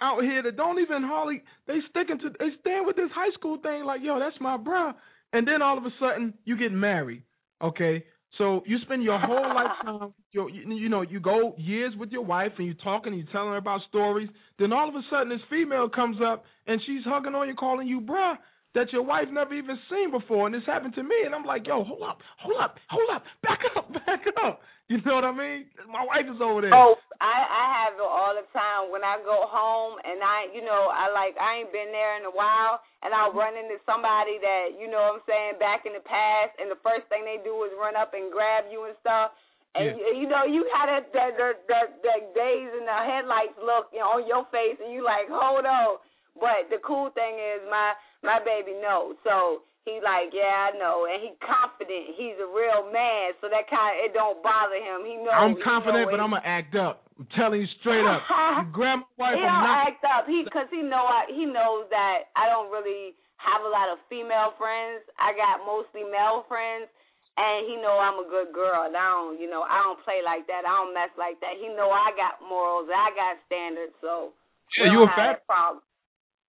out 0.00 0.22
here 0.22 0.42
that 0.42 0.56
don't 0.56 0.78
even 0.80 1.02
hardly 1.02 1.42
they 1.66 1.78
sticking 1.88 2.18
to 2.18 2.28
they 2.38 2.50
stand 2.60 2.86
with 2.86 2.96
this 2.96 3.10
high 3.14 3.30
school 3.32 3.56
thing 3.62 3.84
like 3.84 4.02
yo 4.02 4.18
that's 4.18 4.36
my 4.40 4.58
bruh, 4.58 4.92
and 5.32 5.46
then 5.46 5.62
all 5.62 5.78
of 5.78 5.84
a 5.84 5.90
sudden 6.00 6.34
you 6.44 6.56
get 6.56 6.72
married. 6.72 7.22
Okay, 7.62 8.04
so 8.38 8.62
you 8.66 8.78
spend 8.82 9.02
your 9.02 9.18
whole 9.18 9.36
lifetime, 9.54 10.12
you, 10.32 10.48
you 10.48 10.74
you 10.76 10.88
know, 10.88 11.02
you 11.02 11.20
go 11.20 11.54
years 11.56 11.94
with 11.98 12.10
your 12.10 12.24
wife 12.24 12.52
and 12.58 12.66
you 12.66 12.74
talking 12.74 13.12
and 13.12 13.20
you 13.22 13.26
telling 13.32 13.48
her 13.50 13.56
about 13.56 13.80
stories. 13.88 14.28
Then 14.58 14.72
all 14.72 14.88
of 14.88 14.94
a 14.94 15.02
sudden 15.10 15.28
this 15.28 15.40
female 15.48 15.88
comes 15.88 16.18
up 16.24 16.44
and 16.66 16.80
she's 16.86 17.02
hugging 17.04 17.34
on 17.34 17.48
you, 17.48 17.54
calling 17.54 17.88
you 17.88 18.00
bruh 18.00 18.36
that 18.76 18.92
your 18.92 19.02
wife 19.02 19.26
never 19.32 19.56
even 19.56 19.80
seen 19.88 20.12
before. 20.12 20.44
And 20.46 20.54
this 20.54 20.62
happened 20.68 20.94
to 20.94 21.02
me, 21.02 21.16
and 21.24 21.34
I'm 21.34 21.48
like, 21.48 21.64
yo, 21.66 21.82
hold 21.82 22.04
up, 22.04 22.20
hold 22.38 22.60
up, 22.60 22.76
hold 22.92 23.08
up, 23.08 23.24
back 23.42 23.60
up, 23.74 23.88
back 24.04 24.22
up. 24.44 24.60
You 24.86 25.00
know 25.02 25.18
what 25.18 25.26
I 25.26 25.34
mean? 25.34 25.66
My 25.90 26.04
wife 26.06 26.28
is 26.30 26.38
over 26.38 26.60
there. 26.62 26.70
Oh, 26.70 26.94
I 27.18 27.34
I 27.42 27.64
have 27.82 27.98
it 27.98 28.04
all 28.06 28.36
the 28.38 28.46
time 28.54 28.92
when 28.94 29.02
I 29.02 29.18
go 29.26 29.48
home 29.50 29.98
and 30.06 30.22
I, 30.22 30.46
you 30.54 30.62
know, 30.62 30.92
I 30.94 31.10
like 31.10 31.34
I 31.40 31.64
ain't 31.64 31.72
been 31.74 31.90
there 31.90 32.20
in 32.20 32.28
a 32.28 32.30
while, 32.30 32.78
and 33.02 33.10
I'll 33.10 33.34
run 33.34 33.58
into 33.58 33.82
somebody 33.82 34.38
that 34.38 34.78
you 34.78 34.86
know 34.86 35.10
what 35.10 35.18
I'm 35.18 35.26
saying 35.26 35.54
back 35.58 35.88
in 35.90 35.96
the 35.96 36.04
past, 36.06 36.54
and 36.62 36.70
the 36.70 36.78
first 36.86 37.08
thing 37.10 37.26
they 37.26 37.42
do 37.42 37.56
is 37.66 37.74
run 37.74 37.98
up 37.98 38.14
and 38.14 38.30
grab 38.30 38.70
you 38.70 38.86
and 38.86 38.94
stuff. 39.02 39.34
And 39.74 39.98
Yeah. 39.98 39.98
you, 40.14 40.22
you 40.22 40.26
know 40.30 40.46
you 40.46 40.62
had 40.70 40.86
that 40.86 41.10
that 41.16 41.34
that 41.34 41.56
that, 41.66 41.88
that 42.06 42.20
days 42.38 42.70
in 42.78 42.86
the 42.86 42.98
headlights 43.10 43.58
look 43.58 43.90
you 43.90 43.98
know, 44.04 44.22
on 44.22 44.28
your 44.30 44.46
face, 44.54 44.78
and 44.78 44.94
you 44.94 45.02
like 45.02 45.26
hold 45.26 45.66
on. 45.66 45.98
But 46.38 46.68
the 46.70 46.78
cool 46.86 47.10
thing 47.10 47.40
is 47.40 47.64
my 47.66 47.96
my 48.26 48.42
baby 48.42 48.74
knows, 48.82 49.14
so 49.22 49.62
he 49.86 50.02
like 50.02 50.34
yeah 50.34 50.74
I 50.74 50.76
know, 50.76 51.06
and 51.06 51.22
he 51.22 51.38
confident. 51.38 52.18
He's 52.18 52.34
a 52.42 52.50
real 52.50 52.90
man, 52.90 53.38
so 53.38 53.46
that 53.48 53.70
kind 53.70 53.94
of 53.96 54.10
it 54.10 54.12
don't 54.12 54.42
bother 54.42 54.76
him. 54.82 55.06
He 55.06 55.14
knows. 55.22 55.30
I'm 55.32 55.54
he 55.56 55.62
confident, 55.62 56.10
know 56.10 56.12
but 56.12 56.20
I'm 56.20 56.34
gonna 56.34 56.42
act 56.44 56.74
up. 56.74 57.06
I'm 57.16 57.24
telling 57.38 57.62
you 57.64 57.70
straight 57.80 58.04
up. 58.04 58.20
My 58.28 59.00
wife, 59.16 59.38
he 59.38 59.40
I'm 59.40 59.48
don't 59.48 59.64
not. 59.64 59.86
act 59.88 60.02
up. 60.04 60.26
He 60.28 60.42
because 60.44 60.68
he 60.74 60.82
know 60.82 61.06
I, 61.06 61.30
he 61.30 61.46
knows 61.48 61.86
that 61.94 62.28
I 62.36 62.50
don't 62.50 62.68
really 62.68 63.14
have 63.40 63.62
a 63.64 63.70
lot 63.70 63.88
of 63.94 64.02
female 64.10 64.52
friends. 64.58 65.06
I 65.16 65.32
got 65.32 65.62
mostly 65.64 66.02
male 66.04 66.44
friends, 66.50 66.90
and 67.38 67.64
he 67.70 67.78
know 67.80 67.96
I'm 68.02 68.18
a 68.20 68.28
good 68.28 68.50
girl. 68.52 68.84
And 68.90 68.96
I 68.98 69.06
don't 69.16 69.38
you 69.40 69.46
know 69.48 69.62
I 69.64 69.80
don't 69.86 70.02
play 70.04 70.20
like 70.26 70.44
that. 70.50 70.66
I 70.66 70.74
don't 70.82 70.92
mess 70.92 71.14
like 71.16 71.38
that. 71.40 71.56
He 71.62 71.70
know 71.72 71.88
I 71.94 72.10
got 72.18 72.42
morals. 72.42 72.90
I 72.90 73.14
got 73.14 73.38
standards. 73.46 73.94
So 74.02 74.34
Yeah, 74.76 74.90
you 74.92 75.06
a 75.06 75.06
don't 75.06 75.14
have 75.14 75.16
fab- 75.16 75.36
that 75.40 75.46
problem. 75.46 75.80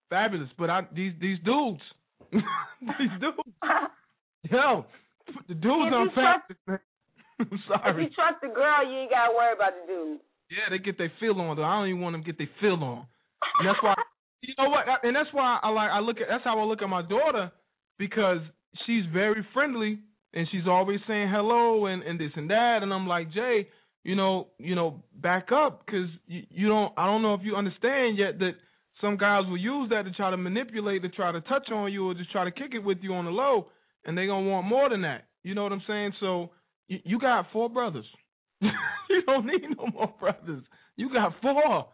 Fabulous, 0.10 0.49
but 0.58 0.70
I 0.70 0.82
these 0.93 1.14
these 1.20 1.38
dudes, 1.45 1.82
these 2.32 3.16
dudes, 3.20 3.55
yo, 4.51 4.86
the 5.47 5.53
dudes 5.55 5.93
on 5.93 6.10
fabulous, 6.16 6.60
man. 6.68 6.80
I'm 7.39 7.47
If 7.51 7.60
sorry. 7.68 8.03
you 8.03 8.10
trust 8.10 8.41
the 8.41 8.47
girl, 8.49 8.82
you 8.89 8.97
ain't 8.99 9.12
gotta 9.12 9.32
worry 9.34 9.53
about 9.53 9.74
the 9.74 9.93
dude. 9.93 10.20
Yeah, 10.49 10.70
they 10.72 10.80
get 10.80 10.97
their 10.97 11.12
feel 11.20 11.39
on 11.39 11.55
though. 11.55 11.64
I 11.64 11.80
don't 11.80 11.89
even 11.89 12.01
want 12.01 12.14
them 12.14 12.24
to 12.24 12.26
get 12.26 12.38
their 12.38 12.49
feel 12.60 12.82
on. 12.84 13.05
And 13.60 13.68
that's 13.70 13.82
why 13.84 13.93
you 14.41 14.53
know 14.58 14.70
what? 14.70 14.86
And 15.03 15.16
that's 15.16 15.30
why 15.34 15.60
I 15.62 15.70
like 15.70 15.91
I 15.91 15.99
look 15.99 16.18
at 16.18 16.28
that's 16.30 16.43
how 16.43 16.60
I 16.60 16.64
look 16.64 16.82
at 16.82 16.89
my 16.89 17.01
daughter 17.01 17.51
because 17.99 18.39
she's 18.86 19.03
very 19.14 19.45
friendly 19.53 19.99
and 20.34 20.47
she's 20.51 20.68
always 20.68 20.99
saying 21.08 21.30
hello 21.30 21.86
and 21.88 22.01
and 22.03 22.20
this 22.20 22.32
and 22.36 22.49
that 22.49 22.80
and 22.82 22.93
I'm 22.93 23.08
like 23.08 23.32
Jay, 23.34 23.68
you 24.03 24.16
know, 24.16 24.47
you 24.58 24.74
know, 24.76 25.03
back 25.16 25.51
up 25.51 25.86
because 25.86 26.10
you, 26.28 26.43
you 26.49 26.68
don't. 26.70 26.93
I 26.97 27.05
don't 27.05 27.22
know 27.22 27.34
if 27.34 27.41
you 27.43 27.55
understand 27.55 28.18
yet 28.18 28.39
that 28.39 28.53
some 29.02 29.18
guys 29.18 29.43
will 29.48 29.58
use 29.58 29.89
that 29.89 30.04
to 30.06 30.12
try 30.12 30.32
to 30.32 30.38
manipulate, 30.38 31.02
to 31.04 31.10
try 31.10 31.32
to 31.32 31.41
touch 31.41 31.70
on 31.72 31.91
you 31.91 32.10
or 32.10 32.14
just 32.14 32.32
try 32.32 32.43
to 32.43 32.52
kick 32.52 32.72
it 32.74 32.80
with 32.80 32.98
you 33.02 33.14
on 33.14 33.26
the 33.26 33.32
low, 33.32 33.68
and 34.06 34.18
they 34.18 34.26
gonna 34.26 34.48
want 34.48 34.66
more 34.66 34.89
than 34.89 35.02
that. 35.02 35.26
You 35.43 35.54
know 35.56 35.64
what 35.64 35.72
I'm 35.72 35.84
saying? 35.88 36.14
So 36.20 36.52
you, 36.88 37.00
you 37.04 37.20
got 37.20 37.48
four 37.54 37.70
brothers. 37.70 38.06
you 38.62 39.22
don't 39.26 39.45
need 39.45 39.78
no 39.78 39.88
more 39.93 40.14
brothers. 40.20 40.64
You 40.95 41.14
got 41.14 41.34
four. 41.41 41.88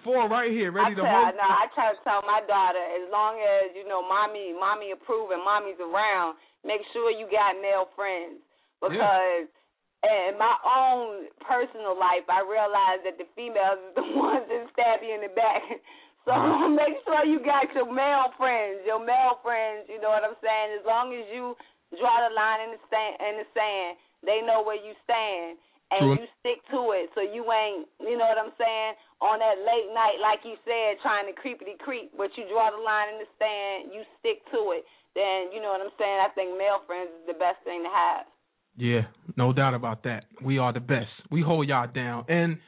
Four 0.00 0.32
right 0.32 0.50
here, 0.50 0.72
ready 0.72 0.96
I 0.96 0.96
to 0.96 1.04
hold. 1.04 1.36
no, 1.36 1.44
I 1.44 1.68
try 1.76 1.92
to 1.92 2.00
tell 2.08 2.24
my 2.24 2.40
daughter 2.48 2.80
as 2.80 3.04
long 3.12 3.36
as 3.36 3.76
you 3.76 3.84
know, 3.84 4.00
mommy, 4.00 4.56
mommy 4.56 4.96
approve 4.96 5.28
and 5.28 5.44
mommy's 5.44 5.76
around. 5.76 6.40
Make 6.64 6.80
sure 6.96 7.12
you 7.12 7.28
got 7.28 7.60
male 7.60 7.84
friends 7.92 8.40
because 8.80 9.52
in 10.00 10.38
my 10.40 10.56
own 10.64 11.28
personal 11.44 11.92
life, 11.92 12.24
I 12.28 12.40
realize 12.40 13.04
that 13.04 13.20
the 13.20 13.28
females 13.36 13.80
is 13.90 13.94
the 14.00 14.06
ones 14.16 14.48
that 14.48 14.64
stab 14.72 15.04
you 15.04 15.12
in 15.14 15.24
the 15.24 15.32
back. 15.32 15.64
So 16.28 16.36
uh-huh. 16.36 16.68
make 16.76 17.00
sure 17.08 17.24
you 17.24 17.40
got 17.40 17.72
your 17.72 17.88
male 17.88 18.28
friends, 18.36 18.84
your 18.84 19.00
male 19.00 19.40
friends. 19.40 19.88
You 19.88 19.96
know 20.04 20.12
what 20.12 20.20
I'm 20.20 20.36
saying? 20.44 20.76
As 20.76 20.84
long 20.84 21.16
as 21.16 21.24
you 21.32 21.56
draw 21.96 22.28
the 22.28 22.32
line 22.36 22.68
in 22.68 22.76
the 22.76 22.82
sand, 22.92 23.14
in 23.24 23.34
the 23.40 23.48
sand, 23.56 23.96
they 24.20 24.44
know 24.44 24.60
where 24.60 24.76
you 24.76 24.92
stand, 25.00 25.56
and 25.88 26.20
you 26.20 26.28
stick 26.44 26.60
to 26.76 26.92
it. 26.92 27.08
So 27.16 27.24
you 27.24 27.48
ain't, 27.48 27.88
you 28.04 28.20
know 28.20 28.28
what 28.28 28.36
I'm 28.36 28.52
saying, 28.60 29.00
on 29.24 29.40
that 29.40 29.64
late 29.64 29.88
night, 29.96 30.20
like 30.20 30.44
you 30.44 30.60
said, 30.68 31.00
trying 31.00 31.24
to 31.24 31.32
creepity 31.32 31.80
creep. 31.80 32.12
But 32.14 32.36
you 32.36 32.44
draw 32.52 32.68
the 32.68 32.84
line 32.84 33.16
in 33.16 33.18
the 33.24 33.30
sand, 33.40 33.90
you 33.90 34.04
stick 34.20 34.44
to 34.52 34.76
it. 34.76 34.84
Then 35.16 35.50
you 35.50 35.58
know 35.58 35.72
what 35.72 35.82
I'm 35.82 35.96
saying. 35.96 36.20
I 36.20 36.30
think 36.36 36.54
male 36.54 36.84
friends 36.84 37.10
is 37.10 37.32
the 37.32 37.38
best 37.40 37.64
thing 37.64 37.82
to 37.82 37.90
have. 37.90 38.28
Yeah, 38.76 39.02
no 39.36 39.52
doubt 39.52 39.74
about 39.74 40.04
that. 40.04 40.24
We 40.42 40.58
are 40.58 40.72
the 40.72 40.80
best. 40.80 41.08
We 41.30 41.42
hold 41.42 41.68
y'all 41.68 41.86
down. 41.92 42.24
And 42.28 42.58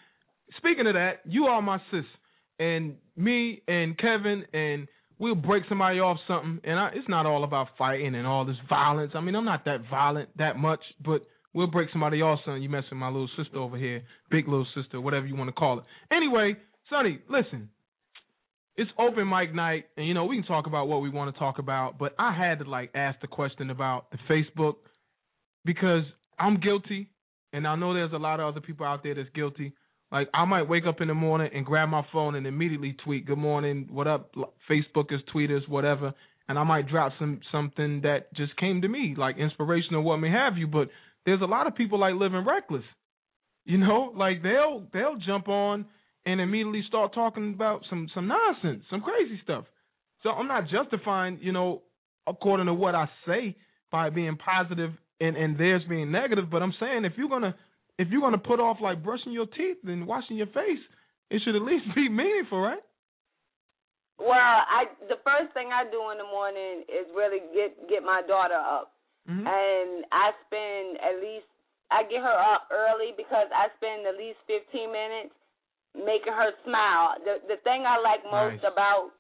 speaking 0.59 0.86
of 0.86 0.94
that, 0.94 1.20
you 1.24 1.44
are 1.44 1.62
my 1.62 1.78
sis, 1.90 2.05
and 2.59 2.94
me 3.16 3.62
and 3.66 3.96
Kevin, 3.96 4.44
and 4.53 4.88
we'll 5.18 5.34
break 5.34 5.64
somebody 5.68 6.00
off 6.00 6.18
something. 6.28 6.61
And 6.64 6.78
I, 6.78 6.90
it's 6.94 7.09
not 7.09 7.26
all 7.26 7.44
about 7.44 7.68
fighting 7.78 8.14
and 8.14 8.26
all 8.26 8.44
this 8.44 8.57
violence. 8.68 9.12
I 9.14 9.20
mean, 9.20 9.34
I'm 9.34 9.44
not 9.44 9.64
that 9.64 9.82
violent 9.90 10.36
that 10.38 10.57
much, 10.57 10.80
but 11.05 11.26
we'll 11.55 11.68
break 11.68 11.88
somebody 11.92 12.20
off 12.20 12.40
something. 12.44 12.62
You 12.62 12.68
mess 12.68 12.84
with 12.90 12.98
my 12.98 13.09
little 13.09 13.30
sister 13.36 13.59
over 13.59 13.76
here, 13.76 14.03
big 14.30 14.48
little 14.48 14.66
sister, 14.74 15.00
whatever 15.00 15.26
you 15.26 15.36
want 15.36 15.48
to 15.48 15.53
call 15.53 15.78
it. 15.78 15.84
Anyway, 16.14 16.57
Sonny, 16.90 17.20
listen. 17.28 17.70
It's 18.74 18.90
open 18.98 19.28
mic 19.28 19.55
night, 19.55 19.84
and 19.98 20.09
you 20.09 20.14
know 20.14 20.24
we 20.24 20.36
can 20.36 20.46
talk 20.46 20.66
about 20.66 20.88
what 20.88 21.03
we 21.03 21.11
want 21.11 21.32
to 21.32 21.38
talk 21.38 21.59
about. 21.59 21.98
But 21.98 22.14
I 22.18 22.34
had 22.34 22.59
to 22.61 22.64
like 22.64 22.90
ask 22.94 23.20
the 23.20 23.26
question 23.26 23.68
about 23.68 24.11
the 24.11 24.18
Facebook 24.30 24.76
because 25.65 26.05
I'm 26.39 26.61
guilty, 26.61 27.11
and 27.53 27.67
I 27.67 27.77
know 27.77 27.95
there's 27.95 28.13
a 28.13 28.19
lot 28.19 28.41
of 28.41 28.49
other 28.49 28.61
people 28.61 28.87
out 28.87 29.03
there 29.03 29.15
that's 29.15 29.29
guilty. 29.35 29.75
Like 30.11 30.29
I 30.35 30.45
might 30.45 30.69
wake 30.69 30.85
up 30.87 31.01
in 31.01 31.09
the 31.09 31.15
morning 31.15 31.51
and 31.55 31.65
grab 31.65 31.89
my 31.89 32.05
phone 32.13 32.35
and 32.35 32.47
immediately 32.47 32.95
tweet, 33.05 33.27
"Good 33.27 33.39
morning, 33.39 33.89
what 33.91 34.07
up?" 34.07 34.35
Facebookers, 34.69 35.25
tweeters, 35.35 35.67
whatever, 35.69 36.13
and 36.49 36.59
I 36.59 36.65
might 36.65 36.89
drop 36.89 37.13
some 37.19 37.41
something 37.51 38.03
that 38.03 38.33
just 38.35 38.57
came 38.57 38.83
to 38.83 38.89
me, 38.89 39.15
like 39.17 39.39
inspirational, 39.39 40.03
what 40.03 40.19
may 40.19 40.31
have 40.31 40.59
you. 40.59 40.67
But 40.67 40.89
there's 41.25 41.41
a 41.41 41.47
lot 41.47 41.67
of 41.67 41.75
people 41.75 41.99
like 41.99 42.15
living 42.15 42.45
reckless. 42.45 42.85
You 43.65 43.79
know, 43.79 44.13
like 44.17 44.43
they'll 44.43 44.87
they'll 44.93 45.17
jump 45.17 45.49
on 45.49 45.87
and 46.27 46.41
immediately 46.41 46.83
start 46.89 47.15
talking 47.15 47.55
about 47.55 47.83
some 47.89 48.09
some 48.15 48.29
nonsense, 48.29 48.85
some 48.91 49.01
crazy 49.01 49.41
stuff. 49.43 49.65
So 50.23 50.31
I'm 50.31 50.49
not 50.49 50.69
justifying, 50.69 51.39
you 51.41 51.53
know, 51.53 51.83
according 52.27 52.67
to 52.67 52.75
what 52.75 52.95
I 52.95 53.09
say 53.27 53.57
by 53.91 54.11
being 54.11 54.37
positive 54.37 54.93
and 55.23 55.37
and 55.37 55.57
theirs 55.57 55.83
being 55.89 56.11
negative, 56.11 56.51
but 56.51 56.62
I'm 56.62 56.75
saying 56.81 57.05
if 57.05 57.12
you're 57.16 57.29
gonna 57.31 57.55
if 57.99 58.09
you're 58.11 58.20
gonna 58.20 58.39
put 58.43 58.59
off 58.59 58.79
like 58.83 59.03
brushing 59.03 59.33
your 59.33 59.47
teeth 59.47 59.79
and 59.87 60.07
washing 60.07 60.37
your 60.37 60.49
face, 60.51 60.83
it 61.31 61.41
should 61.45 61.55
at 61.55 61.62
least 61.62 61.87
be 61.95 62.09
meaningful, 62.09 62.61
right? 62.61 62.83
Well, 64.18 64.37
I 64.66 64.87
the 65.09 65.18
first 65.25 65.55
thing 65.55 65.70
I 65.73 65.87
do 65.91 66.11
in 66.11 66.18
the 66.18 66.29
morning 66.29 66.85
is 66.91 67.07
really 67.14 67.41
get 67.55 67.75
get 67.89 68.03
my 68.03 68.23
daughter 68.27 68.59
up, 68.59 68.93
Mhm. 69.29 69.47
and 69.47 70.05
I 70.12 70.33
spend 70.47 70.99
at 71.01 71.16
least 71.23 71.47
I 71.91 72.03
get 72.05 72.23
her 72.23 72.39
up 72.55 72.68
early 72.70 73.14
because 73.16 73.49
I 73.55 73.68
spend 73.79 74.07
at 74.07 74.16
least 74.16 74.39
fifteen 74.47 74.93
minutes 74.93 75.35
making 75.95 76.33
her 76.33 76.53
smile. 76.64 77.18
The 77.25 77.43
the 77.49 77.57
thing 77.66 77.87
I 77.87 77.99
like 77.99 78.23
most 78.25 78.62
Nice. 78.62 78.73
about 78.73 79.11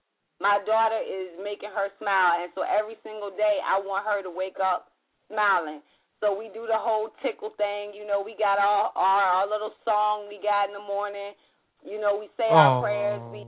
my 0.40 0.58
daughter 0.66 0.98
is 0.98 1.38
making 1.42 1.70
her 1.70 1.90
smile, 1.98 2.42
and 2.42 2.52
so 2.54 2.62
every 2.62 2.96
single 3.02 3.30
day 3.30 3.58
I 3.64 3.78
want 3.80 4.06
her 4.06 4.22
to 4.22 4.30
wake 4.30 4.58
up 4.60 4.91
smiling. 5.32 5.80
So 6.20 6.36
we 6.36 6.52
do 6.54 6.68
the 6.70 6.78
whole 6.78 7.10
tickle 7.24 7.50
thing. 7.58 7.96
You 7.96 8.06
know, 8.06 8.20
we 8.22 8.36
got 8.38 8.60
our 8.60 8.92
our, 8.94 9.22
our 9.42 9.46
little 9.48 9.72
song 9.82 10.28
we 10.28 10.38
got 10.44 10.68
in 10.68 10.76
the 10.76 10.84
morning. 10.84 11.32
You 11.82 11.98
know, 11.98 12.20
we 12.20 12.28
say 12.36 12.46
our 12.46 12.78
prayers. 12.84 13.24
We 13.32 13.42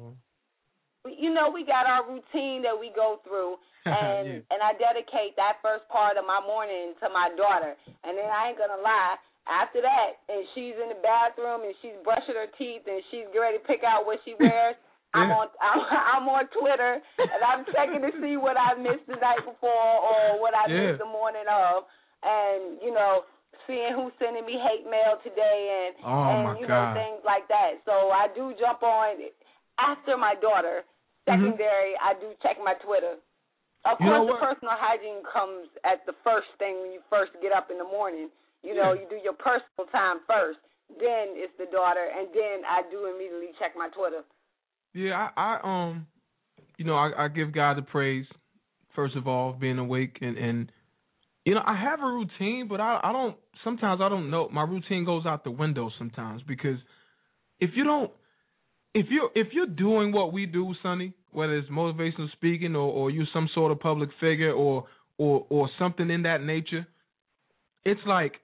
you 1.07 1.31
know, 1.37 1.53
we 1.53 1.69
got 1.69 1.85
our 1.85 2.09
routine 2.09 2.65
that 2.65 2.75
we 2.75 2.89
go 2.97 3.21
through, 3.29 3.61
and 3.87 4.25
Yeah. 4.41 4.51
and 4.51 4.61
I 4.65 4.73
dedicate 4.81 5.37
that 5.37 5.61
first 5.63 5.85
part 5.93 6.17
of 6.17 6.25
my 6.25 6.41
morning 6.41 6.97
to 7.05 7.07
my 7.13 7.29
daughter. 7.37 7.77
And 8.03 8.17
then 8.19 8.27
I 8.27 8.49
ain't 8.51 8.59
gonna 8.59 8.81
lie, 8.81 9.17
after 9.47 9.81
that, 9.85 10.25
and 10.33 10.45
she's 10.57 10.75
in 10.81 10.89
the 10.89 11.01
bathroom 11.05 11.63
and 11.69 11.75
she's 11.85 11.97
brushing 12.05 12.35
her 12.37 12.49
teeth 12.57 12.85
and 12.89 13.05
she's 13.13 13.29
getting 13.33 13.41
ready 13.45 13.59
to 13.61 13.65
pick 13.69 13.85
out 13.85 14.09
what 14.09 14.19
she 14.25 14.35
wears. 14.41 14.77
I'm 15.15 15.31
on 15.31 15.49
I'm, 15.63 15.81
I'm 16.23 16.27
on 16.29 16.45
Twitter 16.53 16.99
and 17.19 17.41
I'm 17.47 17.63
checking 17.71 18.03
to 18.03 18.13
see 18.21 18.37
what 18.37 18.59
I 18.59 18.75
missed 18.75 19.07
the 19.07 19.17
night 19.23 19.43
before 19.47 19.95
or 20.03 20.41
what 20.43 20.53
I 20.55 20.67
Yeah. 20.69 20.93
missed 20.93 21.01
the 21.01 21.09
morning 21.09 21.47
of, 21.49 21.87
and 22.27 22.83
you 22.83 22.93
know 22.93 23.23
seeing 23.67 23.95
who's 23.95 24.13
sending 24.19 24.45
me 24.45 24.59
hate 24.59 24.85
mail 24.85 25.17
today 25.23 25.59
and 25.89 25.93
Oh, 26.05 26.27
and 26.29 26.45
you 26.61 26.67
God. 26.67 26.75
know 26.75 26.85
things 26.99 27.23
like 27.25 27.47
that. 27.49 27.79
So 27.87 28.11
I 28.11 28.29
do 28.35 28.53
jump 28.59 28.83
on 28.83 29.23
after 29.79 30.19
my 30.19 30.35
daughter. 30.43 30.83
Secondary, 31.25 31.97
I 32.05 32.13
do 32.21 32.37
check 32.45 32.61
my 32.61 32.75
Twitter. 32.85 33.17
Of 33.89 33.97
Mm-hmm. 33.97 34.05
You 34.05 34.13
course, 34.13 34.29
the 34.29 34.45
personal 34.45 34.77
hygiene 34.77 35.25
comes 35.25 35.69
at 35.89 36.05
the 36.05 36.13
first 36.21 36.49
thing 36.61 36.81
when 36.85 36.93
you 36.93 37.01
first 37.09 37.33
get 37.41 37.53
up 37.53 37.73
in 37.73 37.79
the 37.81 37.89
morning. 37.89 38.29
You 38.61 38.75
know, 38.77 38.93
Yeah. 38.93 39.01
you 39.01 39.07
do 39.09 39.17
your 39.25 39.33
personal 39.33 39.89
time 39.93 40.21
first, 40.29 40.61
then 41.01 41.33
it's 41.37 41.53
the 41.57 41.65
daughter, 41.73 42.05
and 42.13 42.29
then 42.33 42.65
I 42.69 42.85
do 42.93 43.07
immediately 43.09 43.53
check 43.57 43.73
my 43.77 43.89
Twitter. 43.97 44.21
Yeah, 44.95 45.29
I, 45.37 45.59
I 45.61 45.61
um, 45.89 46.07
you 46.79 46.85
know, 46.85 46.95
I, 46.95 47.25
I 47.25 47.29
give 47.29 47.53
God 47.53 47.77
the 47.77 47.83
praise 47.83 48.27
first 48.95 49.17
of 49.17 49.27
all 49.27 49.53
being 49.53 49.79
awake 49.79 50.19
and 50.21 50.39
and 50.39 50.73
you 51.45 51.55
know 51.55 51.63
I 51.67 51.77
have 51.77 52.01
a 52.01 52.07
routine, 52.07 52.69
but 52.69 52.81
I 52.81 53.01
I 53.03 53.13
don't 53.13 53.37
sometimes 53.65 54.01
I 54.01 54.09
don't 54.09 54.31
know. 54.31 54.49
My 54.51 54.63
routine 54.63 55.05
goes 55.05 55.27
out 55.27 55.45
the 55.45 55.51
window 55.51 55.91
sometimes 55.99 56.43
because 56.47 56.79
if 57.61 57.71
you 57.75 57.85
don't 57.85 58.11
if 58.95 59.07
you 59.11 59.29
if 59.35 59.49
you're 59.53 59.67
doing 59.67 60.13
what 60.13 60.33
we 60.33 60.47
do, 60.47 60.75
Sonny, 60.83 61.13
whether 61.33 61.57
it's 61.57 61.69
motivational 61.69 62.31
speaking 62.33 62.77
or 62.77 62.91
or 62.91 63.11
you're 63.11 63.27
some 63.33 63.49
sort 63.55 63.73
of 63.73 63.81
public 63.81 64.11
figure 64.21 64.53
or 64.53 64.87
or 65.19 65.47
or 65.51 65.69
something 65.79 66.11
in 66.11 66.23
that 66.23 66.43
nature, 66.43 66.87
it's 67.85 68.01
like 68.07 68.35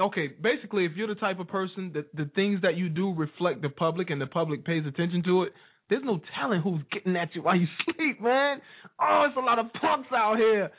okay, 0.00 0.28
basically 0.40 0.84
if 0.84 0.92
you're 0.96 1.08
the 1.08 1.14
type 1.14 1.38
of 1.38 1.48
person 1.48 1.92
that 1.94 2.14
the 2.14 2.30
things 2.34 2.62
that 2.62 2.76
you 2.76 2.88
do 2.88 3.12
reflect 3.14 3.62
the 3.62 3.68
public 3.68 4.10
and 4.10 4.20
the 4.20 4.26
public 4.26 4.64
pays 4.64 4.84
attention 4.86 5.22
to 5.24 5.44
it, 5.44 5.52
there's 5.90 6.04
no 6.04 6.20
telling 6.38 6.60
who's 6.60 6.82
getting 6.92 7.16
at 7.16 7.34
you 7.34 7.42
while 7.42 7.56
you 7.56 7.66
sleep, 7.84 8.20
man. 8.20 8.60
Oh, 9.00 9.26
it's 9.28 9.36
a 9.36 9.40
lot 9.40 9.58
of 9.58 9.66
punks 9.80 10.08
out 10.14 10.36
here. 10.36 10.70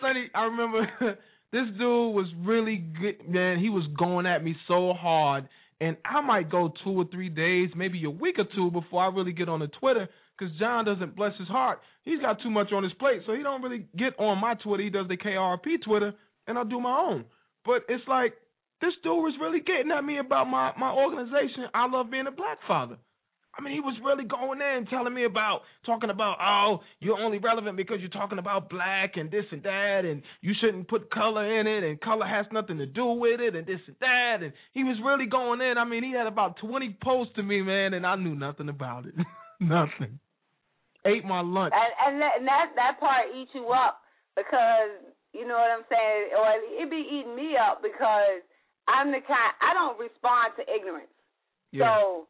Sonny, 0.00 0.28
I 0.34 0.44
remember 0.44 0.86
this 1.52 1.66
dude 1.78 2.14
was 2.14 2.26
really 2.44 2.76
good, 2.76 3.28
man. 3.28 3.58
He 3.58 3.70
was 3.70 3.84
going 3.98 4.26
at 4.26 4.44
me 4.44 4.54
so 4.66 4.92
hard, 4.92 5.48
and 5.80 5.96
I 6.04 6.20
might 6.20 6.50
go 6.50 6.72
two 6.84 6.90
or 6.90 7.04
three 7.10 7.28
days, 7.28 7.70
maybe 7.76 8.04
a 8.04 8.10
week 8.10 8.36
or 8.38 8.44
two 8.54 8.70
before 8.70 9.04
I 9.04 9.14
really 9.14 9.32
get 9.32 9.48
on 9.48 9.60
the 9.60 9.68
Twitter. 9.68 10.08
Cause 10.38 10.50
John 10.60 10.84
doesn't 10.84 11.16
bless 11.16 11.32
his 11.36 11.48
heart. 11.48 11.80
He's 12.04 12.20
got 12.20 12.40
too 12.40 12.50
much 12.50 12.70
on 12.72 12.84
his 12.84 12.92
plate, 12.92 13.22
so 13.26 13.34
he 13.34 13.42
don't 13.42 13.60
really 13.60 13.86
get 13.96 14.16
on 14.20 14.38
my 14.38 14.54
Twitter. 14.54 14.84
He 14.84 14.90
does 14.90 15.08
the 15.08 15.16
KRP 15.16 15.82
Twitter, 15.84 16.14
and 16.46 16.56
I'll 16.56 16.64
do 16.64 16.80
my 16.80 16.96
own. 16.96 17.24
But 17.64 17.82
it's 17.88 18.06
like 18.08 18.34
this 18.80 18.94
dude 19.02 19.12
was 19.12 19.34
really 19.40 19.60
getting 19.60 19.90
at 19.90 20.04
me 20.04 20.18
about 20.18 20.46
my 20.46 20.72
my 20.78 20.92
organization. 20.92 21.66
I 21.74 21.88
love 21.88 22.10
being 22.10 22.26
a 22.26 22.32
black 22.32 22.58
father. 22.66 22.96
I 23.58 23.60
mean, 23.60 23.74
he 23.74 23.80
was 23.80 23.96
really 24.04 24.24
going 24.24 24.60
in 24.60 24.86
telling 24.86 25.12
me 25.12 25.24
about 25.24 25.62
talking 25.84 26.10
about 26.10 26.36
oh, 26.40 26.78
you're 27.00 27.18
only 27.18 27.38
relevant 27.38 27.76
because 27.76 27.98
you're 27.98 28.08
talking 28.08 28.38
about 28.38 28.70
black 28.70 29.16
and 29.16 29.30
this 29.30 29.46
and 29.50 29.62
that, 29.64 30.02
and 30.04 30.22
you 30.40 30.52
shouldn't 30.60 30.86
put 30.86 31.10
color 31.10 31.58
in 31.58 31.66
it, 31.66 31.82
and 31.82 32.00
color 32.00 32.26
has 32.26 32.46
nothing 32.52 32.78
to 32.78 32.86
do 32.86 33.06
with 33.06 33.40
it, 33.40 33.56
and 33.56 33.66
this 33.66 33.80
and 33.88 33.96
that, 34.00 34.38
and 34.42 34.52
he 34.74 34.84
was 34.84 34.96
really 35.04 35.26
going 35.26 35.60
in. 35.60 35.76
I 35.76 35.84
mean, 35.84 36.04
he 36.04 36.12
had 36.12 36.28
about 36.28 36.58
20 36.60 36.98
posts 37.02 37.34
to 37.34 37.42
me, 37.42 37.62
man, 37.62 37.94
and 37.94 38.06
I 38.06 38.14
knew 38.14 38.36
nothing 38.36 38.68
about 38.68 39.06
it, 39.06 39.14
nothing. 39.60 40.20
Ate 41.04 41.24
my 41.24 41.40
lunch. 41.40 41.74
And 41.74 42.14
and 42.14 42.22
that, 42.22 42.32
and 42.38 42.46
that 42.46 42.66
that 42.76 43.00
part 43.00 43.26
eats 43.34 43.50
you 43.54 43.68
up 43.70 44.02
because 44.36 45.07
you 45.32 45.44
know 45.46 45.60
what 45.60 45.70
I'm 45.70 45.86
saying, 45.88 46.32
or 46.36 46.46
it 46.56 46.88
be 46.90 47.04
eating 47.04 47.36
me 47.36 47.56
up 47.56 47.82
because 47.82 48.40
I'm 48.88 49.12
the 49.12 49.20
kind 49.20 49.52
I 49.60 49.76
don't 49.76 50.00
respond 50.00 50.56
to 50.56 50.64
ignorance. 50.64 51.12
Yeah. 51.70 51.84
So, 51.84 52.26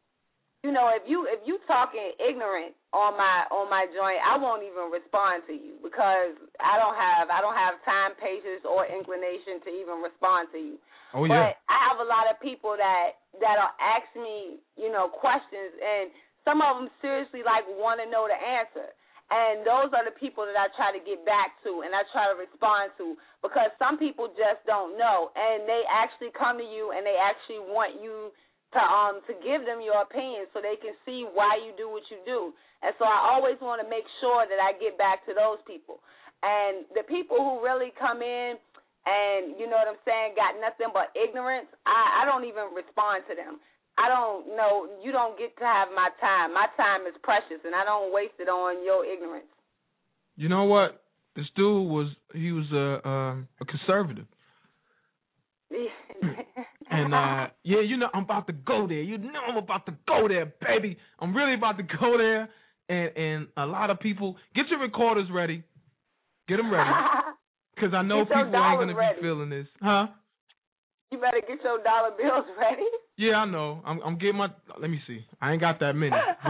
you 0.66 0.74
know, 0.74 0.90
if 0.90 1.06
you 1.06 1.30
if 1.30 1.38
you 1.46 1.62
talking 1.70 2.18
ignorant 2.18 2.74
on 2.90 3.14
my 3.14 3.46
on 3.54 3.70
my 3.70 3.86
joint, 3.94 4.18
I 4.18 4.34
won't 4.34 4.66
even 4.66 4.90
respond 4.90 5.46
to 5.46 5.54
you 5.54 5.78
because 5.78 6.34
I 6.58 6.74
don't 6.74 6.98
have 6.98 7.30
I 7.30 7.38
don't 7.38 7.54
have 7.54 7.78
time, 7.86 8.18
patience, 8.18 8.66
or 8.66 8.82
inclination 8.90 9.62
to 9.62 9.70
even 9.70 10.02
respond 10.02 10.50
to 10.50 10.58
you. 10.58 10.76
Oh 11.14 11.22
yeah. 11.24 11.54
But 11.54 11.62
I 11.70 11.78
have 11.86 12.02
a 12.02 12.08
lot 12.10 12.26
of 12.26 12.42
people 12.42 12.74
that 12.74 13.22
that'll 13.38 13.74
ask 13.78 14.10
me, 14.18 14.58
you 14.74 14.90
know, 14.90 15.06
questions, 15.06 15.78
and 15.78 16.10
some 16.42 16.58
of 16.58 16.82
them 16.82 16.90
seriously 16.98 17.46
like 17.46 17.62
want 17.78 18.02
to 18.02 18.10
know 18.10 18.26
the 18.26 18.34
answer. 18.34 18.90
And 19.28 19.60
those 19.60 19.92
are 19.92 20.08
the 20.08 20.16
people 20.16 20.48
that 20.48 20.56
I 20.56 20.72
try 20.72 20.88
to 20.88 21.02
get 21.04 21.20
back 21.28 21.60
to 21.68 21.84
and 21.84 21.92
I 21.92 22.00
try 22.16 22.32
to 22.32 22.36
respond 22.40 22.96
to 22.96 23.12
because 23.44 23.68
some 23.76 24.00
people 24.00 24.32
just 24.32 24.64
don't 24.64 24.96
know 24.96 25.28
and 25.36 25.68
they 25.68 25.84
actually 25.84 26.32
come 26.32 26.56
to 26.56 26.64
you 26.64 26.96
and 26.96 27.04
they 27.04 27.20
actually 27.20 27.60
want 27.60 28.00
you 28.00 28.32
to 28.72 28.80
um 28.80 29.20
to 29.28 29.32
give 29.44 29.64
them 29.68 29.84
your 29.84 30.00
opinion 30.00 30.48
so 30.52 30.60
they 30.60 30.80
can 30.80 30.96
see 31.04 31.28
why 31.28 31.60
you 31.60 31.76
do 31.76 31.92
what 31.92 32.08
you 32.08 32.20
do. 32.24 32.56
And 32.80 32.96
so 32.96 33.04
I 33.04 33.36
always 33.36 33.60
want 33.60 33.84
to 33.84 33.88
make 33.88 34.08
sure 34.24 34.48
that 34.48 34.60
I 34.60 34.72
get 34.80 34.96
back 34.96 35.24
to 35.28 35.36
those 35.36 35.60
people. 35.68 36.00
And 36.40 36.88
the 36.96 37.04
people 37.04 37.36
who 37.36 37.60
really 37.60 37.92
come 38.00 38.24
in 38.24 38.56
and 39.08 39.56
you 39.56 39.68
know 39.68 39.80
what 39.80 39.88
I'm 39.88 40.02
saying, 40.04 40.36
got 40.36 40.56
nothing 40.60 40.92
but 40.92 41.12
ignorance, 41.16 41.68
I, 41.88 42.22
I 42.22 42.28
don't 42.28 42.44
even 42.44 42.72
respond 42.76 43.24
to 43.28 43.34
them. 43.36 43.60
I 43.98 44.08
don't 44.08 44.56
know. 44.56 44.88
You 45.02 45.10
don't 45.10 45.36
get 45.36 45.56
to 45.58 45.64
have 45.64 45.88
my 45.94 46.08
time. 46.20 46.54
My 46.54 46.66
time 46.76 47.02
is 47.06 47.14
precious, 47.22 47.58
and 47.64 47.74
I 47.74 47.84
don't 47.84 48.14
waste 48.14 48.38
it 48.38 48.48
on 48.48 48.84
your 48.84 49.04
ignorance. 49.04 49.50
You 50.36 50.48
know 50.48 50.64
what? 50.64 51.02
This 51.34 51.46
dude 51.56 51.88
was 51.88 52.06
he 52.34 52.52
was 52.52 52.66
a 52.72 53.08
um, 53.08 53.48
a 53.60 53.64
conservative. 53.64 54.26
And 56.90 57.14
uh 57.14 57.48
yeah, 57.64 57.80
you 57.80 57.96
know 57.96 58.08
I'm 58.14 58.24
about 58.24 58.46
to 58.46 58.52
go 58.52 58.86
there. 58.88 59.02
You 59.02 59.18
know 59.18 59.40
I'm 59.46 59.56
about 59.56 59.84
to 59.86 59.94
go 60.06 60.26
there, 60.26 60.46
baby. 60.46 60.96
I'm 61.20 61.36
really 61.36 61.54
about 61.54 61.76
to 61.76 61.82
go 61.82 62.16
there. 62.16 62.48
And 62.88 63.16
and 63.16 63.48
a 63.56 63.66
lot 63.66 63.90
of 63.90 64.00
people 64.00 64.36
get 64.54 64.68
your 64.70 64.80
recorders 64.80 65.28
ready. 65.32 65.62
Get 66.48 66.56
them 66.56 66.72
ready 66.72 66.90
cuz 67.78 67.92
I 67.92 68.02
know 68.02 68.24
Get 68.24 68.38
people 68.38 68.56
ain't 68.56 68.78
going 68.78 68.88
to 68.88 68.94
be 68.94 69.20
feeling 69.20 69.50
this. 69.50 69.68
Huh? 69.82 70.06
you 71.10 71.18
better 71.18 71.40
get 71.46 71.62
your 71.62 71.82
dollar 71.82 72.12
bills 72.16 72.46
ready. 72.58 72.88
Yeah, 73.18 73.34
I 73.34 73.46
know. 73.46 73.82
I'm 73.84 74.00
I'm 74.00 74.16
getting 74.18 74.36
my 74.36 74.46
let 74.80 74.88
me 74.88 75.00
see. 75.06 75.26
I 75.42 75.52
ain't 75.52 75.60
got 75.60 75.80
that 75.80 75.94
many. 75.94 76.12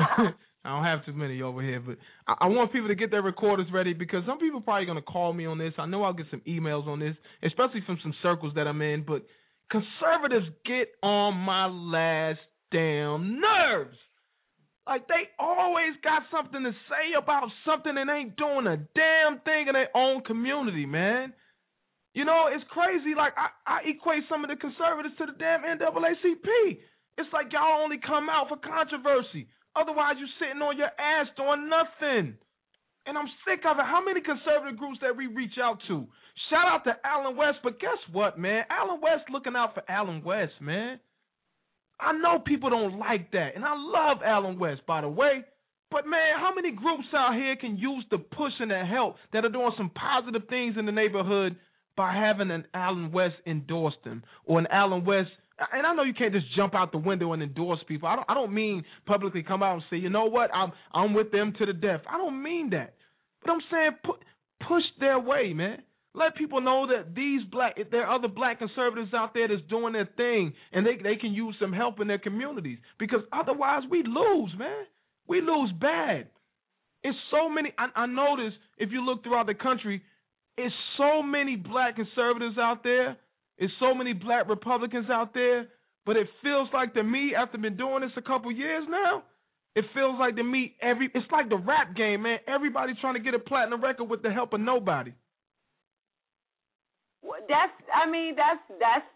I 0.64 0.70
don't 0.70 0.84
have 0.84 1.06
too 1.06 1.14
many 1.14 1.40
over 1.40 1.62
here, 1.62 1.80
but 1.80 1.96
I, 2.26 2.44
I 2.44 2.48
want 2.48 2.72
people 2.72 2.88
to 2.88 2.94
get 2.94 3.10
their 3.10 3.22
recorders 3.22 3.66
ready 3.72 3.94
because 3.94 4.22
some 4.26 4.38
people 4.38 4.60
probably 4.60 4.84
gonna 4.84 5.00
call 5.02 5.32
me 5.32 5.46
on 5.46 5.56
this. 5.56 5.72
I 5.78 5.86
know 5.86 6.04
I'll 6.04 6.12
get 6.12 6.26
some 6.30 6.42
emails 6.46 6.86
on 6.86 7.00
this, 7.00 7.16
especially 7.42 7.82
from 7.86 7.98
some 8.02 8.14
circles 8.22 8.52
that 8.54 8.66
I'm 8.68 8.82
in. 8.82 9.04
But 9.06 9.24
conservatives 9.70 10.46
get 10.66 10.88
on 11.02 11.34
my 11.36 11.66
last 11.66 12.40
damn 12.70 13.40
nerves. 13.40 13.96
Like 14.86 15.08
they 15.08 15.28
always 15.38 15.94
got 16.04 16.22
something 16.30 16.62
to 16.64 16.72
say 16.88 17.16
about 17.16 17.48
something 17.64 17.96
and 17.96 18.10
ain't 18.10 18.36
doing 18.36 18.66
a 18.66 18.76
damn 18.76 19.40
thing 19.40 19.68
in 19.68 19.72
their 19.72 19.94
own 19.96 20.22
community, 20.22 20.84
man. 20.84 21.32
You 22.18 22.26
know, 22.26 22.50
it's 22.50 22.66
crazy. 22.74 23.14
Like 23.14 23.38
I, 23.38 23.54
I 23.62 23.78
equate 23.86 24.26
some 24.26 24.42
of 24.42 24.50
the 24.50 24.58
conservatives 24.58 25.14
to 25.22 25.30
the 25.30 25.38
damn 25.38 25.62
NAACP. 25.62 26.50
It's 27.14 27.30
like 27.30 27.54
y'all 27.54 27.78
only 27.78 28.02
come 28.02 28.26
out 28.26 28.50
for 28.50 28.58
controversy. 28.58 29.46
Otherwise, 29.78 30.18
you're 30.18 30.38
sitting 30.42 30.58
on 30.58 30.74
your 30.74 30.90
ass 30.98 31.30
doing 31.38 31.70
nothing. 31.70 32.34
And 33.06 33.14
I'm 33.14 33.30
sick 33.46 33.62
of 33.62 33.78
it. 33.78 33.86
How 33.86 34.02
many 34.02 34.18
conservative 34.18 34.82
groups 34.82 34.98
that 35.00 35.14
we 35.14 35.30
reach 35.30 35.62
out 35.62 35.78
to? 35.86 36.10
Shout 36.50 36.66
out 36.66 36.82
to 36.90 36.98
Allen 37.06 37.38
West, 37.38 37.62
but 37.62 37.78
guess 37.78 38.02
what, 38.10 38.34
man? 38.34 38.66
Allen 38.66 38.98
West 38.98 39.30
looking 39.30 39.54
out 39.54 39.78
for 39.78 39.86
Allen 39.86 40.24
West, 40.26 40.58
man. 40.60 40.98
I 42.02 42.18
know 42.18 42.42
people 42.42 42.70
don't 42.70 42.98
like 42.98 43.30
that, 43.30 43.54
and 43.54 43.62
I 43.64 43.78
love 43.78 44.26
Allen 44.26 44.58
West, 44.58 44.82
by 44.90 45.02
the 45.02 45.08
way. 45.08 45.46
But 45.92 46.04
man, 46.04 46.34
how 46.36 46.50
many 46.52 46.74
groups 46.74 47.06
out 47.14 47.38
here 47.38 47.54
can 47.54 47.78
use 47.78 48.04
the 48.10 48.18
push 48.18 48.52
and 48.58 48.72
the 48.72 48.82
help 48.82 49.16
that 49.32 49.44
are 49.44 49.54
doing 49.54 49.72
some 49.78 49.90
positive 49.94 50.42
things 50.50 50.74
in 50.76 50.84
the 50.84 50.92
neighborhood 50.92 51.54
by 51.98 52.14
having 52.14 52.50
an 52.52 52.64
Allen 52.72 53.10
West 53.12 53.34
endorse 53.44 53.96
them 54.04 54.22
or 54.46 54.60
an 54.60 54.68
Allen 54.70 55.04
West? 55.04 55.28
And 55.72 55.84
I 55.84 55.92
know 55.92 56.04
you 56.04 56.14
can't 56.14 56.32
just 56.32 56.46
jump 56.56 56.72
out 56.74 56.92
the 56.92 56.98
window 56.98 57.32
and 57.32 57.42
endorse 57.42 57.80
people. 57.88 58.08
I 58.08 58.14
don't. 58.14 58.30
I 58.30 58.34
don't 58.34 58.54
mean 58.54 58.84
publicly 59.04 59.42
come 59.42 59.62
out 59.62 59.74
and 59.74 59.82
say, 59.90 59.96
you 59.96 60.08
know 60.08 60.26
what, 60.26 60.54
I'm 60.54 60.70
I'm 60.94 61.12
with 61.12 61.32
them 61.32 61.52
to 61.58 61.66
the 61.66 61.72
death. 61.72 62.00
I 62.08 62.16
don't 62.16 62.40
mean 62.40 62.70
that. 62.70 62.94
But 63.42 63.50
I'm 63.50 63.60
saying 63.70 63.90
put, 64.04 64.16
push 64.66 64.84
their 65.00 65.18
way, 65.18 65.52
man. 65.52 65.82
Let 66.14 66.36
people 66.36 66.60
know 66.60 66.86
that 66.86 67.14
these 67.14 67.40
black, 67.50 67.74
if 67.76 67.90
there 67.90 68.06
are 68.06 68.14
other 68.16 68.28
black 68.28 68.60
conservatives 68.60 69.12
out 69.12 69.34
there 69.34 69.48
that's 69.48 69.68
doing 69.68 69.92
their 69.92 70.08
thing, 70.16 70.52
and 70.72 70.86
they 70.86 70.96
they 71.02 71.16
can 71.16 71.32
use 71.32 71.56
some 71.60 71.72
help 71.72 72.00
in 72.00 72.06
their 72.06 72.18
communities. 72.18 72.78
Because 72.98 73.20
otherwise, 73.32 73.82
we 73.90 74.04
lose, 74.04 74.52
man. 74.56 74.84
We 75.26 75.40
lose 75.40 75.72
bad. 75.80 76.28
It's 77.02 77.18
so 77.32 77.48
many. 77.48 77.72
I, 77.76 78.02
I 78.02 78.06
notice 78.06 78.52
if 78.78 78.90
you 78.92 79.04
look 79.04 79.24
throughout 79.24 79.46
the 79.46 79.54
country, 79.54 80.02
it's 80.58 80.74
so 80.96 81.22
many 81.22 81.56
black 81.56 81.96
conservatives 81.96 82.58
out 82.58 82.82
there. 82.82 83.16
It's 83.58 83.72
so 83.80 83.94
many 83.94 84.12
black 84.12 84.48
Republicans 84.48 85.08
out 85.10 85.32
there. 85.34 85.68
But 86.04 86.16
it 86.16 86.28
feels 86.42 86.68
like 86.72 86.94
to 86.94 87.02
me, 87.02 87.34
after 87.36 87.58
been 87.58 87.76
doing 87.76 88.00
this 88.02 88.10
a 88.16 88.22
couple 88.22 88.50
years 88.52 88.84
now, 88.88 89.22
It 89.74 89.84
feels 89.94 90.18
like 90.18 90.34
to 90.36 90.42
me 90.42 90.74
every. 90.82 91.10
It's 91.14 91.30
like 91.30 91.48
the 91.48 91.56
rap 91.56 91.94
game, 91.94 92.22
man. 92.22 92.38
Everybody 92.48 92.94
trying 93.00 93.14
to 93.14 93.20
get 93.20 93.34
a 93.34 93.38
platinum 93.38 93.80
record 93.80 94.10
with 94.10 94.22
the 94.22 94.30
help 94.30 94.52
of 94.52 94.60
nobody. 94.60 95.12
Well, 97.22 97.40
That's 97.48 97.72
I 97.94 98.10
mean 98.10 98.34
that's 98.34 98.58
that's 98.80 99.06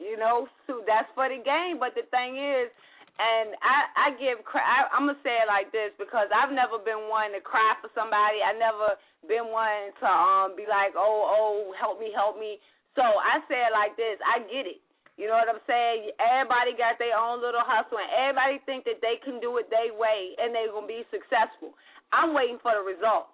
you 0.00 0.16
know 0.16 0.48
that's 0.86 1.08
for 1.14 1.28
the 1.28 1.42
game. 1.44 1.78
But 1.78 1.94
the 1.94 2.08
thing 2.10 2.36
is, 2.36 2.70
and 3.18 3.54
I 3.62 3.76
I 3.94 4.06
give 4.18 4.42
I, 4.42 4.90
I'm 4.90 5.06
gonna 5.06 5.20
say 5.22 5.34
it 5.38 5.48
like 5.50 5.70
this 5.70 5.94
because 5.98 6.26
I've 6.34 6.50
never 6.50 6.82
been 6.82 7.06
one 7.06 7.30
to 7.34 7.40
cry 7.42 7.74
for 7.78 7.90
somebody. 7.94 8.42
I 8.42 8.54
never 8.58 8.98
been 9.26 9.54
one 9.54 9.94
to 10.02 10.08
um 10.08 10.48
be 10.58 10.66
like 10.66 10.98
oh 10.98 11.22
oh 11.26 11.74
help 11.78 12.02
me 12.02 12.10
help 12.14 12.38
me. 12.38 12.58
So 12.98 13.02
I 13.02 13.42
say 13.46 13.58
it 13.58 13.74
like 13.74 13.94
this. 13.98 14.18
I 14.22 14.42
get 14.46 14.66
it. 14.66 14.82
You 15.14 15.30
know 15.30 15.38
what 15.38 15.50
I'm 15.50 15.62
saying? 15.66 16.10
Everybody 16.18 16.74
got 16.74 16.98
their 16.98 17.14
own 17.14 17.38
little 17.38 17.62
hustle, 17.62 18.02
and 18.02 18.10
everybody 18.18 18.58
think 18.66 18.82
that 18.86 18.98
they 18.98 19.22
can 19.22 19.38
do 19.38 19.58
it 19.62 19.70
their 19.70 19.94
way, 19.94 20.34
and 20.38 20.50
they're 20.50 20.70
gonna 20.74 20.90
be 20.90 21.06
successful. 21.10 21.74
I'm 22.10 22.34
waiting 22.34 22.58
for 22.62 22.74
the 22.74 22.82
results. 22.82 23.33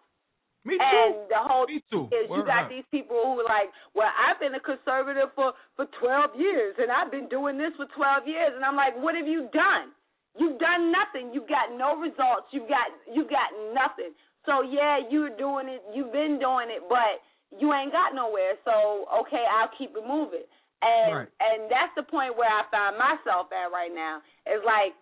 Me 0.65 0.77
too. 0.77 0.85
And 0.85 1.15
the 1.33 1.41
whole 1.41 1.67
Me 1.67 1.81
too. 1.91 2.05
is 2.13 2.29
you 2.29 2.45
got 2.45 2.65
up. 2.65 2.69
these 2.69 2.85
people 2.91 3.17
who 3.17 3.41
are 3.41 3.49
like, 3.49 3.73
well, 3.95 4.13
I've 4.13 4.37
been 4.39 4.55
a 4.55 4.61
conservative 4.61 5.33
for 5.35 5.53
for 5.77 5.87
12 6.01 6.37
years, 6.37 6.75
and 6.79 6.93
I've 6.93 7.11
been 7.11 7.29
doing 7.29 7.57
this 7.57 7.73
for 7.81 7.87
12 7.97 8.29
years, 8.29 8.53
and 8.55 8.65
I'm 8.65 8.77
like, 8.77 8.93
what 9.01 9.17
have 9.17 9.27
you 9.27 9.49
done? 9.57 9.97
You've 10.37 10.61
done 10.61 10.93
nothing. 10.93 11.33
You've 11.33 11.49
got 11.49 11.73
no 11.75 11.97
results. 11.97 12.53
You've 12.53 12.69
got 12.69 12.93
you've 13.09 13.31
got 13.33 13.51
nothing. 13.73 14.13
So 14.45 14.61
yeah, 14.63 15.01
you're 15.11 15.33
doing 15.37 15.69
it. 15.69 15.83
You've 15.93 16.13
been 16.13 16.39
doing 16.39 16.69
it, 16.69 16.85
but 16.89 17.25
you 17.57 17.73
ain't 17.73 17.91
got 17.93 18.15
nowhere. 18.15 18.55
So 18.65 19.09
okay, 19.25 19.45
I'll 19.49 19.73
keep 19.77 19.97
it 19.97 20.05
moving. 20.07 20.45
And 20.83 21.13
Right. 21.25 21.29
and 21.41 21.69
that's 21.73 21.93
the 21.97 22.05
point 22.05 22.37
where 22.37 22.49
I 22.49 22.63
find 22.71 22.97
myself 22.97 23.49
at 23.53 23.73
right 23.73 23.93
now. 23.93 24.21
It's 24.47 24.65
like 24.65 24.93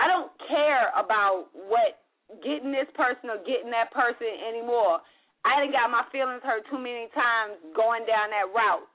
I 0.00 0.08
don't 0.08 0.32
care 0.48 0.90
about 0.96 1.48
what 1.54 2.03
getting 2.42 2.72
this 2.72 2.88
person 2.94 3.30
or 3.30 3.38
getting 3.44 3.70
that 3.70 3.92
person 3.92 4.26
anymore. 4.42 5.02
I 5.44 5.60
done 5.60 5.72
got 5.76 5.92
my 5.92 6.08
feelings 6.08 6.40
hurt 6.40 6.64
too 6.72 6.80
many 6.80 7.12
times 7.12 7.60
going 7.76 8.08
down 8.08 8.32
that 8.32 8.48
route. 8.50 8.88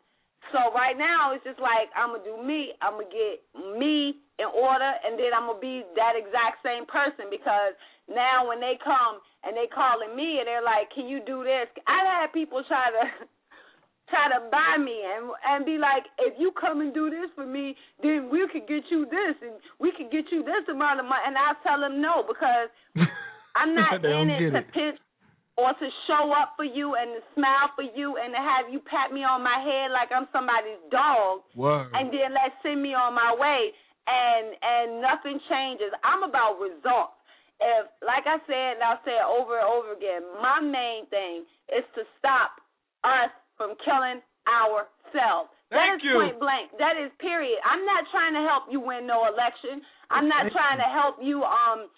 So 0.51 0.73
right 0.73 0.97
now 0.97 1.35
it's 1.35 1.43
just 1.45 1.61
like 1.61 1.93
I'm 1.93 2.15
gonna 2.15 2.25
do 2.25 2.41
me. 2.41 2.73
I'm 2.81 2.97
gonna 2.97 3.11
get 3.11 3.43
me 3.77 4.17
in 4.39 4.49
order, 4.49 4.91
and 5.05 5.19
then 5.19 5.29
I'm 5.35 5.45
gonna 5.45 5.61
be 5.61 5.85
that 5.93 6.17
exact 6.17 6.63
same 6.65 6.89
person 6.89 7.29
because 7.29 7.77
now 8.09 8.47
when 8.47 8.57
they 8.57 8.79
come 8.81 9.21
and 9.45 9.53
they 9.53 9.69
calling 9.69 10.15
me 10.15 10.39
and 10.39 10.47
they're 10.47 10.65
like, 10.65 10.89
"Can 10.95 11.05
you 11.05 11.21
do 11.21 11.43
this?" 11.43 11.69
I've 11.85 12.07
had 12.07 12.33
people 12.33 12.63
try 12.65 12.89
to 12.89 13.29
try 14.09 14.25
to 14.33 14.41
buy 14.49 14.81
me 14.81 15.05
and 15.05 15.29
and 15.45 15.65
be 15.65 15.77
like, 15.77 16.09
if 16.17 16.33
you 16.37 16.51
come 16.59 16.81
and 16.81 16.93
do 16.93 17.09
this 17.09 17.29
for 17.35 17.45
me, 17.45 17.75
then 18.01 18.29
we 18.31 18.47
could 18.51 18.67
get 18.67 18.83
you 18.89 19.05
this 19.05 19.35
and 19.41 19.53
we 19.79 19.93
could 19.95 20.11
get 20.11 20.25
you 20.31 20.43
this 20.43 20.65
amount 20.69 20.99
of 20.99 21.05
money. 21.05 21.21
And 21.25 21.37
I 21.37 21.53
tell 21.61 21.79
them 21.79 22.01
no 22.01 22.25
because 22.25 22.73
I'm 23.55 23.73
not 23.75 23.93
in 24.03 24.29
it 24.29 24.51
to 24.51 24.57
it. 24.59 24.71
pinch 24.73 24.97
or 25.57 25.75
to 25.75 25.87
show 26.07 26.31
up 26.39 26.55
for 26.55 26.63
you 26.63 26.95
and 26.95 27.19
to 27.19 27.21
smile 27.35 27.67
for 27.75 27.83
you 27.83 28.15
and 28.15 28.31
to 28.31 28.39
have 28.39 28.71
you 28.71 28.79
pat 28.79 29.11
me 29.11 29.27
on 29.27 29.43
my 29.43 29.59
head 29.59 29.91
like 29.91 30.07
I'm 30.15 30.27
somebody's 30.31 30.79
dog 30.87 31.43
Word. 31.55 31.91
and 31.93 32.07
then 32.13 32.31
let's 32.31 32.55
send 32.63 32.79
me 32.81 32.95
on 32.95 33.11
my 33.13 33.35
way 33.35 33.71
and 34.07 34.55
and 34.63 34.87
nothing 35.03 35.37
changes. 35.51 35.91
I'm 36.03 36.23
about 36.23 36.57
results. 36.63 37.17
If 37.59 37.91
like 37.99 38.23
I 38.23 38.39
said 38.47 38.79
and 38.79 38.83
I'll 38.87 39.03
say 39.03 39.19
it 39.19 39.27
over 39.27 39.59
and 39.59 39.67
over 39.67 39.91
again, 39.91 40.23
my 40.39 40.63
main 40.63 41.05
thing 41.11 41.43
is 41.75 41.83
to 41.99 42.07
stop 42.17 42.55
us 43.03 43.29
from 43.59 43.75
killing 43.83 44.23
ourselves. 44.47 45.51
that 45.69 45.75
Thank 45.75 46.01
is 46.01 46.07
you. 46.07 46.15
point 46.17 46.39
blank. 46.39 46.71
That 46.79 46.95
is 46.95 47.11
period. 47.19 47.59
I'm 47.67 47.83
not 47.85 48.07
trying 48.15 48.33
to 48.33 48.43
help 48.47 48.71
you 48.71 48.79
win 48.79 49.05
no 49.05 49.27
election. 49.27 49.83
I'm 50.09 50.31
not 50.31 50.47
Thank 50.49 50.55
trying 50.55 50.79
to 50.79 50.89
help 50.89 51.19
you 51.21 51.43
um 51.43 51.91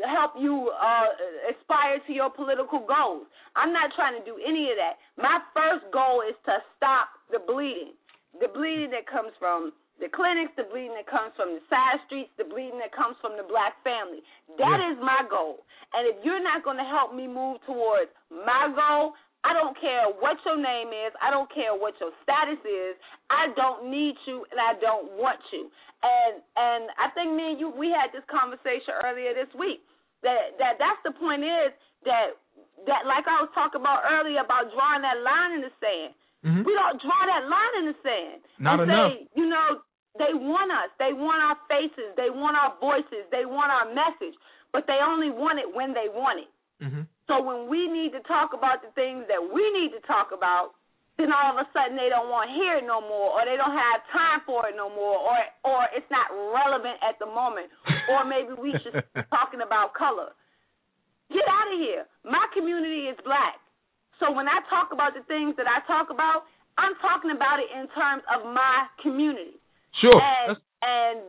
help 0.00 0.32
you 0.40 0.70
uh 0.72 1.08
aspire 1.52 2.00
to 2.06 2.12
your 2.12 2.30
political 2.30 2.80
goals. 2.80 3.26
I'm 3.56 3.72
not 3.72 3.92
trying 3.94 4.16
to 4.18 4.24
do 4.24 4.40
any 4.40 4.70
of 4.72 4.76
that. 4.80 4.96
My 5.20 5.40
first 5.52 5.84
goal 5.92 6.22
is 6.24 6.36
to 6.48 6.58
stop 6.76 7.08
the 7.30 7.38
bleeding. 7.44 7.92
The 8.40 8.48
bleeding 8.48 8.90
that 8.96 9.04
comes 9.06 9.36
from 9.38 9.72
the 10.00 10.08
clinics, 10.08 10.50
the 10.56 10.64
bleeding 10.64 10.96
that 10.96 11.06
comes 11.06 11.36
from 11.36 11.54
the 11.54 11.62
side 11.68 12.00
streets, 12.08 12.32
the 12.40 12.48
bleeding 12.48 12.80
that 12.80 12.90
comes 12.96 13.14
from 13.20 13.36
the 13.36 13.44
black 13.44 13.76
family. 13.84 14.24
That 14.56 14.80
is 14.80 14.96
Yeah. 14.98 15.04
my 15.04 15.20
goal. 15.28 15.62
And 15.92 16.08
if 16.08 16.16
you're 16.24 16.42
not 16.42 16.64
going 16.64 16.80
to 16.80 16.88
help 16.88 17.12
me 17.12 17.28
move 17.28 17.60
towards 17.68 18.10
my 18.32 18.72
goal, 18.72 19.12
I 19.44 19.52
don't 19.52 19.74
care 19.80 20.06
what 20.22 20.38
your 20.46 20.54
name 20.56 20.94
is. 20.94 21.10
I 21.18 21.30
don't 21.34 21.50
care 21.50 21.74
what 21.74 21.98
your 21.98 22.14
status 22.22 22.62
is. 22.62 22.94
I 23.26 23.50
don't 23.58 23.90
need 23.90 24.14
you 24.26 24.46
and 24.50 24.58
I 24.62 24.78
don't 24.78 25.18
want 25.18 25.42
you. 25.50 25.66
And 26.02 26.42
and 26.56 26.82
I 26.98 27.10
think 27.14 27.34
me 27.34 27.54
and 27.54 27.58
you 27.58 27.68
we 27.70 27.90
had 27.90 28.14
this 28.14 28.22
conversation 28.30 28.94
earlier 29.02 29.34
this 29.34 29.50
week. 29.58 29.82
That 30.22 30.54
that 30.62 30.78
that's 30.78 31.02
the 31.02 31.10
point 31.18 31.42
is 31.42 31.74
that 32.06 32.38
that 32.86 33.02
like 33.06 33.26
I 33.26 33.42
was 33.42 33.50
talking 33.54 33.82
about 33.82 34.06
earlier 34.06 34.42
about 34.42 34.70
drawing 34.70 35.02
that 35.02 35.18
line 35.22 35.58
in 35.58 35.62
the 35.66 35.72
sand. 35.82 36.14
Mhm. 36.46 36.62
We 36.66 36.74
don't 36.74 36.98
draw 37.02 37.20
that 37.26 37.46
line 37.46 37.74
in 37.82 37.84
the 37.90 37.96
sand. 38.02 38.42
Not 38.58 38.78
and 38.80 38.90
enough. 38.90 39.12
Say, 39.12 39.26
you 39.34 39.46
know, 39.46 39.82
they 40.18 40.34
want 40.34 40.70
us. 40.70 40.90
They 40.98 41.12
want 41.14 41.42
our 41.42 41.58
faces. 41.70 42.14
They 42.16 42.30
want 42.30 42.54
our 42.58 42.74
voices. 42.78 43.26
They 43.30 43.46
want 43.46 43.70
our 43.70 43.86
message. 43.94 44.34
But 44.72 44.86
they 44.86 44.98
only 45.02 45.30
want 45.30 45.58
it 45.58 45.66
when 45.74 45.94
they 45.94 46.08
want 46.08 46.40
it. 46.40 46.50
Mhm. 46.82 47.06
So 47.32 47.40
when 47.40 47.64
we 47.72 47.88
need 47.88 48.12
to 48.12 48.20
talk 48.28 48.52
about 48.52 48.84
the 48.84 48.92
things 48.92 49.24
that 49.32 49.40
we 49.40 49.64
need 49.72 49.96
to 49.96 50.04
talk 50.04 50.36
about, 50.36 50.76
then 51.16 51.32
all 51.32 51.56
of 51.56 51.56
a 51.56 51.64
sudden 51.72 51.96
they 51.96 52.12
don't 52.12 52.28
want 52.28 52.52
to 52.52 52.54
hear 52.56 52.76
it 52.76 52.84
no 52.84 53.00
more, 53.00 53.32
or 53.32 53.48
they 53.48 53.56
don't 53.56 53.72
have 53.72 54.04
time 54.12 54.44
for 54.44 54.68
it 54.68 54.76
no 54.76 54.92
more, 54.92 55.16
or 55.16 55.36
or 55.64 55.80
it's 55.96 56.08
not 56.12 56.28
relevant 56.28 57.00
at 57.00 57.16
the 57.16 57.28
moment, 57.28 57.72
or 58.12 58.28
maybe 58.28 58.52
we 58.60 58.76
should 58.84 58.92
be 59.16 59.24
talking 59.32 59.64
about 59.64 59.96
color. 59.96 60.36
Get 61.32 61.48
out 61.48 61.72
of 61.72 61.80
here. 61.80 62.04
My 62.28 62.44
community 62.52 63.08
is 63.08 63.16
black, 63.24 63.56
so 64.20 64.28
when 64.28 64.44
I 64.48 64.60
talk 64.68 64.92
about 64.92 65.16
the 65.16 65.24
things 65.24 65.56
that 65.56 65.64
I 65.64 65.80
talk 65.88 66.12
about, 66.12 66.44
I'm 66.76 66.92
talking 67.00 67.32
about 67.32 67.60
it 67.64 67.68
in 67.72 67.88
terms 67.96 68.24
of 68.28 68.44
my 68.52 68.88
community 69.00 69.56
Sure. 70.00 70.16
and 70.20 70.56
and 70.84 71.20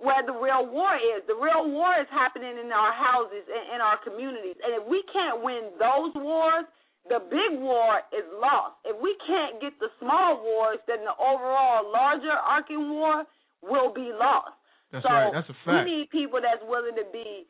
where 0.00 0.22
the 0.26 0.34
real 0.34 0.66
war 0.66 0.94
is. 0.96 1.22
The 1.26 1.36
real 1.36 1.70
war 1.70 1.94
is 2.00 2.08
happening 2.10 2.58
in 2.58 2.70
our 2.72 2.92
houses 2.92 3.46
and 3.46 3.74
in 3.74 3.80
our 3.80 3.98
communities. 4.02 4.56
And 4.62 4.74
if 4.80 4.84
we 4.88 5.02
can't 5.12 5.42
win 5.42 5.74
those 5.78 6.14
wars, 6.18 6.66
the 7.08 7.22
big 7.22 7.58
war 7.58 8.02
is 8.10 8.26
lost. 8.42 8.78
If 8.84 8.98
we 8.98 9.14
can't 9.26 9.60
get 9.62 9.78
the 9.78 9.88
small 10.02 10.42
wars, 10.42 10.78
then 10.86 11.06
the 11.06 11.14
overall 11.14 11.86
larger 11.86 12.34
arcing 12.34 12.90
war 12.90 13.24
will 13.62 13.94
be 13.94 14.10
lost. 14.10 14.58
That's 14.92 15.06
so 15.06 15.10
right. 15.12 15.30
That's 15.32 15.50
a 15.50 15.56
fact. 15.66 15.86
we 15.86 16.02
need 16.02 16.10
people 16.10 16.38
that's 16.42 16.62
willing 16.66 16.94
to 16.98 17.06
be 17.12 17.46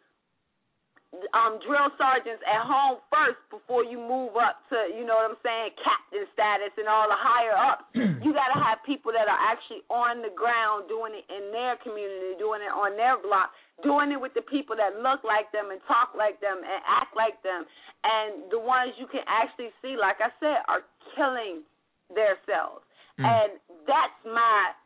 um, 1.33 1.61
drill 1.65 1.89
sergeants 1.97 2.43
at 2.45 2.63
home 2.65 3.01
first 3.09 3.41
before 3.49 3.85
you 3.85 3.97
move 4.01 4.37
up 4.37 4.61
to, 4.73 4.77
you 4.93 5.05
know 5.05 5.17
what 5.19 5.33
I'm 5.33 5.41
saying, 5.41 5.77
captain 5.81 6.25
status 6.37 6.73
and 6.77 6.89
all 6.89 7.09
the 7.09 7.19
higher 7.19 7.57
ups. 7.57 7.85
you 8.25 8.31
got 8.37 8.53
to 8.53 8.59
have 8.61 8.81
people 8.85 9.11
that 9.13 9.27
are 9.27 9.43
actually 9.43 9.87
on 9.89 10.21
the 10.21 10.33
ground 10.33 10.89
doing 10.89 11.17
it 11.17 11.27
in 11.33 11.53
their 11.53 11.81
community, 11.81 12.37
doing 12.37 12.61
it 12.65 12.73
on 12.73 12.95
their 12.97 13.17
block, 13.21 13.53
doing 13.85 14.13
it 14.13 14.21
with 14.21 14.33
the 14.37 14.45
people 14.45 14.77
that 14.77 14.99
look 15.01 15.25
like 15.25 15.49
them 15.53 15.73
and 15.73 15.81
talk 15.89 16.17
like 16.17 16.41
them 16.41 16.61
and 16.61 16.81
act 16.85 17.13
like 17.17 17.41
them. 17.45 17.65
And 18.05 18.49
the 18.49 18.61
ones 18.61 18.97
you 18.97 19.09
can 19.09 19.25
actually 19.27 19.73
see, 19.81 19.97
like 19.97 20.21
I 20.21 20.31
said, 20.41 20.65
are 20.69 20.85
killing 21.17 21.65
themselves. 22.13 22.85
Mm. 23.19 23.27
And 23.27 23.51
that's 23.89 24.19
my 24.25 24.77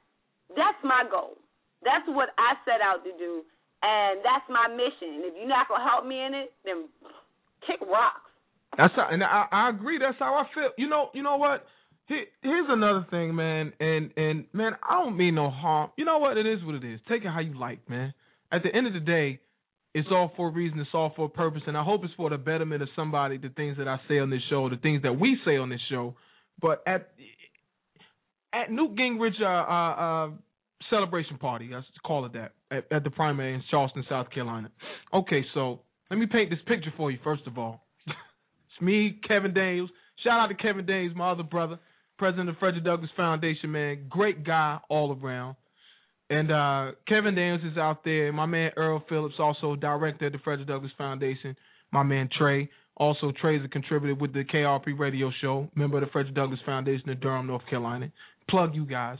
that's 0.56 0.80
my 0.82 1.06
goal. 1.06 1.38
That's 1.82 2.04
what 2.10 2.34
I 2.36 2.58
set 2.68 2.84
out 2.84 3.04
to 3.08 3.12
do, 3.16 3.46
and 3.82 4.20
that's 4.24 4.44
my 4.48 4.68
mission. 4.68 5.24
If 5.24 5.34
you're 5.38 5.48
not 5.48 5.68
gonna 5.68 5.88
help 5.88 6.06
me 6.06 6.20
in 6.24 6.34
it, 6.34 6.52
then 6.64 6.88
kick 7.66 7.80
rocks. 7.80 8.30
That's 8.76 8.94
how, 8.94 9.08
and 9.10 9.22
I, 9.22 9.46
I 9.50 9.70
agree. 9.70 9.98
That's 9.98 10.18
how 10.18 10.34
I 10.34 10.44
feel. 10.54 10.70
You 10.78 10.88
know, 10.88 11.10
you 11.14 11.22
know 11.22 11.36
what? 11.36 11.64
Here, 12.06 12.24
here's 12.42 12.66
another 12.68 13.06
thing, 13.10 13.34
man. 13.34 13.72
And 13.80 14.10
and 14.16 14.44
man, 14.52 14.72
I 14.82 15.02
don't 15.02 15.16
mean 15.16 15.34
no 15.34 15.50
harm. 15.50 15.90
You 15.96 16.04
know 16.04 16.18
what? 16.18 16.36
It 16.36 16.46
is 16.46 16.64
what 16.64 16.74
it 16.74 16.84
is. 16.84 17.00
Take 17.08 17.24
it 17.24 17.28
how 17.28 17.40
you 17.40 17.58
like, 17.58 17.88
man. 17.88 18.14
At 18.52 18.62
the 18.62 18.74
end 18.74 18.86
of 18.86 18.92
the 18.92 19.00
day, 19.00 19.40
it's 19.94 20.08
all 20.10 20.32
for 20.36 20.48
a 20.48 20.52
reason. 20.52 20.78
It's 20.78 20.90
all 20.92 21.12
for 21.16 21.26
a 21.26 21.28
purpose, 21.28 21.62
and 21.66 21.76
I 21.76 21.82
hope 21.82 22.04
it's 22.04 22.14
for 22.14 22.30
the 22.30 22.38
betterment 22.38 22.82
of 22.82 22.88
somebody. 22.94 23.38
The 23.38 23.48
things 23.48 23.76
that 23.78 23.88
I 23.88 23.98
say 24.08 24.18
on 24.18 24.30
this 24.30 24.42
show, 24.48 24.68
the 24.68 24.76
things 24.76 25.02
that 25.02 25.18
we 25.18 25.36
say 25.44 25.56
on 25.56 25.68
this 25.68 25.80
show. 25.90 26.14
But 26.60 26.82
at 26.86 27.10
at 28.52 28.70
Newt 28.70 28.94
Gingrich 28.96 29.40
uh, 29.40 29.46
uh, 29.46 30.26
uh, 30.26 30.30
celebration 30.90 31.38
party, 31.38 31.70
let's 31.72 31.86
call 32.04 32.26
it 32.26 32.34
that, 32.34 32.52
at, 32.70 32.84
at 32.90 33.04
the 33.04 33.10
primary 33.10 33.54
in 33.54 33.62
Charleston, 33.70 34.04
South 34.08 34.30
Carolina. 34.30 34.70
Okay, 35.12 35.44
so 35.54 35.80
let 36.10 36.18
me 36.18 36.26
paint 36.26 36.50
this 36.50 36.58
picture 36.66 36.92
for 36.96 37.10
you. 37.10 37.18
First 37.22 37.46
of 37.46 37.58
all, 37.58 37.84
it's 38.06 38.82
me, 38.82 39.18
Kevin 39.26 39.54
Daniels. 39.54 39.90
Shout 40.24 40.40
out 40.40 40.48
to 40.48 40.54
Kevin 40.54 40.86
Daniels, 40.86 41.16
my 41.16 41.30
other 41.30 41.42
brother, 41.42 41.78
president 42.18 42.48
of 42.48 42.56
the 42.56 42.58
Frederick 42.58 42.84
Douglass 42.84 43.10
Foundation. 43.16 43.72
Man, 43.72 44.06
great 44.08 44.44
guy 44.44 44.78
all 44.88 45.18
around. 45.20 45.56
And 46.28 46.52
uh, 46.52 46.92
Kevin 47.08 47.34
Daniels 47.34 47.62
is 47.64 47.76
out 47.76 48.04
there. 48.04 48.32
My 48.32 48.46
man 48.46 48.70
Earl 48.76 49.02
Phillips, 49.08 49.34
also 49.38 49.74
director 49.74 50.26
of 50.26 50.32
the 50.32 50.38
Frederick 50.38 50.68
Douglass 50.68 50.92
Foundation. 50.96 51.56
My 51.92 52.04
man 52.04 52.28
Trey, 52.38 52.70
also 52.96 53.32
Trey's 53.40 53.64
a 53.64 53.68
contributor 53.68 54.14
with 54.14 54.32
the 54.32 54.44
KRP 54.44 54.96
radio 54.96 55.32
show, 55.40 55.68
member 55.74 55.98
of 55.98 56.04
the 56.04 56.10
Frederick 56.12 56.36
Douglass 56.36 56.60
Foundation 56.64 57.08
in 57.08 57.18
Durham, 57.18 57.48
North 57.48 57.66
Carolina. 57.68 58.12
Plug 58.48 58.74
you 58.76 58.84
guys. 58.84 59.18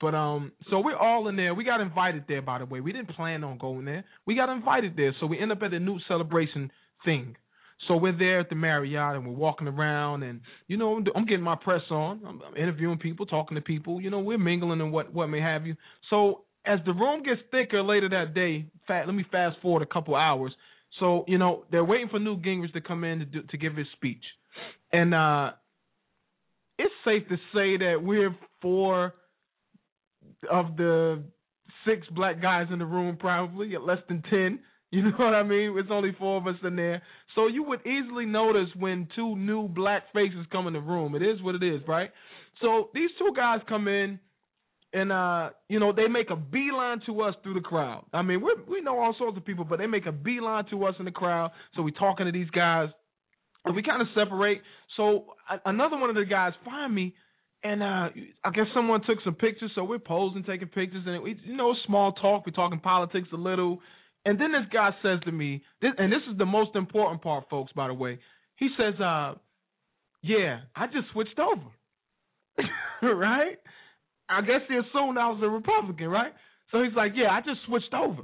But 0.00 0.14
um, 0.14 0.52
so 0.70 0.80
we're 0.80 0.96
all 0.96 1.28
in 1.28 1.36
there. 1.36 1.54
We 1.54 1.64
got 1.64 1.80
invited 1.80 2.24
there, 2.28 2.42
by 2.42 2.58
the 2.58 2.66
way. 2.66 2.80
We 2.80 2.92
didn't 2.92 3.14
plan 3.16 3.42
on 3.44 3.58
going 3.58 3.84
there. 3.84 4.04
We 4.26 4.34
got 4.34 4.50
invited 4.50 4.94
there, 4.96 5.14
so 5.20 5.26
we 5.26 5.38
end 5.38 5.52
up 5.52 5.62
at 5.62 5.70
the 5.70 5.78
Newt 5.78 6.02
celebration 6.06 6.70
thing. 7.04 7.36
So 7.88 7.96
we're 7.96 8.16
there 8.16 8.40
at 8.40 8.48
the 8.48 8.54
Marriott 8.54 9.16
and 9.16 9.26
we're 9.26 9.34
walking 9.34 9.68
around 9.68 10.22
and 10.22 10.40
you 10.66 10.76
know 10.76 11.02
I'm 11.14 11.26
getting 11.26 11.44
my 11.44 11.56
press 11.56 11.82
on. 11.90 12.20
I'm, 12.26 12.56
interviewing 12.56 12.98
people, 12.98 13.26
talking 13.26 13.54
to 13.54 13.60
people. 13.60 14.00
You 14.00 14.10
know 14.10 14.20
we're 14.20 14.38
mingling 14.38 14.80
and 14.80 14.92
what 14.92 15.12
what 15.12 15.28
may 15.28 15.40
have 15.40 15.66
you. 15.66 15.76
So 16.10 16.44
as 16.64 16.80
the 16.84 16.92
room 16.92 17.22
gets 17.22 17.40
thicker 17.50 17.82
later 17.82 18.08
that 18.08 18.34
day, 18.34 18.66
fat, 18.88 19.06
let 19.06 19.14
me 19.14 19.24
fast 19.30 19.56
forward 19.60 19.82
a 19.82 19.86
couple 19.86 20.16
hours. 20.16 20.52
So 20.98 21.24
you 21.28 21.38
know 21.38 21.64
they're 21.70 21.84
waiting 21.84 22.08
for 22.08 22.18
Newt 22.18 22.42
Gingrich 22.42 22.72
to 22.72 22.80
come 22.80 23.04
in 23.04 23.20
to 23.20 23.24
do, 23.26 23.42
to 23.42 23.56
give 23.58 23.76
his 23.76 23.86
speech, 23.92 24.24
and 24.92 25.14
uh, 25.14 25.50
it's 26.78 26.94
safe 27.04 27.28
to 27.28 27.36
say 27.54 27.76
that 27.76 27.96
we're 28.02 28.34
four 28.62 29.14
of 30.50 30.76
the 30.76 31.22
six 31.86 32.06
black 32.08 32.40
guys 32.40 32.66
in 32.72 32.78
the 32.78 32.86
room, 32.86 33.16
probably 33.16 33.74
at 33.74 33.82
less 33.82 34.00
than 34.08 34.22
ten. 34.30 34.60
You 34.92 35.02
know 35.02 35.16
what 35.16 35.34
I 35.34 35.42
mean? 35.42 35.76
It's 35.76 35.88
only 35.90 36.14
four 36.16 36.38
of 36.38 36.46
us 36.46 36.54
in 36.62 36.76
there. 36.76 37.02
So 37.34 37.48
you 37.48 37.64
would 37.64 37.84
easily 37.84 38.24
notice 38.24 38.68
when 38.78 39.08
two 39.16 39.34
new 39.34 39.66
black 39.66 40.04
faces 40.14 40.46
come 40.52 40.68
in 40.68 40.74
the 40.74 40.80
room. 40.80 41.16
It 41.16 41.22
is 41.22 41.42
what 41.42 41.56
it 41.56 41.62
is, 41.64 41.80
right? 41.88 42.10
So 42.62 42.90
these 42.94 43.10
two 43.18 43.32
guys 43.36 43.58
come 43.68 43.88
in 43.88 44.20
and 44.92 45.12
uh, 45.12 45.50
you 45.68 45.78
know, 45.78 45.92
they 45.92 46.08
make 46.08 46.30
a 46.30 46.36
beeline 46.36 47.00
to 47.06 47.20
us 47.22 47.34
through 47.42 47.54
the 47.54 47.60
crowd. 47.60 48.04
I 48.12 48.22
mean, 48.22 48.40
we 48.40 48.54
we 48.68 48.80
know 48.80 48.98
all 48.98 49.14
sorts 49.18 49.36
of 49.36 49.44
people, 49.44 49.64
but 49.64 49.78
they 49.78 49.86
make 49.86 50.06
a 50.06 50.12
beeline 50.12 50.64
to 50.70 50.84
us 50.84 50.94
in 50.98 51.04
the 51.04 51.10
crowd. 51.10 51.50
So 51.74 51.82
we're 51.82 51.90
talking 51.90 52.26
to 52.26 52.32
these 52.32 52.48
guys, 52.50 52.88
and 53.64 53.76
we 53.76 53.82
kind 53.82 54.00
of 54.00 54.08
separate. 54.14 54.62
So 54.96 55.34
another 55.64 55.98
one 55.98 56.08
of 56.08 56.16
the 56.16 56.24
guys 56.24 56.52
find 56.64 56.94
me, 56.94 57.14
and 57.62 57.82
uh, 57.82 58.08
I 58.44 58.50
guess 58.52 58.66
someone 58.74 59.00
took 59.06 59.18
some 59.24 59.34
pictures. 59.34 59.70
So 59.74 59.84
we're 59.84 59.98
posing, 59.98 60.44
taking 60.44 60.68
pictures, 60.68 61.04
and 61.06 61.22
we, 61.22 61.38
you 61.44 61.56
know, 61.56 61.74
small 61.86 62.12
talk. 62.12 62.44
We're 62.46 62.52
talking 62.52 62.80
politics 62.80 63.28
a 63.32 63.36
little, 63.36 63.80
and 64.24 64.40
then 64.40 64.52
this 64.52 64.68
guy 64.72 64.90
says 65.02 65.20
to 65.24 65.32
me, 65.32 65.62
this, 65.80 65.92
and 65.98 66.12
this 66.12 66.22
is 66.30 66.38
the 66.38 66.46
most 66.46 66.74
important 66.74 67.22
part, 67.22 67.44
folks. 67.50 67.72
By 67.72 67.88
the 67.88 67.94
way, 67.94 68.18
he 68.56 68.68
says, 68.78 69.00
uh, 69.00 69.34
"Yeah, 70.22 70.60
I 70.74 70.86
just 70.86 71.10
switched 71.12 71.38
over." 71.38 71.70
right? 73.02 73.58
I 74.28 74.40
guess 74.40 74.62
he 74.68 74.74
assumed 74.74 75.18
I 75.18 75.28
was 75.30 75.40
a 75.42 75.48
Republican, 75.48 76.08
right? 76.08 76.32
So 76.72 76.82
he's 76.82 76.94
like, 76.96 77.12
"Yeah, 77.14 77.30
I 77.30 77.40
just 77.40 77.60
switched 77.66 77.94
over." 77.94 78.22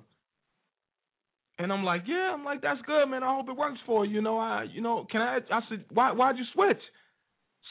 And 1.58 1.72
I'm 1.72 1.84
like, 1.84 2.02
"Yeah, 2.06 2.32
I'm 2.34 2.44
like, 2.44 2.62
that's 2.62 2.80
good, 2.86 3.06
man. 3.06 3.22
I 3.22 3.34
hope 3.34 3.48
it 3.48 3.56
works 3.56 3.78
for 3.86 4.04
you. 4.04 4.16
You 4.16 4.22
know, 4.22 4.38
I, 4.38 4.64
you 4.70 4.80
know, 4.80 5.06
can 5.10 5.20
I?" 5.20 5.38
I 5.50 5.60
said, 5.68 5.84
"Why? 5.92 6.12
Why'd 6.12 6.36
you 6.36 6.44
switch?" 6.52 6.80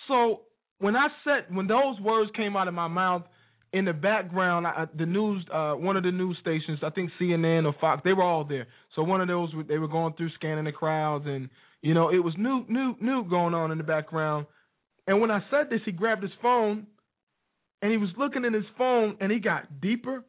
So 0.07 0.41
when 0.81 0.95
I 0.95 1.07
said, 1.23 1.55
when 1.55 1.67
those 1.67 1.99
words 2.01 2.31
came 2.35 2.57
out 2.57 2.67
of 2.67 2.73
my 2.73 2.87
mouth, 2.87 3.23
in 3.73 3.85
the 3.85 3.93
background, 3.93 4.67
I, 4.67 4.85
the 4.97 5.05
news, 5.05 5.45
uh, 5.53 5.73
one 5.73 5.95
of 5.95 6.03
the 6.03 6.11
news 6.11 6.37
stations, 6.41 6.79
I 6.83 6.89
think 6.89 7.09
CNN 7.19 7.65
or 7.65 7.73
Fox, 7.79 8.01
they 8.03 8.11
were 8.11 8.23
all 8.23 8.43
there. 8.43 8.67
So 8.95 9.03
one 9.03 9.21
of 9.21 9.29
those, 9.29 9.49
they 9.69 9.77
were 9.77 9.87
going 9.87 10.13
through 10.13 10.31
scanning 10.35 10.65
the 10.65 10.73
crowds, 10.73 11.25
and 11.25 11.49
you 11.81 11.93
know, 11.93 12.09
it 12.09 12.17
was 12.17 12.33
new, 12.37 12.65
new, 12.67 12.95
new 12.99 13.23
going 13.29 13.53
on 13.53 13.71
in 13.71 13.77
the 13.77 13.83
background. 13.83 14.45
And 15.07 15.21
when 15.21 15.31
I 15.31 15.39
said 15.49 15.69
this, 15.69 15.79
he 15.85 15.91
grabbed 15.91 16.21
his 16.21 16.31
phone, 16.41 16.85
and 17.81 17.91
he 17.91 17.97
was 17.97 18.09
looking 18.17 18.43
in 18.43 18.53
his 18.53 18.65
phone, 18.77 19.15
and 19.21 19.31
he 19.31 19.39
got 19.39 19.79
deeper 19.79 20.25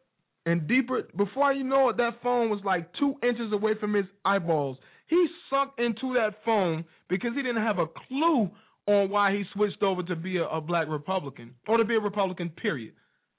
and 0.47 0.69
deeper. 0.69 1.03
Before 1.17 1.53
you 1.53 1.65
know 1.65 1.89
it, 1.89 1.97
that 1.97 2.23
phone 2.23 2.49
was 2.49 2.61
like 2.65 2.91
two 2.99 3.17
inches 3.23 3.53
away 3.53 3.73
from 3.81 3.95
his 3.95 4.07
eyeballs. 4.25 4.79
He 5.09 5.27
sunk 5.51 5.73
into 5.79 6.15
that 6.15 6.37
phone 6.45 6.85
because 7.09 7.31
he 7.35 7.43
didn't 7.43 7.63
have 7.63 7.79
a 7.79 7.87
clue 7.87 8.51
on 8.87 9.11
why 9.11 9.33
he 9.33 9.45
switched 9.55 9.83
over 9.83 10.03
to 10.03 10.17
be 10.17 10.39
a, 10.39 10.45
a 10.45 10.61
black 10.61 10.89
Republican 10.89 11.55
or 11.69 11.77
to 11.77 11.85
be 11.85 11.95
a 11.95 12.01
Republican. 12.01 12.51
Period. 12.51 12.95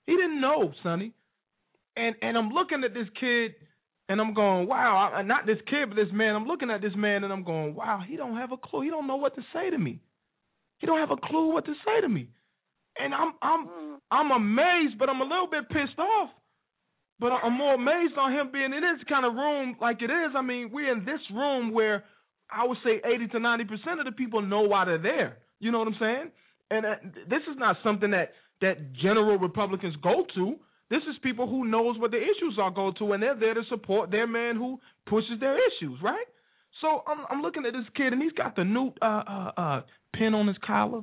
He 0.06 0.14
didn't 0.14 0.42
know, 0.42 0.74
Sonny. 0.84 1.14
And 1.96 2.16
and 2.22 2.38
I'm 2.38 2.50
looking 2.50 2.84
at 2.84 2.94
this 2.94 3.08
kid 3.20 3.54
and 4.10 4.20
I'm 4.20 4.34
going, 4.34 4.68
wow, 4.68 5.12
I, 5.14 5.22
not 5.22 5.46
this 5.46 5.60
kid, 5.70 5.90
but 5.90 5.96
this 5.96 6.12
man. 6.12 6.36
I'm 6.36 6.46
looking 6.46 6.70
at 6.70 6.82
this 6.82 6.96
man 6.96 7.24
and 7.24 7.32
I'm 7.32 7.44
going, 7.44 7.76
wow, 7.76 8.02
he 8.08 8.18
don't 8.18 8.38
have 8.38 8.52
a 8.52 8.58
clue. 8.58 8.82
He 8.82 8.90
don't 8.90 9.08
know 9.08 9.16
what 9.16 9.36
to 9.36 9.42
say 9.54 9.70
to 9.70 9.78
me. 9.78 10.00
He 10.80 10.88
don't 10.88 11.00
have 11.00 11.12
a 11.12 11.28
clue 11.28 11.54
what 11.54 11.66
to 11.66 11.74
say 11.86 12.02
to 12.02 12.10
me. 12.10 12.28
And 12.98 13.14
I'm 13.14 13.34
I'm 13.42 14.00
I'm 14.12 14.32
amazed, 14.32 14.98
but 15.00 15.10
I'm 15.10 15.22
a 15.22 15.26
little 15.26 15.48
bit 15.50 15.70
pissed 15.70 16.00
off. 16.00 16.30
But 17.20 17.32
I'm 17.32 17.54
more 17.54 17.76
amazed 17.76 18.18
on 18.18 18.34
him 18.34 18.50
being 18.52 18.74
in 18.74 18.82
this 18.82 19.04
kind 19.08 19.26
of 19.26 19.34
room 19.34 19.78
like 19.80 20.02
it 20.02 20.12
is. 20.12 20.32
I 20.36 20.42
mean, 20.42 20.72
we're 20.74 20.92
in 20.92 21.06
this 21.06 21.22
room 21.34 21.72
where 21.72 22.04
I 22.54 22.66
would 22.68 22.78
say 22.84 23.02
80 23.04 23.28
to 23.28 23.40
90 23.40 23.66
percent 23.66 24.00
of 24.00 24.06
the 24.06 24.12
people 24.12 24.42
know 24.42 24.62
why 24.62 24.86
they're 24.86 24.98
there. 25.02 25.38
You 25.60 25.72
know 25.72 25.80
what 25.80 25.88
I'm 25.88 25.98
saying? 26.00 26.32
And 26.72 26.86
uh, 26.86 26.96
this 27.30 27.42
is 27.50 27.58
not 27.58 27.78
something 27.84 28.12
that 28.12 28.32
that 28.62 28.94
general 28.94 29.38
Republicans 29.38 29.96
go 30.02 30.26
to. 30.36 30.56
This 30.90 31.02
is 31.10 31.16
people 31.24 31.48
who 31.48 31.66
knows 31.66 31.98
what 31.98 32.12
the 32.12 32.18
issues 32.18 32.58
are 32.62 32.72
go 32.72 32.92
to, 33.00 33.14
and 33.14 33.24
they're 33.24 33.40
there 33.40 33.54
to 33.54 33.64
support 33.70 34.12
their 34.12 34.28
man 34.28 34.56
who 34.56 34.80
pushes 35.08 35.40
their 35.40 35.56
issues, 35.56 36.00
right? 36.04 36.26
So 36.82 37.04
I'm, 37.08 37.26
I'm 37.30 37.42
looking 37.42 37.66
at 37.66 37.74
this 37.74 37.86
kid, 37.96 38.14
and 38.14 38.22
he's 38.22 38.34
got 38.34 38.56
the 38.56 38.64
Newt 38.64 38.98
uh, 39.02 39.24
uh, 39.28 39.52
uh, 39.58 39.82
pin 40.14 40.34
on 40.34 40.48
his 40.48 40.58
collar. 40.66 41.02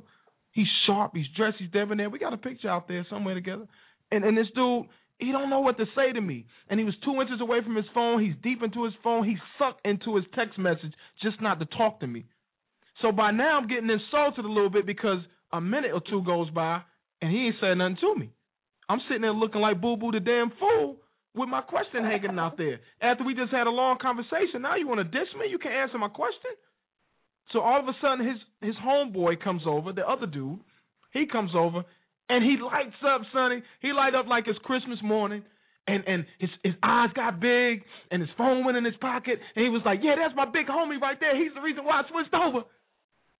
He's 0.51 0.67
sharp. 0.85 1.11
He's 1.15 1.25
dressed. 1.35 1.57
He's 1.59 1.71
debonair. 1.71 2.09
We 2.09 2.19
got 2.19 2.33
a 2.33 2.37
picture 2.37 2.69
out 2.69 2.87
there 2.87 3.05
somewhere 3.09 3.33
together. 3.33 3.67
And 4.11 4.23
and 4.23 4.37
this 4.37 4.47
dude, 4.53 4.85
he 5.21 5.31
don't 5.31 5.51
know 5.51 5.59
what 5.59 5.77
to 5.77 5.85
say 5.95 6.11
to 6.11 6.19
me. 6.19 6.45
And 6.69 6.79
he 6.79 6.85
was 6.85 6.95
two 7.05 7.21
inches 7.21 7.39
away 7.39 7.59
from 7.63 7.75
his 7.75 7.85
phone. 7.93 8.23
He's 8.23 8.33
deep 8.41 8.63
into 8.63 8.83
his 8.83 8.93
phone. 9.03 9.23
He's 9.23 9.37
sucked 9.59 9.85
into 9.85 10.15
his 10.15 10.25
text 10.35 10.57
message 10.57 10.93
just 11.21 11.39
not 11.39 11.59
to 11.59 11.65
talk 11.65 11.99
to 11.99 12.07
me. 12.07 12.25
So 13.01 13.11
by 13.11 13.29
now 13.31 13.59
I'm 13.59 13.67
getting 13.67 13.89
insulted 13.89 14.45
a 14.45 14.51
little 14.51 14.69
bit 14.69 14.85
because 14.85 15.19
a 15.53 15.61
minute 15.61 15.91
or 15.93 16.01
two 16.09 16.23
goes 16.23 16.49
by 16.49 16.81
and 17.21 17.31
he 17.31 17.47
ain't 17.47 17.55
said 17.61 17.75
nothing 17.75 17.97
to 18.01 18.15
me. 18.15 18.29
I'm 18.89 18.99
sitting 19.07 19.21
there 19.21 19.31
looking 19.31 19.61
like 19.61 19.79
Boo 19.79 19.95
Boo 19.95 20.11
the 20.11 20.19
damn 20.19 20.51
fool 20.59 20.97
with 21.35 21.49
my 21.49 21.61
question 21.61 22.03
hanging 22.03 22.39
out 22.39 22.57
there. 22.57 22.79
After 23.01 23.23
we 23.23 23.35
just 23.35 23.51
had 23.51 23.67
a 23.67 23.71
long 23.71 23.97
conversation, 24.01 24.63
now 24.63 24.75
you 24.75 24.87
want 24.87 24.99
to 24.99 25.05
diss 25.05 25.29
me? 25.39 25.45
You 25.49 25.59
can't 25.59 25.75
answer 25.75 25.97
my 25.97 26.09
question. 26.09 26.51
So 27.53 27.59
all 27.59 27.79
of 27.79 27.87
a 27.87 27.93
sudden, 28.01 28.27
his 28.27 28.37
his 28.61 28.75
homeboy 28.83 29.43
comes 29.43 29.63
over, 29.65 29.93
the 29.93 30.07
other 30.07 30.25
dude. 30.25 30.59
He 31.13 31.25
comes 31.25 31.51
over 31.55 31.83
and 32.31 32.43
he 32.43 32.55
lights 32.55 32.95
up, 33.03 33.21
Sonny. 33.33 33.61
He 33.81 33.91
light 33.91 34.15
up 34.15 34.25
like 34.25 34.47
it's 34.47 34.57
Christmas 34.63 34.99
morning. 35.03 35.43
And 35.87 36.03
and 36.07 36.25
his 36.39 36.49
his 36.63 36.73
eyes 36.81 37.09
got 37.13 37.41
big 37.41 37.83
and 38.11 38.21
his 38.21 38.29
phone 38.37 38.63
went 38.63 38.77
in 38.77 38.85
his 38.85 38.95
pocket 39.01 39.39
and 39.55 39.65
he 39.65 39.69
was 39.69 39.81
like, 39.83 39.99
Yeah, 40.01 40.15
that's 40.15 40.35
my 40.35 40.45
big 40.45 40.67
homie 40.67 41.01
right 41.01 41.19
there. 41.19 41.35
He's 41.35 41.53
the 41.53 41.61
reason 41.61 41.83
why 41.83 42.01
I 42.01 42.03
switched 42.09 42.33
over. 42.33 42.63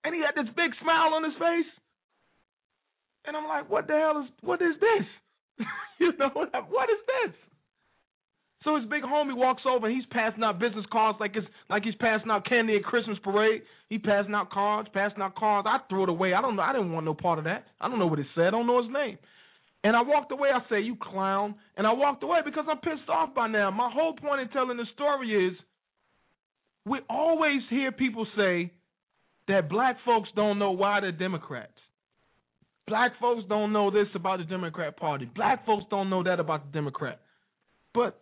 And 0.04 0.14
he 0.14 0.22
had 0.22 0.36
this 0.36 0.52
big 0.58 0.72
smile 0.82 1.14
on 1.14 1.24
his 1.24 1.38
face. 1.40 1.72
And 3.26 3.38
I'm 3.38 3.48
like, 3.48 3.70
what 3.70 3.86
the 3.88 3.94
hell 3.94 4.24
is 4.26 4.30
what 4.42 4.62
is 4.62 4.76
this? 4.82 5.66
you 6.00 6.12
know 6.18 6.30
what 6.34 6.52
what 6.70 6.90
is 6.90 7.00
this? 7.08 7.34
So 8.64 8.76
his 8.76 8.86
big 8.86 9.02
homie 9.02 9.36
walks 9.36 9.64
over 9.68 9.88
and 9.88 9.96
he's 9.96 10.06
passing 10.12 10.44
out 10.44 10.60
business 10.60 10.86
cards 10.92 11.18
like 11.20 11.36
it's 11.36 11.48
like 11.70 11.84
he's 11.84 11.96
passing 11.96 12.30
out 12.30 12.46
candy 12.46 12.76
at 12.76 12.84
Christmas 12.84 13.18
parade. 13.24 13.64
He 13.90 13.98
passing 13.98 14.36
out 14.36 14.52
cards, 14.52 14.88
passing 14.94 15.22
out 15.22 15.36
cards. 15.36 15.68
I 15.70 15.80
threw 15.90 16.04
it 16.04 16.10
away. 16.10 16.34
I 16.34 16.42
don't 16.42 16.56
know. 16.56 16.62
I 16.62 16.74
didn't 16.74 16.92
want 16.92 17.06
no 17.06 17.16
part 17.16 17.40
of 17.40 17.46
that. 17.46 17.66
I 17.80 17.90
don't 17.90 17.98
know 17.98 18.06
what 18.08 18.20
it 18.20 18.28
said. 18.36 18.48
I 18.48 18.52
don't 18.52 18.68
know 18.68 18.84
his 18.84 18.92
name. 18.92 19.18
And 19.84 19.96
I 19.96 20.04
walked 20.04 20.32
away. 20.32 20.50
I 20.54 20.62
say, 20.70 20.82
"You 20.82 20.96
clown!" 20.96 21.56
And 21.76 21.88
I 21.88 21.94
walked 21.94 22.22
away 22.22 22.42
because 22.46 22.66
I'm 22.70 22.78
pissed 22.78 23.10
off 23.10 23.34
by 23.34 23.48
now. 23.48 23.72
My 23.72 23.90
whole 23.92 24.14
point 24.14 24.42
in 24.42 24.50
telling 24.50 24.78
the 24.78 24.86
story 24.94 25.48
is, 25.48 25.58
we 26.86 27.00
always 27.10 27.62
hear 27.70 27.92
people 27.92 28.28
say 28.36 28.72
that 29.48 29.70
black 29.70 29.98
folks 30.06 30.30
don't 30.36 30.60
know 30.60 30.72
why 30.72 31.00
they're 31.00 31.12
Democrats. 31.12 31.74
Black 32.88 33.14
folks 33.20 33.44
don't 33.50 33.74
know 33.74 33.90
this 33.90 34.08
about 34.14 34.38
the 34.38 34.44
Democrat 34.44 34.98
Party. 34.98 35.26
Black 35.26 35.66
folks 35.66 35.86
don't 35.90 36.12
know 36.12 36.22
that 36.24 36.40
about 36.40 36.66
the 36.66 36.72
Democrat. 36.72 37.20
But 37.94 38.21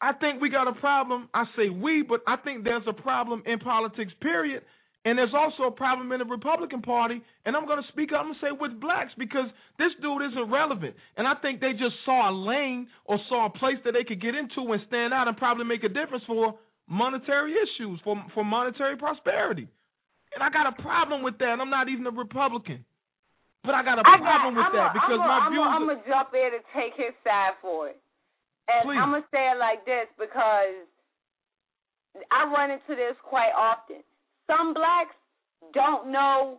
I 0.00 0.12
think 0.12 0.42
we 0.42 0.50
got 0.50 0.68
a 0.68 0.72
problem. 0.72 1.28
I 1.32 1.44
say 1.56 1.68
we, 1.70 2.02
but 2.02 2.20
I 2.26 2.36
think 2.36 2.64
there's 2.64 2.86
a 2.86 2.92
problem 2.92 3.42
in 3.46 3.58
politics, 3.58 4.12
period. 4.20 4.62
And 5.06 5.16
there's 5.16 5.32
also 5.32 5.64
a 5.64 5.70
problem 5.70 6.10
in 6.10 6.18
the 6.18 6.24
Republican 6.24 6.82
Party. 6.82 7.22
And 7.46 7.56
I'm 7.56 7.64
going 7.64 7.80
to 7.80 7.88
speak 7.92 8.10
up 8.12 8.26
and 8.26 8.34
say 8.40 8.48
with 8.50 8.80
blacks 8.80 9.12
because 9.16 9.46
this 9.78 9.92
dude 10.02 10.22
isn't 10.32 10.50
relevant. 10.50 10.96
And 11.16 11.28
I 11.28 11.34
think 11.40 11.60
they 11.60 11.72
just 11.72 11.94
saw 12.04 12.28
a 12.28 12.34
lane 12.34 12.88
or 13.04 13.16
saw 13.28 13.46
a 13.46 13.50
place 13.50 13.78
that 13.84 13.92
they 13.92 14.02
could 14.02 14.20
get 14.20 14.34
into 14.34 14.72
and 14.72 14.82
stand 14.88 15.14
out 15.14 15.28
and 15.28 15.36
probably 15.36 15.64
make 15.64 15.84
a 15.84 15.88
difference 15.88 16.24
for 16.26 16.58
monetary 16.88 17.54
issues, 17.54 18.00
for, 18.02 18.18
for 18.34 18.44
monetary 18.44 18.96
prosperity. 18.96 19.68
And 20.34 20.42
I 20.42 20.50
got 20.50 20.66
a 20.66 20.82
problem 20.82 21.22
with 21.22 21.38
that. 21.38 21.56
I'm 21.62 21.70
not 21.70 21.88
even 21.88 22.06
a 22.06 22.10
Republican. 22.10 22.84
But 23.64 23.74
I 23.74 23.82
got 23.82 23.98
a 23.98 24.06
problem 24.06 24.54
got, 24.54 24.58
with 24.58 24.66
I'm 24.66 24.74
that 24.78 24.90
a, 24.90 24.94
because 24.94 25.18
I'm 25.18 25.26
my 25.26 25.46
a, 25.46 25.50
views. 25.50 25.66
I'm 25.66 25.86
gonna 25.86 26.06
jump 26.06 26.30
in 26.34 26.50
and 26.54 26.64
take 26.70 26.94
his 26.94 27.14
side 27.26 27.58
for 27.62 27.90
it, 27.90 27.98
and 28.68 28.86
Please. 28.86 28.98
I'm 28.98 29.10
gonna 29.14 29.28
say 29.30 29.50
it 29.50 29.58
like 29.58 29.84
this 29.86 30.06
because 30.18 30.86
I 32.30 32.44
run 32.50 32.70
into 32.70 32.94
this 32.94 33.16
quite 33.22 33.52
often. 33.54 34.02
Some 34.46 34.74
blacks 34.74 35.14
don't 35.74 36.10
know 36.10 36.58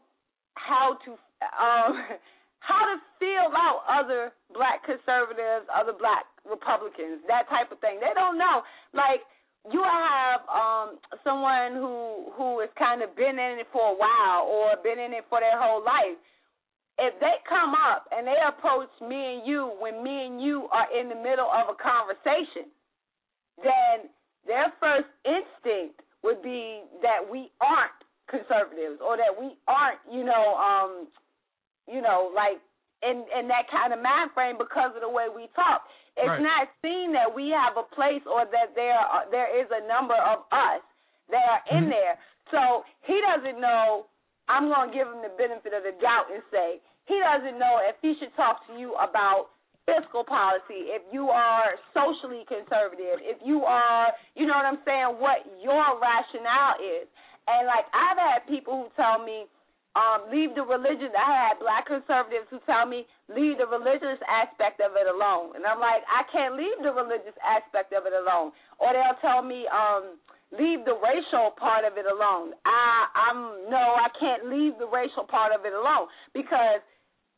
how 0.55 0.97
to 1.05 1.11
um, 1.41 1.91
how 2.59 2.83
to 2.83 2.95
feel 3.19 3.51
out 3.55 3.83
other 3.87 4.31
black 4.53 4.83
conservatives, 4.83 5.67
other 5.71 5.93
black 5.93 6.25
Republicans, 6.43 7.23
that 7.27 7.47
type 7.49 7.71
of 7.71 7.79
thing. 7.79 7.99
They 7.99 8.13
don't 8.15 8.37
know. 8.37 8.63
Like 8.93 9.21
you 9.71 9.83
have 9.83 10.41
um 10.47 10.99
someone 11.23 11.75
who 11.75 12.31
who 12.35 12.59
has 12.59 12.69
kind 12.79 13.01
of 13.03 13.15
been 13.15 13.35
in 13.39 13.59
it 13.59 13.67
for 13.71 13.93
a 13.93 13.97
while 13.97 14.47
or 14.47 14.75
been 14.83 14.99
in 14.99 15.11
it 15.13 15.25
for 15.29 15.39
their 15.39 15.59
whole 15.59 15.83
life 15.83 16.15
if 16.99 17.19
they 17.19 17.35
come 17.47 17.73
up 17.73 18.05
and 18.11 18.25
they 18.25 18.37
approach 18.47 18.89
me 19.01 19.37
and 19.37 19.47
you 19.47 19.71
when 19.79 20.03
me 20.03 20.25
and 20.25 20.41
you 20.41 20.67
are 20.71 20.87
in 20.97 21.09
the 21.09 21.15
middle 21.15 21.49
of 21.49 21.69
a 21.69 21.77
conversation, 21.77 22.69
then 23.61 24.09
their 24.45 24.73
first 24.79 25.09
instinct 25.25 26.01
would 26.23 26.41
be 26.41 26.83
that 27.01 27.21
we 27.21 27.51
aren't 27.61 27.93
conservatives 28.29 28.99
or 29.01 29.15
that 29.17 29.31
we 29.31 29.55
aren't, 29.67 29.99
you 30.11 30.23
know, 30.23 30.55
um, 30.57 31.07
you 31.87 32.01
know, 32.01 32.31
like 32.35 32.59
in 33.03 33.23
in 33.37 33.47
that 33.47 33.69
kind 33.69 33.93
of 33.93 34.01
mind 34.01 34.31
frame 34.33 34.57
because 34.57 34.91
of 34.95 35.01
the 35.01 35.09
way 35.09 35.27
we 35.29 35.47
talk. 35.55 35.85
It's 36.17 36.27
Right. 36.27 36.41
not 36.41 36.67
seen 36.81 37.13
that 37.13 37.29
we 37.33 37.49
have 37.53 37.77
a 37.77 37.83
place 37.93 38.25
or 38.25 38.45
that 38.45 38.73
there 38.73 38.97
are, 38.97 39.29
there 39.29 39.53
is 39.53 39.69
a 39.69 39.85
number 39.87 40.15
of 40.15 40.45
us 40.51 40.81
that 41.29 41.45
are 41.45 41.63
in 41.77 41.85
Mhm. 41.85 41.89
there. 41.89 42.17
So 42.49 42.83
he 43.05 43.21
doesn't 43.21 43.59
know. 43.59 44.07
I'm 44.47 44.71
going 44.71 44.89
to 44.89 44.93
give 44.95 45.07
him 45.07 45.21
the 45.21 45.33
benefit 45.35 45.75
of 45.75 45.83
the 45.83 45.95
doubt 45.99 46.31
and 46.31 46.43
say 46.51 46.79
he 47.05 47.19
doesn't 47.19 47.59
know 47.59 47.79
if 47.83 47.95
he 48.01 48.15
should 48.19 48.35
talk 48.35 48.63
to 48.67 48.73
you 48.75 48.95
about 48.95 49.51
fiscal 49.87 50.23
policy, 50.27 50.91
if 50.91 51.01
you 51.15 51.31
are 51.31 51.79
socially 51.95 52.43
conservative, 52.43 53.23
if 53.23 53.39
you 53.39 53.63
are, 53.63 54.11
you 54.35 54.43
know 54.43 54.59
what 54.59 54.67
I'm 54.67 54.83
saying, 54.83 55.15
what 55.15 55.47
your 55.63 55.95
rationale 55.95 56.75
is. 56.83 57.07
And 57.47 57.63
like 57.67 57.87
I've 57.95 58.19
had 58.19 58.43
people 58.51 58.75
who 58.75 58.87
tell 58.99 59.23
me, 59.23 59.47
um, 59.97 60.29
leave 60.29 60.53
the 60.53 60.61
religion. 60.61 61.09
I 61.17 61.49
had 61.49 61.57
black 61.57 61.89
conservatives 61.89 62.45
who 62.53 62.61
tell 62.69 62.85
me 62.85 63.09
leave 63.33 63.57
the 63.57 63.65
religious 63.65 64.21
aspect 64.29 64.77
of 64.77 64.93
it 64.93 65.09
alone, 65.09 65.57
and 65.57 65.65
I'm 65.65 65.81
like, 65.81 66.05
I 66.05 66.21
can't 66.29 66.53
leave 66.53 66.77
the 66.85 66.93
religious 66.93 67.33
aspect 67.41 67.97
of 67.97 68.05
it 68.05 68.13
alone. 68.13 68.53
Or 68.77 68.93
they'll 68.93 69.17
tell 69.25 69.41
me, 69.41 69.65
um, 69.73 70.21
leave 70.51 70.85
the 70.87 70.95
racial 70.95 71.51
part 71.59 71.83
of 71.83 71.97
it 71.99 72.07
alone. 72.07 72.55
I, 72.63 73.07
I'm 73.15 73.67
no, 73.67 73.79
I 73.99 74.07
can't 74.19 74.47
leave 74.47 74.79
the 74.79 74.87
racial 74.87 75.27
part 75.27 75.51
of 75.51 75.65
it 75.65 75.73
alone 75.73 76.07
because 76.33 76.79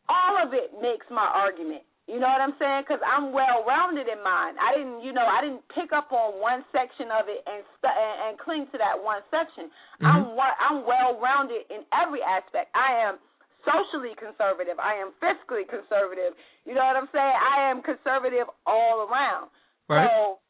all 0.09 0.37
of 0.41 0.53
it 0.53 0.73
makes 0.81 1.05
my 1.09 1.25
argument. 1.25 1.85
You 2.09 2.17
know 2.17 2.25
what 2.25 2.41
I'm 2.41 2.57
saying? 2.57 2.89
Because 2.89 3.05
I'm 3.05 3.29
well 3.29 3.61
rounded 3.69 4.09
in 4.09 4.17
mine. 4.25 4.57
I 4.57 4.73
didn't, 4.73 5.05
you 5.05 5.13
know, 5.13 5.29
I 5.29 5.45
didn't 5.45 5.61
pick 5.69 5.93
up 5.93 6.09
on 6.09 6.41
one 6.41 6.65
section 6.73 7.13
of 7.13 7.29
it 7.29 7.45
and 7.45 7.61
st- 7.77 7.93
and, 7.93 8.15
and 8.25 8.33
cling 8.41 8.65
to 8.73 8.81
that 8.81 8.97
one 8.97 9.21
section. 9.29 9.69
Mm-hmm. 10.01 10.09
I'm 10.09 10.25
wa- 10.33 10.57
I'm 10.57 10.89
well 10.89 11.21
rounded 11.21 11.69
in 11.69 11.85
every 11.93 12.25
aspect. 12.25 12.73
I 12.73 12.97
am 13.05 13.21
socially 13.61 14.17
conservative. 14.17 14.81
I 14.81 14.97
am 14.97 15.13
fiscally 15.21 15.69
conservative. 15.69 16.33
You 16.65 16.73
know 16.73 16.81
what 16.81 16.97
I'm 16.97 17.13
saying? 17.13 17.37
I 17.37 17.69
am 17.69 17.85
conservative 17.85 18.49
all 18.65 19.05
around. 19.05 19.53
Right. 19.85 20.09
So 20.09 20.41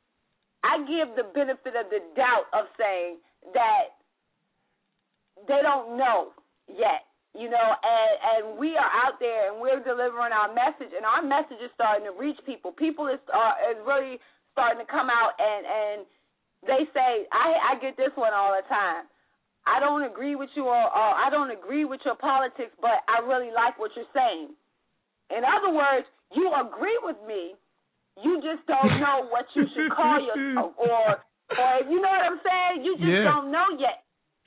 I 0.64 0.84
give 0.84 1.16
the 1.16 1.28
benefit 1.32 1.76
of 1.76 1.88
the 1.90 2.04
doubt 2.16 2.52
of 2.54 2.68
saying 2.78 3.18
that 3.54 3.96
they 5.48 5.62
don't 5.64 5.98
know 5.98 6.36
yet. 6.68 7.08
You 7.38 7.48
know, 7.48 7.70
and 7.86 8.12
and 8.26 8.58
we 8.58 8.74
are 8.74 8.92
out 9.06 9.22
there 9.22 9.54
and 9.54 9.62
we're 9.62 9.80
delivering 9.86 10.34
our 10.34 10.50
message, 10.50 10.92
and 10.98 11.06
our 11.06 11.22
message 11.22 11.62
is 11.62 11.70
starting 11.78 12.10
to 12.10 12.16
reach 12.18 12.42
people. 12.44 12.74
People 12.74 13.06
is 13.08 13.22
uh, 13.30 13.54
is 13.70 13.78
really 13.86 14.18
starting 14.52 14.82
to 14.82 14.90
come 14.90 15.14
out 15.14 15.38
and 15.38 15.62
and 15.64 15.98
they 16.66 16.90
say, 16.92 17.30
I 17.32 17.78
I 17.78 17.80
get 17.80 17.96
this 17.96 18.12
one 18.16 18.34
all 18.34 18.52
the 18.58 18.66
time. 18.68 19.06
I 19.68 19.80
don't 19.80 20.04
agree 20.04 20.36
with 20.36 20.50
you 20.56 20.66
or, 20.66 20.74
or 20.90 21.10
I 21.14 21.30
don't 21.30 21.52
agree 21.52 21.86
with 21.86 22.02
your 22.04 22.16
politics, 22.16 22.74
but 22.82 23.06
I 23.06 23.22
really 23.22 23.54
like 23.54 23.78
what 23.78 23.92
you're 23.96 24.10
saying. 24.16 24.58
In 25.30 25.46
other 25.46 25.70
words, 25.70 26.10
you 26.34 26.50
agree 26.58 26.98
with 27.04 27.18
me, 27.28 27.54
you 28.24 28.42
just 28.42 28.66
don't 28.68 29.00
know 29.00 29.28
what 29.30 29.46
you 29.56 29.66
should 29.74 29.92
call 29.92 30.20
yourself, 30.22 30.74
or 30.82 31.20
or 31.58 31.72
you 31.90 32.02
know 32.02 32.10
what 32.10 32.26
I'm 32.26 32.42
saying. 32.44 32.86
You 32.86 32.96
just 32.98 33.10
Yeah. 33.10 33.24
don't 33.24 33.52
know 33.52 33.68
yet, 33.78 34.04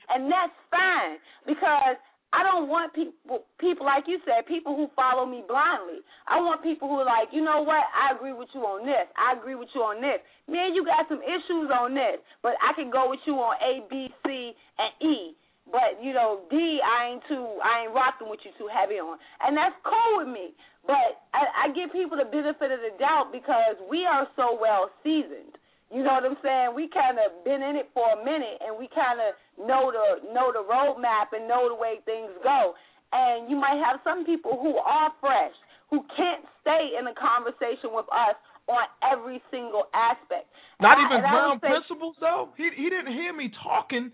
and 0.09 0.31
that's 0.31 0.53
fine 0.71 1.19
because 1.45 1.97
I 2.33 2.41
don't 2.41 2.67
want 2.67 2.93
people 2.93 3.45
people 3.59 3.85
like 3.85 4.05
you 4.07 4.17
said, 4.25 4.47
people 4.47 4.75
who 4.75 4.89
follow 4.95 5.25
me 5.25 5.43
blindly. 5.47 6.01
I 6.27 6.41
want 6.41 6.63
people 6.63 6.89
who 6.89 6.97
are 6.97 7.05
like, 7.05 7.29
you 7.31 7.43
know 7.45 7.61
what, 7.61 7.83
I 7.93 8.15
agree 8.15 8.33
with 8.33 8.49
you 8.55 8.61
on 8.65 8.85
this. 8.85 9.05
I 9.13 9.37
agree 9.37 9.53
with 9.55 9.69
you 9.75 9.81
on 9.81 10.01
this. 10.01 10.17
Man, 10.49 10.73
you 10.73 10.83
got 10.83 11.05
some 11.09 11.21
issues 11.21 11.69
on 11.69 11.93
this, 11.93 12.17
but 12.41 12.53
I 12.57 12.73
can 12.73 12.89
go 12.89 13.09
with 13.09 13.19
you 13.25 13.35
on 13.37 13.53
A, 13.61 13.85
B, 13.89 14.09
C, 14.25 14.53
and 14.79 14.91
E. 15.01 15.35
But 15.69 16.03
you 16.03 16.13
know, 16.13 16.43
D, 16.51 16.79
I 16.83 17.15
ain't 17.15 17.23
too, 17.27 17.47
I 17.63 17.87
ain't 17.87 17.95
rocking 17.95 18.27
with 18.27 18.43
you 18.43 18.51
too 18.59 18.67
heavy 18.67 18.99
on, 18.99 19.17
and 19.41 19.55
that's 19.55 19.75
cool 19.87 20.19
with 20.19 20.27
me. 20.27 20.51
But 20.83 21.23
I, 21.31 21.67
I 21.67 21.71
give 21.71 21.95
people 21.95 22.19
the 22.19 22.27
benefit 22.27 22.67
of 22.67 22.83
the 22.83 22.91
doubt 22.99 23.31
because 23.31 23.79
we 23.87 24.03
are 24.03 24.27
so 24.35 24.59
well 24.59 24.91
seasoned. 25.01 25.55
You 25.87 26.03
know 26.03 26.17
what 26.19 26.25
I'm 26.27 26.39
saying? 26.43 26.75
We 26.75 26.89
kind 26.91 27.21
of 27.21 27.45
been 27.45 27.63
in 27.63 27.77
it 27.79 27.87
for 27.95 28.03
a 28.03 28.19
minute, 28.19 28.59
and 28.59 28.75
we 28.75 28.91
kind 28.91 29.23
of 29.23 29.37
know 29.55 29.93
the 29.93 30.33
know 30.35 30.51
the 30.51 30.65
roadmap 30.67 31.31
and 31.31 31.47
know 31.47 31.71
the 31.71 31.77
way 31.79 32.03
things 32.03 32.33
go. 32.43 32.75
And 33.13 33.47
you 33.47 33.55
might 33.55 33.79
have 33.79 34.01
some 34.03 34.25
people 34.25 34.57
who 34.57 34.75
are 34.81 35.13
fresh, 35.21 35.53
who 35.93 36.03
can't 36.17 36.43
stay 36.65 36.97
in 36.97 37.05
a 37.07 37.15
conversation 37.15 37.93
with 37.93 38.09
us 38.11 38.35
on 38.67 38.83
every 39.05 39.39
single 39.51 39.87
aspect. 39.93 40.49
Not 40.81 40.97
And 40.97 41.07
even 41.07 41.23
I 41.23 41.29
ground 41.29 41.61
principles 41.61 42.15
though. 42.19 42.49
He 42.57 42.67
he 42.75 42.89
didn't 42.89 43.13
hear 43.13 43.31
me 43.31 43.53
talking. 43.63 44.11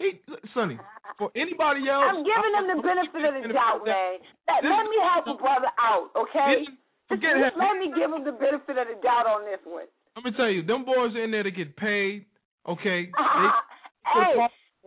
He 0.00 0.16
Sonnie, 0.56 0.80
for 1.20 1.28
anybody 1.36 1.84
else 1.84 2.08
I'm 2.08 2.24
giving 2.24 2.52
him 2.56 2.66
the 2.72 2.80
benefit 2.80 3.20
of 3.20 3.32
the 3.36 3.52
doubt, 3.52 3.84
man. 3.84 4.16
Let, 4.48 4.64
let 4.64 4.84
me 4.88 4.96
help 5.04 5.28
a 5.28 5.36
brother 5.36 5.68
out, 5.76 6.08
okay? 6.16 6.64
Forget 7.12 7.36
Just 7.36 7.60
let 7.60 7.76
me 7.76 7.92
give 7.92 8.08
him 8.08 8.24
the 8.24 8.32
benefit 8.32 8.80
of 8.80 8.86
the 8.88 8.96
doubt 9.04 9.28
on 9.28 9.44
this 9.44 9.60
one. 9.68 9.84
Let 10.16 10.24
me 10.24 10.32
tell 10.40 10.48
you, 10.48 10.64
them 10.64 10.88
boys 10.88 11.12
in 11.12 11.30
there 11.30 11.44
to 11.44 11.52
get 11.52 11.76
paid. 11.76 12.24
Okay, 12.64 13.12
hey, 14.16 14.32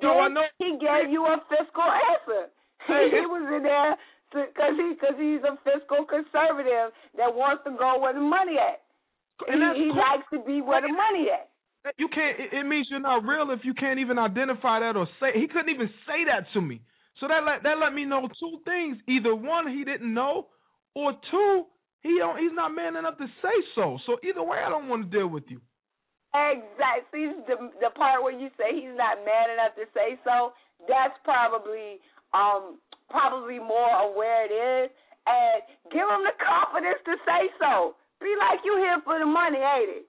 No, 0.01 0.17
I 0.17 0.29
know. 0.33 0.45
he 0.57 0.77
gave 0.81 1.13
you 1.13 1.25
a 1.29 1.37
fiscal 1.45 1.85
answer. 1.85 2.49
Hey, 2.83 3.07
he 3.15 3.23
was 3.23 3.47
in 3.47 3.63
there 3.63 3.95
because 4.27 4.75
he 4.75 4.91
because 4.91 5.15
he's 5.15 5.39
a 5.47 5.55
fiscal 5.63 6.03
conservative 6.03 6.91
that 7.15 7.31
wants 7.31 7.63
to 7.63 7.71
go 7.79 7.95
where 7.95 8.11
the 8.11 8.19
money 8.19 8.59
at. 8.59 8.83
And 9.47 9.63
he 9.77 9.87
he 9.87 9.89
likes 9.95 10.27
to 10.35 10.43
be 10.43 10.59
where 10.59 10.83
the 10.83 10.91
money 10.91 11.31
at. 11.31 11.52
You 11.97 12.07
can't. 12.07 12.39
It, 12.39 12.65
means 12.65 12.87
you're 12.89 12.99
not 12.99 13.25
real 13.25 13.51
if 13.51 13.59
you 13.63 13.73
can't 13.73 13.99
even 13.99 14.17
identify 14.17 14.79
that 14.79 14.95
or 14.95 15.07
say. 15.19 15.35
He 15.35 15.47
couldn't 15.47 15.69
even 15.73 15.89
say 16.07 16.23
that 16.31 16.47
to 16.53 16.61
me. 16.61 16.79
So 17.19 17.27
that 17.27 17.43
let 17.45 17.63
that 17.63 17.77
let 17.77 17.93
me 17.93 18.05
know 18.05 18.27
two 18.39 18.59
things. 18.63 18.97
Either 19.07 19.35
one, 19.35 19.67
he 19.67 19.83
didn't 19.83 20.13
know, 20.13 20.47
or 20.95 21.13
two, 21.29 21.65
he 22.01 22.15
don't. 22.19 22.39
He's 22.39 22.55
not 22.55 22.73
man 22.73 22.95
enough 22.95 23.17
to 23.17 23.27
say 23.41 23.57
so. 23.75 23.99
So 24.05 24.17
either 24.23 24.41
way, 24.41 24.59
I 24.65 24.69
don't 24.69 24.87
want 24.87 25.11
to 25.11 25.17
deal 25.17 25.27
with 25.27 25.43
you. 25.49 25.59
Exactly. 26.33 27.35
The 27.47 27.55
the 27.79 27.91
part 27.95 28.23
where 28.23 28.33
you 28.33 28.49
say 28.57 28.73
he's 28.73 28.95
not 28.95 29.19
man 29.21 29.51
enough 29.53 29.75
to 29.75 29.85
say 29.93 30.17
so. 30.23 30.53
That's 30.87 31.13
probably 31.23 31.99
um 32.33 32.79
probably 33.11 33.59
more 33.59 33.91
of 34.07 34.15
where 34.15 34.47
it 34.47 34.53
is, 34.55 34.89
and 35.27 35.59
give 35.91 36.07
him 36.07 36.23
the 36.23 36.35
confidence 36.39 37.03
to 37.05 37.15
say 37.27 37.51
so. 37.59 37.95
Be 38.23 38.33
like 38.39 38.63
you 38.63 38.79
here 38.79 39.03
for 39.03 39.19
the 39.19 39.27
money, 39.27 39.59
ain't 39.59 40.03
it? 40.03 40.05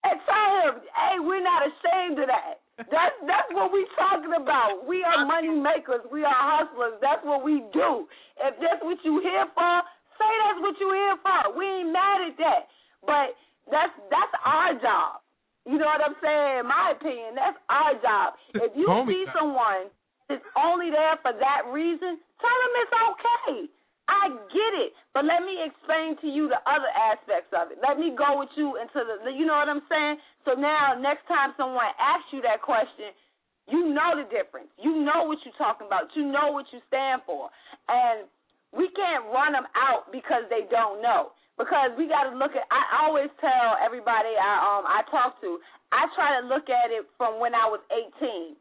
And 0.00 0.16
tell 0.24 0.50
him, 0.64 0.74
hey, 0.80 1.16
we're 1.20 1.44
not 1.44 1.60
ashamed 1.60 2.18
of 2.24 2.28
that. 2.32 2.64
That's 2.88 3.12
that's 3.28 3.50
what 3.52 3.68
we're 3.68 3.92
talking 3.92 4.32
about. 4.32 4.88
We 4.88 5.04
are 5.04 5.28
money 5.28 5.52
makers. 5.52 6.00
We 6.08 6.24
are 6.24 6.32
hustlers. 6.32 6.96
That's 7.04 7.20
what 7.20 7.44
we 7.44 7.60
do. 7.76 8.08
If 8.40 8.56
that's 8.56 8.80
what 8.80 8.96
you 9.04 9.20
here 9.20 9.44
for, 9.52 9.74
say 10.16 10.32
that's 10.48 10.60
what 10.64 10.80
you 10.80 10.88
here 10.88 11.16
for. 11.20 11.52
We 11.52 11.68
ain't 11.68 11.92
mad 11.92 12.32
at 12.32 12.36
that. 12.40 12.62
But 13.04 13.36
that's 13.68 13.92
that's 14.08 14.32
our 14.40 14.72
job. 14.80 15.20
You 15.68 15.76
know 15.76 15.92
what 15.92 16.00
I'm 16.00 16.16
saying? 16.24 16.64
In 16.64 16.66
my 16.72 16.96
opinion, 16.96 17.36
that's 17.36 17.60
our 17.68 17.92
job. 18.00 18.40
If 18.56 18.72
you 18.72 18.88
see 19.04 19.28
someone 19.36 19.92
that's 20.32 20.44
only 20.56 20.88
there 20.88 21.20
for 21.20 21.36
that 21.36 21.68
reason, 21.68 22.16
tell 22.40 22.56
them 22.64 22.72
it's 22.80 22.96
okay. 23.12 23.68
I 24.10 24.26
get 24.50 24.72
it, 24.82 24.90
but 25.14 25.22
let 25.22 25.46
me 25.46 25.54
explain 25.62 26.18
to 26.18 26.26
you 26.26 26.50
the 26.50 26.58
other 26.66 26.90
aspects 26.90 27.54
of 27.54 27.70
it. 27.70 27.78
Let 27.78 27.94
me 27.94 28.10
go 28.10 28.42
with 28.42 28.50
you 28.58 28.74
into 28.82 28.98
the, 29.06 29.30
you 29.30 29.46
know 29.46 29.54
what 29.54 29.70
I'm 29.70 29.86
saying? 29.86 30.18
So 30.42 30.58
now, 30.58 30.98
next 30.98 31.30
time 31.30 31.54
someone 31.54 31.86
asks 31.94 32.26
you 32.34 32.42
that 32.42 32.58
question, 32.58 33.14
you 33.70 33.94
know 33.94 34.18
the 34.18 34.26
difference. 34.26 34.66
You 34.82 34.98
know 35.06 35.30
what 35.30 35.38
you're 35.46 35.54
talking 35.54 35.86
about. 35.86 36.10
You 36.18 36.26
know 36.26 36.50
what 36.50 36.66
you 36.74 36.82
stand 36.90 37.22
for. 37.22 37.54
And 37.86 38.26
we 38.74 38.90
can't 38.98 39.30
run 39.30 39.54
them 39.54 39.70
out 39.78 40.10
because 40.10 40.42
they 40.50 40.66
don't 40.66 40.98
know. 40.98 41.30
Because 41.54 41.94
we 41.94 42.10
got 42.10 42.26
to 42.26 42.34
look 42.34 42.56
at. 42.56 42.66
I 42.72 43.06
always 43.06 43.28
tell 43.38 43.76
everybody 43.78 44.32
I 44.32 44.52
um 44.64 44.88
I 44.88 45.04
talk 45.12 45.38
to. 45.44 45.60
I 45.92 46.08
try 46.16 46.40
to 46.40 46.48
look 46.48 46.66
at 46.72 46.88
it 46.88 47.04
from 47.20 47.38
when 47.38 47.52
I 47.54 47.68
was 47.68 47.84
18 47.92 48.56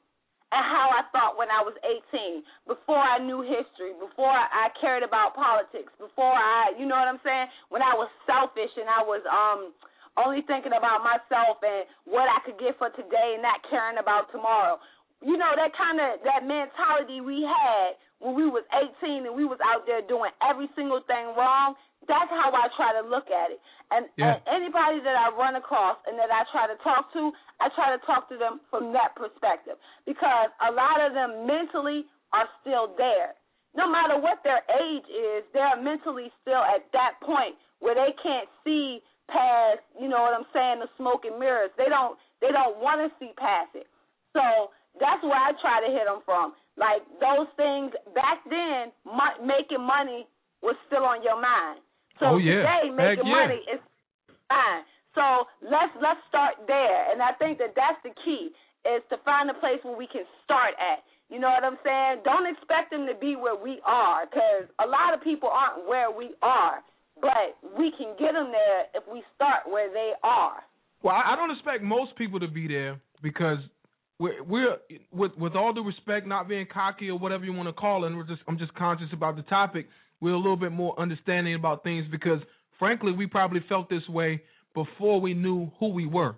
and 0.52 0.66
how 0.66 0.90
I 0.90 1.06
thought 1.14 1.38
when 1.38 1.54
I 1.54 1.62
was 1.62 1.78
18, 1.86 2.42
before 2.66 2.98
I 2.98 3.22
knew 3.22 3.46
history, 3.46 3.94
before 4.02 4.34
I 4.34 4.74
cared 4.82 5.06
about 5.06 5.38
politics, 5.38 5.94
before 6.02 6.34
I, 6.34 6.74
you 6.74 6.90
know 6.90 6.98
what 6.98 7.06
I'm 7.06 7.22
saying, 7.22 7.48
when 7.70 7.86
I 7.86 7.94
was 7.94 8.10
selfish 8.26 8.74
and 8.78 8.90
I 8.90 9.02
was 9.06 9.22
um 9.30 9.74
only 10.18 10.42
thinking 10.50 10.74
about 10.74 11.06
myself 11.06 11.62
and 11.62 11.86
what 12.04 12.28
I 12.28 12.42
could 12.44 12.60
get 12.60 12.76
for 12.82 12.90
today 12.92 13.38
and 13.38 13.46
not 13.46 13.62
caring 13.70 14.02
about 14.02 14.28
tomorrow. 14.34 14.82
You 15.22 15.38
know 15.38 15.52
that 15.56 15.72
kind 15.78 16.00
of 16.02 16.24
that 16.26 16.44
mentality 16.48 17.22
we 17.22 17.46
had 17.46 18.00
when 18.20 18.36
we 18.36 18.48
was 18.50 18.64
18 18.74 19.28
and 19.28 19.36
we 19.36 19.46
was 19.46 19.60
out 19.64 19.86
there 19.86 20.02
doing 20.02 20.32
every 20.44 20.68
single 20.76 21.04
thing 21.08 21.36
wrong. 21.38 21.76
That's 22.08 22.30
how 22.32 22.52
I 22.54 22.70
try 22.78 22.94
to 23.02 23.08
look 23.08 23.28
at 23.30 23.52
it. 23.52 23.60
And, 23.92 24.08
Yeah. 24.18 24.36
and 24.36 24.64
anybody 24.64 25.00
that 25.02 25.16
I 25.16 25.30
run 25.36 25.56
across 25.56 25.98
and 26.08 26.18
that 26.20 26.32
I 26.32 26.44
try 26.52 26.68
to 26.68 26.76
talk 26.84 27.12
to, 27.14 27.32
I 27.60 27.70
try 27.76 27.92
to 27.96 28.00
talk 28.06 28.30
to 28.30 28.38
them 28.38 28.62
from 28.70 28.94
that 28.94 29.16
perspective 29.16 29.78
because 30.06 30.50
a 30.62 30.72
lot 30.72 31.02
of 31.02 31.14
them 31.14 31.46
mentally 31.46 32.06
are 32.34 32.48
still 32.62 32.94
there. 32.98 33.36
no 33.76 33.88
matter 33.88 34.18
what 34.20 34.42
their 34.44 34.62
age 34.82 35.06
is, 35.10 35.44
they're 35.54 35.78
mentally 35.82 36.32
still 36.42 36.64
at 36.64 36.90
that 36.92 37.14
point 37.22 37.56
where 37.80 37.94
they 37.94 38.12
can't 38.22 38.50
see 38.64 39.00
past, 39.30 39.80
you 40.00 40.10
know 40.10 40.22
what 40.26 40.34
I'm 40.34 40.50
saying, 40.54 40.80
the 40.82 40.90
smoke 40.98 41.22
and 41.26 41.38
mirrors. 41.40 41.70
They 41.78 41.86
don't 41.86 42.18
they 42.42 42.50
don't 42.52 42.80
want 42.82 42.98
to 43.06 43.10
see 43.20 43.32
past 43.38 43.76
it. 43.76 43.86
So 44.34 44.72
that's 45.00 45.22
where 45.24 45.38
I 45.38 45.52
try 45.62 45.86
to 45.86 45.92
hit 45.94 46.06
them 46.06 46.22
from. 46.26 46.54
Like 46.78 47.04
those 47.22 47.48
things 47.58 47.94
back 48.16 48.42
then, 48.50 48.92
making 49.46 49.86
money 49.86 50.26
was 50.64 50.76
still 50.88 51.06
on 51.06 51.22
your 51.22 51.40
mind. 51.40 51.80
So 52.20 52.36
Oh, 52.36 52.38
yeah. 52.38 52.64
today, 52.68 52.84
making 52.92 53.28
yeah. 53.28 53.48
money 53.48 53.62
is 53.72 53.80
fine. 54.48 54.84
So 55.16 55.48
let's 55.64 55.92
let's 56.02 56.22
start 56.30 56.56
there, 56.68 57.12
and 57.12 57.22
I 57.22 57.34
think 57.40 57.58
that 57.60 57.74
that's 57.76 57.98
the 58.04 58.14
key 58.24 58.52
is 58.86 59.02
to 59.10 59.18
find 59.26 59.50
a 59.50 59.54
place 59.56 59.80
where 59.84 59.98
we 59.98 60.08
can 60.08 60.24
start 60.46 60.76
at. 60.80 61.04
You 61.30 61.40
know 61.40 61.50
what 61.50 61.64
I'm 61.64 61.78
saying? 61.84 62.22
Don't 62.24 62.46
expect 62.48 62.92
them 62.92 63.06
to 63.08 63.14
be 63.20 63.36
where 63.36 63.56
we 63.56 63.82
are, 63.86 64.26
because 64.26 64.70
a 64.80 64.88
lot 64.88 65.14
of 65.14 65.22
people 65.22 65.50
aren't 65.50 65.88
where 65.88 66.10
we 66.12 66.32
are, 66.42 66.82
but 67.22 67.58
we 67.78 67.92
can 67.98 68.16
get 68.18 68.34
them 68.34 68.52
there 68.52 68.86
if 68.96 69.04
we 69.12 69.24
start 69.36 69.68
where 69.70 69.92
they 69.92 70.14
are. 70.24 70.64
Well, 71.04 71.16
I 71.16 71.36
don't 71.36 71.52
expect 71.52 71.84
most 71.84 72.16
people 72.18 72.40
to 72.40 72.48
be 72.48 72.68
there 72.68 73.00
because 73.22 73.60
we're, 74.20 74.44
we're 74.44 74.78
with 75.12 75.32
with 75.38 75.56
all 75.56 75.74
due 75.74 75.84
respect, 75.84 76.28
not 76.28 76.48
being 76.48 76.68
cocky 76.72 77.10
or 77.10 77.18
whatever 77.18 77.46
you 77.46 77.54
want 77.54 77.68
to 77.70 77.74
call 77.74 78.04
it. 78.04 78.08
And 78.08 78.18
we're 78.18 78.28
just 78.28 78.42
I'm 78.48 78.58
just 78.58 78.74
conscious 78.76 79.08
about 79.14 79.36
the 79.36 79.44
topic. 79.44 79.88
We're 80.22 80.34
a 80.34 80.38
little 80.38 80.58
bit 80.58 80.72
more 80.72 81.00
understanding 81.00 81.56
about 81.56 81.84
things 81.84 82.06
because, 82.12 82.40
frankly, 82.78 83.12
we 83.12 83.28
probably 83.28 83.62
felt 83.70 83.90
this 83.90 84.08
way 84.10 84.42
before 84.74 85.20
we 85.22 85.34
knew 85.34 85.72
who 85.80 85.90
we 85.90 86.06
were. 86.06 86.36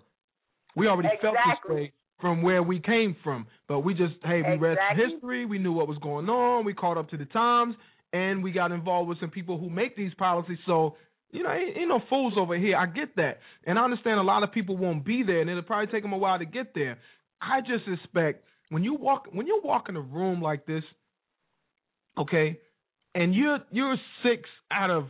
We 0.76 0.88
already 0.88 1.10
felt 1.22 1.36
this 1.36 1.74
way 1.76 1.94
from 2.20 2.44
where 2.44 2.62
we 2.64 2.80
came 2.80 3.16
from, 3.24 3.48
but 3.68 3.80
we 3.80 3.94
just 3.94 4.14
hey 4.24 4.42
we 4.48 4.56
read 4.56 4.74
Exactly. 4.74 5.06
history, 5.12 5.46
we 5.46 5.58
knew 5.58 5.74
what 5.74 5.88
was 5.88 5.98
going 5.98 6.30
on, 6.30 6.64
we 6.64 6.74
caught 6.74 6.98
up 6.98 7.10
to 7.10 7.18
the 7.18 7.26
times, 7.26 7.76
and 8.14 8.44
we 8.44 8.52
got 8.52 8.72
involved 8.72 9.10
with 9.10 9.20
some 9.20 9.32
people 9.32 9.58
who 9.58 9.70
make 9.70 9.98
these 9.98 10.14
policies. 10.14 10.60
So 10.66 10.96
you 11.32 11.44
know, 11.44 11.52
ain't, 11.52 11.78
ain't 11.78 11.90
no 11.90 12.02
fools 12.10 12.34
over 12.38 12.58
here. 12.58 12.78
I 12.78 12.86
get 12.86 13.16
that, 13.16 13.40
and 13.66 13.80
I 13.80 13.84
understand 13.84 14.20
a 14.20 14.24
lot 14.24 14.44
of 14.44 14.52
people 14.52 14.78
won't 14.78 15.04
be 15.04 15.24
there, 15.24 15.42
and 15.42 15.50
it'll 15.50 15.64
probably 15.64 15.92
take 15.92 16.04
them 16.04 16.14
a 16.14 16.18
while 16.18 16.38
to 16.38 16.46
get 16.46 16.74
there. 16.76 17.00
I 17.42 17.62
just 17.62 17.88
expect 17.88 18.46
when 18.70 18.84
you 18.84 18.94
walk 18.94 19.28
when 19.32 19.48
you 19.48 19.60
walk 19.64 19.90
in 19.90 19.96
a 19.96 20.02
room 20.02 20.42
like 20.42 20.66
this, 20.66 20.84
okay, 22.18 22.60
and 23.16 23.36
you're 23.36 23.60
you're 23.72 23.96
six 24.24 24.44
out 24.72 24.90
of 24.90 25.10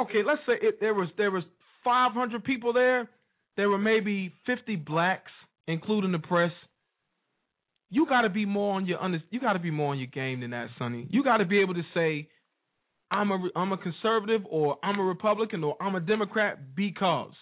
okay, 0.00 0.22
let's 0.26 0.40
say 0.46 0.54
it, 0.60 0.80
there 0.80 0.94
was 0.94 1.08
there 1.16 1.30
was 1.30 1.44
500 1.84 2.44
people 2.44 2.72
there, 2.72 3.08
there 3.56 3.68
were 3.68 3.78
maybe 3.78 4.32
50 4.46 4.76
blacks, 4.76 5.30
including 5.66 6.12
the 6.12 6.18
press. 6.18 6.52
You 7.88 8.06
got 8.06 8.22
to 8.22 8.28
be 8.28 8.44
more 8.44 8.74
on 8.74 8.86
your 8.86 9.00
under, 9.00 9.22
you 9.30 9.40
got 9.40 9.52
to 9.52 9.60
be 9.60 9.70
more 9.70 9.92
on 9.92 9.98
your 9.98 10.08
game 10.08 10.40
than 10.40 10.50
that, 10.50 10.68
Sonnie. 10.78 11.06
You 11.10 11.22
got 11.22 11.36
to 11.38 11.44
be 11.44 11.60
able 11.60 11.74
to 11.74 11.84
say 11.94 12.28
I'm 13.10 13.30
a 13.30 13.48
I'm 13.54 13.72
a 13.72 13.78
conservative 13.78 14.42
or 14.50 14.78
I'm 14.82 14.98
a 14.98 15.04
Republican 15.04 15.62
or 15.62 15.76
I'm 15.80 15.94
a 15.94 16.00
Democrat 16.00 16.74
because 16.74 17.32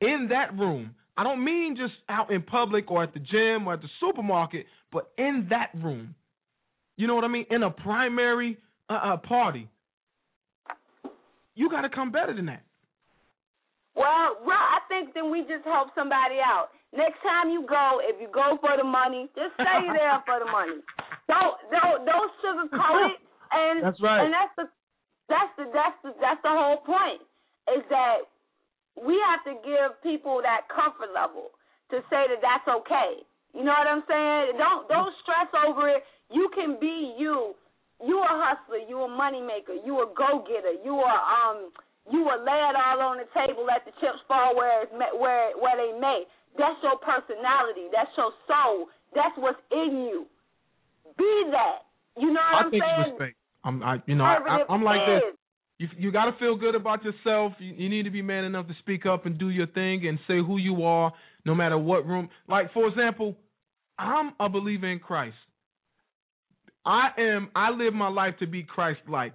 in 0.00 0.28
that 0.30 0.56
room, 0.58 0.94
I 1.16 1.24
don't 1.24 1.42
mean 1.44 1.76
just 1.76 1.94
out 2.08 2.30
in 2.30 2.42
public 2.42 2.90
or 2.90 3.02
at 3.02 3.14
the 3.14 3.20
gym 3.20 3.66
or 3.66 3.74
at 3.74 3.80
the 3.80 3.88
supermarket, 4.00 4.66
but 4.92 5.10
in 5.16 5.46
that 5.50 5.70
room. 5.74 6.14
You 6.96 7.06
know 7.06 7.14
what 7.14 7.24
I 7.24 7.28
mean? 7.28 7.46
In 7.50 7.62
a 7.62 7.70
primary 7.70 8.58
uh, 8.88 8.92
uh, 8.92 9.16
party, 9.18 9.68
you 11.54 11.70
got 11.70 11.82
to 11.82 11.88
come 11.88 12.10
better 12.10 12.34
than 12.34 12.46
that. 12.46 12.62
Well, 13.94 14.42
well, 14.42 14.58
I 14.58 14.82
think 14.88 15.14
then 15.14 15.30
we 15.30 15.42
just 15.46 15.64
help 15.64 15.94
somebody 15.94 16.42
out. 16.42 16.74
Next 16.90 17.22
time 17.22 17.50
you 17.50 17.66
go, 17.66 18.02
if 18.02 18.20
you 18.20 18.26
go 18.30 18.58
for 18.60 18.74
the 18.76 18.86
money, 18.86 19.30
just 19.34 19.54
stay 19.54 19.82
there 19.94 20.18
for 20.26 20.38
the 20.42 20.50
money. 20.50 20.82
Don't 21.30 21.54
don't 21.70 22.06
don't 22.06 22.30
sugarcoat 22.42 23.14
it. 23.14 23.18
And 23.54 23.84
That's 23.84 24.00
right. 24.02 24.26
And 24.26 24.34
that's 24.34 24.54
the 24.58 24.66
that's 25.30 25.52
the 25.56 25.66
that's 25.70 25.98
the 26.02 26.10
that's 26.20 26.42
the 26.42 26.50
whole 26.50 26.82
point 26.82 27.22
is 27.70 27.82
that 27.90 28.26
we 28.98 29.18
have 29.30 29.42
to 29.46 29.54
give 29.62 29.94
people 30.02 30.42
that 30.42 30.66
comfort 30.70 31.14
level 31.14 31.54
to 31.90 32.02
say 32.10 32.26
that 32.30 32.42
that's 32.42 32.66
okay. 32.66 33.22
You 33.54 33.62
know 33.62 33.74
what 33.74 33.86
I'm 33.86 34.02
saying? 34.10 34.58
Don't 34.58 34.86
don't 34.90 35.14
stress 35.22 35.50
over 35.54 35.88
it. 35.88 36.02
You 36.30 36.50
can 36.54 36.78
be 36.80 37.14
you. 37.18 37.54
You 38.04 38.20
a 38.20 38.28
hustler. 38.28 38.84
You 38.84 39.02
a 39.02 39.08
money 39.08 39.40
maker. 39.40 39.72
You 39.72 40.04
a 40.04 40.06
go 40.12 40.44
getter. 40.44 40.76
You 40.84 41.00
a 41.00 41.14
um. 41.16 41.72
You 42.12 42.20
a 42.28 42.36
lay 42.36 42.60
it 42.68 42.76
all 42.76 43.00
on 43.00 43.16
the 43.16 43.24
table, 43.32 43.64
let 43.64 43.80
the 43.88 43.92
chips 43.96 44.20
fall 44.28 44.54
where 44.54 44.84
it's 44.84 44.92
ma- 44.92 45.16
where 45.16 45.56
where 45.56 45.72
they 45.72 45.98
may. 45.98 46.24
That's 46.58 46.76
your 46.82 47.00
personality. 47.00 47.88
That's 47.88 48.12
your 48.16 48.30
soul. 48.44 48.92
That's 49.14 49.32
what's 49.38 49.58
in 49.72 50.04
you. 50.04 50.26
Be 51.16 51.48
that. 51.50 51.88
You 52.20 52.28
know 52.28 52.40
what 52.44 52.60
I 52.60 52.64
am 52.64 52.70
think 52.70 52.84
saying? 52.84 53.10
respect. 53.16 53.36
I'm, 53.64 53.82
I, 53.82 53.96
you 54.06 54.14
know, 54.14 54.24
I, 54.24 54.36
I, 54.36 54.58
I'm 54.68 54.82
like 54.82 55.00
this. 55.06 55.38
You, 55.78 55.88
you 55.96 56.12
got 56.12 56.26
to 56.26 56.38
feel 56.38 56.56
good 56.56 56.74
about 56.74 57.00
yourself. 57.02 57.54
You, 57.58 57.72
you 57.72 57.88
need 57.88 58.04
to 58.04 58.10
be 58.10 58.22
man 58.22 58.44
enough 58.44 58.68
to 58.68 58.74
speak 58.80 59.06
up 59.06 59.26
and 59.26 59.38
do 59.38 59.48
your 59.48 59.66
thing 59.66 60.06
and 60.06 60.18
say 60.28 60.36
who 60.36 60.58
you 60.58 60.84
are, 60.84 61.12
no 61.44 61.54
matter 61.54 61.78
what 61.78 62.06
room. 62.06 62.28
Like 62.48 62.72
for 62.72 62.86
example, 62.86 63.34
I'm 63.98 64.32
a 64.38 64.48
believer 64.48 64.88
in 64.92 64.98
Christ. 64.98 65.36
I 66.86 67.08
am. 67.18 67.48
I 67.54 67.70
live 67.70 67.94
my 67.94 68.08
life 68.08 68.34
to 68.40 68.46
be 68.46 68.62
Christ-like. 68.62 69.34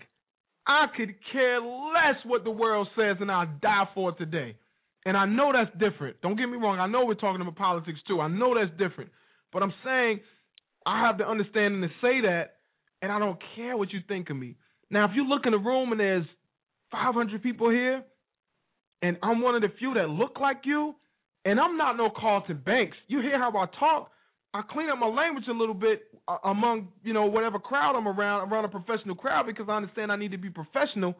I 0.68 0.86
could 0.96 1.16
care 1.32 1.60
less 1.60 2.24
what 2.26 2.44
the 2.44 2.52
world 2.52 2.88
says, 2.96 3.18
and 3.20 3.32
I'll 3.32 3.50
die 3.62 3.88
for 3.96 4.12
it 4.12 4.18
today. 4.18 4.56
And 5.06 5.18
I 5.18 5.26
know 5.26 5.52
that's 5.54 5.72
different. 5.80 6.22
Don't 6.22 6.38
get 6.38 6.48
me 6.48 6.58
wrong. 6.58 6.80
I 6.80 6.88
know 6.88 7.06
we're 7.06 7.16
talking 7.16 7.42
about 7.42 7.56
politics 7.56 8.00
too. 8.08 8.22
I 8.22 8.28
know 8.28 8.54
that's 8.54 8.78
different. 8.78 9.10
But 9.52 9.64
I'm 9.64 9.74
saying 9.84 10.20
I 10.86 11.08
have 11.08 11.18
the 11.18 11.28
understanding 11.28 11.82
to 11.82 11.88
say 12.02 12.22
that, 12.22 12.58
and 13.02 13.12
I 13.12 13.18
don't 13.18 13.40
care 13.56 13.76
what 13.78 13.92
you 13.92 14.02
think 14.08 14.30
of 14.30 14.38
me. 14.38 14.58
Now, 14.92 15.06
if 15.06 15.12
you 15.16 15.28
look 15.28 15.46
in 15.46 15.54
the 15.54 15.58
room 15.58 15.92
and 15.92 16.00
there's 16.00 16.26
500 16.92 17.42
people 17.42 17.70
here, 17.70 18.04
and 19.02 19.18
I'm 19.24 19.42
one 19.42 19.56
of 19.56 19.62
the 19.62 19.70
few 19.80 19.94
that 19.96 20.10
look 20.10 20.40
like 20.40 20.62
you, 20.66 20.96
and 21.46 21.60
I'm 21.60 21.78
not 21.78 21.96
no 21.96 22.10
Carlton 22.16 22.62
Banks. 22.66 22.98
You 23.08 23.22
hear 23.22 23.40
how 23.40 23.50
I 23.58 23.66
talk? 23.80 24.12
I 24.54 24.62
clean 24.72 24.90
up 24.90 24.98
my 24.98 25.08
language 25.08 25.46
a 25.48 25.54
little 25.54 25.76
bit 25.76 26.04
uh, 26.28 26.38
among 26.44 26.90
you 27.04 27.14
know 27.14 27.26
whatever 27.26 27.60
crowd 27.60 27.96
I'm 27.96 28.08
around, 28.08 28.52
around 28.52 28.66
a 28.66 28.70
professional 28.70 29.16
crowd 29.16 29.46
because 29.46 29.68
I 29.70 29.74
understand 29.74 30.12
I 30.12 30.16
need 30.16 30.32
to 30.32 30.38
be 30.38 30.50
professional. 30.50 31.16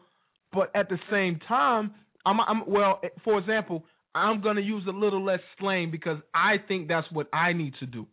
But 0.52 0.74
at 0.74 0.88
the 0.88 0.98
same 1.10 1.38
time, 1.46 1.92
I'm, 2.26 2.40
I'm 2.40 2.62
well. 2.66 3.00
For 3.24 3.38
example, 3.38 3.84
I'm 4.14 4.42
gonna 4.42 4.60
use 4.60 4.84
a 4.88 4.92
little 4.92 5.24
less 5.24 5.40
slang 5.58 5.90
because 5.92 6.18
I 6.34 6.56
think 6.66 6.88
that's 6.88 7.06
what 7.12 7.28
I 7.32 7.52
need 7.52 7.74
to 7.80 7.86
do, 7.86 8.06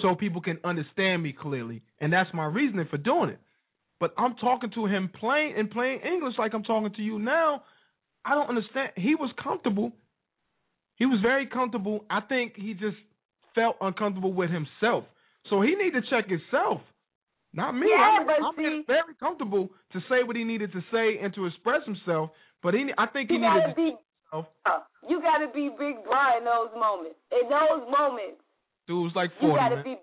so 0.00 0.14
people 0.14 0.40
can 0.40 0.58
understand 0.64 1.24
me 1.24 1.34
clearly, 1.38 1.82
and 2.00 2.12
that's 2.12 2.30
my 2.32 2.44
reasoning 2.44 2.86
for 2.88 2.98
doing 2.98 3.30
it. 3.30 3.40
But 3.98 4.14
I'm 4.16 4.36
talking 4.36 4.70
to 4.74 4.86
him 4.86 5.10
plain 5.18 5.56
in 5.56 5.68
plain 5.68 6.00
English 6.04 6.34
like 6.38 6.54
I'm 6.54 6.62
talking 6.62 6.92
to 6.94 7.02
you 7.02 7.18
now. 7.18 7.64
I 8.24 8.34
don't 8.34 8.48
understand. 8.48 8.90
He 8.96 9.16
was 9.16 9.32
comfortable. 9.42 9.90
He 10.96 11.06
was 11.06 11.18
very 11.20 11.46
comfortable. 11.46 12.04
I 12.08 12.20
think 12.20 12.54
he 12.56 12.74
just 12.74 12.96
felt 13.56 13.74
uncomfortable 13.80 14.32
with 14.32 14.50
himself. 14.50 15.02
So 15.50 15.62
he 15.62 15.74
needed 15.74 16.04
to 16.04 16.10
check 16.10 16.28
himself, 16.30 16.82
not 17.52 17.72
me. 17.72 17.88
Yeah, 17.90 18.20
I'm, 18.20 18.26
but 18.26 18.38
I'm 18.38 18.54
see- 18.54 18.84
very 18.86 19.14
comfortable 19.18 19.70
to 19.92 19.98
say 20.08 20.22
what 20.22 20.36
he 20.36 20.44
needed 20.44 20.70
to 20.72 20.80
say 20.92 21.18
and 21.18 21.34
to 21.34 21.46
express 21.46 21.82
himself. 21.84 22.30
But 22.62 22.74
he, 22.74 22.86
I 22.98 23.06
think 23.06 23.30
he 23.30 23.36
You 23.36 23.42
gotta 23.42 23.74
be. 23.74 23.96
To, 24.32 24.46
uh, 24.66 24.82
You 25.08 25.22
gotta 25.22 25.48
be 25.54 25.70
Big 25.78 26.04
Bro 26.04 26.38
in 26.38 26.44
those 26.44 26.70
moments. 26.78 27.16
In 27.32 27.48
those 27.48 27.82
moments, 27.90 28.42
dude 28.86 29.02
was 29.02 29.12
like 29.16 29.30
you 29.42 29.48
gotta 29.56 29.82
be. 29.82 29.96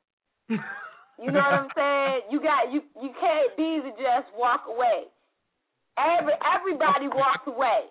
You 1.22 1.32
know 1.32 1.46
what 1.46 1.70
I'm 1.70 1.72
saying? 1.78 2.22
You 2.34 2.42
got 2.42 2.74
you. 2.74 2.82
You 2.98 3.14
can't 3.22 3.56
be 3.56 3.86
to 3.86 3.92
just 3.96 4.34
walk 4.36 4.66
away. 4.68 5.06
Every 5.94 6.34
everybody 6.42 7.08
walks 7.08 7.46
away. 7.46 7.86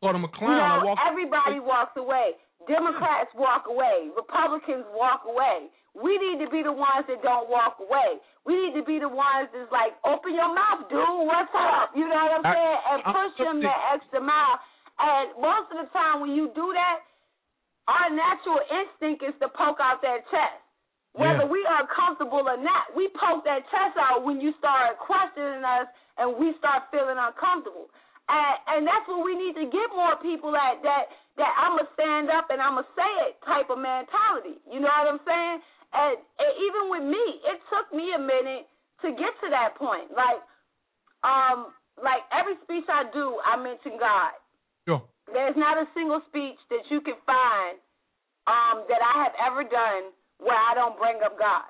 Called 0.00 0.14
him 0.14 0.24
a 0.24 0.28
You 0.28 0.38
clown. 0.38 0.60
I 0.60 0.84
know, 0.84 0.94
everybody 1.08 1.58
walks 1.58 1.96
away. 1.96 2.36
Democrats 2.66 3.30
walk 3.34 3.66
away. 3.70 4.10
Republicans 4.14 4.84
walk 4.94 5.22
away. 5.26 5.70
We 5.96 6.18
need 6.18 6.44
to 6.44 6.50
be 6.50 6.60
the 6.62 6.74
ones 6.74 7.08
that 7.08 7.22
don't 7.22 7.48
walk 7.48 7.80
away. 7.80 8.20
We 8.44 8.52
need 8.58 8.74
to 8.76 8.84
be 8.84 8.98
the 9.00 9.08
ones 9.08 9.48
that's 9.54 9.70
like, 9.72 9.96
open 10.04 10.34
your 10.36 10.52
mouth, 10.52 10.84
dude. 10.90 11.00
What's 11.00 11.54
up? 11.56 11.96
You 11.96 12.04
know 12.04 12.20
what 12.20 12.44
I'm 12.44 12.46
saying? 12.46 12.78
And 12.92 12.98
push 13.06 13.32
them 13.40 13.56
that 13.64 13.80
extra 13.96 14.20
mile. 14.20 14.60
And 15.00 15.24
most 15.40 15.72
of 15.72 15.80
the 15.80 15.88
time, 15.96 16.20
when 16.20 16.36
you 16.36 16.52
do 16.52 16.72
that, 16.76 17.00
our 17.88 18.10
natural 18.10 18.60
instinct 18.66 19.22
is 19.22 19.34
to 19.40 19.48
poke 19.54 19.78
out 19.80 20.02
that 20.02 20.26
chest. 20.28 20.60
Whether 21.16 21.48
Yeah. 21.48 21.54
we 21.54 21.64
are 21.64 21.86
comfortable 21.86 22.44
or 22.44 22.58
not, 22.60 22.92
we 22.94 23.08
poke 23.16 23.44
that 23.44 23.64
chest 23.70 23.96
out 23.96 24.22
when 24.22 24.40
you 24.40 24.52
start 24.58 24.98
questioning 24.98 25.64
us 25.64 25.88
and 26.18 26.36
we 26.36 26.52
start 26.58 26.90
feeling 26.90 27.16
uncomfortable. 27.16 27.88
And, 28.26 28.56
and 28.66 28.80
that's 28.86 29.06
what 29.06 29.22
we 29.22 29.38
need 29.38 29.54
to 29.54 29.70
get 29.70 29.86
more 29.94 30.18
people 30.18 30.50
at 30.54 30.82
that 30.82 31.14
that 31.38 31.52
I'm 31.54 31.78
gonna 31.78 31.90
stand 31.94 32.26
up 32.32 32.50
and 32.50 32.58
I'm 32.58 32.80
gonna 32.80 32.90
say 32.96 33.12
it 33.30 33.38
type 33.44 33.70
of 33.70 33.78
mentality. 33.78 34.58
You 34.66 34.80
know 34.82 34.90
what 34.90 35.06
I'm 35.06 35.22
saying? 35.22 35.58
And, 35.94 36.14
and 36.18 36.50
even 36.58 36.82
with 36.90 37.04
me, 37.06 37.24
it 37.46 37.58
took 37.70 37.86
me 37.94 38.10
a 38.16 38.20
minute 38.20 38.66
to 39.04 39.14
get 39.14 39.30
to 39.44 39.48
that 39.52 39.76
point. 39.78 40.10
Like, 40.10 40.42
um, 41.22 41.70
like 42.00 42.24
every 42.34 42.58
speech 42.64 42.88
I 42.88 43.06
do, 43.12 43.38
I 43.44 43.56
mention 43.60 44.00
God. 44.00 44.34
Sure. 44.88 45.02
There's 45.30 45.56
not 45.56 45.78
a 45.78 45.86
single 45.94 46.20
speech 46.28 46.58
that 46.70 46.82
you 46.90 47.00
can 47.00 47.16
find 47.24 47.78
um, 48.46 48.86
that 48.88 49.02
I 49.02 49.26
have 49.26 49.34
ever 49.42 49.62
done 49.62 50.14
where 50.38 50.56
I 50.56 50.74
don't 50.74 50.98
bring 50.98 51.18
up 51.24 51.38
God. 51.38 51.68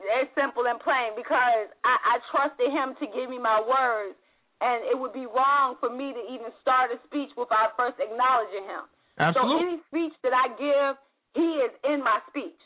It's 0.00 0.30
simple 0.34 0.66
and 0.66 0.78
plain 0.82 1.14
because 1.16 1.70
I, 1.86 1.94
I 1.96 2.14
trusted 2.30 2.68
him 2.70 2.98
to 2.98 3.06
give 3.14 3.30
me 3.30 3.38
my 3.38 3.62
words, 3.62 4.18
and 4.60 4.84
it 4.86 4.96
would 4.98 5.12
be 5.12 5.26
wrong 5.26 5.76
for 5.80 5.90
me 5.90 6.12
to 6.14 6.22
even 6.30 6.50
start 6.62 6.90
a 6.94 6.98
speech 7.06 7.30
without 7.36 7.74
first 7.76 7.98
acknowledging 7.98 8.64
him. 8.64 8.86
Absolutely. 9.18 9.50
So 9.50 9.62
any 9.62 9.76
speech 9.90 10.14
that 10.22 10.34
I 10.34 10.46
give, 10.54 10.94
he 11.34 11.48
is 11.62 11.72
in 11.86 12.02
my 12.02 12.18
speech. 12.30 12.58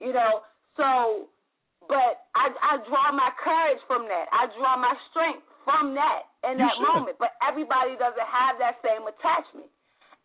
You 0.00 0.12
know, 0.12 0.44
so 0.76 1.28
but 1.88 2.28
I 2.36 2.52
I 2.60 2.72
draw 2.84 3.12
my 3.12 3.30
courage 3.40 3.80
from 3.86 4.04
that. 4.08 4.26
I 4.32 4.50
draw 4.58 4.76
my 4.76 4.92
strength 5.10 5.46
from 5.64 5.96
that 5.96 6.30
in 6.46 6.60
You 6.60 6.66
that 6.66 6.74
should. 6.78 6.86
moment. 6.86 7.16
But 7.18 7.34
everybody 7.42 7.96
doesn't 7.96 8.28
have 8.28 8.60
that 8.60 8.78
same 8.84 9.02
attachment. 9.08 9.70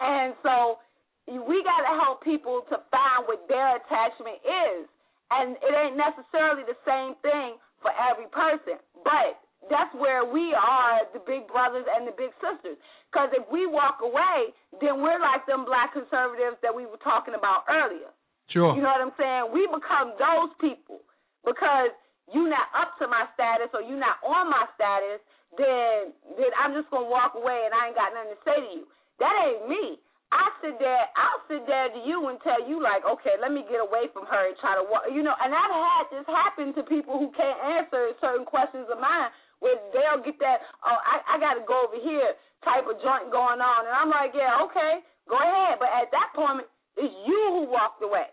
And 0.02 0.36
so 0.44 0.82
we 1.28 1.64
got 1.64 1.82
to 1.88 1.94
help 2.02 2.24
people 2.26 2.66
to 2.70 2.82
find 2.92 3.26
what 3.30 3.48
their 3.48 3.78
attachment 3.80 4.42
is. 4.44 4.90
And 5.32 5.56
it 5.64 5.72
ain't 5.72 5.96
necessarily 5.96 6.68
the 6.68 6.76
same 6.84 7.16
thing 7.24 7.56
for 7.80 7.94
every 7.96 8.28
person. 8.30 8.82
But 9.06 9.40
that's 9.70 9.94
where 9.94 10.26
we 10.26 10.56
are 10.58 11.06
the 11.14 11.22
big 11.22 11.46
brothers 11.46 11.86
and 11.86 12.08
the 12.08 12.16
big 12.18 12.34
sisters. 12.42 12.80
Because 13.12 13.30
if 13.36 13.46
we 13.52 13.68
walk 13.68 14.00
away, 14.02 14.56
then 14.82 15.04
we're 15.04 15.20
like 15.22 15.46
them 15.46 15.68
black 15.68 15.94
conservatives 15.94 16.58
that 16.66 16.74
we 16.74 16.88
were 16.88 17.02
talking 17.04 17.36
about 17.38 17.68
earlier. 17.70 18.10
Sure. 18.50 18.74
You 18.76 18.82
know 18.82 18.92
what 18.92 19.04
I'm 19.06 19.16
saying? 19.16 19.54
We 19.54 19.68
become 19.70 20.18
those 20.18 20.52
people 20.60 21.04
because 21.46 21.94
you're 22.32 22.50
not 22.50 22.72
up 22.74 22.96
to 23.00 23.08
my 23.08 23.28
status 23.36 23.70
or 23.76 23.84
you're 23.84 24.00
not 24.00 24.18
on 24.24 24.50
my 24.50 24.66
status, 24.76 25.20
then 25.60 26.16
then 26.40 26.52
I'm 26.56 26.72
just 26.72 26.88
gonna 26.90 27.08
walk 27.12 27.36
away 27.36 27.68
and 27.68 27.76
I 27.76 27.92
ain't 27.92 27.98
got 28.00 28.16
nothing 28.16 28.34
to 28.36 28.42
say 28.48 28.58
to 28.60 28.70
you. 28.72 28.84
That 29.20 29.36
ain't 29.36 29.68
me. 29.68 30.00
I 30.32 30.48
sit 30.64 30.80
there, 30.80 31.12
I'll 31.20 31.44
sit 31.52 31.68
there 31.68 31.92
to 31.92 32.00
you 32.08 32.32
and 32.32 32.40
tell 32.40 32.64
you 32.64 32.80
like, 32.80 33.04
okay, 33.04 33.36
let 33.44 33.52
me 33.52 33.68
get 33.68 33.84
away 33.84 34.08
from 34.16 34.24
her 34.32 34.48
and 34.48 34.56
try 34.64 34.80
to, 34.80 34.84
wa- 34.88 35.04
you 35.12 35.20
know. 35.28 35.36
And 35.36 35.52
I've 35.52 35.76
had 35.76 36.06
this 36.08 36.24
happen 36.24 36.72
to 36.80 36.88
people 36.88 37.20
who 37.20 37.36
can't 37.36 37.60
answer 37.60 38.16
certain 38.24 38.48
questions 38.48 38.88
of 38.88 38.96
mine, 38.96 39.28
where 39.62 39.78
they'll 39.94 40.26
get 40.26 40.42
that, 40.42 40.66
oh, 40.84 41.00
I, 41.00 41.38
I 41.38 41.40
got 41.40 41.56
to 41.56 41.64
go 41.64 41.86
over 41.86 42.02
here 42.02 42.34
type 42.66 42.86
of 42.90 42.98
joint 43.02 43.30
going 43.30 43.62
on, 43.62 43.80
and 43.86 43.94
I'm 43.94 44.10
like, 44.10 44.34
yeah, 44.34 44.62
okay, 44.68 45.06
go 45.30 45.38
ahead. 45.38 45.78
But 45.78 45.94
at 45.94 46.10
that 46.12 46.34
point, 46.34 46.66
it's 46.98 47.14
you 47.26 47.42
who 47.56 47.72
walked 47.72 48.02
away. 48.02 48.30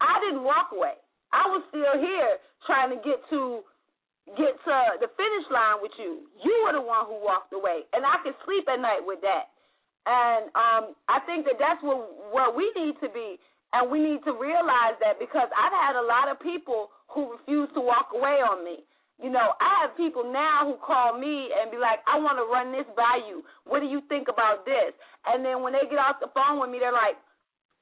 I 0.00 0.20
didn't 0.24 0.44
walk 0.44 0.72
away. 0.72 0.96
I 1.32 1.48
was 1.48 1.64
still 1.68 1.96
here 1.98 2.40
trying 2.68 2.92
to 2.92 2.98
get 3.00 3.20
to 3.32 3.64
get 4.38 4.54
to 4.62 4.76
the 5.02 5.10
finish 5.18 5.46
line 5.50 5.82
with 5.82 5.90
you. 5.98 6.28
You 6.44 6.54
were 6.62 6.74
the 6.76 6.84
one 6.84 7.08
who 7.08 7.18
walked 7.18 7.52
away, 7.52 7.88
and 7.92 8.04
I 8.06 8.20
could 8.22 8.36
sleep 8.46 8.68
at 8.68 8.78
night 8.78 9.02
with 9.02 9.20
that. 9.26 9.50
And 10.06 10.48
um, 10.56 10.84
I 11.08 11.20
think 11.28 11.44
that 11.44 11.60
that's 11.60 11.82
what 11.82 12.04
what 12.32 12.56
we 12.56 12.70
need 12.76 12.96
to 13.04 13.08
be, 13.12 13.36
and 13.72 13.90
we 13.90 14.00
need 14.00 14.24
to 14.24 14.32
realize 14.32 14.96
that 15.00 15.20
because 15.20 15.48
I've 15.52 15.74
had 15.74 15.94
a 15.98 16.04
lot 16.04 16.30
of 16.30 16.40
people 16.40 16.88
who 17.12 17.32
refuse 17.36 17.68
to 17.74 17.80
walk 17.80 18.12
away 18.14 18.40
on 18.40 18.64
me. 18.64 18.86
You 19.22 19.28
know, 19.28 19.52
I 19.60 19.84
have 19.84 19.96
people 19.96 20.24
now 20.24 20.64
who 20.64 20.80
call 20.80 21.18
me 21.18 21.52
and 21.52 21.70
be 21.70 21.76
like, 21.76 22.00
"I 22.08 22.16
want 22.18 22.40
to 22.40 22.48
run 22.48 22.72
this 22.72 22.88
by 22.96 23.20
you. 23.28 23.44
What 23.68 23.80
do 23.80 23.86
you 23.86 24.00
think 24.08 24.28
about 24.28 24.64
this?" 24.64 24.96
And 25.28 25.44
then 25.44 25.60
when 25.60 25.72
they 25.76 25.84
get 25.88 26.00
off 26.00 26.20
the 26.20 26.32
phone 26.32 26.58
with 26.58 26.70
me, 26.72 26.80
they're 26.80 26.92
like, 26.92 27.20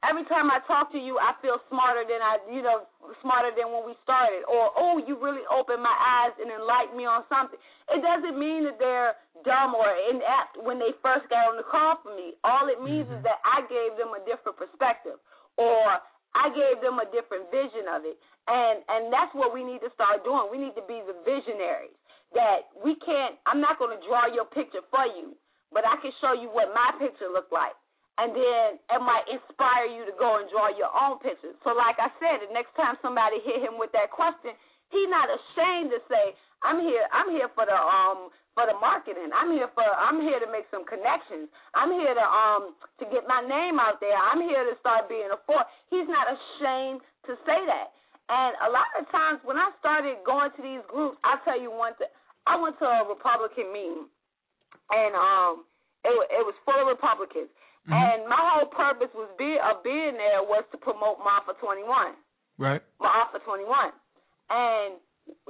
every 0.07 0.23
time 0.31 0.47
I 0.51 0.63
talk 0.67 0.95
to 0.95 1.01
you, 1.01 1.19
I 1.19 1.35
feel 1.43 1.59
smarter 1.67 2.07
than 2.07 2.23
I, 2.23 2.39
you 2.51 2.63
know, 2.63 2.87
smarter 3.23 3.51
than 3.55 3.75
when 3.75 3.83
we 3.83 3.99
started. 4.07 4.47
Or, 4.47 4.71
oh, 4.79 5.03
you 5.03 5.19
really 5.19 5.43
opened 5.51 5.83
my 5.83 5.95
eyes 5.95 6.35
and 6.39 6.51
enlightened 6.51 6.99
me 6.99 7.07
on 7.07 7.27
something. 7.27 7.59
It 7.91 7.99
doesn't 8.03 8.39
mean 8.39 8.63
that 8.69 8.79
they're 8.79 9.19
dumb 9.43 9.75
or 9.75 9.91
inept 10.11 10.63
when 10.63 10.79
they 10.79 10.95
first 11.03 11.27
got 11.31 11.51
on 11.51 11.59
the 11.59 11.67
call 11.67 11.99
for 12.03 12.15
me. 12.15 12.39
All 12.47 12.71
it 12.71 12.79
means 12.79 13.11
mm-hmm. 13.11 13.23
is 13.23 13.27
that 13.27 13.43
I 13.43 13.67
gave 13.67 13.99
them 13.99 14.15
a 14.15 14.23
different 14.23 14.59
perspective, 14.59 15.19
or 15.59 15.99
I 16.37 16.53
gave 16.53 16.81
them 16.85 17.01
a 17.01 17.09
different 17.13 17.49
vision 17.53 17.89
of 17.93 18.05
it. 18.05 18.17
And 18.49 18.85
and 18.89 19.13
that's 19.13 19.33
what 19.37 19.53
we 19.53 19.65
need 19.65 19.81
to 19.85 19.93
start 19.95 20.25
doing. 20.25 20.49
We 20.51 20.59
need 20.61 20.77
to 20.77 20.87
be 20.89 21.01
the 21.05 21.17
visionaries. 21.25 21.97
That 22.37 22.69
we 22.85 22.97
can't. 23.01 23.41
I'm 23.49 23.61
not 23.65 23.81
going 23.81 23.97
to 23.97 24.03
draw 24.05 24.29
your 24.29 24.45
picture 24.45 24.85
for 24.93 25.07
you, 25.09 25.33
but 25.73 25.89
I 25.89 25.97
can 26.05 26.13
show 26.21 26.37
you 26.37 26.53
what 26.53 26.69
my 26.77 26.93
picture 27.01 27.33
looked 27.33 27.53
like 27.57 27.73
and 28.19 28.35
then 28.35 28.67
it 28.91 29.01
might 29.01 29.25
inspire 29.31 29.87
you 29.87 30.03
to 30.05 30.15
go 30.19 30.43
and 30.43 30.51
draw 30.51 30.69
your 30.75 30.91
own 30.91 31.23
picture. 31.23 31.55
So, 31.63 31.71
like 31.73 31.97
I 32.03 32.11
said, 32.19 32.43
the 32.43 32.51
next 32.51 32.75
time 32.75 32.99
somebody 32.99 33.39
hit 33.47 33.63
him 33.63 33.79
with 33.79 33.95
that 33.95 34.11
question, 34.11 34.59
he's 34.91 35.09
not 35.09 35.31
ashamed 35.31 35.95
to 35.95 36.03
say, 36.11 36.35
"I'm 36.67 36.83
here. 36.83 37.07
I'm 37.15 37.31
here 37.31 37.49
for 37.55 37.65
the 37.65 37.79
um 37.79 38.35
for 38.59 38.67
the 38.67 38.75
marketing. 38.83 39.31
I'm 39.31 39.55
here 39.55 39.71
for. 39.71 39.87
I'm 39.87 40.19
here 40.19 40.43
to 40.43 40.51
make 40.51 40.67
some 40.75 40.83
connections. 40.83 41.47
I'm 41.79 41.95
here 41.95 42.11
to 42.11 42.27
um 42.27 42.75
to 42.99 43.07
get 43.07 43.23
my 43.31 43.39
name 43.39 43.79
out 43.79 44.03
there. 44.03 44.19
I'm 44.19 44.43
here 44.43 44.67
to 44.67 44.75
start 44.83 45.07
being 45.07 45.31
a 45.31 45.39
force." 45.47 45.71
He's 45.95 46.11
not 46.11 46.27
ashamed 46.27 47.07
to 47.31 47.39
say 47.47 47.63
that. 47.71 47.95
And 48.27 48.59
a 48.67 48.69
lot 48.75 48.91
of 48.99 49.07
times 49.15 49.39
when 49.47 49.63
I 49.63 49.71
started 49.79 50.19
going 50.27 50.51
to 50.59 50.61
these 50.61 50.83
groups, 50.91 51.23
I'll 51.23 51.39
tell 51.47 51.55
you 51.55 51.71
one 51.71 51.95
thing. 52.03 52.11
I 52.51 52.59
went 52.59 52.75
to 52.83 52.87
a 52.91 53.07
Republican 53.07 53.71
meeting, 53.71 54.11
and 54.91 55.15
um 55.15 55.63
it 56.03 56.11
it 56.11 56.43
was 56.43 56.59
full 56.67 56.83
of 56.83 56.91
Republicans. 56.91 57.55
And 57.89 58.29
my 58.29 58.37
whole 58.37 58.69
purpose 58.69 59.09
was 59.17 59.33
be 59.41 59.57
of 59.65 59.81
being 59.81 60.13
there 60.21 60.45
was 60.45 60.61
to 60.73 60.77
promote 60.77 61.25
Marfa 61.25 61.57
21, 61.57 61.89
Right. 62.59 62.83
Marfa 63.01 63.39
21. 63.49 63.65
And 64.51 65.01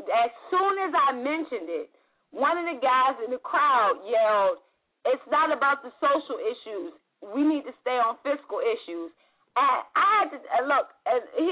as 0.07 0.31
soon 0.47 0.75
as 0.87 0.95
I 0.95 1.19
mentioned 1.19 1.67
it, 1.67 1.91
one 2.31 2.59
of 2.59 2.67
the 2.69 2.79
guys 2.81 3.17
in 3.25 3.31
the 3.31 3.41
crowd 3.41 4.01
yelled, 4.05 4.59
"It's 5.05 5.25
not 5.31 5.53
about 5.53 5.83
the 5.83 5.93
social 6.01 6.39
issues. 6.39 6.93
We 7.23 7.43
need 7.43 7.65
to 7.65 7.75
stay 7.81 7.99
on 7.99 8.17
fiscal 8.23 8.61
issues." 8.61 9.11
And 9.57 9.83
I 9.97 10.07
had 10.23 10.29
to 10.33 10.39
and 10.39 10.69
look. 10.69 10.87
And 11.07 11.23
he 11.37 11.49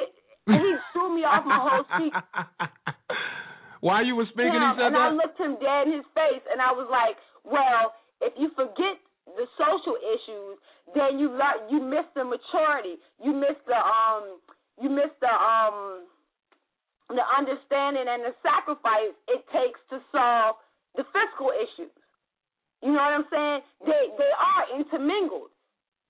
he 0.53 0.77
threw 0.93 1.15
me 1.15 1.24
off 1.24 1.44
my 1.44 1.59
whole 1.59 1.86
seat. 1.98 2.12
While 3.81 4.05
you 4.05 4.16
were 4.16 4.27
speaking, 4.32 4.57
him, 4.57 4.62
he 4.62 4.81
said 4.81 4.93
and 4.93 4.97
I 4.97 5.11
looked 5.11 5.39
him 5.39 5.57
dead 5.61 5.86
in 5.86 6.01
his 6.01 6.09
face, 6.15 6.43
and 6.51 6.61
I 6.61 6.73
was 6.73 6.89
like, 6.90 7.16
"Well, 7.44 7.94
if 8.20 8.32
you 8.36 8.51
forget 8.57 8.97
the 9.36 9.47
social 9.59 9.97
issues, 10.01 10.57
then 10.94 11.19
you 11.19 11.28
le- 11.31 11.66
you 11.70 11.82
miss 11.82 12.07
the 12.15 12.24
maturity. 12.24 12.97
You 13.23 13.32
miss 13.35 13.59
the 13.66 13.77
um 13.77 14.40
you 14.81 14.89
miss 14.89 15.11
the 15.20 15.32
um 15.32 16.07
the 17.11 17.23
understanding 17.23 18.07
and 18.07 18.23
the 18.23 18.35
sacrifice 18.43 19.15
it 19.28 19.43
takes 19.51 19.78
to 19.90 19.98
solve 20.11 20.57
the 20.97 21.05
fiscal 21.12 21.52
issues. 21.52 21.93
You 22.82 22.93
know 22.93 23.01
what 23.01 23.16
I'm 23.20 23.28
saying? 23.32 23.60
They 23.85 24.02
they 24.16 24.32
are 24.36 24.64
intermingled. 24.77 25.52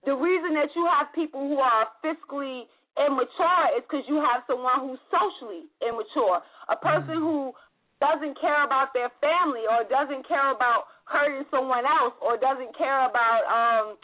The 0.04 0.14
reason 0.14 0.54
that 0.54 0.70
you 0.74 0.86
have 0.86 1.10
people 1.14 1.42
who 1.42 1.58
are 1.58 1.90
fiscally 2.02 2.66
immature 2.94 3.64
is 3.76 3.82
because 3.84 4.06
you 4.08 4.22
have 4.22 4.46
someone 4.46 4.86
who's 4.86 5.02
socially 5.10 5.68
immature. 5.82 6.40
A 6.70 6.76
person 6.78 7.18
who 7.18 7.52
doesn't 8.00 8.38
care 8.40 8.64
about 8.64 8.92
their 8.92 9.10
family 9.20 9.64
or 9.66 9.82
doesn't 9.88 10.26
care 10.28 10.52
about 10.52 10.90
hurting 11.06 11.44
someone 11.50 11.86
else 11.86 12.14
or 12.20 12.36
doesn't 12.36 12.76
care 12.76 13.08
about 13.08 13.42
um 13.48 13.96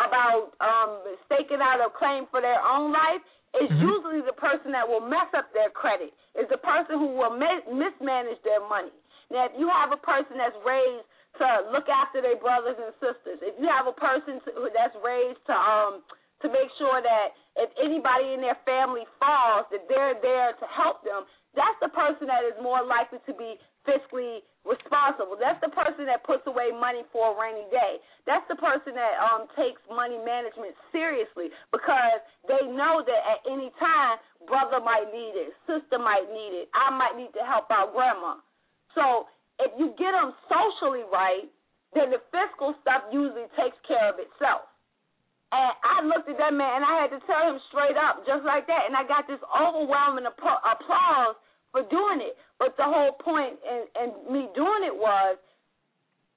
about 0.00 0.52
um 0.60 1.00
staking 1.24 1.60
out 1.62 1.80
a 1.80 1.88
claim 1.94 2.26
for 2.30 2.40
their 2.40 2.60
own 2.60 2.92
life 2.92 3.22
is 3.62 3.70
usually 3.80 4.20
the 4.20 4.36
person 4.36 4.72
that 4.72 4.84
will 4.84 5.00
mess 5.00 5.32
up 5.32 5.48
their 5.56 5.70
credit. 5.70 6.12
Is 6.36 6.44
the 6.52 6.60
person 6.60 7.00
who 7.00 7.16
will 7.16 7.32
mi- 7.32 7.64
mismanage 7.72 8.40
their 8.44 8.60
money. 8.68 8.92
Now, 9.30 9.50
if 9.50 9.54
you 9.58 9.66
have 9.68 9.90
a 9.90 10.00
person 10.00 10.38
that's 10.38 10.56
raised 10.62 11.06
to 11.42 11.46
look 11.74 11.88
after 11.90 12.22
their 12.22 12.38
brothers 12.38 12.78
and 12.78 12.94
sisters, 13.02 13.42
if 13.42 13.54
you 13.58 13.68
have 13.68 13.86
a 13.90 13.96
person 13.96 14.40
to, 14.46 14.70
that's 14.72 14.96
raised 15.02 15.42
to 15.50 15.54
um 15.54 16.02
to 16.44 16.52
make 16.52 16.68
sure 16.76 17.00
that 17.00 17.32
if 17.56 17.72
anybody 17.80 18.36
in 18.36 18.44
their 18.44 18.60
family 18.68 19.08
falls, 19.16 19.64
that 19.72 19.88
they're 19.88 20.20
there 20.20 20.52
to 20.52 20.66
help 20.68 21.00
them, 21.00 21.24
that's 21.56 21.80
the 21.80 21.88
person 21.88 22.28
that 22.28 22.44
is 22.44 22.52
more 22.60 22.84
likely 22.84 23.16
to 23.24 23.32
be 23.32 23.56
fiscally 23.88 24.44
responsible. 24.68 25.40
That's 25.40 25.56
the 25.64 25.72
person 25.72 26.04
that 26.04 26.20
puts 26.28 26.44
away 26.44 26.76
money 26.76 27.08
for 27.08 27.32
a 27.32 27.34
rainy 27.40 27.64
day. 27.72 28.04
That's 28.28 28.44
the 28.52 28.60
person 28.60 28.92
that 28.94 29.14
um 29.16 29.48
takes 29.56 29.80
money 29.88 30.20
management 30.20 30.76
seriously 30.92 31.48
because 31.72 32.20
they 32.46 32.62
know 32.68 33.00
that 33.00 33.20
at 33.32 33.40
any 33.48 33.72
time 33.80 34.20
brother 34.44 34.78
might 34.84 35.08
need 35.10 35.34
it, 35.34 35.56
sister 35.64 35.96
might 35.98 36.28
need 36.28 36.52
it, 36.52 36.66
I 36.76 36.92
might 36.92 37.16
need 37.16 37.32
to 37.34 37.42
help 37.42 37.72
out 37.72 37.96
grandma. 37.96 38.36
So 38.96 39.28
if 39.60 39.70
you 39.76 39.92
get 40.00 40.16
them 40.16 40.32
socially 40.48 41.04
right, 41.12 41.46
then 41.92 42.10
the 42.10 42.20
fiscal 42.32 42.74
stuff 42.80 43.06
usually 43.12 43.46
takes 43.54 43.76
care 43.86 44.08
of 44.10 44.16
itself. 44.16 44.66
And 45.52 45.72
I 45.84 46.02
looked 46.02 46.26
at 46.26 46.40
that 46.42 46.52
man 46.52 46.82
and 46.82 46.84
I 46.84 47.06
had 47.06 47.14
to 47.14 47.22
tell 47.22 47.54
him 47.54 47.60
straight 47.70 47.94
up, 47.94 48.26
just 48.26 48.42
like 48.42 48.66
that. 48.66 48.90
And 48.90 48.98
I 48.98 49.06
got 49.06 49.30
this 49.30 49.38
overwhelming 49.54 50.26
app- 50.26 50.64
applause 50.66 51.38
for 51.70 51.86
doing 51.86 52.24
it. 52.24 52.34
But 52.58 52.74
the 52.76 52.84
whole 52.84 53.14
point 53.20 53.54
in, 53.62 53.86
in 54.00 54.08
me 54.26 54.50
doing 54.58 54.82
it 54.82 54.96
was, 54.96 55.38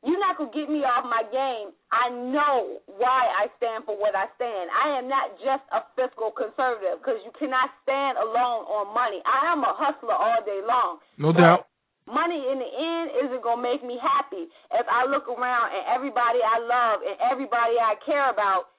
you're 0.05 0.19
not 0.19 0.37
gonna 0.37 0.53
get 0.55 0.69
me 0.69 0.87
off 0.87 1.03
my 1.03 1.27
game. 1.27 1.75
I 1.91 2.07
know 2.07 2.79
why 2.87 3.27
I 3.27 3.51
stand 3.57 3.83
for 3.83 3.99
what 3.99 4.15
I 4.15 4.31
stand. 4.39 4.71
I 4.71 4.95
am 4.95 5.09
not 5.09 5.35
just 5.43 5.65
a 5.75 5.83
fiscal 5.99 6.31
conservative 6.31 7.03
because 7.03 7.19
you 7.25 7.31
cannot 7.35 7.67
stand 7.83 8.15
alone 8.15 8.63
on 8.69 8.93
money. 8.95 9.19
I 9.27 9.51
am 9.51 9.59
a 9.59 9.75
hustler 9.75 10.15
all 10.15 10.39
day 10.45 10.61
long. 10.63 11.03
No 11.17 11.33
doubt. 11.33 11.67
Money 12.09 12.41
in 12.49 12.57
the 12.57 12.71
end 12.73 13.07
isn't 13.25 13.43
gonna 13.45 13.61
make 13.61 13.85
me 13.85 14.01
happy 14.01 14.49
if 14.73 14.85
I 14.89 15.05
look 15.05 15.29
around 15.29 15.71
and 15.77 15.85
everybody 15.93 16.41
I 16.41 16.57
love 16.57 17.05
and 17.05 17.15
everybody 17.21 17.77
I 17.77 17.95
care 18.01 18.33
about 18.33 18.73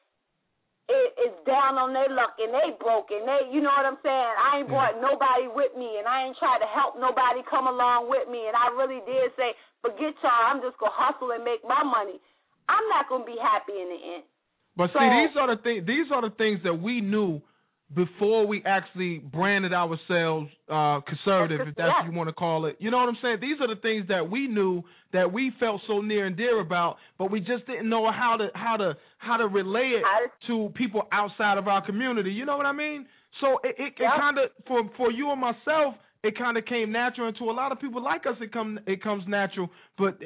is, 0.90 1.31
is 1.31 1.35
down 1.47 1.78
on 1.78 1.94
their 1.94 2.11
luck 2.11 2.35
and 2.43 2.51
they 2.51 2.74
broke 2.82 3.15
and 3.15 3.23
they, 3.23 3.47
you 3.55 3.62
know 3.62 3.70
what 3.70 3.86
I'm 3.86 4.02
saying? 4.02 4.32
I 4.35 4.59
ain't 4.59 4.69
brought 4.69 4.98
nobody 4.98 5.47
with 5.47 5.70
me 5.78 6.02
and 6.02 6.11
I 6.11 6.27
ain't 6.27 6.36
tried 6.43 6.59
to 6.59 6.66
help 6.74 6.98
nobody 6.98 7.47
come 7.47 7.70
along 7.70 8.11
with 8.11 8.27
me 8.27 8.51
and 8.51 8.59
I 8.59 8.74
really 8.74 8.98
did 9.07 9.31
say, 9.39 9.55
forget 9.78 10.19
y'all, 10.27 10.51
I'm 10.51 10.59
just 10.59 10.74
gonna 10.82 10.90
hustle 10.94 11.31
and 11.31 11.47
make 11.47 11.62
my 11.62 11.86
money. 11.86 12.19
I'm 12.66 12.82
not 12.90 13.07
gonna 13.07 13.24
be 13.24 13.39
happy 13.39 13.78
in 13.78 13.89
the 13.94 14.01
end. 14.19 14.24
But 14.74 14.90
see, 14.90 14.98
So- 14.98 15.07
these 15.07 15.35
are 15.39 15.48
the 15.55 15.61
things. 15.62 15.86
These 15.86 16.11
are 16.11 16.23
the 16.27 16.35
things 16.35 16.62
that 16.66 16.74
we 16.74 16.98
knew 17.01 17.39
before 17.95 18.47
we 18.47 18.62
actually 18.65 19.19
branded 19.19 19.73
ourselves 19.73 20.49
uh, 20.71 21.01
conservative, 21.01 21.67
if 21.69 21.75
that's 21.75 21.89
what 21.89 22.07
you 22.07 22.17
want 22.17 22.29
to 22.29 22.33
call 22.33 22.67
it. 22.67 22.77
You 22.79 22.91
know 22.91 22.99
what 22.99 23.09
I'm 23.09 23.19
saying? 23.21 23.39
These 23.41 23.61
are 23.61 23.67
the 23.75 23.81
things 23.81 24.07
that 24.09 24.31
we 24.31 24.47
knew 24.47 24.83
that 25.12 25.33
we 25.33 25.51
felt 25.59 25.81
so 25.89 26.01
near 26.01 26.27
and 26.27 26.37
dear 26.37 26.61
about, 26.61 26.97
but 27.19 27.31
we 27.33 27.41
just 27.41 27.67
didn't 27.67 27.89
know 27.89 28.11
how 28.12 28.37
to 28.37 28.49
how 28.55 28.77
to 28.77 28.95
how 29.19 29.37
to 29.39 29.49
relay 29.49 29.99
it 29.99 30.05
to 30.47 30.71
people 30.77 31.03
outside 31.11 31.59
of 31.59 31.67
our 31.67 31.85
community. 31.85 32.31
You 32.31 32.47
know 32.47 32.57
what 32.57 32.67
I 32.67 32.73
mean? 32.73 33.07
So 33.41 33.59
it 33.65 33.75
it, 33.79 33.95
it 33.99 34.21
kind 34.21 34.39
of 34.39 34.51
for 34.67 34.83
for 34.97 35.11
you 35.11 35.31
and 35.33 35.41
myself. 35.41 35.95
It 36.22 36.36
kind 36.36 36.59
of 36.59 36.66
came 36.66 36.92
natural, 36.92 37.28
and 37.28 37.36
to 37.38 37.44
a 37.44 37.52
lot 37.52 37.72
of 37.72 37.80
people 37.80 38.02
like 38.02 38.26
us, 38.26 38.36
it 38.42 38.52
come 38.52 38.78
it 38.86 39.02
comes 39.02 39.24
natural. 39.26 39.70
But 39.97 40.18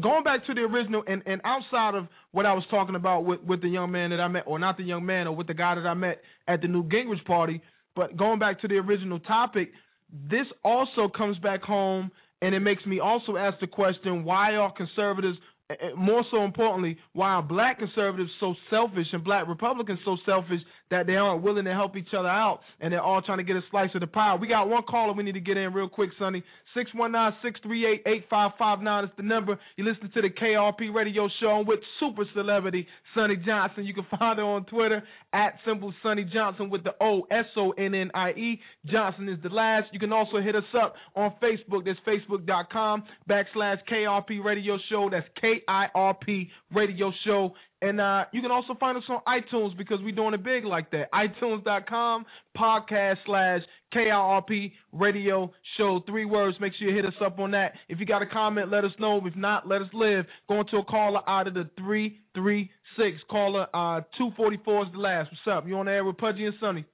going 0.00 0.24
back 0.24 0.46
to 0.46 0.54
the 0.54 0.62
original, 0.62 1.02
and, 1.06 1.22
and 1.26 1.42
outside 1.44 1.94
of 1.94 2.06
what 2.32 2.46
I 2.46 2.54
was 2.54 2.64
talking 2.70 2.94
about 2.94 3.26
with 3.26 3.40
with 3.42 3.60
the 3.60 3.68
young 3.68 3.90
man 3.90 4.10
that 4.10 4.20
I 4.20 4.28
met, 4.28 4.44
or 4.46 4.58
not 4.58 4.78
the 4.78 4.84
young 4.84 5.04
man, 5.04 5.26
or 5.26 5.36
with 5.36 5.46
the 5.46 5.54
guy 5.54 5.74
that 5.74 5.86
I 5.86 5.92
met 5.92 6.22
at 6.48 6.62
the 6.62 6.68
Newt 6.68 6.88
Gingrich 6.88 7.24
party, 7.26 7.60
but 7.94 8.16
going 8.16 8.38
back 8.38 8.62
to 8.62 8.68
the 8.68 8.76
original 8.76 9.20
topic, 9.20 9.72
this 10.10 10.46
also 10.64 11.10
comes 11.14 11.36
back 11.38 11.62
home, 11.62 12.10
and 12.40 12.54
it 12.54 12.60
makes 12.60 12.84
me 12.86 13.00
also 13.00 13.36
ask 13.36 13.60
the 13.60 13.66
question: 13.66 14.24
Why 14.24 14.54
are 14.54 14.72
conservatives? 14.72 15.36
Eh, 15.70 15.74
eh, 15.80 15.90
more 15.96 16.24
so 16.30 16.44
importantly, 16.44 16.98
why 17.14 17.28
are 17.28 17.42
black 17.42 17.78
conservatives 17.78 18.30
so 18.40 18.54
selfish 18.70 19.06
and 19.12 19.24
black 19.24 19.48
Republicans 19.48 19.98
so 20.04 20.16
selfish 20.26 20.60
that 20.94 21.08
they 21.08 21.16
aren't 21.16 21.42
willing 21.42 21.64
to 21.64 21.72
help 21.72 21.96
each 21.96 22.14
other 22.16 22.28
out 22.28 22.60
and 22.80 22.92
they're 22.92 23.02
all 23.02 23.20
trying 23.20 23.38
to 23.38 23.44
get 23.44 23.56
a 23.56 23.62
slice 23.70 23.90
of 23.94 24.00
the 24.00 24.06
pie? 24.06 24.36
We 24.40 24.46
got 24.46 24.68
one 24.68 24.84
caller 24.88 25.12
we 25.12 25.24
need 25.24 25.32
to 25.32 25.40
get 25.40 25.56
in 25.56 25.72
real 25.72 25.88
quick, 25.88 26.10
Sonnie. 26.20 26.44
619-638-8559 26.76 29.04
is 29.04 29.10
the 29.16 29.24
number. 29.24 29.58
You 29.76 29.84
listen 29.84 30.10
to 30.14 30.22
the 30.22 30.30
KIRP 30.30 30.94
radio 30.94 31.28
show 31.40 31.64
with 31.66 31.80
super 31.98 32.22
celebrity 32.32 32.86
Sonnie 33.16 33.44
Johnson. 33.44 33.84
You 33.84 33.94
can 33.94 34.06
find 34.18 34.38
her 34.38 34.44
on 34.44 34.64
Twitter 34.66 35.02
at 35.32 35.54
Simple 35.66 35.92
Sonnie 36.04 36.30
Johnson 36.32 36.70
with 36.70 36.84
the 36.84 36.92
O 37.00 37.22
S 37.30 37.46
O 37.56 37.72
N 37.72 37.94
N 37.94 38.12
I 38.14 38.30
E. 38.30 38.60
Johnson 38.86 39.28
is 39.28 39.38
the 39.42 39.48
last. 39.48 39.88
You 39.92 39.98
can 39.98 40.12
also 40.12 40.40
hit 40.40 40.54
us 40.54 40.62
up 40.80 40.94
on 41.16 41.32
Facebook. 41.42 41.84
That's 41.84 41.98
facebook.com 42.06 43.02
backslash 43.28 43.78
KIRP 43.90 44.44
radio 44.44 44.78
show. 44.88 45.08
That's 45.10 45.26
K 45.40 45.62
I 45.66 45.86
R 45.94 46.14
P 46.14 46.50
radio 46.72 47.10
show. 47.26 47.54
And 47.86 48.00
uh, 48.00 48.24
you 48.32 48.40
can 48.40 48.50
also 48.50 48.74
find 48.80 48.96
us 48.96 49.02
on 49.10 49.20
iTunes 49.28 49.76
because 49.76 49.98
we're 50.02 50.14
doing 50.14 50.32
it 50.32 50.42
big 50.42 50.64
like 50.64 50.90
that. 50.92 51.12
iTunes.com 51.12 52.24
podcast 52.56 53.16
slash 53.26 53.60
KIRP 53.94 54.72
radio 54.92 55.52
show. 55.76 56.00
Three 56.06 56.24
words. 56.24 56.56
Make 56.60 56.72
sure 56.78 56.88
you 56.88 56.94
hit 56.96 57.04
us 57.04 57.12
up 57.22 57.38
on 57.38 57.50
that. 57.50 57.72
If 57.90 58.00
you 58.00 58.06
got 58.06 58.22
a 58.22 58.26
comment, 58.26 58.70
let 58.70 58.84
us 58.84 58.92
know. 58.98 59.20
If 59.26 59.36
not, 59.36 59.68
let 59.68 59.82
us 59.82 59.88
live. 59.92 60.24
Going 60.48 60.64
to 60.70 60.78
a 60.78 60.84
caller 60.84 61.20
out 61.28 61.46
of 61.46 61.52
the 61.54 61.68
336. 61.76 63.18
Caller 63.30 63.66
uh, 63.74 64.00
244 64.16 64.86
is 64.86 64.92
the 64.92 64.98
last. 64.98 65.30
What's 65.30 65.58
up? 65.58 65.68
You 65.68 65.76
on 65.76 65.84
the 65.86 65.92
air 65.92 66.04
with 66.06 66.16
Pudgy 66.16 66.46
and 66.46 66.54
Sonnie? 66.60 66.84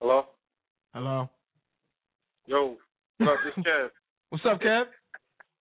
Hello? 0.00 0.26
Hello. 0.92 1.28
Yo, 2.46 2.76
what 3.18 3.30
up, 3.30 3.36
this 3.44 3.64
Kev? 3.64 3.88
What's 4.30 4.44
up, 4.48 4.60
Kev? 4.60 4.84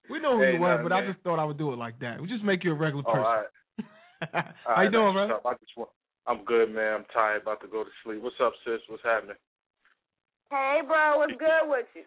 We 0.09 0.19
know 0.19 0.37
who 0.37 0.43
Hey, 0.43 0.53
you 0.55 0.59
were, 0.59 0.83
but 0.83 0.91
I 0.91 1.07
just 1.07 1.19
thought 1.23 1.39
I 1.39 1.45
would 1.45 1.57
do 1.57 1.71
it 1.71 1.77
like 1.77 1.97
that. 2.01 2.21
We 2.21 2.27
just 2.27 2.43
make 2.43 2.63
you 2.63 2.71
a 2.71 2.75
regular 2.75 3.03
Oh, 3.07 3.11
person. 3.11 3.25
all 3.25 3.35
right. 3.35 3.45
How 4.65 4.81
you 4.81 4.91
doing, 4.91 5.15
man? 5.15 5.27
bro? 5.27 5.39
I 5.45 5.53
just 5.59 5.75
want, 5.77 5.89
I'm 6.27 6.43
good, 6.45 6.73
man. 6.73 7.01
I'm 7.01 7.05
tired, 7.13 7.41
about 7.41 7.61
to 7.61 7.67
go 7.67 7.83
to 7.83 7.89
sleep. 8.03 8.21
What's 8.21 8.35
up, 8.43 8.53
sis? 8.65 8.79
What's 8.87 9.03
happening? 9.03 9.35
Hey 10.49 10.81
bro, 10.85 11.17
what's 11.17 11.33
good 11.33 11.65
with 11.65 11.87
you? 11.95 12.05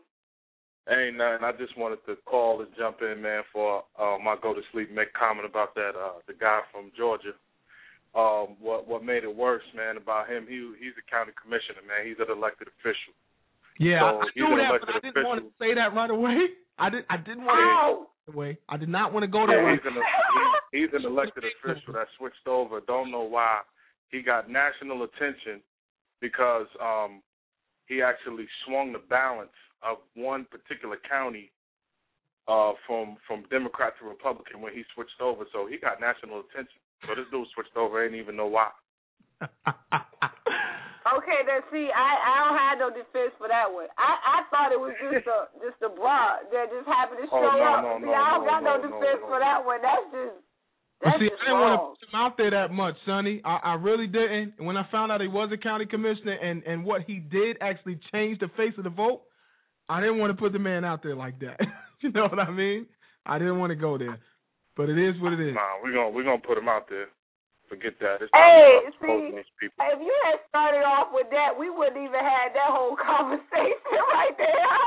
Ain't 0.87 1.19
nothing. 1.19 1.43
I 1.43 1.51
just 1.59 1.77
wanted 1.77 1.99
to 2.07 2.15
call 2.31 2.61
and 2.63 2.71
jump 2.79 3.03
in, 3.03 3.21
man, 3.21 3.43
for 3.53 3.83
uh, 3.99 4.19
my 4.23 4.37
go 4.41 4.55
to 4.55 4.63
sleep. 4.71 4.93
Make 4.95 5.13
comment 5.15 5.45
about 5.45 5.75
that. 5.75 5.99
Uh, 5.99 6.23
the 6.29 6.35
guy 6.35 6.61
from 6.71 6.93
Georgia. 6.97 7.35
Um, 8.15 8.55
what 8.63 8.87
what 8.87 9.03
made 9.03 9.25
it 9.25 9.35
worse, 9.35 9.67
man, 9.75 9.97
about 9.97 10.31
him? 10.31 10.47
He 10.49 10.63
he's 10.79 10.95
a 10.95 11.11
county 11.11 11.33
commissioner, 11.35 11.83
man. 11.83 12.07
He's 12.07 12.23
an 12.23 12.31
elected 12.31 12.69
official. 12.71 13.13
Yeah, 13.83 14.01
So 14.01 14.07
I, 14.07 14.23
I 14.23 14.29
knew 14.39 14.57
that, 14.57 14.79
but 14.81 14.89
I 14.95 15.01
didn't 15.03 15.27
want 15.27 15.43
to 15.43 15.51
say 15.59 15.75
that 15.75 15.93
right 15.93 16.11
away. 16.11 16.39
I 16.79 16.89
didn't. 16.89 17.07
I 17.11 17.17
didn't 17.19 17.45
want 17.45 17.59
to 17.59 17.67
Ow! 17.67 17.93
go 17.93 18.07
that 18.07 18.16
way. 18.33 18.59
I 18.69 18.77
did 18.77 18.89
not 18.89 19.13
want 19.13 19.23
to 19.25 19.29
go 19.29 19.47
that 19.47 19.53
Yeah, 19.53 19.65
way. 19.65 19.73
he's 19.73 19.87
an 19.87 20.03
he, 20.73 20.81
he's 20.81 20.91
an 20.93 21.05
elected 21.05 21.45
official 21.45 21.93
that 21.95 22.09
switched 22.19 22.47
over. 22.47 22.81
Don't 22.87 23.11
know 23.11 23.23
why. 23.23 23.61
He 24.11 24.23
got 24.23 24.51
national 24.51 25.03
attention 25.05 25.61
because 26.21 26.67
um 26.81 27.23
he 27.87 28.03
actually 28.03 28.47
swung 28.67 28.93
the 28.93 28.99
balance 28.99 29.55
of 29.83 29.99
one 30.15 30.47
particular 30.51 30.97
county 31.09 31.51
uh 32.49 32.73
from 32.87 33.17
from 33.27 33.45
Democrat 33.51 33.95
to 34.01 34.07
Republican 34.09 34.61
when 34.61 34.73
he 34.73 34.83
switched 34.95 35.21
over. 35.21 35.45
So 35.53 35.67
he 35.67 35.79
got 35.79 36.01
national 36.01 36.41
attention. 36.41 36.81
So 37.07 37.15
this 37.15 37.27
dude 37.31 37.47
switched 37.55 37.77
over, 37.77 38.05
ain't 38.05 38.15
even 38.15 38.37
know 38.37 38.47
why. 38.47 38.71
Okay, 41.07 41.39
then 41.47 41.63
see, 41.71 41.87
I 41.95 42.11
I 42.19 42.35
don't 42.45 42.59
have 42.59 42.77
no 42.83 42.89
defense 42.91 43.31
for 43.39 43.47
that 43.49 43.71
one. 43.71 43.87
I 43.97 44.11
I 44.21 44.39
thought 44.51 44.75
it 44.75 44.81
was 44.81 44.93
just 44.99 45.25
a 45.27 45.49
just 45.65 45.79
a 45.81 45.89
broad 45.89 46.51
that 46.51 46.67
just 46.69 46.87
happened 46.87 47.23
to 47.23 47.29
Oh, 47.31 47.41
show 47.41 47.55
no, 47.57 47.63
up. 47.63 47.79
no, 47.83 47.91
see, 48.03 48.11
no, 48.11 48.19
I 48.19 48.29
don't 48.37 48.45
got 48.45 48.61
no, 48.67 48.75
defense 48.83 49.23
for 49.23 49.39
that 49.39 49.63
one. 49.65 49.81
That's 49.81 50.07
just 50.11 50.37
that's 51.01 51.19
see, 51.23 51.31
I 51.31 51.39
didn't 51.47 51.63
want 51.63 51.73
to 51.79 51.83
put 51.95 52.03
him 52.11 52.15
out 52.19 52.35
there 52.37 52.51
that 52.51 52.71
much, 52.75 52.97
Sonnie. 53.07 53.41
I, 53.45 53.57
I 53.63 53.75
really 53.79 54.07
didn't. 54.11 54.59
And 54.59 54.67
when 54.67 54.77
I 54.77 54.85
found 54.91 55.13
out 55.13 55.21
he 55.21 55.29
was 55.31 55.49
a 55.55 55.57
county 55.57 55.87
commissioner 55.87 56.35
and 56.43 56.63
and 56.67 56.85
what 56.85 57.03
he 57.07 57.23
did 57.23 57.57
actually 57.63 58.01
change 58.13 58.41
the 58.41 58.49
face 58.57 58.75
of 58.77 58.85
the 58.85 58.91
vote, 58.91 59.23
I 59.89 60.01
didn't 60.01 60.19
want 60.19 60.35
to 60.35 60.39
put 60.41 60.53
the 60.53 60.59
man 60.59 60.85
out 60.85 61.03
there 61.03 61.15
like 61.17 61.39
that. 61.41 61.61
you 62.03 62.11
know 62.11 62.27
what 62.27 62.41
I 62.41 62.51
mean? 62.51 62.87
I 63.25 63.39
didn't 63.39 63.59
want 63.59 63.71
to 63.71 63.77
go 63.77 63.97
there. 63.97 64.19
But 64.77 64.91
it 64.91 64.99
is 64.99 65.15
what 65.23 65.33
it 65.33 65.41
is. 65.41 65.55
Nah, 65.55 65.81
we're 65.83 65.95
gonna 65.95 66.11
we're 66.11 66.25
gonna 66.25 66.43
put 66.43 66.59
him 66.59 66.69
out 66.69 66.91
there. 66.91 67.07
Forget 67.69 67.99
that. 68.01 68.23
It's 68.23 68.31
Hey, 68.33 68.81
not 68.85 68.93
see, 69.03 69.31
if 69.35 69.99
you 70.01 70.15
had 70.25 70.39
started 70.49 70.83
off 70.87 71.09
with 71.13 71.27
that, 71.31 71.59
we 71.59 71.71
wouldn't 71.71 71.97
even 71.99 72.21
had 72.21 72.55
that 72.55 72.71
whole 72.71 72.97
conversation 73.07 73.99
right 74.15 74.35
there. 74.39 74.79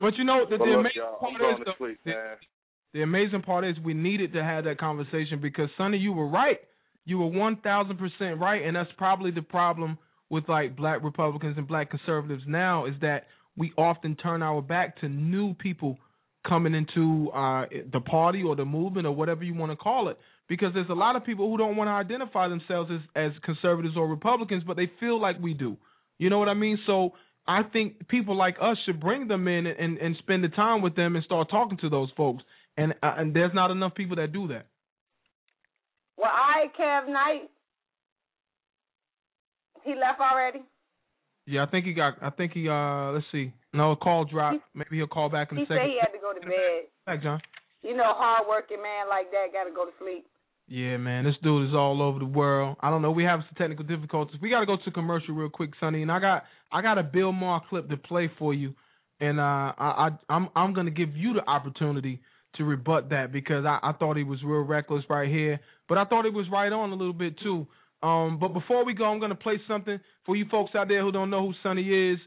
But 0.00 0.16
you 0.16 0.24
know, 0.24 0.44
the, 0.48 0.56
But 0.58 0.64
the 0.64 0.70
look, 0.70 0.80
amazing 0.80 1.02
y'all, 1.02 1.18
part 1.18 1.34
is 1.34 1.58
to 1.58 1.64
though, 1.64 1.72
sleep, 1.78 1.98
the, 2.04 2.12
the 2.92 3.02
amazing 3.02 3.42
part 3.42 3.64
is 3.64 3.76
we 3.84 3.94
needed 3.94 4.32
to 4.34 4.42
have 4.42 4.64
that 4.64 4.78
conversation 4.78 5.40
because 5.40 5.68
Sonnie, 5.78 5.98
you 5.98 6.12
were 6.12 6.28
right. 6.28 6.58
You 7.04 7.18
were 7.18 7.26
one 7.26 7.56
thousand 7.62 7.98
percent 7.98 8.40
right, 8.40 8.62
and 8.62 8.76
that's 8.76 8.90
probably 8.96 9.30
the 9.30 9.42
problem 9.42 9.98
with 10.30 10.48
like 10.48 10.76
black 10.76 11.02
Republicans 11.02 11.56
and 11.58 11.68
black 11.68 11.90
conservatives 11.90 12.42
now 12.46 12.86
is 12.86 12.94
that 13.02 13.24
we 13.56 13.72
often 13.76 14.16
turn 14.16 14.42
our 14.42 14.62
back 14.62 15.00
to 15.00 15.08
new 15.08 15.54
people 15.54 15.98
coming 16.46 16.74
into 16.74 17.30
uh, 17.30 17.66
the 17.92 18.00
party 18.00 18.42
or 18.42 18.56
the 18.56 18.64
movement 18.64 19.06
or 19.06 19.12
whatever 19.14 19.44
you 19.44 19.54
want 19.54 19.70
to 19.72 19.76
call 19.76 20.08
it. 20.08 20.18
Because 20.48 20.74
there's 20.74 20.90
a 20.90 20.94
lot 20.94 21.16
of 21.16 21.24
people 21.24 21.50
who 21.50 21.56
don't 21.56 21.76
want 21.76 21.88
to 21.88 21.92
identify 21.92 22.48
themselves 22.48 22.90
as, 22.92 23.00
as 23.16 23.32
conservatives 23.44 23.96
or 23.96 24.06
Republicans, 24.08 24.62
but 24.66 24.76
they 24.76 24.90
feel 25.00 25.20
like 25.20 25.40
we 25.40 25.54
do. 25.54 25.76
You 26.18 26.28
know 26.30 26.38
what 26.38 26.48
I 26.48 26.54
mean? 26.54 26.78
So 26.86 27.12
I 27.46 27.62
think 27.62 28.08
people 28.08 28.36
like 28.36 28.56
us 28.60 28.76
should 28.84 29.00
bring 29.00 29.26
them 29.26 29.48
in 29.48 29.66
and, 29.66 29.96
and 29.98 30.16
spend 30.18 30.44
the 30.44 30.48
time 30.48 30.82
with 30.82 30.96
them 30.96 31.16
and 31.16 31.24
start 31.24 31.48
talking 31.50 31.78
to 31.78 31.88
those 31.88 32.10
folks. 32.16 32.42
And 32.76 32.92
uh, 33.02 33.14
and 33.16 33.34
there's 33.34 33.54
not 33.54 33.70
enough 33.70 33.94
people 33.94 34.16
that 34.16 34.32
do 34.32 34.48
that. 34.48 34.66
Well, 36.18 36.30
I 36.32 36.66
Kev 36.78 37.08
Knight, 37.08 37.48
he 39.84 39.94
left 39.94 40.20
already. 40.20 40.60
Yeah, 41.46 41.64
I 41.64 41.66
think 41.66 41.84
he 41.84 41.92
got. 41.92 42.14
I 42.22 42.30
think 42.30 42.52
he. 42.52 42.68
Uh, 42.68 43.12
let's 43.12 43.26
see. 43.30 43.52
No, 43.72 43.92
a 43.92 43.96
call 43.96 44.24
dropped. 44.24 44.60
Maybe 44.74 44.96
he'll 44.96 45.06
call 45.06 45.28
back 45.28 45.52
in 45.52 45.58
He 45.58 45.64
a 45.64 45.66
said 45.66 45.76
second. 45.76 45.90
he 45.90 45.98
had 46.00 46.12
to 46.12 46.18
go 46.20 46.32
to 46.32 46.40
bed. 46.40 46.88
Back, 47.06 47.22
John. 47.22 47.40
You 47.82 47.96
know, 47.96 48.14
hard 48.16 48.48
working 48.48 48.80
man 48.80 49.08
like 49.10 49.30
that 49.30 49.52
got 49.52 49.64
to 49.68 49.74
go 49.74 49.84
to 49.84 49.92
sleep. 50.00 50.24
Yeah, 50.68 50.96
man, 50.96 51.24
this 51.24 51.34
dude 51.42 51.68
is 51.68 51.74
all 51.74 52.00
over 52.00 52.18
the 52.18 52.24
world. 52.24 52.76
I 52.80 52.90
don't 52.90 53.02
know. 53.02 53.10
We 53.10 53.24
have 53.24 53.40
some 53.40 53.54
technical 53.58 53.84
difficulties. 53.84 54.40
We 54.40 54.48
got 54.48 54.60
to 54.60 54.66
go 54.66 54.78
to 54.82 54.90
commercial 54.90 55.34
real 55.34 55.50
quick, 55.50 55.70
Sonnie, 55.78 56.02
and 56.02 56.10
I 56.10 56.20
got 56.20 56.44
I 56.72 56.80
got 56.80 56.96
a 56.98 57.02
Bill 57.02 57.32
Maher 57.32 57.60
clip 57.68 57.88
to 57.90 57.98
play 57.98 58.30
for 58.38 58.54
you, 58.54 58.74
and 59.20 59.38
uh, 59.38 59.42
I, 59.42 59.74
I 59.78 60.08
I'm 60.30 60.48
I'm 60.56 60.72
gonna 60.72 60.90
give 60.90 61.16
you 61.16 61.34
the 61.34 61.46
opportunity 61.46 62.22
to 62.56 62.64
rebut 62.64 63.10
that 63.10 63.30
because 63.30 63.66
I, 63.66 63.78
I 63.82 63.92
thought 63.92 64.16
he 64.16 64.22
was 64.24 64.42
real 64.42 64.62
reckless 64.62 65.04
right 65.10 65.28
here, 65.28 65.60
but 65.88 65.98
I 65.98 66.04
thought 66.06 66.24
he 66.24 66.30
was 66.30 66.46
right 66.50 66.72
on 66.72 66.92
a 66.92 66.94
little 66.94 67.12
bit 67.12 67.38
too. 67.42 67.66
Um, 68.02 68.38
but 68.38 68.48
before 68.54 68.86
we 68.86 68.94
go, 68.94 69.04
I'm 69.04 69.20
gonna 69.20 69.34
play 69.34 69.60
something 69.68 70.00
for 70.24 70.34
you 70.34 70.46
folks 70.50 70.74
out 70.74 70.88
there 70.88 71.02
who 71.02 71.12
don't 71.12 71.30
know 71.30 71.48
who 71.48 71.54
Sonnie 71.62 72.12
is. 72.12 72.18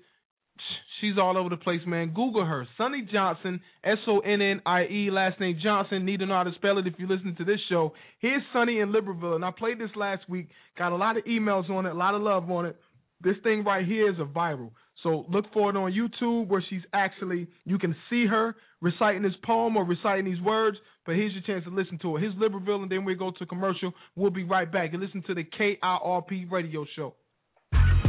She's 1.00 1.18
all 1.18 1.38
over 1.38 1.50
the 1.50 1.58
place, 1.58 1.82
man. 1.86 2.10
Google 2.10 2.46
her. 2.46 2.68
Sonnie 2.78 3.08
Johnson, 3.12 3.62
S 3.84 3.98
O 4.08 4.20
N 4.20 4.42
N 4.42 4.62
I 4.66 4.84
E, 4.86 5.10
last 5.12 5.40
name 5.40 5.60
Johnson. 5.62 6.06
Need 6.06 6.20
to 6.20 6.26
know 6.26 6.36
how 6.36 6.44
to 6.44 6.54
spell 6.56 6.78
it 6.80 6.88
if 6.88 6.94
you're 6.98 7.08
listening 7.08 7.36
to 7.36 7.46
this 7.46 7.60
show. 7.70 7.94
Here's 8.20 8.42
Sonnie 8.54 8.80
in 8.80 8.92
Liberalville, 8.92 9.36
and 9.36 9.46
I 9.46 9.52
played 9.52 9.80
this 9.80 9.92
last 9.96 10.28
week. 10.28 10.50
Got 10.78 10.92
a 10.92 10.96
lot 10.96 11.18
of 11.18 11.26
emails 11.26 11.70
on 11.70 11.86
it, 11.86 11.92
a 11.92 11.94
lot 11.94 12.16
of 12.16 12.22
love 12.22 12.50
on 12.50 12.66
it. 12.66 12.78
This 13.22 13.36
thing 13.44 13.64
right 13.64 13.86
here 13.86 14.10
is 14.10 14.20
a 14.20 14.26
viral. 14.26 14.72
So 15.04 15.26
look 15.30 15.46
for 15.54 15.70
it 15.70 15.78
on 15.78 15.92
YouTube 15.92 16.48
where 16.48 16.64
she's 16.68 16.82
actually 16.94 17.48
you 17.66 17.78
can 17.78 17.96
see 18.10 18.26
her 18.26 18.56
reciting 18.82 19.22
this 19.22 19.34
poem 19.44 19.78
or 19.78 19.86
reciting 19.86 20.26
these 20.26 20.42
words. 20.42 20.78
But 21.06 21.16
here's 21.16 21.34
your 21.34 21.44
chance 21.44 21.64
to 21.66 21.72
listen 21.74 22.00
to 22.00 22.18
it. 22.18 22.22
Here's 22.22 22.34
Liberalville, 22.36 22.82
and 22.82 22.92
then 22.92 23.06
we 23.06 23.16
go 23.16 23.32
to 23.32 23.46
commercial. 23.46 23.94
We'll 24.16 24.32
be 24.32 24.44
right 24.44 24.70
back 24.70 24.94
and 24.94 25.02
listen 25.02 25.24
to 25.28 25.34
the 25.34 25.44
KIRP 25.44 26.52
radio 26.52 26.86
show. 26.96 27.14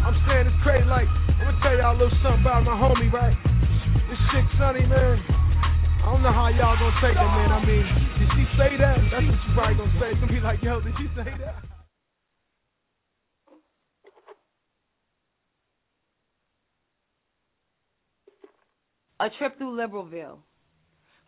I'm 0.05 0.17
saying 0.27 0.47
it's 0.47 0.61
crazy. 0.63 0.87
Like 0.87 1.09
I'm 1.09 1.55
gonna 1.55 1.63
tell 1.63 1.77
y'all 1.77 1.95
a 1.95 1.99
little 1.99 2.19
something 2.23 2.43
about 2.43 2.65
my 2.65 2.77
homie, 2.77 3.11
right? 3.13 3.37
This 4.09 4.21
shit, 4.33 4.45
Sonnie, 4.59 4.87
man. 4.87 5.19
I 6.03 6.13
don't 6.13 6.23
know 6.23 6.33
how 6.33 6.49
y'all 6.49 6.79
gonna 6.79 6.97
take 7.05 7.17
it, 7.17 7.31
man. 7.37 7.53
I 7.53 7.61
mean, 7.65 7.85
did 8.19 8.29
she 8.33 8.45
say 8.57 8.71
that? 8.81 8.97
That's 9.13 9.27
what 9.27 9.39
you 9.39 9.51
probably 9.55 9.77
gonna 9.77 10.01
say. 10.01 10.11
Some 10.21 10.29
be 10.29 10.41
like, 10.41 10.63
yo, 10.63 10.81
did 10.81 10.95
she 10.97 11.07
say 11.15 11.29
that? 11.45 11.61
A 19.21 19.29
trip 19.39 19.59
through 19.59 19.77
Liberalville. 19.77 20.39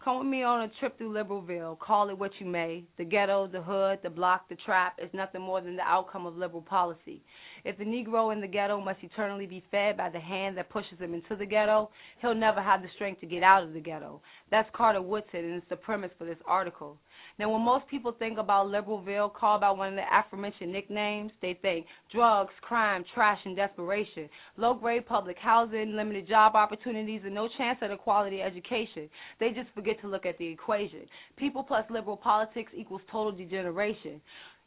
Come 0.02 0.20
with 0.20 0.28
me 0.28 0.42
on 0.42 0.62
a 0.62 0.70
trip 0.78 0.97
through 0.97 1.12
Liberalville. 1.12 1.78
Call 1.78 2.09
it 2.09 2.16
what 2.16 2.30
you 2.38 2.47
may. 2.47 2.84
The 2.97 3.05
ghetto, 3.05 3.48
the 3.48 3.60
hood, 3.60 3.98
the 4.02 4.09
block, 4.09 4.48
the 4.48 4.56
trap 4.64 4.98
is 5.02 5.10
nothing 5.12 5.42
more 5.42 5.60
than 5.60 5.76
the 5.76 5.82
outcome 5.82 6.24
of 6.24 6.36
liberal 6.36 6.62
policy. 6.62 7.22
If 7.65 7.78
the 7.78 7.85
Negro 7.85 8.32
in 8.32 8.41
the 8.41 8.47
ghetto 8.47 8.81
must 8.81 9.03
eternally 9.03 9.47
be 9.47 9.62
fed 9.70 9.97
by 9.97 10.11
the 10.11 10.20
hand 10.20 10.57
that 10.57 10.70
pushes 10.70 10.99
him 10.99 11.15
into 11.15 11.37
the 11.37 11.47
ghetto, 11.47 11.91
he'll 12.20 12.35
never 12.35 12.61
have 12.61 12.82
the 12.82 12.89
strength 12.95 13.20
to 13.20 13.27
get 13.27 13.43
out 13.43 13.62
of 13.62 13.73
the 13.73 13.81
ghetto. 13.81 14.20
That's 14.51 14.69
Carter 14.74 15.03
Woodson, 15.03 15.41
and 15.41 15.55
it's 15.55 15.69
the 15.69 15.77
premise 15.77 16.11
for 16.19 16.24
this 16.24 16.39
article. 16.47 16.97
Now, 17.39 17.51
when 17.51 17.62
most 17.62 17.87
people 17.89 18.12
think 18.12 18.39
about 18.39 18.66
Liberalville, 18.66 19.32
called 19.32 19.62
by 19.62 19.70
one 19.70 19.89
of 19.89 19.95
the 19.95 20.05
aforementioned 20.12 20.73
nicknames, 20.73 21.32
they 21.41 21.59
think 21.62 21.87
drugs, 22.12 22.53
crime, 22.61 23.05
trash, 23.15 23.39
and 23.45 23.57
desperation, 23.57 24.28
low 24.57 24.74
grade 24.74 25.07
public 25.07 25.39
housing, 25.39 25.97
limited 25.97 26.28
job 26.28 26.55
opportunities, 26.55 27.23
and 27.24 27.35
no 27.35 27.49
chance 27.57 27.78
at 27.82 27.91
a 27.91 27.97
quality 27.97 28.43
education. 28.43 29.09
They 29.39 29.51
just 29.51 29.70
forget 29.74 30.01
to 30.03 30.09
look 30.09 30.27
at 30.27 30.37
the 30.39 30.47
equation. 30.47 31.07
People 31.37 31.62
plus 31.62 31.85
liberal 31.91 32.16
politics 32.16 32.73
equals 32.77 33.03
total 33.11 33.32
degeneration. 33.32 34.20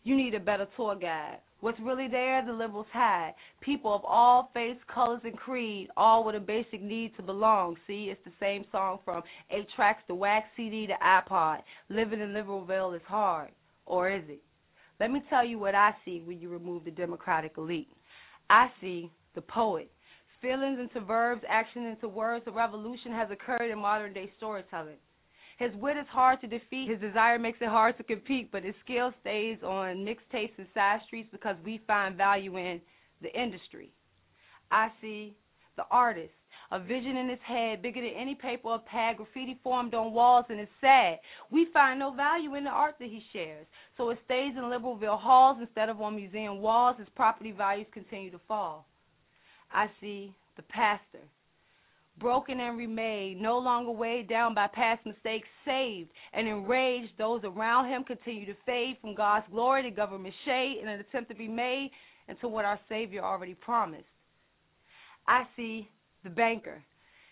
You 0.03 0.15
need 0.15 0.33
a 0.33 0.39
better 0.39 0.67
tour 0.75 0.95
guide. 0.95 1.37
What's 1.63 1.79
really 1.79 2.09
there, 2.09 2.45
the 2.45 2.51
liberals 2.51 2.87
had. 2.91 3.31
People 3.61 3.95
of 3.95 4.03
all 4.03 4.49
faiths, 4.53 4.81
colors, 4.93 5.21
and 5.23 5.37
creed, 5.37 5.87
all 5.95 6.25
with 6.25 6.35
a 6.35 6.39
basic 6.41 6.81
need 6.83 7.15
to 7.15 7.23
belong. 7.23 7.77
See, 7.87 8.09
it's 8.11 8.19
the 8.25 8.33
same 8.37 8.65
song 8.69 8.99
from 9.05 9.23
8 9.49 9.65
tracks 9.73 10.03
to 10.07 10.13
wax 10.13 10.45
CD 10.57 10.87
to 10.87 10.93
iPod. 11.01 11.59
Living 11.87 12.19
in 12.19 12.33
Liberalville 12.33 12.97
is 12.97 13.01
hard. 13.07 13.51
Or 13.85 14.11
is 14.11 14.23
it? 14.27 14.41
Let 14.99 15.11
me 15.11 15.21
tell 15.29 15.45
you 15.45 15.57
what 15.57 15.73
I 15.73 15.91
see 16.03 16.21
when 16.25 16.37
you 16.41 16.49
remove 16.49 16.83
the 16.83 16.91
Democratic 16.91 17.53
elite. 17.57 17.87
I 18.49 18.67
see 18.81 19.09
the 19.33 19.41
poet. 19.41 19.89
Feelings 20.41 20.79
into 20.81 20.99
verbs, 20.99 21.43
action 21.47 21.85
into 21.85 22.09
words. 22.09 22.43
A 22.45 22.51
revolution 22.51 23.13
has 23.13 23.29
occurred 23.31 23.71
in 23.71 23.79
modern 23.79 24.11
day 24.11 24.29
storytelling. 24.35 24.97
His 25.59 25.71
wit 25.75 25.97
is 25.97 26.07
hard 26.09 26.41
to 26.41 26.47
defeat. 26.47 26.89
His 26.89 26.99
desire 26.99 27.37
makes 27.37 27.59
it 27.61 27.69
hard 27.69 27.97
to 27.97 28.03
compete, 28.03 28.51
but 28.51 28.63
his 28.63 28.75
skill 28.83 29.13
stays 29.21 29.57
on 29.63 30.05
mixtapes 30.05 30.57
and 30.57 30.67
side 30.73 30.99
streets 31.07 31.29
because 31.31 31.55
we 31.63 31.81
find 31.85 32.17
value 32.17 32.57
in 32.57 32.81
the 33.21 33.31
industry. 33.39 33.91
I 34.71 34.89
see 35.01 35.35
the 35.75 35.85
artist, 35.91 36.33
a 36.71 36.79
vision 36.79 37.17
in 37.17 37.29
his 37.29 37.39
head 37.45 37.81
bigger 37.81 38.01
than 38.01 38.19
any 38.19 38.35
paper 38.35 38.69
or 38.69 38.79
pad, 38.79 39.17
graffiti 39.17 39.59
formed 39.63 39.93
on 39.93 40.13
walls, 40.13 40.45
and 40.49 40.59
it's 40.59 40.71
sad. 40.81 41.19
We 41.51 41.67
find 41.71 41.99
no 41.99 42.13
value 42.13 42.55
in 42.55 42.63
the 42.63 42.69
art 42.69 42.95
that 42.99 43.09
he 43.09 43.21
shares, 43.31 43.65
so 43.97 44.09
it 44.09 44.19
stays 44.25 44.53
in 44.57 44.63
Liberalville 44.63 45.19
halls 45.19 45.57
instead 45.59 45.89
of 45.89 46.01
on 46.01 46.15
museum 46.15 46.59
walls. 46.59 46.97
His 46.97 47.07
property 47.15 47.51
values 47.51 47.87
continue 47.91 48.31
to 48.31 48.39
fall. 48.47 48.85
I 49.71 49.87
see 50.01 50.33
the 50.55 50.63
pastor 50.63 51.19
broken 52.19 52.59
and 52.59 52.77
remade, 52.77 53.41
no 53.41 53.57
longer 53.57 53.91
weighed 53.91 54.29
down 54.29 54.53
by 54.53 54.67
past 54.67 55.05
mistakes, 55.05 55.47
saved 55.65 56.09
and 56.33 56.47
enraged. 56.47 57.11
Those 57.17 57.41
around 57.43 57.89
him 57.89 58.03
continue 58.03 58.45
to 58.45 58.55
fade 58.65 58.97
from 59.01 59.15
God's 59.15 59.45
glory 59.51 59.83
to 59.83 59.91
government 59.91 60.33
shade 60.45 60.79
in 60.81 60.87
an 60.87 60.99
attempt 60.99 61.29
to 61.29 61.35
be 61.35 61.47
made 61.47 61.91
into 62.27 62.47
what 62.47 62.65
our 62.65 62.79
Savior 62.87 63.23
already 63.23 63.55
promised. 63.55 64.05
I 65.27 65.43
see 65.55 65.87
the 66.23 66.29
banker. 66.29 66.81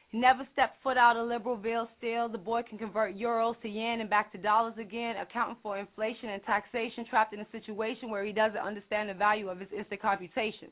He 0.10 0.20
never 0.20 0.46
stepped 0.52 0.84
foot 0.84 0.98
out 0.98 1.16
of 1.16 1.30
Liberalville 1.30 1.88
still. 1.98 2.28
The 2.28 2.38
boy 2.38 2.64
can 2.68 2.78
convert 2.78 3.18
euros 3.18 3.60
to 3.62 3.70
yen 3.70 4.02
and 4.02 4.10
back 4.10 4.32
to 4.34 4.38
dollars 4.38 4.74
again, 4.78 5.16
accounting 5.16 5.56
for 5.64 5.78
inflation 5.78 6.30
and 6.30 6.44
taxation, 6.44 7.06
trapped 7.10 7.34
in 7.34 7.40
a 7.40 7.48
situation 7.52 8.10
where 8.10 8.26
he 8.26 8.34
doesn't 8.34 8.58
understand 8.58 9.10
the 9.10 9.14
value 9.14 9.48
of 9.48 9.60
his 9.60 9.70
instant 9.76 10.02
computations. 10.02 10.72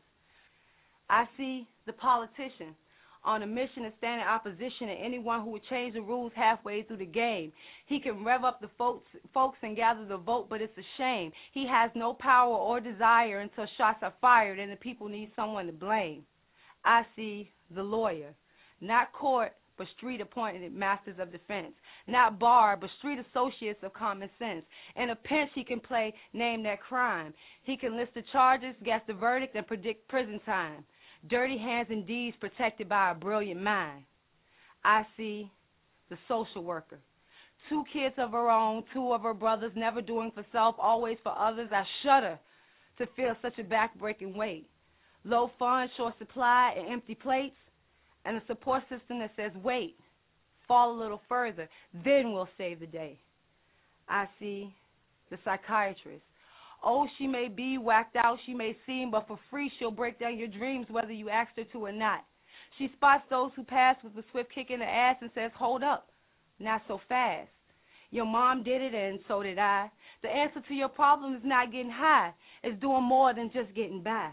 I 1.10 1.26
see 1.38 1.68
the 1.86 1.94
politician 1.94 2.76
on 3.24 3.44
a 3.44 3.48
mission 3.48 3.84
to 3.84 3.92
stand 3.98 4.22
in 4.22 4.28
opposition 4.28 4.88
to 4.88 4.94
anyone 4.94 5.44
who 5.44 5.52
would 5.52 5.66
change 5.70 5.94
the 5.94 6.02
rules 6.02 6.32
halfway 6.36 6.84
through 6.84 6.98
the 6.98 7.06
game. 7.06 7.52
He 7.88 8.00
can 8.00 8.24
rev 8.24 8.44
up 8.44 8.62
the 8.62 8.70
folks, 8.78 9.10
folks 9.34 9.58
and 9.62 9.76
gather 9.76 10.06
the 10.06 10.18
vote, 10.18 10.48
but 10.50 10.62
it's 10.62 10.78
a 10.78 10.88
shame. 10.98 11.32
He 11.54 11.68
has 11.68 11.92
no 11.96 12.14
power 12.14 12.56
or 12.56 12.80
desire 12.80 13.40
until 13.40 13.66
shots 13.78 14.00
are 14.02 14.14
fired 14.22 14.60
and 14.60 14.72
the 14.72 14.78
people 14.78 15.08
need 15.08 15.32
someone 15.36 15.66
to 15.66 15.74
blame. 15.74 16.24
I 16.86 17.04
see 17.16 17.52
the 17.76 17.84
lawyer, 17.84 18.34
not 18.80 19.12
court, 19.12 19.52
but 19.80 19.88
street 19.98 20.20
appointed 20.20 20.74
masters 20.74 21.16
of 21.20 21.32
defense. 21.32 21.72
Not 22.06 22.38
bar, 22.38 22.76
but 22.76 22.90
street 23.00 23.18
associates 23.32 23.80
of 23.82 23.94
common 23.94 24.30
sense. 24.38 24.64
In 24.98 25.10
a 25.10 25.16
pinch, 25.16 25.52
he 25.56 25.64
can 25.64 25.80
play 25.80 26.14
name 26.34 26.64
that 26.64 26.82
crime. 26.82 27.34
He 27.64 27.78
can 27.78 27.96
list 27.98 28.14
the 28.14 28.24
charges, 28.34 28.76
guess 28.84 29.02
the 29.08 29.14
verdict, 29.14 29.56
and 29.56 29.66
predict 29.66 30.08
prison 30.10 30.40
time. 30.46 30.84
Dirty 31.28 31.58
hands 31.58 31.88
and 31.90 32.08
deeds 32.08 32.38
protected 32.40 32.88
by 32.88 33.12
a 33.12 33.16
brilliant 33.16 33.62
mind. 33.62 34.04
I 34.84 35.04
see 35.18 35.52
the 36.10 36.18
social 36.28 36.64
worker. 36.64 37.00
Two 37.68 37.84
kids 37.92 38.16
of 38.18 38.32
her 38.32 38.50
own, 38.50 38.84
two 38.94 39.12
of 39.12 39.22
her 39.22 39.34
brothers, 39.34 39.72
never 39.76 40.02
doing 40.02 40.32
for 40.34 40.46
self, 40.52 40.76
always 40.80 41.18
for 41.22 41.38
others. 41.38 41.70
I 41.72 41.84
shudder 42.04 42.40
to 42.98 43.06
feel 43.16 43.36
such 43.42 43.60
a 43.60 43.64
backbreaking 43.64 44.36
weight. 44.36 44.68
Low 45.26 45.52
funds, 45.60 45.92
short 45.98 46.18
supply, 46.18 46.74
and 46.78 46.92
empty 46.92 47.16
plates, 47.16 47.56
and 48.26 48.38
a 48.38 48.42
support 48.48 48.84
system 48.84 49.20
that 49.20 49.32
says, 49.36 49.52
wait, 49.62 49.98
fall 50.68 50.96
a 50.96 50.98
little 51.00 51.22
further, 51.28 51.68
then 52.06 52.32
we'll 52.32 52.48
save 52.58 52.80
the 52.80 52.88
day. 52.88 53.20
I 54.08 54.26
see 54.40 54.74
the 55.30 55.38
psychiatrist. 55.44 56.24
Oh, 56.84 57.08
she 57.18 57.28
may 57.28 57.48
be 57.48 57.78
whacked 57.78 58.16
out, 58.16 58.38
she 58.46 58.54
may 58.54 58.76
seem, 58.86 59.12
but 59.12 59.28
for 59.28 59.40
free 59.50 59.72
she'll 59.78 59.92
break 59.92 60.20
down 60.20 60.38
your 60.38 60.48
dreams 60.48 60.88
whether 60.90 61.12
you 61.12 61.30
asked 61.30 61.58
her 61.58 61.66
to 61.66 61.86
or 61.86 61.92
not. 61.92 62.26
She 62.78 62.90
spots 62.96 63.24
those 63.30 63.52
who 63.56 63.64
pass 63.64 63.98
with 64.04 64.14
a 64.16 64.24
swift 64.32 64.54
kick 64.54 64.70
in 64.70 64.80
the 64.80 64.86
ass 64.86 65.18
and 65.22 65.30
says, 65.36 65.52
Hold 65.58 65.84
up, 65.84 66.10
not 66.60 66.82
so 66.88 67.02
fast. 67.10 67.50
Your 68.12 68.26
mom 68.26 68.64
did 68.64 68.82
it 68.82 68.94
and 68.94 69.20
so 69.28 69.44
did 69.44 69.60
I. 69.60 69.92
The 70.24 70.30
answer 70.30 70.62
to 70.68 70.74
your 70.74 70.90
problem 70.90 71.36
is 71.36 71.42
not 71.44 71.72
getting 71.72 71.92
high, 71.92 72.34
it's 72.64 72.80
doing 72.82 73.04
more 73.04 73.34
than 73.34 73.52
just 73.54 73.74
getting 73.76 74.02
by. 74.02 74.32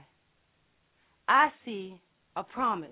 I 1.28 1.48
see 1.64 2.00
a 2.36 2.42
promise. 2.44 2.90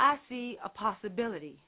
I 0.00 0.16
see 0.28 0.58
a 0.64 0.68
possibility. 0.68 1.62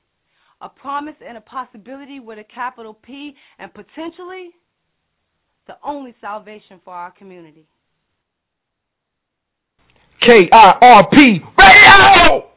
A 0.61 0.69
promise 0.69 1.15
and 1.27 1.37
a 1.39 1.41
possibility 1.41 2.21
with 2.21 2.39
a 2.39 2.45
capital 2.45 2.95
P 2.95 3.35
and 3.59 3.73
potentially 3.73 4.51
the 5.71 5.89
only 5.89 6.13
salvation 6.21 6.81
for 6.85 6.93
our 6.93 7.13
community. 7.13 7.65
KIRP 10.27 11.13
Radio! 11.59 12.50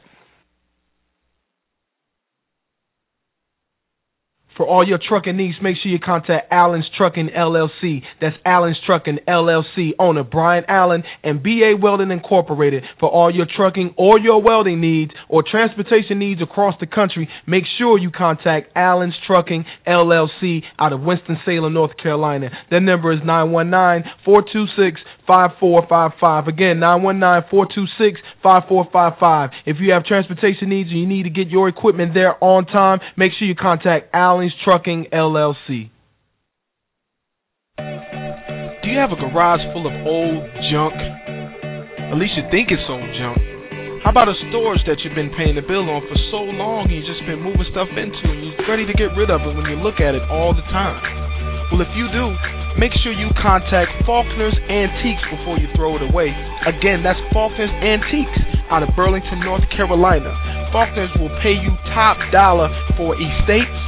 For 4.55 4.67
all 4.67 4.87
your 4.87 4.99
trucking 4.99 5.35
needs, 5.35 5.57
make 5.61 5.77
sure 5.81 5.91
you 5.91 5.99
contact 5.99 6.51
Allen's 6.51 6.85
Trucking 6.95 7.29
LLC. 7.35 8.01
That's 8.21 8.35
Allen's 8.45 8.77
Trucking 8.85 9.19
LLC, 9.27 9.91
owner 9.97 10.23
Brian 10.23 10.63
Allen 10.67 11.03
and 11.23 11.41
BA 11.41 11.73
Welding 11.81 12.11
Incorporated. 12.11 12.83
For 12.99 13.09
all 13.09 13.33
your 13.33 13.47
trucking 13.47 13.95
or 13.97 14.19
your 14.19 14.41
welding 14.41 14.79
needs 14.79 15.11
or 15.27 15.43
transportation 15.43 16.19
needs 16.19 16.41
across 16.41 16.75
the 16.79 16.85
country, 16.85 17.27
make 17.47 17.63
sure 17.79 17.97
you 17.97 18.11
contact 18.11 18.71
Allen's 18.75 19.15
Trucking 19.25 19.65
LLC 19.87 20.61
out 20.77 20.93
of 20.93 21.01
Winston-Salem, 21.01 21.73
North 21.73 21.97
Carolina. 22.01 22.49
Their 22.69 22.81
number 22.81 23.11
is 23.11 23.21
919-426 23.21 24.97
5455. 25.25 26.47
Again, 26.47 26.79
919 26.79 27.49
426 27.49 28.19
5455. 28.43 29.49
If 29.65 29.77
you 29.79 29.93
have 29.93 30.05
transportation 30.05 30.69
needs 30.69 30.89
and 30.89 30.99
you 30.99 31.07
need 31.07 31.23
to 31.23 31.29
get 31.29 31.47
your 31.47 31.69
equipment 31.69 32.13
there 32.13 32.35
on 32.43 32.65
time, 32.65 32.99
make 33.15 33.31
sure 33.37 33.47
you 33.47 33.55
contact 33.55 34.13
Allen's 34.43 34.59
Trucking 34.59 35.07
LLC. 35.15 35.87
Do 37.79 38.87
you 38.91 38.99
have 38.99 39.15
a 39.15 39.15
garage 39.15 39.63
full 39.71 39.87
of 39.87 39.95
old 40.03 40.43
junk? 40.67 40.99
At 42.11 42.19
least 42.19 42.35
you 42.35 42.43
think 42.51 42.67
it's 42.67 42.83
old 42.91 43.07
junk. 43.15 43.39
How 44.03 44.11
about 44.11 44.27
a 44.27 44.35
storage 44.51 44.83
that 44.83 44.99
you've 44.99 45.15
been 45.15 45.31
paying 45.39 45.55
the 45.55 45.63
bill 45.63 45.87
on 45.87 46.03
for 46.11 46.19
so 46.27 46.43
long 46.43 46.91
and 46.91 46.99
you've 46.99 47.07
just 47.07 47.23
been 47.23 47.39
moving 47.39 47.63
stuff 47.71 47.87
into 47.95 48.19
and 48.19 48.43
you're 48.43 48.67
ready 48.67 48.83
to 48.83 48.91
get 48.91 49.15
rid 49.15 49.31
of 49.31 49.47
it 49.47 49.55
when 49.55 49.63
you 49.71 49.79
look 49.79 50.03
at 50.03 50.11
it 50.11 50.27
all 50.27 50.51
the 50.51 50.65
time? 50.67 50.99
Well, 51.71 51.79
if 51.79 51.95
you 51.95 52.11
do, 52.11 52.35
make 52.75 52.91
sure 52.99 53.15
you 53.15 53.31
contact 53.39 53.95
Faulkner's 54.03 54.59
Antiques 54.67 55.23
before 55.39 55.55
you 55.55 55.71
throw 55.79 55.95
it 55.95 56.03
away. 56.03 56.35
Again, 56.67 56.99
that's 56.99 57.19
Faulkner's 57.31 57.71
Antiques 57.79 58.43
out 58.67 58.83
of 58.83 58.91
Burlington, 58.91 59.39
North 59.39 59.63
Carolina. 59.71 60.35
Faulkner's 60.75 61.15
will 61.15 61.31
pay 61.39 61.55
you 61.55 61.71
top 61.95 62.19
dollar 62.35 62.67
for 62.99 63.15
estates, 63.15 63.79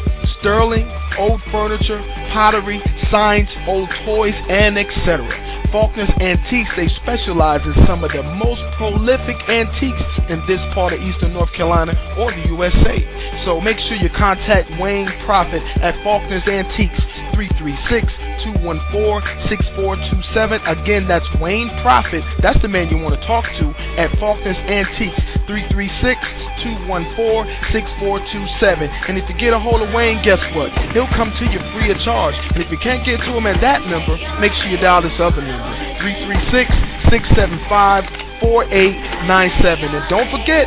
sterling, 0.45 0.85
old 1.17 1.41
furniture, 1.49 1.97
pottery, 2.29 2.77
signs, 3.09 3.49
old 3.65 3.89
toys, 4.05 4.37
and 4.45 4.77
etc. 4.77 5.25
Faulkner's 5.73 6.13
Antiques, 6.21 6.69
they 6.77 6.85
specialize 7.01 7.65
in 7.65 7.73
some 7.89 8.05
of 8.05 8.13
the 8.13 8.21
most 8.37 8.61
prolific 8.77 9.33
antiques 9.49 10.05
in 10.29 10.37
this 10.45 10.61
part 10.77 10.93
of 10.93 11.01
Eastern 11.01 11.33
North 11.33 11.49
Carolina 11.57 11.97
or 12.21 12.29
the 12.29 12.45
USA. 12.53 13.01
So 13.49 13.57
make 13.57 13.73
sure 13.89 13.97
you 13.97 14.13
contact 14.13 14.69
Wayne 14.77 15.09
Prophet 15.25 15.65
at 15.81 15.97
Faulkner's 16.05 16.45
Antiques, 16.45 17.01
336 17.33 18.05
214 18.45 19.49
6427. 19.49 20.61
Again, 20.61 21.09
that's 21.09 21.25
Wayne 21.41 21.73
Prophet. 21.81 22.21
That's 22.45 22.61
the 22.61 22.69
man 22.69 22.93
you 22.93 23.01
want 23.01 23.17
to 23.17 23.23
talk 23.25 23.49
to 23.49 23.65
at 23.97 24.13
Faulkner's 24.21 24.61
Antiques, 24.69 25.17
336 25.49 26.44
214 26.65 27.45
6427. 27.69 28.89
And 29.05 29.21
if 29.21 29.29
you 29.29 29.37
get 29.37 29.53
a 29.53 29.61
hold 29.61 29.85
of 29.85 29.93
Wayne, 29.93 30.25
guess 30.25 30.41
what? 30.57 30.73
He'll 30.97 31.11
come 31.13 31.29
to 31.29 31.45
you 31.45 31.61
free 31.77 31.93
of 31.93 31.99
charge. 32.01 32.33
And 32.57 32.65
if 32.65 32.73
you 32.73 32.81
can't 32.81 33.05
get 33.05 33.21
to 33.21 33.31
him 33.37 33.45
at 33.45 33.61
that 33.61 33.85
number, 33.85 34.17
make 34.41 34.49
sure 34.57 34.73
you 34.73 34.81
dial 34.81 35.05
this 35.05 35.13
other 35.21 35.45
number 35.45 35.69
336 36.01 37.13
675 37.13 38.41
4897. 38.41 39.93
And 39.93 40.05
don't 40.09 40.29
forget, 40.33 40.65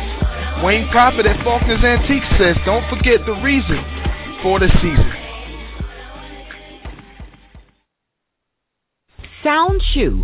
Wayne 0.63 0.87
Prophet 0.91 1.27
at 1.27 1.39
Faulkner's 1.43 1.83
Antiques 1.83 2.31
says, 2.39 2.55
don't 2.63 2.87
forget 2.87 3.23
the 3.27 3.35
reason 3.43 3.79
for 4.43 4.59
the 4.59 4.71
season. 4.79 5.11
Sound 9.43 9.81
Chew, 9.93 10.23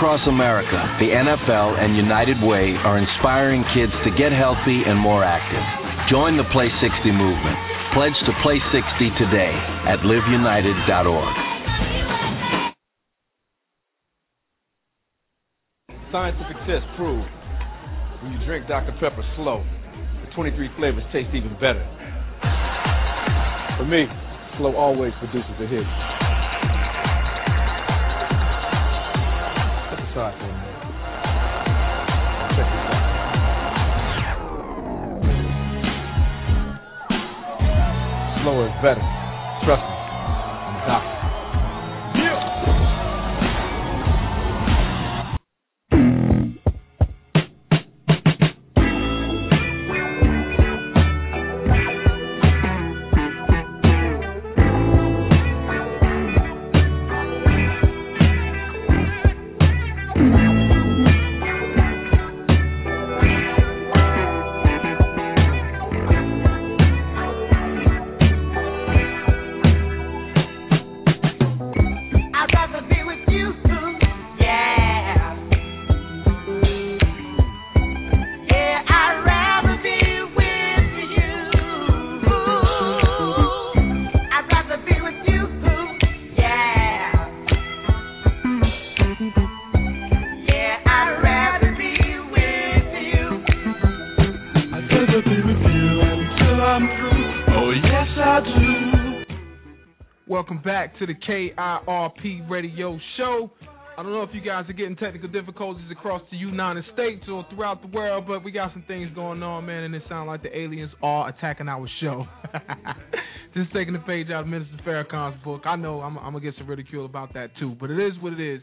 Across 0.00 0.26
America, 0.26 0.80
the 0.96 1.12
NFL 1.12 1.76
and 1.76 1.92
United 1.92 2.40
Way 2.40 2.72
are 2.88 2.96
inspiring 2.96 3.60
kids 3.76 3.92
to 4.08 4.10
get 4.16 4.32
healthy 4.32 4.80
and 4.88 4.96
more 4.96 5.20
active. 5.20 5.60
Join 6.08 6.40
the 6.40 6.48
Play 6.56 6.72
60 6.80 6.88
movement. 7.12 7.60
Pledge 7.92 8.16
to 8.24 8.32
Play 8.40 8.56
60 8.72 8.80
today 9.20 9.52
at 9.84 10.00
liveunited.org. 10.00 11.36
Scientific 16.08 16.56
tests 16.64 16.88
prove 16.96 17.20
when 18.24 18.32
you 18.32 18.40
drink 18.48 18.72
Dr. 18.72 18.96
Pepper 19.04 19.20
slow, 19.36 19.60
the 20.24 20.32
23 20.32 20.80
flavors 20.80 21.04
taste 21.12 21.28
even 21.36 21.52
better. 21.60 21.84
For 23.76 23.84
me, 23.84 24.08
slow 24.56 24.72
always 24.80 25.12
produces 25.20 25.60
a 25.60 25.68
hit. 25.68 26.29
Aside 30.10 30.34
for. 30.40 30.50
Slower 38.42 38.66
is 38.66 38.74
better. 38.82 39.04
Trust 39.64 39.82
me. 39.82 39.99
Welcome 100.28 100.62
back 100.62 100.96
to 101.00 101.06
the 101.06 101.14
KIRP 101.14 102.48
Radio 102.48 102.96
Show. 103.16 103.50
I 103.98 104.02
don't 104.04 104.12
know 104.12 104.22
if 104.22 104.30
you 104.32 104.40
guys 104.40 104.64
are 104.68 104.72
getting 104.72 104.94
technical 104.94 105.28
difficulties 105.28 105.90
across 105.90 106.22
the 106.30 106.36
United 106.36 106.84
States 106.94 107.24
or 107.28 107.44
throughout 107.50 107.82
the 107.82 107.88
world, 107.88 108.26
but 108.28 108.44
we 108.44 108.52
got 108.52 108.72
some 108.72 108.84
things 108.86 109.10
going 109.16 109.42
on, 109.42 109.66
man, 109.66 109.82
and 109.82 109.94
it 109.96 110.02
sounds 110.08 110.28
like 110.28 110.44
the 110.44 110.56
aliens 110.56 110.92
are 111.02 111.28
attacking 111.28 111.66
our 111.66 111.88
show. 112.00 112.24
Just 113.54 113.72
taking 113.72 113.94
the 113.94 113.98
page 113.98 114.28
out 114.32 114.42
of 114.42 114.46
Minister 114.46 114.76
Farrakhan's 114.86 115.42
book. 115.42 115.62
I 115.64 115.74
know 115.74 116.00
I'm, 116.00 116.16
I'm 116.18 116.32
gonna 116.32 116.40
get 116.40 116.54
some 116.56 116.68
ridicule 116.68 117.06
about 117.06 117.34
that 117.34 117.50
too, 117.58 117.74
but 117.80 117.90
it 117.90 117.98
is 117.98 118.12
what 118.22 118.32
it 118.32 118.40
is. 118.40 118.60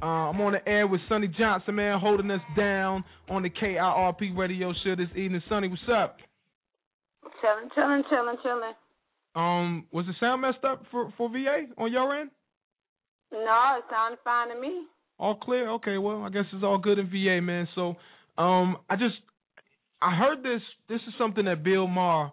Uh, 0.00 0.32
I'm 0.32 0.40
on 0.40 0.52
the 0.52 0.66
air 0.66 0.86
with 0.86 1.02
Sonnie 1.10 1.28
Johnson, 1.38 1.74
man, 1.74 2.00
holding 2.00 2.30
us 2.30 2.40
down 2.56 3.04
on 3.28 3.42
the 3.42 3.50
KIRP 3.50 4.34
Radio 4.34 4.72
Show 4.82 4.96
this 4.96 5.14
evening. 5.14 5.42
Sonnie, 5.50 5.68
what's 5.68 5.82
up? 5.94 6.16
Chilling, 7.42 7.68
chilling, 7.74 8.02
chilling, 8.08 8.36
chilling. 8.42 8.72
Um, 9.34 9.86
was 9.92 10.06
the 10.06 10.14
sound 10.18 10.42
messed 10.42 10.64
up 10.64 10.84
for 10.90 11.12
for 11.16 11.28
VA 11.28 11.66
on 11.78 11.92
your 11.92 12.18
end? 12.18 12.30
No, 13.32 13.76
it 13.78 13.84
sounded 13.90 14.18
fine 14.24 14.48
to 14.48 14.60
me. 14.60 14.86
All 15.18 15.36
clear? 15.36 15.70
Okay, 15.72 15.98
well, 15.98 16.22
I 16.22 16.30
guess 16.30 16.44
it's 16.52 16.64
all 16.64 16.78
good 16.78 16.98
in 16.98 17.06
VA, 17.06 17.40
man. 17.40 17.68
So, 17.74 17.96
um, 18.38 18.78
I 18.88 18.96
just 18.96 19.16
I 20.02 20.16
heard 20.16 20.42
this. 20.42 20.62
This 20.88 21.00
is 21.06 21.14
something 21.18 21.44
that 21.44 21.62
Bill 21.62 21.86
Maher 21.86 22.32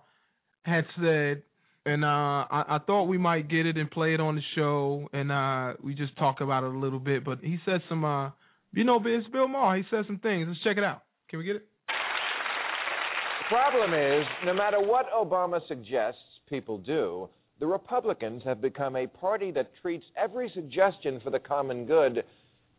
had 0.64 0.86
said, 0.99 1.44
and 1.86 2.03
uh, 2.03 2.07
I, 2.49 2.64
I 2.69 2.80
thought 2.88 3.03
we 3.03 3.18
might 3.18 3.49
get 3.49 3.65
it 3.65 3.78
and 3.78 3.91
play 3.91 4.14
it 4.14 4.19
on 4.19 4.36
the 4.36 4.41
show, 4.56 5.07
and 5.14 5.32
uh, 5.32 5.74
we 5.84 5.94
just 5.94 6.18
talk 6.18 6.41
about 6.41 6.64
it 6.64 6.74
a 6.74 6.78
little 6.78 6.99
bit. 6.99 7.24
But 7.24 7.40
he 7.41 7.57
said 7.65 7.82
some, 7.90 8.03
uh, 8.03 8.32
you 8.74 8.84
know, 8.84 8.99
it's 9.06 9.28
Bill 9.30 9.48
Maher. 9.48 9.78
He 9.78 9.84
said 9.91 10.06
some 10.07 10.19
things. 10.19 10.48
Let's 10.48 10.64
check 10.64 10.78
it 10.78 10.84
out. 10.84 11.03
Can 11.30 11.40
we 11.40 11.45
get 11.45 11.57
it? 11.57 11.68
The 11.88 13.56
problem 13.56 13.94
is, 13.94 14.26
no 14.45 14.53
matter 14.53 14.80
what 14.80 15.06
Obama 15.11 15.60
suggests 15.68 16.19
people 16.48 16.78
do, 16.78 17.30
the 17.60 17.68
Republicans 17.68 18.44
have 18.45 18.61
become 18.61 18.95
a 18.95 19.07
party 19.07 19.52
that 19.52 19.72
treats 19.82 20.06
every 20.15 20.52
suggestion 20.53 21.19
for 21.24 21.30
the 21.32 21.40
common 21.40 21.86
good 21.86 22.24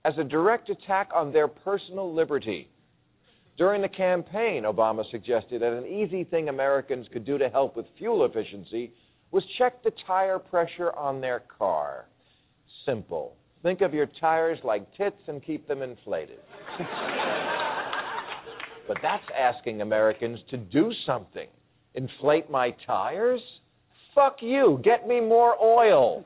as 0.05 0.15
a 0.19 0.24
direct 0.24 0.70
attack 0.70 1.11
on 1.15 1.32
their 1.32 1.49
personal 1.49 2.15
liberty. 2.15 2.69
During 3.57 3.82
the 3.82 3.89
campaign, 3.89 4.62
Obama 4.62 5.03
suggested 5.11 5.62
that 5.62 5.73
an 5.73 5.86
easy 5.86 6.23
thing 6.23 6.49
Americans 6.49 7.09
could 7.12 7.24
do 7.24 7.39
to 7.39 7.49
help 7.49 7.77
with 7.77 7.86
fuel 7.99 8.24
efficiency 8.24 8.93
was 9.32 9.43
check 9.59 9.82
the 9.82 9.90
tire 10.07 10.39
pressure 10.39 10.93
on 10.97 11.20
their 11.20 11.43
car. 11.59 12.07
Simple. 12.86 13.35
Think 13.62 13.81
of 13.81 13.93
your 13.93 14.07
tires 14.20 14.59
like 14.62 14.86
tits 14.97 15.20
and 15.27 15.45
keep 15.45 15.66
them 15.66 15.82
inflated. 15.82 16.39
but 18.86 18.97
that's 19.03 19.24
asking 19.36 19.82
Americans 19.82 20.39
to 20.51 20.57
do 20.57 20.93
something. 21.05 21.49
Inflate 21.94 22.51
my 22.51 22.74
tires? 22.86 23.40
Fuck 24.15 24.36
you. 24.40 24.81
Get 24.85 25.06
me 25.06 25.20
more 25.20 25.56
oil. 25.62 26.24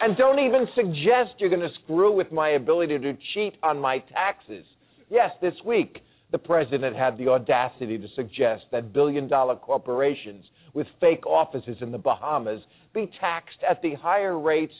and 0.00 0.16
don't 0.16 0.38
even 0.38 0.66
suggest 0.74 1.38
you're 1.38 1.50
going 1.50 1.60
to 1.60 1.74
screw 1.84 2.14
with 2.14 2.32
my 2.32 2.50
ability 2.50 2.98
to 2.98 3.16
cheat 3.34 3.54
on 3.62 3.78
my 3.78 3.98
taxes. 4.12 4.64
Yes, 5.08 5.30
this 5.40 5.54
week, 5.64 5.98
the 6.32 6.38
president 6.38 6.96
had 6.96 7.18
the 7.18 7.28
audacity 7.28 7.98
to 7.98 8.06
suggest 8.14 8.64
that 8.72 8.92
billion 8.92 9.28
dollar 9.28 9.56
corporations 9.56 10.44
with 10.74 10.86
fake 11.00 11.26
offices 11.26 11.76
in 11.80 11.90
the 11.90 11.98
Bahamas 11.98 12.60
be 12.94 13.10
taxed 13.20 13.58
at 13.68 13.82
the 13.82 13.94
higher 13.94 14.38
rate 14.38 14.70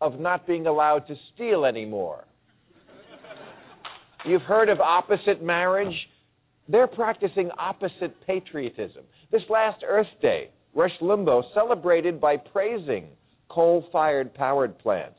of 0.00 0.20
not 0.20 0.46
being 0.46 0.66
allowed 0.66 1.06
to 1.08 1.14
steal 1.34 1.64
anymore. 1.64 2.24
You've 4.24 4.42
heard 4.42 4.68
of 4.68 4.80
opposite 4.80 5.42
marriage? 5.42 5.94
They're 6.68 6.86
practicing 6.86 7.50
opposite 7.58 8.14
patriotism. 8.26 9.02
This 9.30 9.42
last 9.50 9.82
Earth 9.86 10.06
Day, 10.22 10.50
Rush 10.74 10.98
Limbaugh 11.00 11.42
celebrated 11.52 12.20
by 12.20 12.36
praising 12.36 13.08
coal 13.50 13.86
fired 13.92 14.32
powered 14.34 14.78
plants 14.78 15.18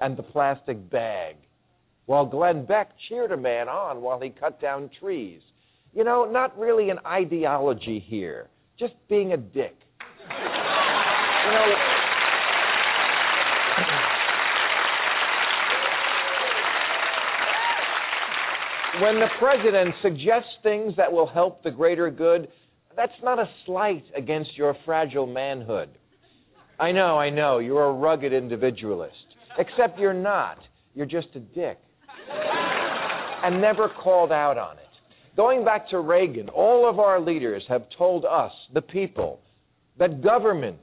and 0.00 0.16
the 0.16 0.22
plastic 0.22 0.90
bag, 0.90 1.36
while 2.06 2.26
Glenn 2.26 2.64
Beck 2.64 2.90
cheered 3.08 3.32
a 3.32 3.36
man 3.36 3.68
on 3.68 4.02
while 4.02 4.20
he 4.20 4.30
cut 4.30 4.60
down 4.60 4.88
trees. 5.00 5.40
You 5.94 6.04
know, 6.04 6.24
not 6.30 6.58
really 6.58 6.90
an 6.90 6.98
ideology 7.06 8.04
here, 8.06 8.48
just 8.78 8.94
being 9.08 9.32
a 9.32 9.36
dick. 9.36 9.76
You 10.28 11.50
know, 11.52 11.74
when 19.04 19.16
the 19.16 19.28
president 19.38 19.94
suggests 20.00 20.48
things 20.62 20.94
that 20.96 21.12
will 21.12 21.26
help 21.26 21.62
the 21.62 21.70
greater 21.70 22.10
good, 22.10 22.48
that's 22.96 23.12
not 23.22 23.38
a 23.38 23.44
slight 23.66 24.04
against 24.16 24.56
your 24.56 24.74
fragile 24.86 25.26
manhood. 25.26 25.90
I 26.80 26.90
know, 26.90 27.18
I 27.18 27.28
know, 27.28 27.58
you're 27.58 27.84
a 27.84 27.92
rugged 27.92 28.32
individualist. 28.32 29.14
Except 29.58 29.98
you're 29.98 30.14
not. 30.14 30.56
You're 30.94 31.04
just 31.04 31.28
a 31.34 31.40
dick. 31.40 31.78
And 33.44 33.60
never 33.60 33.90
called 34.02 34.32
out 34.32 34.56
on 34.56 34.78
it. 34.78 35.36
Going 35.36 35.66
back 35.66 35.90
to 35.90 35.98
Reagan, 35.98 36.48
all 36.48 36.88
of 36.88 36.98
our 36.98 37.20
leaders 37.20 37.62
have 37.68 37.84
told 37.98 38.24
us, 38.24 38.52
the 38.72 38.80
people, 38.80 39.40
that 39.98 40.22
government 40.22 40.80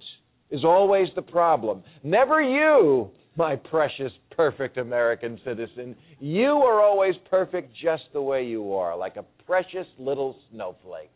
is 0.51 0.63
always 0.63 1.07
the 1.15 1.23
problem. 1.23 1.81
Never 2.03 2.39
you, 2.39 3.09
my 3.35 3.55
precious, 3.55 4.11
perfect 4.35 4.77
American 4.77 5.39
citizen. 5.45 5.95
You 6.19 6.49
are 6.49 6.81
always 6.81 7.15
perfect 7.29 7.73
just 7.81 8.03
the 8.13 8.21
way 8.21 8.45
you 8.45 8.73
are, 8.73 8.97
like 8.97 9.17
a 9.17 9.25
precious 9.45 9.87
little 9.97 10.35
snowflake. 10.51 11.11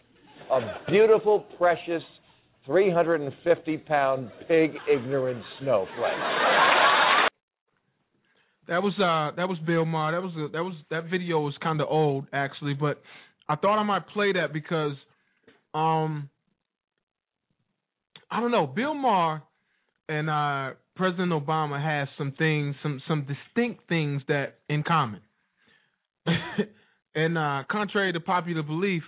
A 0.51 0.59
beautiful, 0.87 1.45
precious, 1.57 2.03
350 2.65 3.77
pound 3.79 4.31
pig 4.47 4.71
ignorant 4.91 5.43
snowflake. 5.59 6.55
That 8.67 8.81
was 8.81 8.93
uh 8.95 9.35
that 9.35 9.47
was 9.47 9.57
Bill 9.65 9.85
Maher. 9.85 10.13
That 10.13 10.21
was 10.21 10.33
a, 10.35 10.51
that 10.51 10.63
was 10.63 10.73
that 10.89 11.03
video 11.09 11.39
was 11.39 11.53
kind 11.61 11.79
of 11.81 11.87
old 11.89 12.25
actually, 12.33 12.73
but 12.73 13.01
I 13.47 13.55
thought 13.55 13.79
I 13.79 13.83
might 13.83 14.07
play 14.07 14.33
that 14.33 14.53
because 14.53 14.93
um 15.73 16.29
I 18.31 18.39
don't 18.39 18.51
know, 18.51 18.65
Bill 18.65 18.95
Maher 18.95 19.43
and 20.09 20.29
uh 20.29 20.75
President 20.95 21.31
Obama 21.31 21.81
has 21.81 22.07
some 22.17 22.33
things, 22.37 22.75
some 22.81 23.01
some 23.07 23.27
distinct 23.27 23.87
things 23.89 24.21
that 24.27 24.59
in 24.69 24.83
common. 24.83 25.21
and 27.15 27.37
uh 27.37 27.63
contrary 27.69 28.13
to 28.13 28.19
popular 28.19 28.63
belief, 28.63 29.03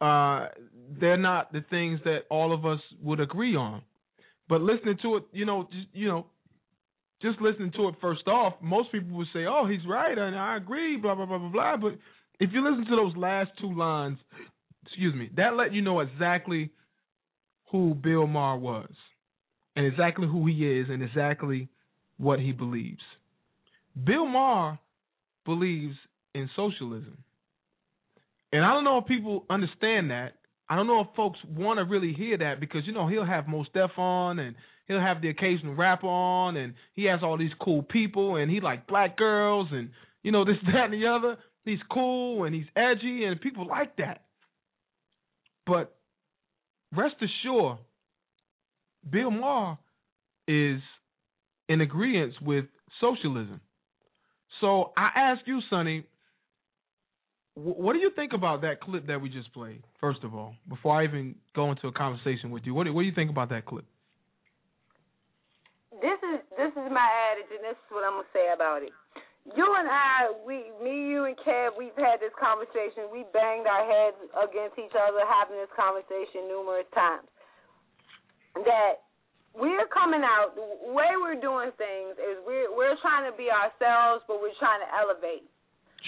uh 0.00 0.48
they're 1.00 1.16
not 1.16 1.52
the 1.52 1.64
things 1.70 2.00
that 2.04 2.20
all 2.30 2.52
of 2.52 2.64
us 2.66 2.80
would 3.02 3.20
agree 3.20 3.54
on. 3.54 3.82
But 4.48 4.62
listening 4.62 4.98
to 5.02 5.16
it, 5.16 5.24
you 5.32 5.46
know, 5.46 5.68
just, 5.70 5.86
you 5.92 6.08
know, 6.08 6.26
just 7.22 7.40
listening 7.40 7.70
to 7.72 7.88
it 7.88 7.94
first 8.00 8.26
off, 8.26 8.54
most 8.62 8.90
people 8.90 9.16
would 9.16 9.28
say, 9.32 9.44
"Oh, 9.46 9.66
he's 9.70 9.86
right, 9.88 10.16
and 10.16 10.36
I 10.36 10.56
agree." 10.56 10.96
Blah 10.96 11.14
blah 11.14 11.26
blah 11.26 11.38
blah 11.38 11.50
blah. 11.50 11.76
But 11.76 11.98
if 12.40 12.50
you 12.52 12.68
listen 12.68 12.86
to 12.86 12.96
those 12.96 13.16
last 13.16 13.50
two 13.60 13.72
lines, 13.72 14.18
excuse 14.86 15.14
me, 15.14 15.30
that 15.36 15.54
let 15.54 15.72
you 15.72 15.82
know 15.82 16.00
exactly 16.00 16.70
who 17.70 17.94
Bill 17.94 18.26
Maher 18.26 18.58
was, 18.58 18.90
and 19.80 19.86
exactly 19.86 20.28
who 20.28 20.46
he 20.46 20.78
is, 20.78 20.88
and 20.90 21.02
exactly 21.02 21.66
what 22.18 22.38
he 22.38 22.52
believes. 22.52 23.00
Bill 24.04 24.26
Maher 24.26 24.78
believes 25.46 25.94
in 26.34 26.50
socialism, 26.54 27.24
and 28.52 28.62
I 28.62 28.74
don't 28.74 28.84
know 28.84 28.98
if 28.98 29.06
people 29.06 29.46
understand 29.48 30.10
that. 30.10 30.34
I 30.68 30.76
don't 30.76 30.86
know 30.86 31.00
if 31.00 31.06
folks 31.16 31.38
want 31.48 31.78
to 31.78 31.84
really 31.84 32.12
hear 32.12 32.36
that 32.36 32.60
because 32.60 32.82
you 32.84 32.92
know 32.92 33.08
he'll 33.08 33.24
have 33.24 33.48
Mos 33.48 33.68
Def 33.72 33.96
on 33.96 34.38
and 34.38 34.54
he'll 34.86 35.00
have 35.00 35.22
the 35.22 35.30
occasional 35.30 35.74
rapper 35.74 36.08
on 36.08 36.58
and 36.58 36.74
he 36.92 37.04
has 37.04 37.20
all 37.22 37.38
these 37.38 37.50
cool 37.58 37.82
people 37.82 38.36
and 38.36 38.50
he 38.50 38.60
like 38.60 38.86
black 38.86 39.16
girls 39.16 39.68
and 39.72 39.88
you 40.22 40.30
know 40.30 40.44
this 40.44 40.56
that 40.74 40.92
and 40.92 40.92
the 40.92 41.06
other. 41.06 41.38
He's 41.64 41.80
cool 41.90 42.44
and 42.44 42.54
he's 42.54 42.66
edgy 42.76 43.24
and 43.24 43.40
people 43.40 43.66
like 43.66 43.96
that. 43.96 44.24
But 45.66 45.96
rest 46.94 47.14
assured, 47.22 47.78
Bill 49.08 49.30
Maher 49.30 49.78
is 50.46 50.80
in 51.68 51.80
agreement 51.80 52.34
with 52.42 52.64
socialism. 53.00 53.60
So 54.60 54.92
I 54.96 55.10
ask 55.16 55.40
you, 55.46 55.60
Sonnie, 55.70 56.04
what 57.54 57.92
do 57.92 57.98
you 57.98 58.10
think 58.14 58.32
about 58.32 58.62
that 58.62 58.80
clip 58.80 59.06
that 59.06 59.20
we 59.20 59.28
just 59.28 59.52
played? 59.52 59.82
First 60.00 60.24
of 60.24 60.34
all, 60.34 60.54
before 60.68 61.00
I 61.00 61.04
even 61.04 61.34
go 61.54 61.70
into 61.70 61.88
a 61.88 61.92
conversation 61.92 62.50
with 62.50 62.62
you, 62.64 62.74
what 62.74 62.84
do, 62.84 62.92
what 62.92 63.02
do 63.02 63.08
you 63.08 63.14
think 63.14 63.30
about 63.30 63.48
that 63.50 63.66
clip? 63.66 63.84
This 66.00 66.16
is 66.32 66.40
this 66.56 66.72
is 66.72 66.88
my 66.88 67.04
adage, 67.28 67.50
and 67.52 67.60
this 67.60 67.76
is 67.76 67.88
what 67.92 68.06
I'm 68.08 68.16
gonna 68.16 68.32
say 68.32 68.48
about 68.54 68.80
it. 68.80 68.94
You 69.56 69.66
and 69.66 69.88
I, 69.88 70.32
we, 70.46 70.72
me, 70.80 71.12
you, 71.12 71.24
and 71.24 71.36
Kev, 71.44 71.76
we've 71.76 71.96
had 71.96 72.20
this 72.20 72.32
conversation. 72.40 73.10
We 73.12 73.24
banged 73.32 73.66
our 73.66 73.84
heads 73.84 74.16
against 74.36 74.78
each 74.78 74.94
other, 74.96 75.20
having 75.28 75.56
this 75.56 75.72
conversation 75.76 76.48
numerous 76.48 76.88
times. 76.94 77.28
That 78.54 79.06
we're 79.54 79.86
coming 79.90 80.22
out. 80.22 80.54
The 80.54 80.92
way 80.92 81.14
we're 81.18 81.38
doing 81.40 81.70
things 81.78 82.18
is 82.18 82.38
we're 82.46 82.70
we're 82.74 82.98
trying 83.02 83.30
to 83.30 83.34
be 83.36 83.50
ourselves, 83.50 84.24
but 84.26 84.42
we're 84.42 84.56
trying 84.58 84.82
to 84.82 84.90
elevate. 84.90 85.46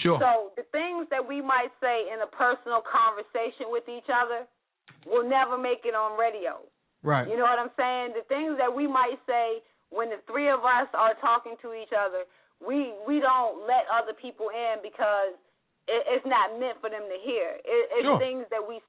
Sure. 0.01 0.17
So 0.19 0.51
the 0.57 0.65
things 0.73 1.07
that 1.13 1.21
we 1.21 1.39
might 1.41 1.69
say 1.79 2.09
in 2.11 2.19
a 2.25 2.29
personal 2.29 2.81
conversation 2.81 3.69
with 3.69 3.85
each 3.87 4.09
other 4.09 4.49
will 5.05 5.27
never 5.27 5.55
make 5.57 5.85
it 5.85 5.93
on 5.93 6.17
radio. 6.17 6.59
Right. 7.03 7.27
You 7.27 7.35
know 7.37 7.43
what 7.45 7.59
I'm 7.59 7.71
saying? 7.77 8.15
The 8.15 8.25
things 8.27 8.55
that 8.57 8.71
we 8.71 8.87
might 8.87 9.19
say 9.27 9.61
when 9.91 10.09
the 10.09 10.17
three 10.25 10.49
of 10.49 10.65
us 10.65 10.89
are 10.97 11.13
talking 11.21 11.55
to 11.61 11.75
each 11.75 11.91
other, 11.93 12.25
we 12.59 12.91
we 13.07 13.19
don't 13.19 13.67
let 13.67 13.85
other 13.91 14.15
people 14.17 14.49
in 14.49 14.81
because 14.81 15.35
it, 15.87 16.01
it's 16.09 16.25
not 16.25 16.57
meant 16.59 16.79
for 16.81 16.89
them 16.89 17.03
to 17.07 17.17
hear. 17.23 17.59
It, 17.63 17.81
it's 17.99 18.07
Sure. 18.07 18.19
things 18.19 18.47
that 18.49 18.63
we 18.63 18.79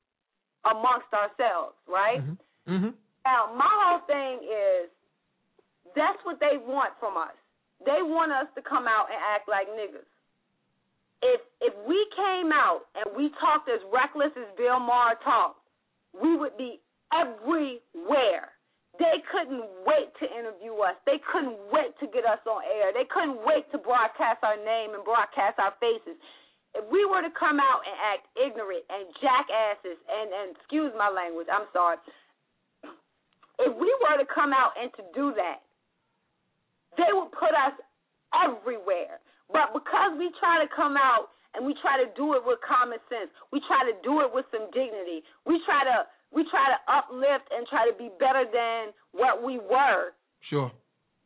amongst 0.64 1.12
ourselves, 1.12 1.76
right? 1.84 2.22
Mm-hmm. 2.64 2.96
Now, 3.24 3.48
my 3.56 3.68
whole 3.68 4.04
thing 4.06 4.44
is 4.44 4.92
that's 5.96 6.20
what 6.24 6.38
they 6.40 6.60
want 6.60 6.92
from 7.00 7.16
us. 7.16 7.34
They 7.84 8.00
want 8.00 8.32
us 8.32 8.48
to 8.54 8.62
come 8.62 8.84
out 8.88 9.08
and 9.08 9.18
act 9.20 9.48
like 9.48 9.68
niggas. 9.72 10.08
If 11.24 11.40
if 11.60 11.74
we 11.88 11.96
came 12.16 12.52
out 12.52 12.84
and 12.96 13.08
we 13.16 13.32
talked 13.40 13.68
as 13.68 13.80
reckless 13.88 14.32
as 14.36 14.48
Bill 14.56 14.78
Maher 14.78 15.16
talked, 15.24 15.60
we 16.12 16.36
would 16.36 16.56
be 16.56 16.80
everywhere. 17.12 18.52
They 19.00 19.18
couldn't 19.26 19.66
wait 19.82 20.14
to 20.22 20.26
interview 20.30 20.78
us. 20.84 20.94
They 21.02 21.18
couldn't 21.26 21.58
wait 21.74 21.98
to 21.98 22.06
get 22.06 22.22
us 22.22 22.38
on 22.46 22.62
air. 22.62 22.94
They 22.94 23.08
couldn't 23.10 23.42
wait 23.42 23.66
to 23.74 23.78
broadcast 23.78 24.44
our 24.46 24.54
name 24.54 24.94
and 24.94 25.02
broadcast 25.02 25.58
our 25.58 25.74
faces. 25.82 26.14
If 26.78 26.86
we 26.90 27.02
were 27.02 27.22
to 27.22 27.30
come 27.34 27.58
out 27.58 27.82
and 27.82 27.96
act 27.98 28.30
ignorant 28.38 28.86
and 28.86 29.10
jackasses 29.18 29.98
and, 30.06 30.30
and 30.30 30.46
excuse 30.54 30.94
my 30.94 31.10
language, 31.10 31.50
I'm 31.50 31.66
sorry. 31.74 31.98
If 33.58 33.72
we 33.76 33.90
were 34.02 34.16
to 34.18 34.26
come 34.26 34.52
out 34.52 34.74
and 34.80 34.90
to 34.98 35.02
do 35.14 35.32
that, 35.36 35.62
they 36.96 37.10
would 37.12 37.30
put 37.32 37.54
us 37.54 37.74
everywhere. 38.34 39.22
But 39.50 39.74
because 39.74 40.18
we 40.18 40.30
try 40.40 40.62
to 40.62 40.68
come 40.74 40.96
out 40.96 41.34
and 41.54 41.64
we 41.64 41.74
try 41.80 41.96
to 42.02 42.10
do 42.18 42.34
it 42.34 42.42
with 42.42 42.58
common 42.66 42.98
sense. 43.06 43.30
We 43.54 43.62
try 43.66 43.86
to 43.86 43.94
do 44.02 44.20
it 44.26 44.30
with 44.34 44.44
some 44.50 44.66
dignity. 44.74 45.22
We 45.46 45.62
try 45.64 45.86
to 45.86 46.06
we 46.34 46.42
try 46.50 46.66
to 46.66 46.78
uplift 46.90 47.46
and 47.54 47.62
try 47.70 47.86
to 47.86 47.94
be 47.94 48.10
better 48.18 48.42
than 48.42 48.90
what 49.14 49.38
we 49.38 49.62
were. 49.62 50.18
Sure. 50.50 50.70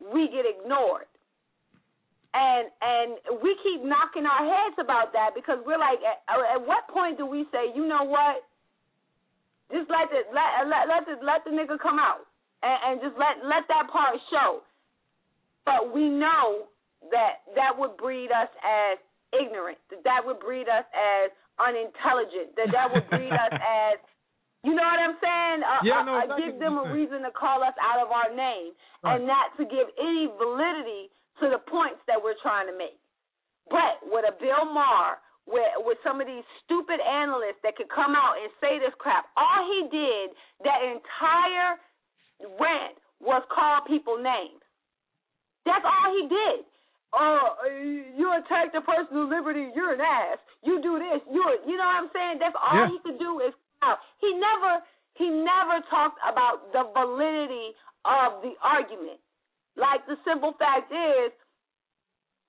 We 0.05 0.29
get 0.29 0.45
ignored. 0.45 1.09
And 2.37 2.69
and 2.85 3.41
we 3.41 3.57
keep 3.65 3.81
knocking 3.81 4.29
our 4.29 4.45
heads 4.45 4.77
about 4.77 5.17
that 5.17 5.33
because 5.35 5.65
we're 5.65 5.81
like, 5.81 5.99
at, 6.05 6.21
at 6.29 6.61
what 6.61 6.87
point 6.93 7.17
do 7.17 7.25
we 7.25 7.49
say, 7.51 7.73
you 7.75 7.89
know 7.89 8.05
what? 8.05 8.45
Just 9.71 9.89
let 9.93 10.09
the 10.09 10.25
let 10.33 10.49
let 10.69 10.83
let 10.89 11.03
the, 11.05 11.15
let 11.25 11.41
the 11.45 11.53
nigga 11.53 11.77
come 11.79 11.99
out 12.01 12.25
and, 12.65 12.79
and 12.87 12.95
just 13.05 13.17
let 13.21 13.45
let 13.45 13.69
that 13.69 13.89
part 13.93 14.17
show. 14.33 14.65
But 15.69 15.93
we 15.93 16.09
know 16.09 16.69
that 17.13 17.45
that 17.55 17.77
would 17.77 17.97
breed 18.01 18.33
us 18.33 18.49
as 18.65 18.97
ignorant. 19.37 19.77
That 19.93 20.03
that 20.09 20.21
would 20.25 20.41
breed 20.41 20.69
us 20.73 20.89
as 20.97 21.29
unintelligent. 21.61 22.57
That 22.57 22.73
that 22.73 22.89
would 22.93 23.05
breed 23.13 23.33
us 23.33 23.53
as 23.61 24.01
you 24.67 24.75
know 24.75 24.83
what 24.83 24.99
I'm 24.99 25.15
saying? 25.23 25.59
Uh, 25.63 25.81
Yeah, 25.87 26.03
no, 26.03 26.19
uh, 26.19 26.25
exactly 26.27 26.43
give 26.51 26.57
them 26.59 26.75
a 26.83 26.87
reason 26.91 27.23
to 27.23 27.31
call 27.31 27.63
us 27.63 27.77
out 27.79 28.03
of 28.03 28.11
our 28.11 28.35
name, 28.35 28.75
Right. 29.05 29.15
and 29.15 29.27
not 29.29 29.55
to 29.55 29.63
give 29.63 29.87
any 29.95 30.27
validity 30.35 31.15
to 31.39 31.47
the 31.47 31.63
points 31.63 32.03
that 32.11 32.19
we're 32.19 32.35
trying 32.43 32.67
to 32.67 32.75
make. 32.75 32.99
But 33.71 34.03
with 34.11 34.27
a 34.27 34.35
Bill 34.35 34.67
Maher, 34.67 35.23
with 35.49 35.73
with 35.89 35.99
some 36.05 36.21
of 36.21 36.27
these 36.29 36.45
stupid 36.65 37.01
analysts 37.01 37.59
that 37.65 37.75
could 37.77 37.89
come 37.89 38.13
out 38.15 38.37
and 38.37 38.53
say 38.61 38.79
this 38.79 38.93
crap, 39.01 39.27
all 39.37 39.65
he 39.65 39.89
did 39.89 40.31
that 40.65 40.85
entire 40.85 41.81
rant 42.61 42.97
was 43.21 43.43
call 43.51 43.81
people 43.89 44.21
names. 44.21 44.63
That's 45.67 45.85
all 45.85 46.09
he 46.15 46.29
did. 46.29 46.65
Oh, 47.13 47.57
uh, 47.65 47.69
you 48.21 48.29
attack 48.37 48.73
the 48.77 48.85
personal 48.85 49.29
liberty. 49.29 49.73
You're 49.75 49.95
an 49.97 50.01
ass. 50.05 50.39
You 50.63 50.81
do 50.85 51.01
this. 51.01 51.25
You're, 51.33 51.57
you 51.65 51.77
know 51.81 51.89
what 51.89 52.05
I'm 52.05 52.11
saying? 52.13 52.37
That's 52.39 52.57
all 52.57 52.85
Yeah. 52.85 52.89
he 52.93 52.99
could 53.01 53.19
do 53.19 53.41
is 53.41 53.55
out. 53.83 53.99
He 54.21 54.29
never, 54.37 54.85
he 55.17 55.29
never 55.33 55.81
talked 55.89 56.21
about 56.29 56.69
the 56.77 56.85
validity 56.93 57.73
of 58.05 58.43
the 58.45 58.53
argument. 58.61 59.21
Like 59.77 60.05
the 60.07 60.17
simple 60.29 60.53
fact 60.61 60.93
is, 60.93 61.33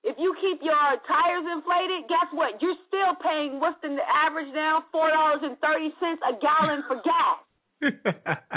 if 0.02 0.16
you 0.16 0.32
keep 0.40 0.64
your 0.64 0.80
tires 1.04 1.44
inflated, 1.44 2.08
guess 2.08 2.28
what? 2.32 2.56
You're 2.62 2.78
still 2.88 3.12
paying 3.20 3.60
what's 3.60 3.76
the 3.84 3.92
average 4.00 4.48
now? 4.56 4.84
Four 4.92 5.12
dollars 5.12 5.44
and 5.44 5.60
thirty 5.60 5.92
cents 6.00 6.20
a 6.24 6.36
gallon 6.40 6.84
for 6.88 7.00
gas. 7.04 7.38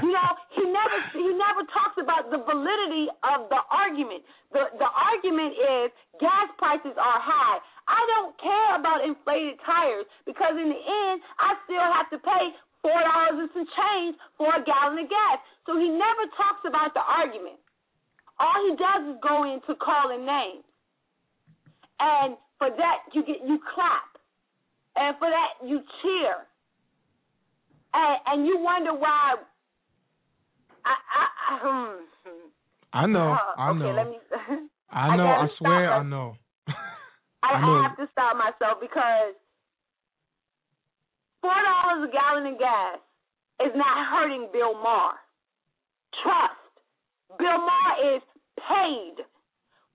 You 0.03 0.11
know, 0.11 0.31
he 0.55 0.63
never 0.67 0.97
he 1.15 1.29
never 1.35 1.63
talks 1.71 1.99
about 1.99 2.31
the 2.31 2.43
validity 2.43 3.07
of 3.23 3.47
the 3.51 3.61
argument. 3.71 4.23
The 4.51 4.71
the 4.79 4.87
argument 4.87 5.55
is 5.55 5.87
gas 6.19 6.47
prices 6.59 6.95
are 6.95 7.19
high. 7.19 7.59
I 7.87 8.01
don't 8.15 8.35
care 8.39 8.79
about 8.79 9.03
inflated 9.03 9.59
tires 9.63 10.07
because 10.27 10.55
in 10.55 10.71
the 10.71 10.79
end 10.79 11.17
I 11.39 11.55
still 11.67 11.87
have 11.87 12.07
to 12.15 12.19
pay 12.19 12.43
four 12.83 12.99
dollars 12.99 13.47
and 13.47 13.51
some 13.55 13.67
change 13.67 14.15
for 14.39 14.51
a 14.51 14.63
gallon 14.63 15.03
of 15.03 15.09
gas. 15.11 15.39
So 15.67 15.75
he 15.79 15.87
never 15.91 16.23
talks 16.35 16.63
about 16.67 16.95
the 16.95 17.03
argument. 17.03 17.59
All 18.39 18.59
he 18.67 18.75
does 18.75 19.15
is 19.15 19.17
go 19.23 19.47
into 19.47 19.75
calling 19.79 20.27
names. 20.27 20.67
And 22.03 22.35
for 22.59 22.69
that 22.69 23.07
you 23.13 23.23
get 23.23 23.47
you 23.47 23.59
clap. 23.73 24.11
And 24.95 25.15
for 25.17 25.29
that 25.31 25.65
you 25.65 25.79
cheer 26.01 26.35
and, 27.93 28.17
and 28.25 28.47
you 28.47 28.59
wonder 28.59 28.93
why. 28.93 29.35
I, 30.85 30.91
I, 30.91 31.23
I, 31.49 31.59
hmm. 31.61 32.03
I 32.91 33.05
know. 33.05 33.31
Uh, 33.31 33.61
I 33.61 33.69
okay, 33.69 33.79
know. 33.79 33.93
let 33.93 34.07
me. 34.09 34.17
I 34.91 35.15
know. 35.15 35.23
I, 35.23 35.41
gotta 35.41 35.53
swear. 35.57 35.93
I 35.93 36.03
know. 36.03 36.35
I, 36.67 37.53
I 37.53 37.61
know. 37.61 37.73
I 37.79 37.87
have 37.87 37.97
to 37.97 38.07
stop 38.11 38.35
myself 38.35 38.81
because 38.81 39.33
four 41.41 41.55
dollars 41.55 42.09
a 42.09 42.11
gallon 42.11 42.53
of 42.53 42.59
gas 42.59 42.99
is 43.65 43.71
not 43.75 44.09
hurting 44.11 44.49
Bill 44.51 44.73
Maher. 44.73 45.15
Trust. 46.21 46.59
Bill 47.39 47.57
Maher 47.57 48.15
is 48.17 48.21
paid. 48.59 49.25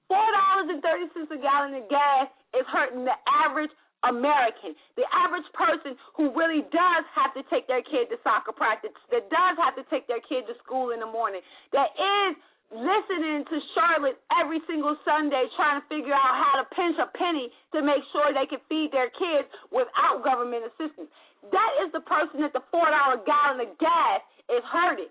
Four 0.09 0.25
dollars 0.25 0.69
and 0.73 0.81
thirty 0.83 1.07
cents 1.13 1.31
a 1.31 1.39
gallon 1.39 1.77
of 1.77 1.87
gas 1.93 2.33
is 2.57 2.65
hurting 2.73 3.05
the 3.05 3.17
average 3.29 3.71
American, 4.07 4.79
the 4.95 5.05
average 5.11 5.47
person 5.53 5.99
who 6.15 6.31
really 6.31 6.63
does 6.71 7.05
have 7.19 7.35
to 7.35 7.43
take 7.51 7.67
their 7.67 7.83
kid 7.83 8.07
to 8.15 8.17
soccer 8.23 8.55
practice, 8.55 8.95
that 9.11 9.27
does 9.27 9.55
have 9.59 9.75
to 9.75 9.83
take 9.91 10.07
their 10.07 10.23
kid 10.23 10.47
to 10.47 10.55
school 10.63 10.95
in 10.95 11.03
the 11.03 11.11
morning, 11.11 11.43
that 11.75 11.91
is 11.99 12.39
listening 12.71 13.43
to 13.49 13.57
Charlotte 13.75 14.21
every 14.39 14.61
single 14.69 14.95
Sunday 15.03 15.49
trying 15.57 15.81
to 15.81 15.87
figure 15.89 16.15
out 16.15 16.37
how 16.37 16.61
to 16.61 16.65
pinch 16.77 16.95
a 17.01 17.09
penny 17.17 17.49
to 17.73 17.83
make 17.83 18.05
sure 18.13 18.31
they 18.31 18.47
can 18.47 18.61
feed 18.69 18.93
their 18.93 19.09
kids 19.11 19.49
without 19.73 20.23
government 20.23 20.69
assistance. 20.69 21.09
That 21.51 21.73
is 21.83 21.91
the 21.97 22.05
person 22.05 22.45
that 22.45 22.53
the 22.53 22.63
$4 22.71 22.87
gallon 23.25 23.59
of 23.67 23.71
gas 23.81 24.21
is 24.53 24.63
hurting. 24.69 25.11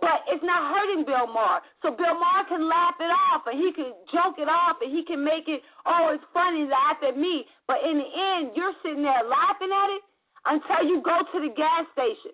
But 0.00 0.24
it's 0.32 0.42
not 0.42 0.72
hurting 0.72 1.04
Bill 1.04 1.28
Maher. 1.28 1.60
So 1.84 1.92
Bill 1.92 2.16
Maher 2.16 2.44
can 2.48 2.64
laugh 2.68 2.96
it 3.00 3.12
off 3.12 3.44
and 3.46 3.56
he 3.60 3.68
can 3.76 3.92
joke 4.08 4.40
it 4.40 4.48
off 4.48 4.80
and 4.80 4.88
he 4.88 5.04
can 5.04 5.20
make 5.22 5.44
it, 5.46 5.60
oh, 5.84 6.10
it's 6.16 6.24
funny, 6.32 6.64
laugh 6.64 6.96
at 7.04 7.16
me. 7.20 7.44
But 7.68 7.84
in 7.84 8.00
the 8.00 8.08
end, 8.08 8.56
you're 8.56 8.72
sitting 8.82 9.04
there 9.04 9.20
laughing 9.28 9.68
at 9.68 9.88
it 9.96 10.02
until 10.48 10.82
you 10.88 11.04
go 11.04 11.20
to 11.20 11.36
the 11.44 11.52
gas 11.52 11.84
station. 11.92 12.32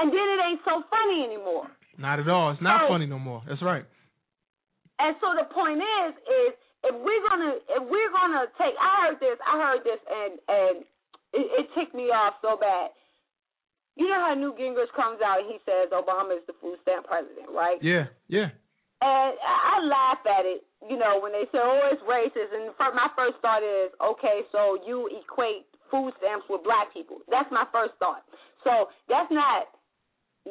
And 0.00 0.08
then 0.08 0.24
it 0.24 0.40
ain't 0.40 0.64
so 0.64 0.80
funny 0.88 1.28
anymore. 1.28 1.68
Not 2.00 2.18
at 2.18 2.28
all. 2.28 2.50
It's 2.56 2.64
not 2.64 2.88
So- 2.88 2.96
funny 2.96 3.04
no 3.04 3.18
more. 3.20 3.42
That's 3.46 3.60
right. 3.60 3.84
And 4.98 5.16
so 5.20 5.34
the 5.36 5.44
point 5.52 5.80
is, 5.82 6.10
is 6.24 6.50
if 6.88 6.94
we're 6.94 7.24
gonna 7.28 7.52
if 7.68 7.82
we're 7.90 8.12
gonna 8.12 8.46
take 8.56 8.74
I 8.80 9.06
heard 9.06 9.20
this, 9.20 9.38
I 9.46 9.54
heard 9.58 9.84
this 9.84 10.00
and 10.08 10.32
and 10.48 10.74
it, 11.34 11.46
it 11.58 11.66
ticked 11.74 11.94
me 11.94 12.10
off 12.10 12.34
so 12.40 12.56
bad. 12.56 12.90
You 13.96 14.08
know 14.08 14.20
how 14.24 14.34
Newt 14.34 14.56
Gingrich 14.56 14.92
comes 14.96 15.20
out 15.20 15.44
and 15.44 15.48
he 15.52 15.60
says 15.68 15.92
Obama 15.92 16.36
is 16.36 16.44
the 16.48 16.56
food 16.60 16.80
stamp 16.80 17.06
president, 17.06 17.52
right? 17.52 17.76
Yeah. 17.84 18.08
Yeah. 18.28 18.48
And 19.02 19.34
I 19.42 19.82
laugh 19.82 20.22
at 20.24 20.46
it, 20.46 20.62
you 20.88 20.94
know, 20.94 21.18
when 21.18 21.34
they 21.34 21.44
say, 21.50 21.58
"Oh, 21.58 21.90
it's 21.90 22.00
racist." 22.06 22.54
And 22.54 22.70
my 22.78 23.10
first 23.18 23.34
thought 23.42 23.66
is, 23.66 23.90
okay, 23.98 24.46
so 24.54 24.78
you 24.86 25.10
equate 25.10 25.66
food 25.90 26.14
stamps 26.22 26.46
with 26.48 26.62
black 26.62 26.94
people. 26.94 27.18
That's 27.26 27.50
my 27.50 27.66
first 27.74 27.98
thought. 27.98 28.22
So 28.62 28.88
that's 29.10 29.30
not. 29.30 29.66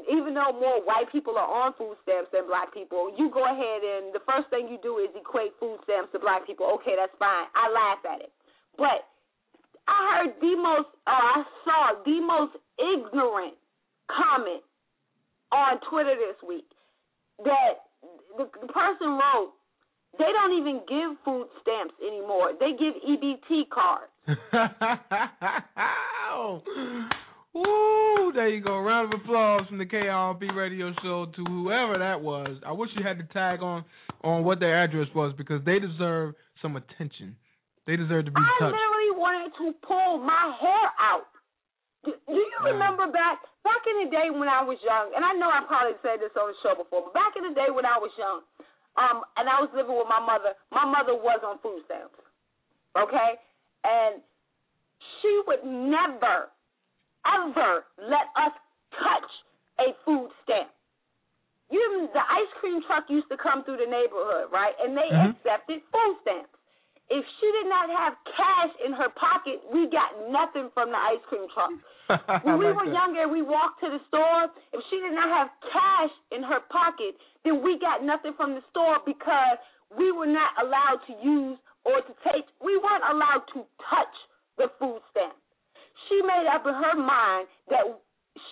Even 0.07 0.35
though 0.35 0.51
more 0.55 0.79
white 0.83 1.11
people 1.11 1.35
are 1.35 1.47
on 1.47 1.73
food 1.75 1.95
stamps 2.03 2.31
than 2.31 2.47
black 2.47 2.71
people, 2.73 3.11
you 3.15 3.31
go 3.31 3.43
ahead 3.43 3.83
and 3.83 4.15
the 4.15 4.23
first 4.23 4.47
thing 4.51 4.67
you 4.67 4.79
do 4.83 4.99
is 4.99 5.11
equate 5.15 5.51
food 5.59 5.79
stamps 5.83 6.11
to 6.11 6.19
black 6.19 6.47
people. 6.47 6.67
Okay, 6.79 6.95
that's 6.95 7.15
fine. 7.19 7.47
I 7.55 7.71
laugh 7.71 7.99
at 8.03 8.19
it, 8.23 8.31
but 8.75 9.07
I 9.87 10.23
heard 10.23 10.35
the 10.39 10.55
most, 10.57 10.89
or 11.07 11.13
I 11.13 11.43
saw 11.65 11.93
the 12.03 12.19
most 12.21 12.55
ignorant 12.79 13.55
comment 14.07 14.63
on 15.51 15.79
Twitter 15.89 16.15
this 16.15 16.37
week 16.47 16.65
that 17.43 17.83
the, 18.37 18.49
the 18.61 18.67
person 18.67 19.19
wrote, 19.19 19.51
they 20.17 20.31
don't 20.33 20.53
even 20.59 20.81
give 20.87 21.17
food 21.23 21.47
stamps 21.61 21.93
anymore. 22.05 22.51
They 22.59 22.71
give 22.71 22.95
EBT 23.01 23.69
cards. 23.69 24.11
Woo! 27.53 28.31
There 28.33 28.47
you 28.47 28.61
go. 28.61 28.77
Round 28.77 29.13
of 29.13 29.19
applause 29.21 29.67
from 29.67 29.77
the 29.77 29.85
KIRP 29.85 30.55
radio 30.55 30.93
show 31.03 31.25
to 31.35 31.43
whoever 31.45 31.97
that 31.97 32.21
was. 32.21 32.57
I 32.65 32.71
wish 32.71 32.89
you 32.95 33.03
had 33.03 33.19
the 33.19 33.27
tag 33.33 33.61
on 33.61 33.83
on 34.23 34.43
what 34.43 34.59
their 34.59 34.83
address 34.83 35.07
was 35.15 35.33
because 35.37 35.63
they 35.65 35.79
deserve 35.79 36.35
some 36.61 36.75
attention. 36.75 37.35
They 37.87 37.97
deserve 37.97 38.25
to 38.25 38.31
be 38.31 38.39
I 38.39 38.49
touched. 38.61 38.77
literally 38.77 39.11
wanted 39.17 39.51
to 39.57 39.73
pull 39.81 40.21
my 40.21 40.53
hair 40.61 40.85
out. 41.01 41.27
Do, 42.05 42.13
do 42.25 42.33
you 42.33 42.59
remember 42.65 43.09
back 43.13 43.41
back 43.61 43.81
in 43.85 44.05
the 44.05 44.09
day 44.09 44.29
when 44.33 44.49
I 44.49 44.61
was 44.65 44.77
young? 44.81 45.13
And 45.13 45.21
I 45.25 45.33
know 45.33 45.49
I 45.49 45.61
probably 45.65 45.97
said 46.01 46.17
this 46.21 46.33
on 46.33 46.49
the 46.49 46.57
show 46.65 46.73
before, 46.77 47.09
but 47.09 47.13
back 47.13 47.37
in 47.37 47.45
the 47.45 47.53
day 47.53 47.69
when 47.69 47.85
I 47.85 47.97
was 48.01 48.09
young, 48.17 48.41
um, 48.97 49.21
and 49.37 49.45
I 49.49 49.61
was 49.61 49.69
living 49.73 49.93
with 49.93 50.09
my 50.09 50.21
mother. 50.21 50.57
My 50.73 50.85
mother 50.85 51.13
was 51.13 51.41
on 51.45 51.61
food 51.61 51.81
stamps, 51.85 52.17
okay, 52.97 53.37
and 53.85 54.21
she 55.21 55.33
would 55.45 55.61
never, 55.65 56.49
ever 57.25 57.85
let 58.01 58.29
us 58.33 58.53
touch 58.97 59.29
a 59.81 59.93
food 60.05 60.29
stamp. 60.45 60.69
You, 61.69 62.09
the 62.13 62.19
ice 62.19 62.51
cream 62.59 62.81
truck 62.85 63.05
used 63.09 63.29
to 63.29 63.37
come 63.37 63.63
through 63.63 63.77
the 63.77 63.89
neighborhood, 63.89 64.51
right? 64.51 64.73
And 64.81 64.97
they 64.97 65.07
Mhm. 65.07 65.37
accepted 65.37 65.81
food 65.93 66.17
stamps. 66.21 66.49
If 67.11 67.27
she 67.43 67.47
did 67.59 67.67
not 67.67 67.91
have 67.91 68.15
cash 68.23 68.71
in 68.87 68.95
her 68.95 69.11
pocket, 69.11 69.59
we 69.67 69.91
got 69.91 70.15
nothing 70.31 70.71
from 70.71 70.95
the 70.95 70.99
ice 70.99 71.19
cream 71.27 71.43
truck. 71.51 71.75
When 72.47 72.55
we 72.59 72.71
like 72.71 72.75
were 72.79 72.87
that. 72.87 72.95
younger 72.95 73.27
we 73.27 73.43
walked 73.43 73.83
to 73.83 73.91
the 73.91 73.99
store, 74.07 74.47
if 74.71 74.79
she 74.87 74.99
did 75.03 75.11
not 75.11 75.27
have 75.27 75.47
cash 75.71 76.13
in 76.31 76.43
her 76.43 76.63
pocket, 76.71 77.19
then 77.43 77.59
we 77.59 77.75
got 77.79 78.03
nothing 78.03 78.31
from 78.39 78.55
the 78.55 78.63
store 78.71 79.03
because 79.03 79.59
we 79.91 80.11
were 80.11 80.27
not 80.27 80.55
allowed 80.59 81.03
to 81.07 81.13
use 81.19 81.59
or 81.83 81.99
to 81.99 82.13
take, 82.23 82.47
we 82.63 82.79
weren't 82.79 83.03
allowed 83.03 83.43
to 83.55 83.67
touch 83.91 84.15
the 84.55 84.71
food 84.79 85.03
stamp. 85.11 85.35
She 86.07 86.19
made 86.23 86.47
up 86.47 86.63
in 86.67 86.75
her 86.75 86.95
mind 86.95 87.47
that 87.67 87.83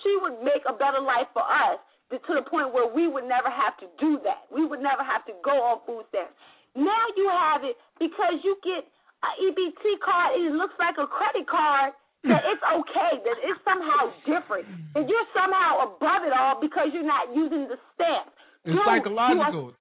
she 0.03 0.11
would 0.23 0.43
make 0.43 0.63
a 0.67 0.75
better 0.75 0.99
life 0.99 1.31
for 1.31 1.43
us 1.43 1.79
to 2.11 2.17
to 2.19 2.31
the 2.41 2.45
point 2.49 2.73
where 2.73 2.89
we 2.89 3.07
would 3.07 3.25
never 3.25 3.49
have 3.49 3.77
to 3.79 3.87
do 4.01 4.19
that. 4.25 4.49
We 4.51 4.65
would 4.65 4.81
never 4.81 5.03
have 5.03 5.25
to 5.29 5.33
go 5.45 5.51
on 5.51 5.79
food 5.85 6.03
stamps. 6.09 6.33
Now 6.75 7.03
you 7.17 7.27
have 7.29 7.63
it 7.63 7.75
because 7.97 8.41
you 8.43 8.57
get 8.63 8.85
a 9.23 9.29
EBT 9.43 9.83
card 10.03 10.39
and 10.39 10.53
it 10.53 10.55
looks 10.55 10.75
like 10.79 10.95
a 10.95 11.07
credit 11.07 11.47
card, 11.49 11.93
that 12.23 12.43
it's 12.47 12.63
okay, 12.79 13.19
that 13.23 13.37
it's 13.43 13.61
somehow 13.63 14.11
different, 14.27 14.67
that 14.95 15.07
you're 15.07 15.29
somehow 15.35 15.95
above 15.95 16.23
it 16.27 16.33
all 16.35 16.59
because 16.59 16.91
you're 16.93 17.07
not 17.07 17.31
using 17.35 17.67
the 17.67 17.77
stamp. 17.95 18.31
It's 18.63 18.75
Dude, 18.75 18.83
psychological. 18.85 19.73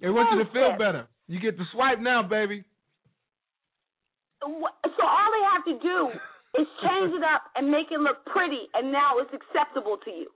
They 0.00 0.10
want 0.10 0.30
you 0.34 0.44
to 0.44 0.50
feel 0.50 0.74
Bullshit. 0.74 0.78
better. 0.78 1.02
You 1.26 1.40
get 1.40 1.58
to 1.58 1.64
swipe 1.72 1.98
now, 2.00 2.22
baby. 2.22 2.64
So 4.40 4.48
all 4.48 5.28
they 5.34 5.44
have 5.50 5.64
to 5.66 5.76
do 5.82 5.98
is 6.62 6.66
change 6.82 7.12
it 7.14 7.24
up 7.26 7.50
and 7.56 7.70
make 7.70 7.90
it 7.90 7.98
look 7.98 8.24
pretty, 8.26 8.70
and 8.74 8.92
now 8.92 9.18
it's 9.18 9.30
acceptable 9.34 9.98
to 10.04 10.10
you. 10.10 10.30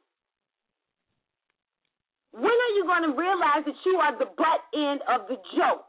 When 2.33 2.49
are 2.49 2.75
you 2.81 2.85
going 2.89 3.05
to 3.05 3.15
realize 3.17 3.65
that 3.69 3.77
you 3.85 4.01
are 4.01 4.17
the 4.17 4.29
butt 4.37 4.61
end 4.73 5.01
of 5.09 5.29
the 5.29 5.37
joke? 5.57 5.85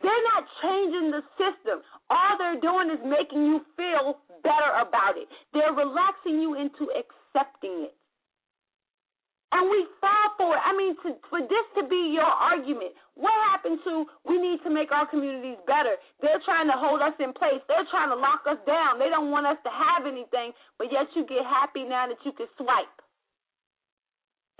They're 0.00 0.26
not 0.32 0.48
changing 0.64 1.12
the 1.12 1.20
system. 1.36 1.84
All 2.08 2.32
they're 2.40 2.60
doing 2.60 2.88
is 2.88 3.00
making 3.04 3.44
you 3.44 3.60
feel 3.76 4.16
better 4.40 4.72
about 4.80 5.20
it. 5.20 5.28
They're 5.52 5.76
relaxing 5.76 6.40
you 6.40 6.56
into 6.56 6.88
accepting 6.96 7.92
it. 7.92 7.94
And 9.52 9.68
we 9.68 9.84
fall 10.00 10.28
for 10.38 10.54
it. 10.56 10.62
I 10.64 10.72
mean, 10.72 10.94
to, 11.04 11.18
for 11.28 11.42
this 11.42 11.66
to 11.76 11.82
be 11.90 12.14
your 12.14 12.24
argument, 12.24 12.94
what 13.18 13.34
happened 13.50 13.82
to 13.84 14.06
we 14.24 14.38
need 14.38 14.62
to 14.62 14.70
make 14.70 14.94
our 14.94 15.10
communities 15.10 15.58
better? 15.66 15.98
They're 16.22 16.40
trying 16.46 16.70
to 16.70 16.78
hold 16.78 17.02
us 17.02 17.18
in 17.18 17.34
place. 17.34 17.60
They're 17.66 17.84
trying 17.90 18.14
to 18.14 18.16
lock 18.16 18.46
us 18.48 18.62
down. 18.64 19.02
They 19.02 19.10
don't 19.10 19.34
want 19.34 19.50
us 19.50 19.58
to 19.66 19.72
have 19.74 20.06
anything, 20.06 20.54
but 20.78 20.88
yet 20.88 21.10
you 21.18 21.26
get 21.26 21.44
happy 21.44 21.84
now 21.84 22.06
that 22.08 22.22
you 22.24 22.32
can 22.32 22.46
swipe 22.56 22.94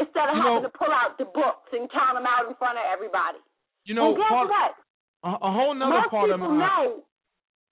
instead 0.01 0.27
of 0.33 0.37
You 0.37 0.43
having 0.43 0.63
know- 0.65 0.69
to 0.69 0.73
pull 0.75 0.91
out 0.93 1.19
the 1.21 1.29
books 1.29 1.69
and 1.77 1.87
count 1.93 2.17
them 2.17 2.27
out 2.27 2.49
in 2.49 2.55
front 2.57 2.81
of 2.81 2.85
everybody. 2.89 3.39
You 3.85 3.95
know, 3.95 4.13
and 4.13 4.19
guess 4.19 4.29
part, 4.29 4.49
what? 4.49 4.73
a, 5.25 5.31
a 5.45 5.51
whole 5.53 5.75
nother 5.77 6.01
Most 6.01 6.11
part 6.11 6.31
of 6.31 6.41
people 6.41 6.53
my 6.57 6.65
know. 6.67 6.85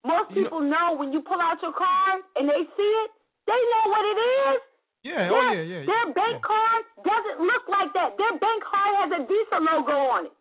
Most 0.04 0.30
You 0.30 0.36
know- 0.36 0.42
people 0.48 0.60
know 0.62 0.86
when 0.96 1.12
you 1.12 1.20
pull 1.24 1.40
out 1.40 1.58
your 1.64 1.72
card 1.72 2.22
and 2.36 2.48
they 2.48 2.62
see 2.76 2.92
it, 3.04 3.10
they 3.48 3.56
know 3.72 3.84
what 3.90 4.04
it 4.04 4.18
is. 4.20 4.60
Yeah, 5.04 5.30
oh, 5.30 5.32
Their- 5.32 5.48
oh 5.48 5.52
yeah, 5.52 5.62
yeah. 5.62 5.82
Their 5.88 6.06
bank 6.12 6.42
card 6.42 6.82
doesn't 7.06 7.38
look 7.40 7.64
like 7.68 7.92
that. 7.94 8.16
Their 8.18 8.34
bank 8.38 8.60
card 8.64 8.92
has 8.98 9.10
a 9.16 9.20
Visa 9.24 9.58
logo 9.62 9.96
on 9.96 10.26
it. 10.26 10.34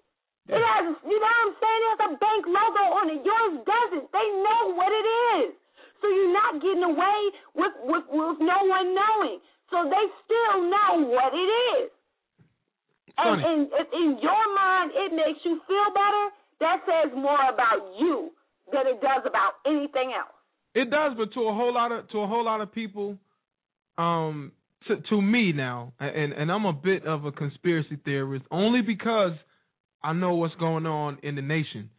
It 0.47 0.64
has, 0.64 0.95
you 1.03 1.19
know 1.19 1.27
what 1.27 1.43
I'm 1.43 1.55
saying? 1.59 1.81
It 1.84 1.89
has 1.91 2.01
a 2.07 2.14
bank 2.23 2.41
logo 2.47 2.84
on 2.95 3.05
it. 3.11 3.19
Yours 3.26 3.53
doesn't. 3.68 4.07
They 4.15 4.27
know 4.47 4.72
what 4.80 4.91
it 4.95 5.07
is. 5.43 5.51
So 5.99 6.07
you're 6.07 6.31
not 6.31 6.61
getting 6.64 6.84
away 6.88 7.19
with, 7.53 7.73
with, 7.84 8.05
with 8.07 8.39
no 8.39 8.59
one 8.64 8.95
knowing. 8.95 9.39
So 9.69 9.84
they 9.84 10.06
still 10.23 10.69
know 10.69 11.07
what 11.07 11.34
it 11.34 11.49
is. 11.81 11.91
And, 13.18 13.68
if 13.73 13.88
in 13.94 14.19
your 14.22 14.45
mind 14.56 14.91
it 14.94 15.11
makes 15.11 15.39
you 15.44 15.60
feel 15.68 15.89
better, 15.94 16.26
that 16.60 16.77
says 16.85 17.11
more 17.15 17.49
about 17.52 17.98
you 17.99 18.31
than 18.72 18.85
it 18.85 19.02
does 19.02 19.23
about 19.26 19.53
anything 19.65 20.14
else. 20.15 20.34
It 20.76 20.91
does, 20.91 21.14
but 21.18 21.34
to 21.34 21.48
a 21.48 21.53
whole 21.53 21.73
lot 21.73 21.91
of 21.91 22.10
to 22.11 22.19
a 22.19 22.27
whole 22.27 22.45
lot 22.45 22.61
of 22.61 22.72
people, 22.72 23.18
um, 23.98 24.52
to 24.88 24.98
to 25.10 25.22
me 25.22 25.52
now, 25.52 25.94
and 25.99 26.34
and 26.34 26.52
I'm 26.52 26.65
a 26.65 26.73
bit 26.73 27.06
of 27.07 27.26
a 27.26 27.31
conspiracy 27.31 27.98
theorist 28.06 28.45
only 28.52 28.81
because 28.81 29.31
I 30.03 30.14
know 30.14 30.35
what's 30.35 30.53
going 30.56 30.85
on 30.85 31.18
in 31.23 31.34
the 31.35 31.41
nation, 31.41 31.89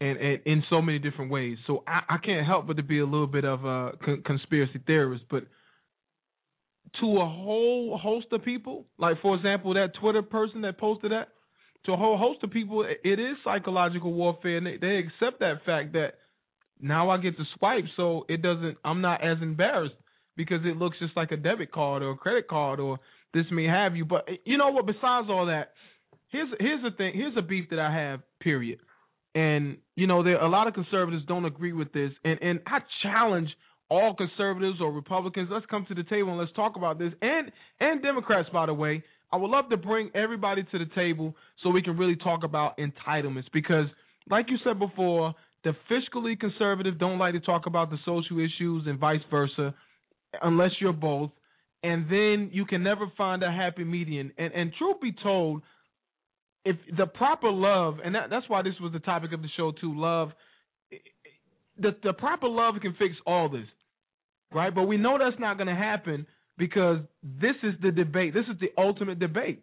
and, 0.00 0.18
and 0.18 0.40
in 0.44 0.64
so 0.68 0.82
many 0.82 0.98
different 0.98 1.30
ways. 1.30 1.58
So 1.68 1.84
I, 1.86 2.14
I 2.14 2.16
can't 2.18 2.44
help 2.44 2.66
but 2.66 2.78
to 2.78 2.82
be 2.82 2.98
a 2.98 3.04
little 3.04 3.28
bit 3.28 3.44
of 3.44 3.64
a 3.64 3.92
con- 4.04 4.22
conspiracy 4.26 4.80
theorist, 4.84 5.24
but 5.30 5.44
to 7.00 7.06
a 7.18 7.26
whole 7.28 7.98
host 7.98 8.26
of 8.32 8.44
people, 8.44 8.86
like 8.98 9.20
for 9.22 9.34
example 9.34 9.74
that 9.74 9.94
Twitter 10.00 10.22
person 10.22 10.62
that 10.62 10.78
posted 10.78 11.12
that, 11.12 11.28
to 11.84 11.92
a 11.92 11.96
whole 11.96 12.16
host 12.18 12.42
of 12.42 12.50
people, 12.50 12.82
it- 12.84 13.18
is 13.20 13.36
psychological 13.44 14.12
warfare, 14.12 14.56
and 14.56 14.66
they, 14.66 14.76
they 14.76 14.96
accept 14.98 15.40
that 15.40 15.64
fact 15.64 15.92
that 15.92 16.14
now 16.80 17.10
I 17.10 17.18
get 17.18 17.36
to 17.36 17.44
swipe, 17.58 17.84
so 17.96 18.26
it 18.28 18.42
doesn't. 18.42 18.76
I'm 18.84 19.00
not 19.00 19.22
as 19.22 19.38
embarrassed 19.40 19.94
because 20.36 20.60
it 20.64 20.76
looks 20.76 20.98
just 20.98 21.16
like 21.16 21.30
a 21.32 21.36
debit 21.36 21.72
card 21.72 22.02
or 22.02 22.10
a 22.10 22.16
credit 22.16 22.48
card 22.48 22.80
or 22.80 22.98
this 23.32 23.46
may 23.50 23.64
have 23.66 23.96
you. 23.96 24.04
But 24.04 24.28
you 24.44 24.58
know 24.58 24.70
what? 24.70 24.86
Besides 24.86 25.28
all 25.30 25.46
that, 25.46 25.72
here's 26.28 26.48
here's 26.60 26.82
the 26.82 26.90
thing. 26.96 27.12
Here's 27.14 27.36
a 27.36 27.42
beef 27.42 27.70
that 27.70 27.78
I 27.78 27.92
have. 27.92 28.20
Period. 28.40 28.80
And 29.34 29.78
you 29.94 30.06
know, 30.06 30.22
there 30.22 30.42
a 30.42 30.48
lot 30.48 30.66
of 30.66 30.74
conservatives 30.74 31.24
don't 31.26 31.44
agree 31.44 31.72
with 31.72 31.92
this, 31.92 32.12
and 32.24 32.38
and 32.42 32.60
I 32.66 32.78
challenge 33.02 33.48
all 33.88 34.14
conservatives 34.14 34.78
or 34.80 34.92
Republicans. 34.92 35.48
Let's 35.50 35.66
come 35.66 35.86
to 35.88 35.94
the 35.94 36.04
table 36.04 36.30
and 36.30 36.38
let's 36.38 36.52
talk 36.52 36.76
about 36.76 36.98
this. 36.98 37.12
And 37.22 37.50
and 37.80 38.02
Democrats, 38.02 38.48
by 38.52 38.66
the 38.66 38.74
way, 38.74 39.02
I 39.32 39.36
would 39.36 39.50
love 39.50 39.68
to 39.70 39.76
bring 39.76 40.10
everybody 40.14 40.64
to 40.70 40.78
the 40.78 40.86
table 40.94 41.34
so 41.62 41.70
we 41.70 41.82
can 41.82 41.96
really 41.96 42.16
talk 42.16 42.44
about 42.44 42.78
entitlements 42.78 43.46
because, 43.52 43.86
like 44.30 44.46
you 44.48 44.56
said 44.64 44.78
before, 44.78 45.34
the 45.64 45.72
fiscally 45.90 46.38
conservative 46.38 46.98
don't 46.98 47.18
like 47.18 47.34
to 47.34 47.40
talk 47.40 47.66
about 47.66 47.90
the 47.90 47.98
social 48.04 48.38
issues 48.38 48.84
and 48.86 48.98
vice 48.98 49.20
versa, 49.30 49.74
unless 50.42 50.70
you're 50.80 50.92
both. 50.92 51.30
And 51.82 52.06
then 52.08 52.50
you 52.52 52.64
can 52.64 52.82
never 52.82 53.10
find 53.16 53.42
a 53.42 53.50
happy 53.50 53.84
median. 53.84 54.32
And 54.38 54.52
and 54.52 54.72
truth 54.78 55.00
be 55.00 55.12
told, 55.22 55.62
if 56.64 56.76
the 56.96 57.06
proper 57.06 57.50
love, 57.50 57.98
and 58.04 58.14
that, 58.14 58.30
that's 58.30 58.48
why 58.48 58.62
this 58.62 58.74
was 58.80 58.92
the 58.92 59.00
topic 59.00 59.32
of 59.32 59.42
the 59.42 59.48
show 59.56 59.72
too, 59.72 59.98
love. 59.98 60.30
The 61.78 61.96
the 62.02 62.12
proper 62.12 62.48
love 62.48 62.74
can 62.80 62.94
fix 62.98 63.14
all 63.26 63.48
this, 63.48 63.66
right? 64.52 64.74
But 64.74 64.84
we 64.84 64.96
know 64.96 65.18
that's 65.18 65.40
not 65.40 65.56
going 65.56 65.68
to 65.68 65.74
happen 65.74 66.26
because 66.58 66.98
this 67.22 67.56
is 67.62 67.74
the 67.82 67.90
debate. 67.90 68.34
This 68.34 68.46
is 68.52 68.58
the 68.60 68.70
ultimate 68.78 69.18
debate. 69.18 69.62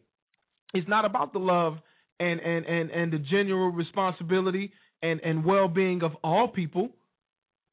It's 0.74 0.88
not 0.88 1.06
about 1.06 1.34
the 1.34 1.40
love 1.40 1.78
and 2.20 2.40
and 2.40 2.66
and 2.66 2.92
and 2.92 3.14
the 3.14 3.20
general 3.20 3.70
responsibility 3.72 4.72
and 5.02 5.20
and 5.22 5.46
well-being 5.46 6.04
of 6.04 6.12
all 6.24 6.48
people. 6.48 6.90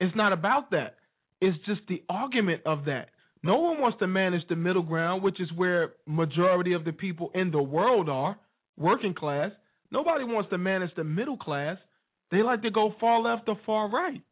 It's 0.00 0.14
not 0.16 0.32
about 0.32 0.70
that. 0.70 0.96
It's 1.40 1.56
just 1.66 1.80
the 1.88 2.02
argument 2.08 2.62
of 2.66 2.86
that. 2.86 3.08
No 3.42 3.58
one 3.58 3.80
wants 3.80 3.98
to 4.00 4.06
manage 4.06 4.46
the 4.48 4.56
middle 4.56 4.82
ground, 4.82 5.22
which 5.22 5.40
is 5.40 5.48
where 5.56 5.94
majority 6.06 6.74
of 6.74 6.84
the 6.84 6.92
people 6.92 7.30
in 7.34 7.50
the 7.50 7.62
world 7.62 8.08
are, 8.08 8.36
working 8.76 9.14
class. 9.14 9.50
Nobody 9.90 10.24
wants 10.24 10.50
to 10.50 10.58
manage 10.58 10.94
the 10.94 11.04
middle 11.04 11.38
class. 11.38 11.78
They 12.30 12.42
like 12.42 12.62
to 12.62 12.70
go 12.70 12.94
far 13.00 13.20
left 13.20 13.48
or 13.48 13.58
far 13.64 13.88
right, 13.90 14.22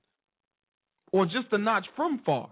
or 1.13 1.25
just 1.25 1.53
a 1.53 1.59
notch 1.59 1.87
from 1.97 2.21
far. 2.25 2.51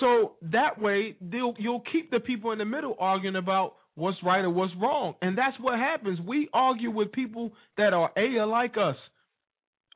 So 0.00 0.32
that 0.42 0.80
way, 0.80 1.16
you'll 1.20 1.82
keep 1.92 2.10
the 2.10 2.20
people 2.20 2.52
in 2.52 2.58
the 2.58 2.64
middle 2.64 2.96
arguing 2.98 3.36
about 3.36 3.74
what's 3.94 4.16
right 4.24 4.44
or 4.44 4.50
what's 4.50 4.72
wrong, 4.80 5.14
and 5.22 5.38
that's 5.38 5.56
what 5.60 5.78
happens. 5.78 6.18
We 6.20 6.48
argue 6.52 6.90
with 6.90 7.12
people 7.12 7.52
that 7.76 7.92
are 7.92 8.10
a 8.16 8.44
like 8.44 8.76
us 8.76 8.96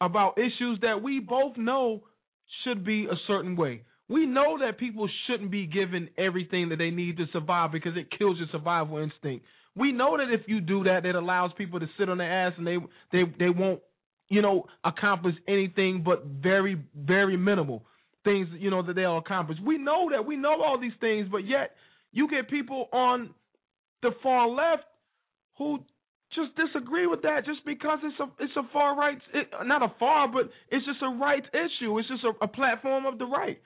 about 0.00 0.38
issues 0.38 0.78
that 0.82 1.02
we 1.02 1.18
both 1.18 1.56
know 1.56 2.04
should 2.64 2.84
be 2.84 3.06
a 3.06 3.16
certain 3.26 3.56
way. 3.56 3.82
We 4.08 4.24
know 4.24 4.58
that 4.60 4.78
people 4.78 5.08
shouldn't 5.26 5.50
be 5.50 5.66
given 5.66 6.08
everything 6.16 6.70
that 6.70 6.76
they 6.76 6.90
need 6.90 7.18
to 7.18 7.26
survive 7.32 7.72
because 7.72 7.92
it 7.96 8.08
kills 8.16 8.38
your 8.38 8.48
survival 8.52 8.98
instinct. 8.98 9.44
We 9.76 9.92
know 9.92 10.16
that 10.16 10.32
if 10.32 10.42
you 10.46 10.60
do 10.60 10.84
that, 10.84 11.04
it 11.04 11.14
allows 11.14 11.50
people 11.58 11.80
to 11.80 11.86
sit 11.98 12.08
on 12.08 12.18
their 12.18 12.46
ass 12.46 12.54
and 12.56 12.66
they 12.66 12.78
they 13.12 13.24
they 13.38 13.50
won't 13.50 13.80
you 14.28 14.42
know 14.42 14.66
accomplish 14.84 15.34
anything 15.46 16.02
but 16.04 16.24
very 16.24 16.80
very 16.96 17.36
minimal 17.36 17.84
things 18.28 18.48
you 18.58 18.70
know 18.70 18.82
that 18.82 18.94
they'll 18.94 19.18
accomplish. 19.18 19.58
We 19.64 19.78
know 19.78 20.08
that 20.12 20.26
we 20.26 20.36
know 20.36 20.62
all 20.62 20.78
these 20.78 20.96
things, 21.00 21.28
but 21.30 21.46
yet 21.46 21.72
you 22.12 22.28
get 22.28 22.50
people 22.50 22.88
on 22.92 23.30
the 24.02 24.10
far 24.22 24.48
left 24.48 24.84
who 25.56 25.78
just 26.34 26.54
disagree 26.56 27.06
with 27.06 27.22
that 27.22 27.46
just 27.46 27.64
because 27.64 27.98
it's 28.02 28.20
a 28.20 28.44
it's 28.44 28.56
a 28.56 28.68
far 28.72 28.96
right 28.96 29.18
it, 29.32 29.48
not 29.64 29.82
a 29.82 29.92
far 29.98 30.28
but 30.28 30.50
it's 30.70 30.84
just 30.84 31.00
a 31.02 31.16
right 31.18 31.44
issue. 31.54 31.98
It's 31.98 32.08
just 32.08 32.24
a, 32.24 32.44
a 32.44 32.48
platform 32.48 33.06
of 33.06 33.18
the 33.18 33.24
right. 33.24 33.58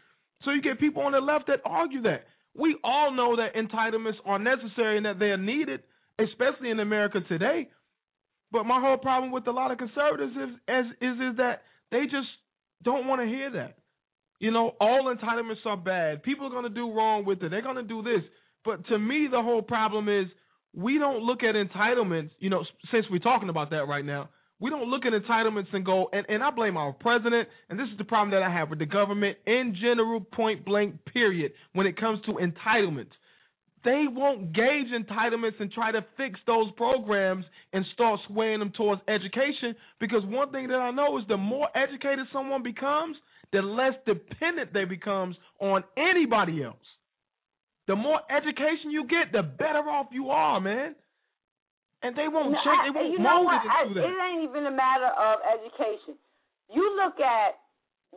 So 0.45 0.53
you 0.53 0.63
get 0.63 0.79
people 0.79 1.03
on 1.03 1.13
the 1.13 1.21
left 1.21 1.49
that 1.49 1.61
argue 1.65 2.03
that. 2.03 2.25
We 2.55 2.77
all 2.85 3.13
know 3.13 3.37
that 3.37 3.55
entitlements 3.55 4.21
are 4.27 4.39
necessary 4.39 4.99
and 4.99 5.07
that 5.07 5.19
they 5.19 5.27
are 5.27 5.39
needed, 5.39 5.81
especially 6.19 6.71
in 6.71 6.81
America 6.81 7.21
today. 7.27 7.69
But 8.51 8.65
my 8.65 8.79
whole 8.79 8.99
problem 8.99 9.33
with 9.33 9.47
a 9.47 9.51
lot 9.51 9.71
of 9.71 9.79
conservatives 9.79 10.33
is 10.37 10.51
is 10.69 10.87
is, 11.01 11.17
is 11.31 11.37
that 11.39 11.63
they 11.91 12.05
just 12.05 12.29
don't 12.83 13.07
want 13.07 13.23
to 13.23 13.27
hear 13.27 13.51
that. 13.53 13.79
You 14.43 14.51
know, 14.51 14.75
all 14.81 15.15
entitlements 15.15 15.65
are 15.67 15.77
bad. 15.77 16.25
People 16.25 16.49
are 16.49 16.51
going 16.51 16.65
to 16.65 16.69
do 16.69 16.93
wrong 16.93 17.25
with 17.25 17.41
it. 17.45 17.51
They're 17.53 17.63
going 17.63 17.77
to 17.77 17.85
do 17.85 18.03
this. 18.03 18.23
But 18.65 18.85
to 18.89 18.99
me, 18.99 19.29
the 19.31 19.41
whole 19.41 19.63
problem 19.63 20.09
is 20.09 20.27
we 20.75 20.99
don't 20.99 21.23
look 21.23 21.45
at 21.45 21.55
entitlements, 21.55 22.31
you 22.41 22.51
know, 22.51 22.65
since 22.91 23.07
we're 23.09 23.21
talking 23.21 23.51
about 23.51 23.71
that 23.71 23.87
right 23.87 24.05
now, 24.05 24.31
we 24.59 24.69
don't 24.69 24.89
look 24.89 25.05
at 25.07 25.13
entitlements 25.13 25.73
and 25.73 25.87
go, 25.87 26.09
and, 26.13 26.27
and 26.29 26.43
I 26.43 26.51
blame 26.51 26.77
our 26.77 26.93
president, 26.93 27.49
and 27.71 27.79
this 27.79 27.87
is 27.93 27.99
the 27.99 28.05
problem 28.05 28.33
that 28.33 28.43
I 28.43 28.53
have 28.53 28.69
with 28.69 28.81
the 28.81 28.87
government 28.87 29.39
in 29.47 29.77
general, 29.81 30.21
point 30.21 30.65
blank, 30.65 30.97
period, 31.05 31.53
when 31.75 31.87
it 31.87 31.97
comes 31.97 32.21
to 32.27 32.33
entitlements. 32.33 33.13
They 33.85 34.07
won't 34.11 34.53
gauge 34.53 34.89
entitlements 34.93 35.61
and 35.61 35.71
try 35.71 35.93
to 35.93 36.05
fix 36.17 36.41
those 36.49 36.67
programs 36.77 37.45
and 37.73 37.85
start 37.95 38.19
swaying 38.27 38.59
them 38.59 38.73
towards 38.77 39.03
education 39.07 39.77
because 40.01 40.23
one 40.25 40.51
thing 40.51 40.67
that 40.67 40.81
I 40.81 40.91
know 40.91 41.17
is 41.19 41.25
the 41.29 41.37
more 41.37 41.69
educated 41.77 42.27
someone 42.33 42.65
becomes, 42.65 43.17
the 43.53 43.61
less 43.63 43.95
dependent 44.07 44.73
they 44.73 44.85
becomes 44.85 45.37
on 45.61 45.85
anybody 45.97 46.63
else. 46.65 46.77
The 47.87 47.97
more 47.97 48.21
education 48.31 48.91
you 48.91 49.05
get, 49.07 49.33
the 49.33 49.43
better 49.43 49.81
off 49.91 50.07
you 50.13 50.31
are, 50.31 50.61
man. 50.61 50.95
And 52.03 52.17
they 52.17 52.27
won't 52.27 52.53
No, 52.53 52.59
change. 52.65 52.81
I- 52.81 52.93
They 52.93 52.99
won't 52.99 53.21
mold 53.21 53.53
it 53.53 53.63
into 53.89 53.95
that. 54.01 54.07
it 54.09 54.17
ain't 54.19 54.43
even 54.51 54.67
a 54.67 54.71
matter 54.75 55.07
of 55.07 55.39
education. 55.55 56.15
You 56.71 56.97
look 56.97 57.21
at 57.21 57.59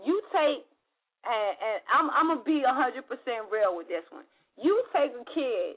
you 0.06 0.22
take, 0.34 0.66
and, 1.24 1.52
and 1.62 1.78
I'm 1.94 2.10
I'm 2.12 2.28
gonna 2.30 2.44
be 2.44 2.64
a 2.64 2.74
hundred 2.74 3.08
percent 3.08 3.48
real 3.52 3.76
with 3.78 3.88
this 3.88 4.04
one. 4.12 4.24
You 4.58 4.84
take 4.96 5.12
a 5.12 5.26
kid 5.34 5.76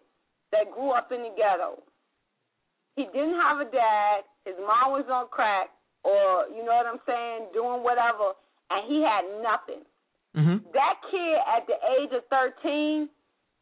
that 0.53 0.71
grew 0.73 0.91
up 0.93 1.11
in 1.13 1.23
the 1.23 1.33
ghetto. 1.37 1.83
He 2.97 3.05
didn't 3.13 3.35
have 3.41 3.61
a 3.61 3.69
dad. 3.71 4.25
His 4.45 4.57
mom 4.59 4.93
was 4.93 5.05
on 5.11 5.29
crack, 5.31 5.71
or 6.03 6.47
you 6.55 6.65
know 6.65 6.75
what 6.75 6.87
I'm 6.87 7.01
saying, 7.07 7.49
doing 7.53 7.83
whatever, 7.83 8.33
and 8.71 8.81
he 8.87 9.03
had 9.03 9.25
nothing. 9.43 9.83
Mm-hmm. 10.37 10.71
That 10.73 10.97
kid 11.11 11.37
at 11.57 11.67
the 11.67 11.79
age 11.99 12.11
of 12.13 12.23
13 12.31 13.09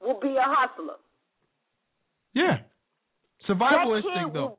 will 0.00 0.20
be 0.20 0.36
a 0.36 0.44
hustler. 0.44 0.98
Yeah. 2.34 2.66
Survival 3.46 3.94
that 3.94 4.04
instinct, 4.04 4.18
kid 4.18 4.34
though. 4.34 4.58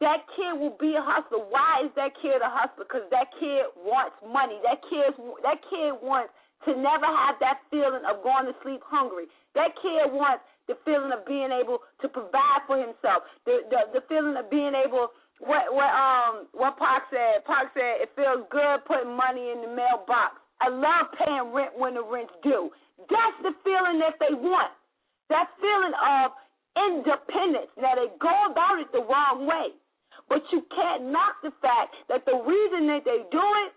that 0.00 0.22
kid 0.36 0.52
will 0.60 0.76
be 0.78 0.94
a 0.94 1.02
hustler. 1.02 1.42
Why 1.50 1.88
is 1.88 1.92
that 1.96 2.14
kid 2.22 2.38
a 2.38 2.46
hustler? 2.46 2.86
Because 2.86 3.08
that 3.10 3.34
kid 3.40 3.66
wants 3.82 4.14
money. 4.22 4.60
That 4.62 4.78
kid, 4.86 5.16
that 5.42 5.58
kid 5.66 5.98
wants 5.98 6.30
to 6.66 6.74
never 6.76 7.06
have 7.06 7.40
that 7.40 7.66
feeling 7.70 8.06
of 8.06 8.22
going 8.22 8.46
to 8.46 8.54
sleep 8.62 8.82
hungry. 8.86 9.26
That 9.54 9.74
kid 9.82 10.12
wants 10.14 10.46
the 10.70 10.78
feeling 10.84 11.10
of 11.10 11.26
being 11.26 11.50
able 11.50 11.82
to 12.02 12.06
provide 12.06 12.62
for 12.66 12.78
himself. 12.78 13.26
The 13.42 13.66
the, 13.66 13.98
the 13.98 14.02
feeling 14.06 14.38
of 14.38 14.46
being 14.50 14.74
able 14.74 15.10
what 15.40 15.70
what 15.70 15.90
um 15.90 16.46
what 16.52 16.76
Park 16.78 17.06
said. 17.10 17.44
Park 17.46 17.70
said 17.74 18.02
it 18.02 18.10
feels 18.16 18.46
good 18.50 18.84
putting 18.86 19.14
money 19.14 19.50
in 19.54 19.62
the 19.62 19.70
mailbox. 19.70 20.38
I 20.60 20.68
love 20.68 21.14
paying 21.14 21.54
rent 21.54 21.78
when 21.78 21.94
the 21.94 22.02
rent's 22.02 22.34
due. 22.42 22.70
That's 23.06 23.38
the 23.46 23.54
feeling 23.62 24.02
that 24.02 24.18
they 24.18 24.34
want. 24.34 24.74
That 25.30 25.46
feeling 25.62 25.94
of 25.94 26.34
independence. 26.74 27.70
Now 27.78 27.94
they 27.94 28.10
go 28.18 28.34
about 28.50 28.82
it 28.82 28.90
the 28.90 29.06
wrong 29.06 29.46
way. 29.46 29.74
But 30.28 30.42
you 30.52 30.66
can't 30.74 31.08
knock 31.14 31.40
the 31.42 31.54
fact 31.62 31.94
that 32.10 32.26
the 32.26 32.36
reason 32.36 32.90
that 32.90 33.06
they 33.06 33.22
do 33.30 33.46
it 33.64 33.70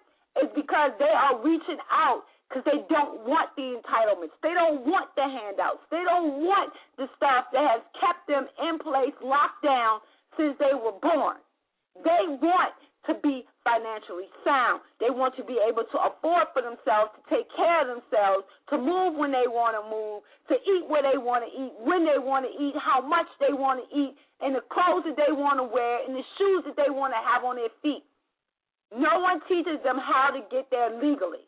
is 0.43 0.49
because 0.55 0.91
they 0.99 1.11
are 1.11 1.39
reaching 1.39 1.79
out 1.91 2.25
because 2.51 2.67
they 2.67 2.83
don't 2.91 3.23
want 3.23 3.47
the 3.55 3.79
entitlements. 3.79 4.35
They 4.43 4.51
don't 4.51 4.83
want 4.83 5.07
the 5.15 5.23
handouts. 5.23 5.79
They 5.87 6.03
don't 6.03 6.43
want 6.43 6.73
the 6.97 7.07
stuff 7.15 7.47
that 7.55 7.63
has 7.63 7.81
kept 7.95 8.27
them 8.27 8.43
in 8.59 8.75
place, 8.79 9.15
locked 9.23 9.63
down 9.63 10.03
since 10.35 10.59
they 10.59 10.75
were 10.75 10.99
born. 10.99 11.39
They 11.95 12.23
want 12.39 12.73
to 13.09 13.17
be 13.25 13.45
financially 13.65 14.29
sound. 14.45 14.81
They 15.01 15.09
want 15.09 15.33
to 15.37 15.43
be 15.43 15.57
able 15.57 15.85
to 15.89 15.97
afford 15.97 16.53
for 16.53 16.61
themselves, 16.61 17.17
to 17.17 17.21
take 17.29 17.49
care 17.57 17.81
of 17.81 17.89
themselves, 17.89 18.45
to 18.69 18.77
move 18.77 19.17
when 19.17 19.33
they 19.33 19.49
want 19.49 19.73
to 19.73 19.83
move, 19.89 20.21
to 20.49 20.55
eat 20.61 20.85
where 20.85 21.01
they 21.01 21.17
want 21.17 21.41
to 21.45 21.49
eat, 21.49 21.73
when 21.81 22.05
they 22.05 22.21
want 22.21 22.45
to 22.45 22.53
eat, 22.53 22.77
how 22.77 23.01
much 23.01 23.25
they 23.41 23.53
want 23.53 23.81
to 23.81 23.87
eat, 23.89 24.13
and 24.41 24.53
the 24.53 24.65
clothes 24.69 25.05
that 25.09 25.17
they 25.17 25.33
want 25.33 25.57
to 25.57 25.65
wear, 25.65 26.05
and 26.05 26.13
the 26.13 26.25
shoes 26.37 26.61
that 26.69 26.77
they 26.77 26.93
want 26.93 27.13
to 27.13 27.21
have 27.21 27.41
on 27.41 27.57
their 27.57 27.73
feet. 27.81 28.05
No 28.93 29.21
one 29.21 29.41
teaches 29.49 29.81
them 29.81 29.97
how 29.97 30.29
to 30.29 30.41
get 30.53 30.69
there 30.69 30.93
legally. 30.93 31.45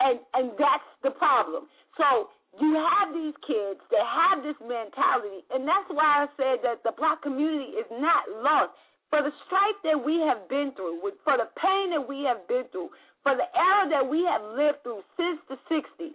And 0.00 0.20
and 0.34 0.52
that's 0.58 0.88
the 1.02 1.10
problem. 1.10 1.68
So 1.96 2.28
you 2.60 2.72
have 2.76 3.12
these 3.12 3.36
kids 3.44 3.80
that 3.92 4.04
have 4.04 4.44
this 4.44 4.56
mentality, 4.60 5.44
and 5.52 5.68
that's 5.68 5.88
why 5.92 6.24
I 6.24 6.26
said 6.36 6.64
that 6.64 6.80
the 6.84 6.92
black 6.96 7.20
community 7.20 7.76
is 7.76 7.88
not 7.92 8.24
lost 8.40 8.72
for 9.10 9.22
the 9.22 9.32
strife 9.46 9.78
that 9.84 9.98
we 9.98 10.20
have 10.26 10.48
been 10.48 10.72
through, 10.74 11.00
for 11.22 11.36
the 11.38 11.48
pain 11.60 11.90
that 11.94 12.02
we 12.02 12.26
have 12.26 12.46
been 12.48 12.64
through, 12.72 12.90
for 13.22 13.34
the 13.34 13.46
era 13.54 13.90
that 13.90 14.06
we 14.06 14.22
have 14.26 14.42
lived 14.54 14.82
through 14.82 15.02
since 15.16 15.38
the 15.50 15.58
60s. 15.70 16.14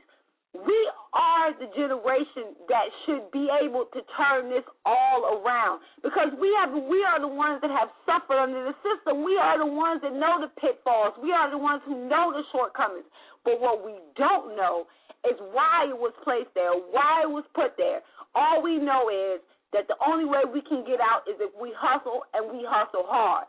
We 0.52 0.80
are 1.16 1.56
the 1.56 1.72
generation 1.72 2.60
that 2.68 2.92
should 3.06 3.32
be 3.32 3.48
able 3.64 3.88
to 3.96 4.04
turn 4.20 4.52
this 4.52 4.68
all 4.84 5.40
around 5.40 5.80
because 6.04 6.28
we 6.36 6.52
have 6.60 6.76
we 6.76 7.00
are 7.08 7.24
the 7.24 7.32
ones 7.32 7.64
that 7.64 7.72
have 7.72 7.88
suffered 8.04 8.36
under 8.36 8.60
the 8.68 8.76
system. 8.84 9.24
We 9.24 9.40
are 9.40 9.56
the 9.56 9.72
ones 9.72 10.04
that 10.04 10.12
know 10.12 10.44
the 10.44 10.52
pitfalls. 10.60 11.16
We 11.24 11.32
are 11.32 11.50
the 11.50 11.58
ones 11.58 11.82
who 11.88 11.96
know 12.04 12.36
the 12.36 12.44
shortcomings. 12.52 13.08
But 13.46 13.62
what 13.64 13.86
we 13.86 13.96
don't 14.20 14.60
know 14.60 14.92
is 15.24 15.40
why 15.56 15.88
it 15.88 15.96
was 15.96 16.12
placed 16.24 16.52
there, 16.54 16.76
why 16.76 17.24
it 17.24 17.32
was 17.32 17.46
put 17.56 17.78
there. 17.78 18.02
All 18.36 18.62
we 18.62 18.78
know 18.78 19.08
is 19.08 19.40
that 19.74 19.88
the 19.88 19.96
only 20.06 20.26
way 20.26 20.44
we 20.52 20.62
can 20.62 20.84
get 20.84 21.00
out 21.00 21.24
is 21.28 21.40
if 21.40 21.52
we 21.60 21.74
hustle 21.76 22.24
and 22.34 22.52
we 22.52 22.66
hustle 22.68 23.06
hard. 23.08 23.48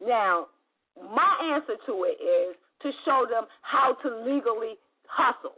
Now, 0.00 0.46
my 0.96 1.56
answer 1.56 1.76
to 1.86 2.04
it 2.04 2.20
is 2.20 2.56
to 2.82 2.90
show 3.04 3.26
them 3.28 3.44
how 3.62 3.96
to 4.02 4.08
legally 4.24 4.76
hustle. 5.08 5.56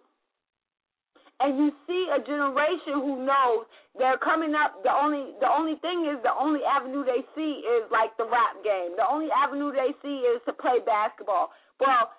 And 1.41 1.55
you 1.55 1.71
see 1.87 2.03
a 2.11 2.19
generation 2.19 2.99
who 2.99 3.23
knows 3.23 3.67
they're 3.95 4.19
coming 4.19 4.59
up. 4.59 4.83
The 4.83 4.91
only 4.91 5.39
the 5.39 5.47
only 5.47 5.79
thing 5.79 6.11
is 6.11 6.19
the 6.27 6.35
only 6.35 6.67
avenue 6.67 7.07
they 7.07 7.23
see 7.39 7.63
is 7.63 7.87
like 7.95 8.11
the 8.19 8.27
rap 8.27 8.59
game. 8.67 8.99
The 8.99 9.07
only 9.07 9.31
avenue 9.31 9.71
they 9.71 9.95
see 10.03 10.27
is 10.27 10.43
to 10.51 10.53
play 10.53 10.83
basketball. 10.83 11.55
Well, 11.79 12.11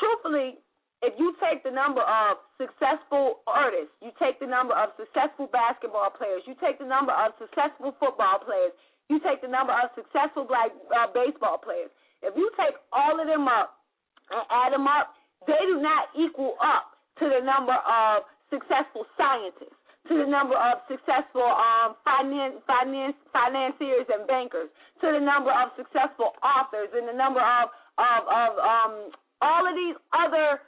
truthfully, 0.00 0.56
if 1.02 1.18
you 1.18 1.34
take 1.42 1.66
the 1.66 1.74
number 1.74 2.00
of 2.00 2.38
successful 2.56 3.42
artists, 3.50 3.90
you 3.98 4.14
take 4.22 4.38
the 4.38 4.46
number 4.46 4.70
of 4.72 4.94
successful 4.94 5.50
basketball 5.50 6.14
players, 6.14 6.46
you 6.46 6.54
take 6.62 6.78
the 6.78 6.86
number 6.86 7.10
of 7.10 7.34
successful 7.42 7.90
football 7.98 8.38
players, 8.38 8.70
you 9.10 9.18
take 9.26 9.42
the 9.42 9.50
number 9.50 9.74
of 9.74 9.90
successful 9.98 10.46
black 10.46 10.70
uh, 10.94 11.10
baseball 11.10 11.58
players. 11.58 11.90
If 12.22 12.38
you 12.38 12.46
take 12.54 12.78
all 12.94 13.18
of 13.18 13.26
them 13.26 13.50
up 13.50 13.82
and 14.30 14.46
add 14.46 14.72
them 14.72 14.86
up, 14.86 15.18
they 15.50 15.58
do 15.66 15.82
not 15.82 16.14
equal 16.14 16.54
up 16.62 16.94
to 17.18 17.26
the 17.26 17.42
number 17.42 17.74
of 17.74 18.22
successful 18.46 19.02
scientists, 19.18 19.74
to 20.06 20.14
the 20.22 20.28
number 20.30 20.54
of 20.54 20.86
successful 20.86 21.42
um, 21.42 21.98
finance, 22.06 22.62
finance, 22.62 23.18
financiers 23.34 24.06
and 24.06 24.22
bankers, 24.30 24.70
to 25.02 25.10
the 25.10 25.18
number 25.18 25.50
of 25.50 25.74
successful 25.74 26.30
authors, 26.46 26.94
and 26.94 27.10
the 27.10 27.16
number 27.16 27.42
of 27.42 27.74
of, 27.98 28.22
of 28.30 28.50
um, 28.62 28.94
all 29.42 29.66
of 29.66 29.74
these 29.74 29.98
other 30.14 30.62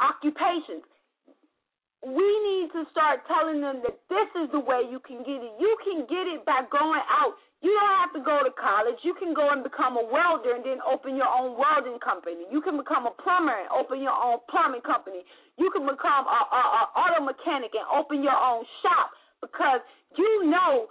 occupations. 0.00 0.84
We 2.06 2.22
need 2.22 2.70
to 2.78 2.86
start 2.94 3.26
telling 3.26 3.58
them 3.58 3.82
that 3.82 3.98
this 4.06 4.30
is 4.38 4.46
the 4.54 4.62
way 4.62 4.86
you 4.86 5.02
can 5.02 5.26
get 5.26 5.42
it. 5.42 5.52
You 5.58 5.74
can 5.82 6.06
get 6.06 6.30
it 6.30 6.46
by 6.46 6.62
going 6.70 7.02
out. 7.10 7.34
You 7.58 7.74
don't 7.74 7.98
have 7.98 8.14
to 8.14 8.22
go 8.22 8.38
to 8.46 8.54
college. 8.54 9.02
You 9.02 9.18
can 9.18 9.34
go 9.34 9.50
and 9.50 9.66
become 9.66 9.98
a 9.98 10.06
welder 10.06 10.54
and 10.54 10.62
then 10.62 10.78
open 10.86 11.18
your 11.18 11.26
own 11.26 11.58
welding 11.58 11.98
company. 11.98 12.46
You 12.54 12.62
can 12.62 12.78
become 12.78 13.10
a 13.10 13.14
plumber 13.18 13.50
and 13.50 13.66
open 13.74 13.98
your 13.98 14.14
own 14.14 14.38
plumbing 14.46 14.86
company. 14.86 15.26
You 15.58 15.66
can 15.74 15.82
become 15.82 16.22
a, 16.30 16.40
a, 16.54 16.62
a 16.62 16.82
auto 16.94 17.26
mechanic 17.26 17.74
and 17.74 17.82
open 17.90 18.22
your 18.22 18.38
own 18.38 18.62
shop 18.78 19.10
because 19.42 19.82
you 20.14 20.46
know, 20.46 20.86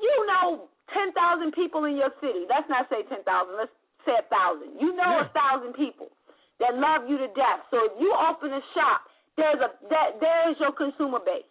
you 0.00 0.16
know, 0.32 0.72
ten 0.96 1.12
thousand 1.12 1.52
people 1.52 1.84
in 1.84 2.00
your 2.00 2.10
city. 2.24 2.48
Let's 2.48 2.72
not 2.72 2.88
say 2.88 3.04
ten 3.12 3.20
thousand. 3.28 3.60
Let's 3.60 3.76
say 4.08 4.16
a 4.16 4.26
thousand. 4.32 4.80
You 4.80 4.96
know 4.96 5.20
a 5.20 5.28
thousand 5.36 5.76
people 5.76 6.08
that 6.60 6.76
love 6.76 7.08
you 7.08 7.16
to 7.18 7.28
death. 7.32 7.64
So 7.70 7.88
if 7.88 7.92
you 8.00 8.12
open 8.12 8.52
a 8.52 8.62
shop, 8.74 9.06
there's 9.36 9.60
a 9.60 9.70
that 9.88 10.20
there 10.20 10.50
is 10.50 10.56
your 10.60 10.72
consumer 10.72 11.20
base. 11.24 11.48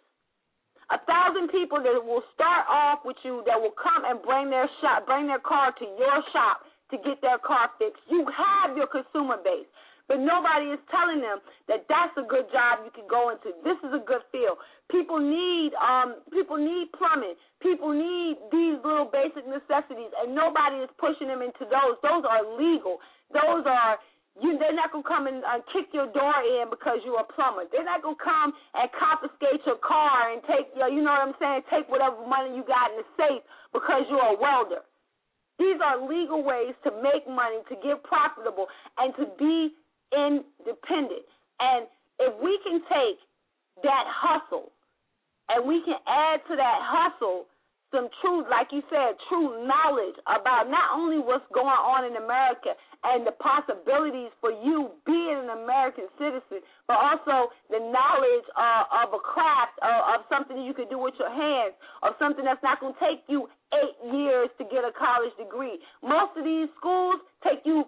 A 0.90 0.98
thousand 1.08 1.48
people 1.48 1.80
that 1.80 1.96
will 2.04 2.22
start 2.34 2.68
off 2.68 3.00
with 3.04 3.16
you 3.24 3.42
that 3.46 3.56
will 3.56 3.74
come 3.74 4.04
and 4.04 4.20
bring 4.20 4.50
their 4.50 4.68
shop, 4.82 5.06
bring 5.06 5.26
their 5.26 5.40
car 5.40 5.72
to 5.72 5.84
your 5.96 6.20
shop 6.32 6.68
to 6.92 7.00
get 7.00 7.22
their 7.24 7.40
car 7.40 7.72
fixed. 7.80 8.02
You 8.12 8.26
have 8.28 8.76
your 8.76 8.86
consumer 8.86 9.40
base. 9.40 9.66
But 10.10 10.18
nobody 10.18 10.74
is 10.74 10.82
telling 10.90 11.22
them 11.22 11.38
that 11.70 11.86
that's 11.88 12.12
a 12.18 12.26
good 12.26 12.50
job 12.52 12.84
you 12.84 12.92
can 12.92 13.08
go 13.08 13.30
into. 13.30 13.54
This 13.64 13.78
is 13.80 13.94
a 13.94 14.02
good 14.02 14.20
field. 14.28 14.58
People 14.90 15.16
need 15.16 15.72
um 15.78 16.20
people 16.28 16.58
need 16.60 16.92
plumbing. 16.92 17.38
People 17.62 17.94
need 17.94 18.36
these 18.50 18.76
little 18.84 19.08
basic 19.08 19.46
necessities 19.46 20.12
and 20.20 20.34
nobody 20.34 20.82
is 20.84 20.90
pushing 20.98 21.32
them 21.32 21.40
into 21.40 21.64
those. 21.70 21.96
Those 22.02 22.26
are 22.28 22.44
legal. 22.58 22.98
Those 23.32 23.64
are 23.64 23.96
you, 24.40 24.56
they're 24.56 24.74
not 24.74 24.92
gonna 24.92 25.04
come 25.04 25.26
and 25.28 25.44
uh, 25.44 25.60
kick 25.72 25.92
your 25.92 26.08
door 26.12 26.32
in 26.40 26.70
because 26.70 27.04
you're 27.04 27.20
a 27.20 27.28
plumber. 27.36 27.68
They're 27.68 27.84
not 27.84 28.00
gonna 28.00 28.16
come 28.16 28.52
and 28.74 28.88
confiscate 28.96 29.60
your 29.66 29.76
car 29.84 30.32
and 30.32 30.40
take 30.48 30.72
your, 30.72 30.88
you 30.88 31.04
know 31.04 31.12
what 31.12 31.28
I'm 31.28 31.36
saying, 31.36 31.68
take 31.68 31.88
whatever 31.92 32.16
money 32.24 32.56
you 32.56 32.64
got 32.64 32.92
in 32.96 33.04
the 33.04 33.08
safe 33.20 33.44
because 33.72 34.08
you're 34.08 34.32
a 34.32 34.38
welder. 34.40 34.80
These 35.58 35.76
are 35.84 36.00
legal 36.00 36.42
ways 36.42 36.72
to 36.84 36.90
make 37.04 37.28
money, 37.28 37.60
to 37.68 37.76
get 37.84 38.02
profitable, 38.02 38.66
and 38.96 39.12
to 39.20 39.28
be 39.36 39.76
independent. 40.16 41.28
And 41.60 41.86
if 42.18 42.32
we 42.42 42.58
can 42.64 42.80
take 42.88 43.20
that 43.84 44.04
hustle 44.08 44.72
and 45.48 45.66
we 45.66 45.82
can 45.84 46.00
add 46.08 46.40
to 46.48 46.56
that 46.56 46.78
hustle 46.80 47.46
some 47.92 48.08
true, 48.24 48.42
like 48.48 48.72
you 48.72 48.80
said, 48.88 49.20
true 49.28 49.52
knowledge 49.68 50.16
about 50.24 50.72
not 50.72 50.96
only 50.96 51.20
what's 51.20 51.44
going 51.52 51.68
on 51.68 52.08
in 52.08 52.16
America 52.16 52.72
and 53.04 53.28
the 53.28 53.36
possibilities 53.36 54.32
for 54.40 54.50
you 54.50 54.90
being 55.04 55.36
an 55.44 55.52
American 55.62 56.08
citizen, 56.16 56.64
but 56.88 56.96
also 56.96 57.52
the 57.68 57.78
knowledge 57.78 58.46
uh, 58.56 59.04
of 59.04 59.12
a 59.12 59.20
craft, 59.20 59.76
uh, 59.84 60.16
of 60.16 60.24
something 60.32 60.56
you 60.64 60.72
can 60.72 60.88
do 60.88 60.98
with 60.98 61.14
your 61.20 61.30
hands, 61.30 61.76
of 62.02 62.16
something 62.18 62.42
that's 62.48 62.62
not 62.64 62.80
going 62.80 62.96
to 62.96 63.00
take 63.00 63.20
you 63.28 63.46
eight 63.76 63.96
years 64.08 64.48
to 64.56 64.64
get 64.72 64.88
a 64.88 64.92
college 64.96 65.36
degree. 65.36 65.76
Most 66.00 66.32
of 66.40 66.48
these 66.48 66.72
schools 66.80 67.20
take 67.44 67.60
you 67.68 67.84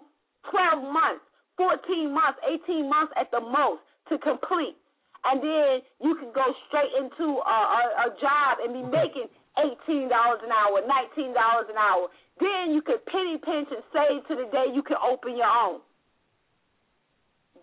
12 0.53 0.85
months, 0.85 1.25
14 1.57 2.13
months, 2.13 2.37
18 2.45 2.85
months 2.85 3.11
at 3.17 3.33
the 3.33 3.41
most 3.41 3.81
to 4.13 4.21
complete. 4.21 4.77
And 5.25 5.41
then 5.41 5.81
you 6.05 6.13
can 6.21 6.29
go 6.37 6.45
straight 6.69 6.93
into 6.93 7.41
a, 7.41 7.57
a, 7.57 7.81
a 8.05 8.07
job 8.21 8.61
and 8.61 8.77
be 8.77 8.85
making 8.85 9.25
eighteen 9.59 10.09
dollars 10.09 10.41
an 10.43 10.51
hour, 10.51 10.81
nineteen 10.87 11.33
dollars 11.33 11.67
an 11.69 11.77
hour. 11.77 12.07
Then 12.39 12.73
you 12.75 12.81
could 12.81 13.05
penny 13.05 13.37
pinch 13.39 13.69
and 13.71 13.83
save 13.95 14.27
to 14.27 14.35
the 14.35 14.49
day 14.51 14.65
you 14.73 14.83
can 14.83 14.97
open 14.99 15.37
your 15.37 15.47
own. 15.47 15.79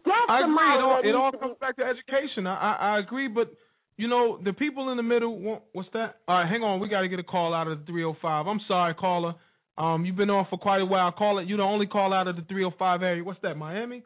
That's 0.05 0.29
I 0.29 0.41
the 0.43 0.49
agree. 0.51 0.79
It 0.79 0.83
all, 0.83 1.01
it 1.05 1.15
all 1.15 1.33
comes 1.33 1.57
back 1.61 1.77
to 1.77 1.85
education. 1.85 2.47
I, 2.47 2.57
I 2.57 2.73
I 2.97 2.99
agree, 2.99 3.29
but 3.29 3.53
you 3.97 4.09
know 4.09 4.39
the 4.43 4.53
people 4.53 4.91
in 4.91 4.97
the 4.97 5.03
middle. 5.03 5.39
want- 5.39 5.63
What's 5.73 5.89
that? 5.93 6.17
All 6.27 6.39
right, 6.39 6.49
hang 6.49 6.63
on. 6.63 6.81
We 6.81 6.89
got 6.89 7.03
to 7.03 7.09
get 7.09 7.19
a 7.19 7.23
call 7.25 7.55
out 7.55 7.69
of 7.69 7.79
the 7.81 7.85
305. 7.87 8.47
I'm 8.47 8.61
sorry, 8.67 8.95
caller. 8.95 9.35
Um, 9.79 10.05
you've 10.05 10.17
been 10.17 10.31
on 10.31 10.47
for 10.51 10.59
quite 10.59 10.81
a 10.81 10.87
while. 10.87 11.13
Call 11.13 11.39
it. 11.39 11.47
You 11.49 11.57
the 11.57 11.63
only 11.63 11.87
call 11.87 12.13
out 12.13 12.27
of 12.29 12.37
the 12.37 12.43
305 12.43 13.03
area. 13.03 13.23
What's 13.25 13.41
that? 13.43 13.57
Miami. 13.57 14.03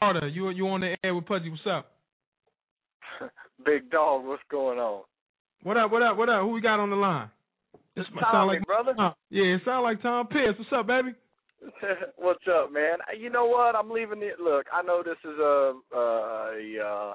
Carter, 0.00 0.28
you 0.28 0.50
you 0.50 0.68
on 0.68 0.80
the 0.80 0.96
air 1.02 1.14
with 1.14 1.26
Pudgy? 1.26 1.50
What's 1.50 1.62
up? 1.66 1.90
Big 3.64 3.90
dog, 3.90 4.24
what's 4.24 4.42
going 4.50 4.78
on? 4.78 5.02
What 5.62 5.76
up? 5.76 5.92
What 5.92 6.02
up? 6.02 6.16
What 6.16 6.28
up? 6.28 6.42
Who 6.42 6.48
we 6.48 6.60
got 6.60 6.80
on 6.80 6.90
the 6.90 6.96
line? 6.96 7.30
This 7.94 8.06
might 8.12 8.24
sound 8.32 8.48
like 8.48 8.66
brother. 8.66 8.94
Tom. 8.94 9.14
Yeah, 9.30 9.54
it 9.54 9.60
sound 9.64 9.84
like 9.84 10.02
Tom 10.02 10.26
Pierce. 10.26 10.56
What's 10.58 10.72
up, 10.74 10.86
baby? 10.88 11.14
What's 12.16 12.42
up, 12.50 12.72
man? 12.72 12.98
You 13.16 13.30
know 13.30 13.46
what? 13.46 13.76
I'm 13.76 13.90
leaving 13.90 14.22
it. 14.22 14.40
Look, 14.40 14.66
I 14.72 14.82
know 14.82 15.02
this 15.04 15.18
is 15.24 15.38
a, 15.38 15.74
uh, 15.94 15.98
a 16.00 16.84
uh, 16.84 17.14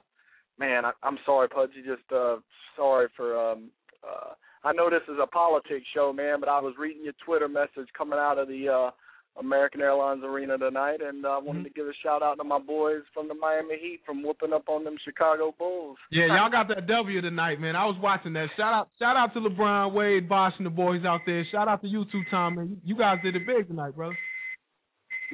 man. 0.57 0.85
I, 0.85 0.91
I'm 1.03 1.17
sorry, 1.25 1.49
Pudgy. 1.49 1.81
Just 1.85 2.09
uh, 2.15 2.37
sorry 2.75 3.07
for. 3.17 3.51
um 3.51 3.69
uh 4.03 4.33
I 4.63 4.73
know 4.73 4.89
this 4.89 5.03
is 5.07 5.17
a 5.21 5.27
politics 5.27 5.85
show, 5.93 6.11
man, 6.13 6.39
but 6.39 6.49
I 6.49 6.59
was 6.59 6.73
reading 6.79 7.03
your 7.03 7.13
Twitter 7.25 7.47
message 7.47 7.87
coming 7.97 8.19
out 8.19 8.37
of 8.37 8.47
the 8.47 8.69
uh 8.69 8.91
American 9.39 9.81
Airlines 9.81 10.23
Arena 10.23 10.57
tonight, 10.57 10.99
and 11.01 11.25
I 11.25 11.37
uh, 11.37 11.39
wanted 11.41 11.63
to 11.63 11.69
give 11.69 11.87
a 11.87 11.93
shout 12.03 12.23
out 12.23 12.35
to 12.35 12.43
my 12.43 12.59
boys 12.59 13.01
from 13.13 13.27
the 13.27 13.33
Miami 13.33 13.77
Heat 13.79 13.99
from 14.05 14.23
whooping 14.23 14.53
up 14.53 14.67
on 14.67 14.83
them 14.83 14.97
Chicago 15.03 15.53
Bulls. 15.57 15.97
Yeah, 16.11 16.27
y'all 16.27 16.51
got 16.51 16.67
that 16.69 16.87
W 16.87 17.21
tonight, 17.21 17.59
man. 17.59 17.75
I 17.75 17.85
was 17.85 17.97
watching 18.01 18.33
that. 18.33 18.47
Shout 18.57 18.73
out, 18.73 18.89
shout 18.99 19.15
out 19.15 19.33
to 19.33 19.39
LeBron, 19.39 19.93
Wade, 19.93 20.27
Bosh, 20.27 20.53
and 20.57 20.65
the 20.65 20.71
boys 20.71 21.03
out 21.05 21.21
there. 21.25 21.45
Shout 21.51 21.67
out 21.67 21.81
to 21.81 21.87
you 21.87 22.05
too, 22.11 22.23
Tom. 22.31 22.55
Man, 22.55 22.81
you 22.83 22.97
guys 22.97 23.17
did 23.23 23.35
it 23.35 23.45
big 23.45 23.67
tonight, 23.67 23.95
brother. 23.95 24.17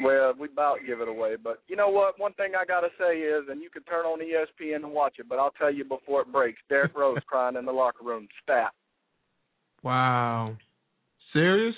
Well, 0.02 0.34
we 0.40 0.48
about 0.48 0.80
give 0.88 1.02
it 1.02 1.08
away, 1.08 1.36
but 1.42 1.60
you 1.68 1.76
know 1.76 1.90
what? 1.90 2.20
One 2.20 2.34
thing 2.34 2.54
I 2.60 2.66
gotta 2.66 2.90
say 3.00 3.20
is, 3.20 3.44
and 3.50 3.62
you 3.62 3.70
can 3.70 3.84
turn 3.84 4.06
on 4.06 4.20
ESPN 4.20 4.78
and 4.78 4.92
watch 4.92 5.16
it, 5.20 5.30
but 5.30 5.38
I'll 5.38 5.52
tell 5.52 5.72
you 5.72 5.84
before 5.84 6.22
it 6.22 6.32
breaks. 6.32 6.60
Derrick 6.68 6.98
Rose 6.98 7.20
crying 7.28 7.58
in 7.58 7.66
the 7.66 7.72
locker 7.72 8.04
room. 8.04 8.28
Stat. 8.42 8.72
Wow, 9.84 10.56
serious? 11.32 11.76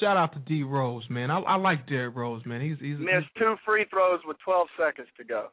Shout 0.00 0.16
out 0.16 0.32
to 0.32 0.38
D 0.40 0.62
Rose, 0.62 1.04
man. 1.10 1.30
I, 1.30 1.40
I 1.40 1.56
like 1.56 1.86
Derrick 1.86 2.16
Rose, 2.16 2.42
man. 2.46 2.60
He's 2.60 2.78
he's 2.80 2.98
Missed 2.98 3.28
two 3.38 3.56
free 3.64 3.84
throws 3.90 4.20
with 4.26 4.36
12 4.44 4.66
seconds 4.78 5.08
to 5.18 5.24
go. 5.24 5.48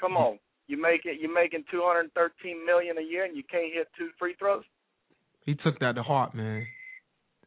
Come 0.00 0.16
on, 0.16 0.38
you 0.68 0.80
make 0.80 1.02
it. 1.04 1.18
You're 1.20 1.34
making 1.34 1.64
213 1.70 2.64
million 2.64 2.96
a 2.98 3.02
year, 3.02 3.24
and 3.24 3.36
you 3.36 3.42
can't 3.50 3.72
hit 3.74 3.88
two 3.98 4.08
free 4.18 4.34
throws. 4.38 4.62
he 5.44 5.54
took 5.54 5.78
that 5.80 5.96
to 5.96 6.02
heart, 6.02 6.34
man. 6.34 6.66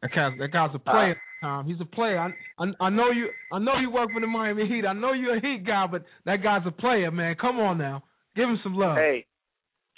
That 0.02 0.10
guy's 0.14 0.32
that 0.38 0.52
guy's 0.52 0.70
a 0.74 0.76
uh, 0.76 0.92
player, 0.92 1.16
Tom. 1.40 1.66
He's 1.66 1.80
a 1.80 1.84
player. 1.86 2.18
I, 2.18 2.30
I 2.62 2.86
I 2.86 2.90
know 2.90 3.10
you. 3.10 3.28
I 3.52 3.58
know 3.58 3.78
you 3.80 3.90
work 3.90 4.10
for 4.12 4.20
the 4.20 4.26
Miami 4.26 4.66
Heat. 4.66 4.84
I 4.86 4.92
know 4.92 5.12
you're 5.12 5.36
a 5.36 5.40
Heat 5.40 5.64
guy, 5.66 5.86
but 5.90 6.04
that 6.26 6.42
guy's 6.42 6.62
a 6.66 6.70
player, 6.70 7.10
man. 7.10 7.36
Come 7.40 7.58
on 7.58 7.78
now, 7.78 8.02
give 8.36 8.44
him 8.48 8.58
some 8.62 8.74
love. 8.74 8.96
Hey, 8.96 9.24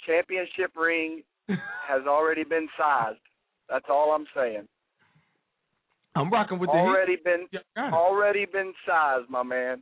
championship 0.07 0.71
ring 0.77 1.23
has 1.49 2.07
already 2.07 2.43
been 2.45 2.67
sized. 2.77 3.19
That's 3.69 3.85
all 3.89 4.11
I'm 4.11 4.25
saying. 4.35 4.67
I'm 6.17 6.29
rocking 6.31 6.59
with 6.59 6.69
the 6.69 6.77
already 6.77 7.13
Heat. 7.13 7.23
been 7.23 7.47
it. 7.51 7.63
already 7.93 8.45
been 8.45 8.73
sized, 8.85 9.29
my 9.29 9.43
man. 9.43 9.81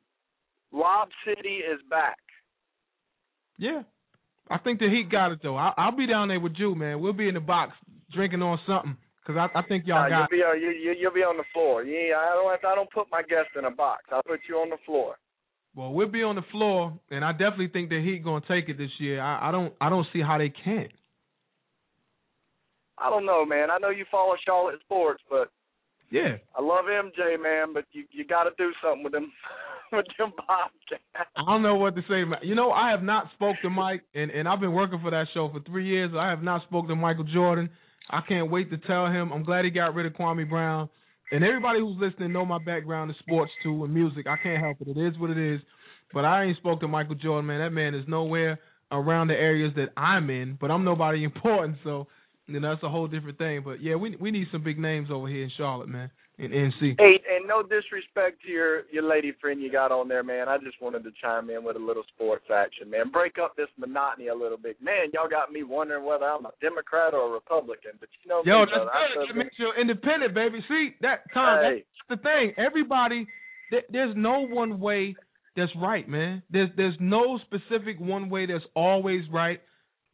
Lob 0.72 1.10
City 1.26 1.58
is 1.72 1.80
back. 1.90 2.18
Yeah, 3.58 3.84
I 4.50 4.58
think 4.58 4.80
the 4.80 4.90
Heat 4.90 5.10
got 5.12 5.32
it 5.32 5.40
though. 5.42 5.56
I, 5.58 5.74
I'll 5.78 5.96
be 5.96 6.08
down 6.08 6.28
there 6.28 6.40
with 6.40 6.54
you, 6.58 6.76
man. 6.76 7.00
We'll 7.00 7.14
be 7.14 7.28
in 7.28 7.34
the 7.36 7.40
box 7.40 7.72
drinking 8.14 8.42
on 8.42 8.60
something 8.68 8.98
because 9.26 9.50
I, 9.56 9.60
I 9.60 9.64
think 9.68 9.86
y'all 9.88 10.04
Nah, 10.04 10.10
got. 10.10 10.30
you'll 10.32 10.40
be 10.40 10.44
on 10.44 10.62
you, 10.62 10.70
you 10.70 10.96
you'll 11.00 11.14
be 11.14 11.22
on 11.22 11.38
the 11.38 11.44
floor. 11.54 11.84
Yeah, 11.84 12.16
I 12.18 12.34
don't 12.34 12.66
I 12.72 12.76
don't 12.76 12.92
put 12.92 13.08
my 13.12 13.22
guest 13.22 13.50
in 13.58 13.66
a 13.66 13.72
box. 13.72 14.04
I 14.12 14.20
put 14.28 14.42
you 14.50 14.56
on 14.58 14.70
the 14.70 14.78
floor. 14.86 15.16
Well, 15.76 15.92
we'll 15.92 16.08
be 16.10 16.24
on 16.24 16.36
the 16.36 16.42
floor, 16.52 16.98
and 17.12 17.24
I 17.26 17.32
definitely 17.34 17.68
think 17.70 17.90
the 17.90 18.02
Heat 18.02 18.24
gonna 18.24 18.44
take 18.48 18.70
it 18.70 18.78
this 18.78 18.92
year. 19.00 19.22
I, 19.22 19.50
I 19.50 19.52
don't 19.52 19.74
I 19.80 19.90
don't 19.90 20.08
see 20.14 20.22
how 20.22 20.38
they 20.38 20.50
can't. 20.50 20.92
I 22.98 23.10
don't 23.10 23.26
know, 23.26 23.46
man. 23.46 23.70
I 23.72 23.78
know 23.78 23.90
you 23.90 24.06
follow 24.10 24.36
Charlotte 24.46 24.80
sports, 24.84 25.22
but 25.30 25.50
Yeah, 26.12 26.38
I 26.58 26.62
love 26.62 26.86
MJ, 26.86 27.42
man. 27.42 27.74
But 27.74 27.86
you 27.92 28.06
you 28.12 28.26
got 28.26 28.44
to 28.44 28.52
do 28.58 28.72
something 28.84 29.04
with 29.04 29.14
them 29.14 29.32
with 29.92 30.06
them 30.18 30.32
Bobcats. 30.38 31.30
I 31.36 31.44
don't 31.46 31.64
know 31.64 31.76
what 31.76 31.96
to 31.96 32.02
say. 32.04 32.24
man. 32.24 32.40
You 32.44 32.56
know, 32.56 32.72
I 32.72 32.92
have 32.92 33.04
not 33.04 33.28
spoke 33.36 33.56
to 33.64 33.70
Mike, 33.70 34.04
and 34.14 34.32
and 34.32 34.48
I've 34.48 34.60
been 34.60 34.74
working 34.74 35.00
for 35.02 35.12
that 35.12 35.28
show 35.34 35.50
for 35.50 35.60
three 35.62 35.88
years. 35.88 36.12
I 36.18 36.30
have 36.30 36.44
not 36.44 36.64
spoke 36.64 36.88
to 36.88 36.96
Michael 36.96 37.26
Jordan. 37.26 37.70
I 38.10 38.22
can't 38.28 38.52
wait 38.52 38.70
to 38.72 38.78
tell 38.78 39.08
him. 39.08 39.32
I'm 39.34 39.44
glad 39.44 39.66
he 39.66 39.72
got 39.72 39.96
rid 39.96 40.06
of 40.06 40.14
Kwame 40.14 40.48
Brown. 40.48 40.90
And 41.32 41.44
everybody 41.44 41.80
who's 41.80 41.98
listening 42.00 42.32
know 42.32 42.46
my 42.46 42.60
background 42.64 43.10
in 43.10 43.16
sports 43.20 43.52
too 43.64 43.84
and 43.84 43.94
music. 43.94 44.28
I 44.28 44.38
can't 44.42 44.64
help 44.64 44.78
it. 44.82 44.96
It 44.96 44.98
is 44.98 45.18
what 45.18 45.32
it 45.32 45.38
is. 45.38 45.60
But 46.14 46.24
I 46.24 46.44
ain't 46.44 46.58
spoke 46.58 46.82
to 46.82 46.88
Michael 46.88 47.16
Jordan, 47.16 47.48
man. 47.48 47.60
That 47.60 47.72
man 47.72 47.96
is 47.96 48.06
nowhere 48.08 48.60
around 48.92 49.28
the 49.30 49.34
areas 49.34 49.74
that 49.76 49.90
I'm 50.00 50.30
in. 50.30 50.58
But 50.62 50.70
I'm 50.70 50.84
nobody 50.86 51.24
important, 51.32 51.78
so 51.84 52.08
you 52.48 52.60
know 52.60 52.70
that's 52.70 52.84
a 52.84 52.90
whole 52.90 53.08
different 53.08 53.38
thing. 53.38 53.62
But 53.64 53.82
yeah, 53.82 53.96
we 53.96 54.16
we 54.18 54.32
need 54.32 54.48
some 54.52 54.64
big 54.64 54.78
names 54.80 55.10
over 55.12 55.28
here 55.28 55.44
in 55.44 55.52
Charlotte, 55.58 55.90
man, 55.90 56.12
in 56.38 56.52
NC. 56.52 56.96
Hey, 57.00 57.20
and 57.30 57.48
no 57.48 57.64
disrespect 57.64 58.42
to 58.46 58.52
your 58.52 58.84
your 58.92 59.04
lady 59.04 59.34
friend 59.42 59.62
you 59.62 59.72
got 59.72 59.92
on 59.92 60.08
there, 60.08 60.24
man. 60.24 60.48
I 60.48 60.58
just 60.58 60.82
wanted 60.82 61.04
to 61.04 61.12
chime 61.22 61.50
in 61.50 61.64
with 61.64 61.76
a 61.76 61.80
little 61.80 62.04
sports 62.16 62.46
action, 62.54 62.90
man. 62.90 63.10
Break 63.12 63.38
up 63.42 63.56
this 63.56 63.70
monotony 63.78 64.28
a 64.28 64.36
little 64.36 64.58
bit, 64.58 64.78
man. 64.82 65.10
Y'all 65.14 65.30
got 65.30 65.52
me 65.52 65.64
wondering 65.64 66.06
whether 66.06 66.26
I'm 66.26 66.46
a 66.46 66.52
Democrat 66.62 67.14
or 67.14 67.30
a 67.30 67.32
Republican, 67.32 67.98
but 68.00 68.10
you 68.24 68.30
know 68.30 68.44
Yo, 68.46 68.62
me, 68.62 68.66
that's 68.72 68.86
brother. 68.86 69.28
That 69.28 69.36
makes 69.36 69.56
you 69.58 69.72
independent, 69.80 70.34
baby. 70.34 70.60
See 70.68 70.96
that 71.02 71.26
Tom? 71.34 71.64
Hey. 71.64 71.86
That's 72.10 72.22
the 72.22 72.24
thing. 72.24 72.54
Everybody, 72.58 73.26
th- 73.72 73.86
there's 73.90 74.16
no 74.16 74.46
one 74.46 74.80
way 74.80 75.16
that's 75.56 75.72
right, 75.82 76.08
man. 76.08 76.44
There's 76.50 76.70
there's 76.76 76.98
no 77.00 77.40
specific 77.46 78.00
one 78.00 78.30
way 78.30 78.46
that's 78.46 78.66
always 78.76 79.24
right. 79.32 79.62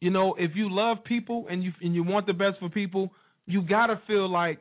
You 0.02 0.10
know, 0.10 0.34
if 0.36 0.50
you 0.56 0.66
love 0.68 1.04
people 1.04 1.46
and 1.48 1.62
you 1.62 1.70
and 1.80 1.94
you 1.94 2.02
want 2.02 2.26
the 2.26 2.32
best 2.32 2.58
for 2.58 2.68
people, 2.68 3.12
you 3.46 3.62
gotta 3.62 4.00
feel 4.08 4.28
like 4.28 4.58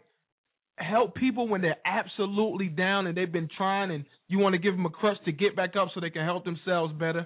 help 0.77 1.15
people 1.15 1.47
when 1.47 1.61
they're 1.61 1.81
absolutely 1.83 2.67
down 2.67 3.07
and 3.07 3.17
they've 3.17 3.31
been 3.31 3.49
trying, 3.57 3.89
and 3.89 4.05
you 4.27 4.37
want 4.37 4.53
to 4.53 4.59
give 4.59 4.75
them 4.75 4.85
a 4.85 4.91
crutch 4.91 5.17
to 5.25 5.31
get 5.31 5.55
back 5.55 5.75
up 5.75 5.87
so 5.95 5.99
they 5.99 6.11
can 6.11 6.25
help 6.25 6.45
themselves 6.45 6.93
better. 6.93 7.25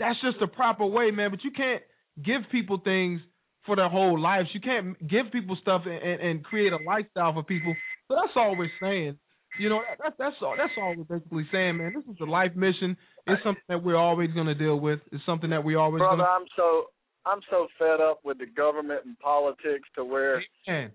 That's 0.00 0.20
just 0.20 0.40
the 0.40 0.48
proper 0.48 0.84
way, 0.84 1.12
man. 1.12 1.30
But 1.30 1.44
you 1.44 1.52
can't 1.52 1.80
give 2.16 2.42
people 2.50 2.80
things 2.82 3.20
for 3.66 3.76
their 3.76 3.88
whole 3.88 4.18
lives. 4.18 4.48
You 4.52 4.60
can't 4.60 4.98
give 5.06 5.30
people 5.30 5.56
stuff 5.62 5.82
and, 5.86 5.94
and, 5.94 6.20
and 6.20 6.44
create 6.44 6.72
a 6.72 6.78
lifestyle 6.84 7.34
for 7.34 7.44
people. 7.44 7.72
So 8.08 8.16
that's 8.16 8.34
all 8.34 8.56
we're 8.58 8.68
saying. 8.82 9.16
You 9.60 9.68
know, 9.68 9.80
that, 10.02 10.14
that's 10.18 10.36
all. 10.42 10.56
That's 10.58 10.72
all 10.76 10.92
we're 10.96 11.18
basically 11.18 11.46
saying, 11.52 11.76
man. 11.76 11.92
This 11.94 12.04
is 12.12 12.20
a 12.20 12.28
life 12.28 12.56
mission. 12.56 12.96
It's 13.28 13.42
something 13.44 13.62
that 13.68 13.84
we're 13.84 13.96
always 13.96 14.32
going 14.32 14.48
to 14.48 14.56
deal 14.56 14.80
with. 14.80 14.98
It's 15.12 15.24
something 15.24 15.50
that 15.50 15.62
we 15.62 15.76
always 15.76 16.00
brother, 16.00 16.24
gonna, 16.24 16.28
I'm 16.28 16.46
so 16.56 16.86
I'm 17.26 17.40
so 17.50 17.68
fed 17.78 18.00
up 18.00 18.20
with 18.24 18.38
the 18.38 18.46
government 18.46 19.02
and 19.04 19.18
politics 19.18 19.88
to 19.96 20.04
where 20.04 20.42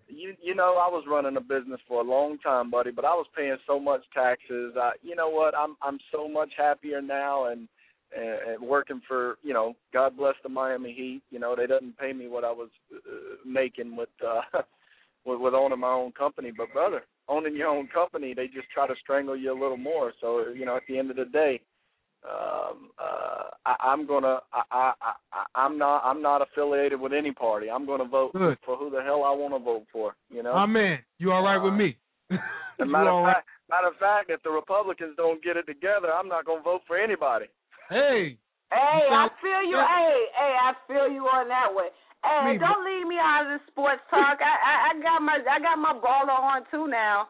you 0.07 0.33
you 0.41 0.55
know 0.55 0.77
I 0.77 0.89
was 0.89 1.05
running 1.07 1.37
a 1.37 1.41
business 1.41 1.79
for 1.87 2.01
a 2.01 2.07
long 2.07 2.37
time, 2.39 2.71
buddy, 2.71 2.91
but 2.91 3.05
I 3.05 3.13
was 3.13 3.27
paying 3.35 3.57
so 3.67 3.79
much 3.79 4.01
taxes. 4.13 4.73
I 4.79 4.91
you 5.01 5.15
know 5.15 5.29
what 5.29 5.53
I'm 5.55 5.75
I'm 5.81 5.99
so 6.11 6.27
much 6.27 6.49
happier 6.57 7.01
now 7.01 7.47
and 7.51 7.67
and, 8.15 8.53
and 8.53 8.67
working 8.67 9.01
for 9.07 9.37
you 9.43 9.53
know 9.53 9.75
God 9.93 10.17
bless 10.17 10.35
the 10.43 10.49
Miami 10.49 10.93
Heat. 10.93 11.21
You 11.29 11.39
know 11.39 11.55
they 11.55 11.67
doesn't 11.67 11.97
pay 11.97 12.13
me 12.13 12.27
what 12.27 12.43
I 12.43 12.51
was 12.51 12.69
uh, 12.95 13.35
making 13.45 13.95
with 13.95 14.09
uh 14.25 14.41
with, 15.25 15.39
with 15.39 15.53
owning 15.53 15.79
my 15.79 15.91
own 15.93 16.11
company, 16.13 16.51
but 16.55 16.73
brother, 16.73 17.03
owning 17.27 17.55
your 17.55 17.69
own 17.69 17.87
company, 17.87 18.33
they 18.33 18.47
just 18.47 18.69
try 18.73 18.87
to 18.87 18.95
strangle 19.01 19.37
you 19.37 19.51
a 19.51 19.59
little 19.59 19.77
more. 19.77 20.13
So 20.19 20.47
you 20.49 20.65
know 20.65 20.77
at 20.77 20.83
the 20.87 20.97
end 20.97 21.11
of 21.11 21.17
the 21.17 21.25
day 21.25 21.61
um 22.25 22.89
uh 22.99 23.43
I, 23.65 23.75
I'm 23.91 24.07
gonna 24.07 24.39
I, 24.53 24.61
I 24.71 24.93
I 25.31 25.43
I'm 25.55 25.77
not 25.77 26.01
I'm 26.05 26.21
not 26.21 26.41
affiliated 26.41 26.99
with 26.99 27.13
any 27.13 27.31
party. 27.31 27.69
I'm 27.69 27.85
gonna 27.85 28.05
vote 28.07 28.33
Good. 28.33 28.57
for 28.65 28.75
who 28.77 28.89
the 28.89 29.01
hell 29.01 29.23
I 29.23 29.31
wanna 29.35 29.59
vote 29.59 29.85
for, 29.91 30.15
you 30.29 30.41
know? 30.43 30.53
My 30.53 30.65
man, 30.65 30.99
you 31.19 31.31
all 31.31 31.43
right 31.43 31.57
with 31.61 31.73
me? 31.73 31.97
As 32.31 32.39
matter 32.87 33.09
all 33.09 33.19
of 33.19 33.25
right? 33.25 33.35
fact 33.35 33.47
matter 33.69 33.87
of 33.87 33.95
fact, 33.97 34.29
if 34.29 34.41
the 34.43 34.49
Republicans 34.51 35.15
don't 35.17 35.43
get 35.43 35.57
it 35.57 35.65
together, 35.67 36.11
I'm 36.13 36.27
not 36.27 36.45
gonna 36.45 36.61
vote 36.61 36.81
for 36.87 36.97
anybody. 36.97 37.45
Hey. 37.89 38.37
Hey, 38.71 38.77
I 39.05 39.27
sound- 39.29 39.31
feel 39.41 39.63
you. 39.69 39.77
Yeah. 39.77 39.87
Hey, 39.87 40.15
hey, 40.33 40.53
I 40.57 40.71
feel 40.87 41.07
you 41.11 41.23
on 41.27 41.47
that 41.49 41.69
way. 41.75 41.87
Hey, 42.25 42.53
Me, 42.53 42.57
don't 42.57 42.85
leave 42.87 43.05
me 43.05 43.17
out 43.19 43.45
of 43.45 43.59
the 43.59 43.71
sports 43.71 44.01
talk. 44.09 44.39
I, 44.39 44.53
I, 44.55 44.73
I 44.95 45.01
got 45.03 45.21
my, 45.21 45.37
I 45.43 45.59
got 45.59 45.77
my 45.77 45.93
baller 45.99 46.31
on 46.39 46.63
too 46.71 46.87
now. 46.87 47.27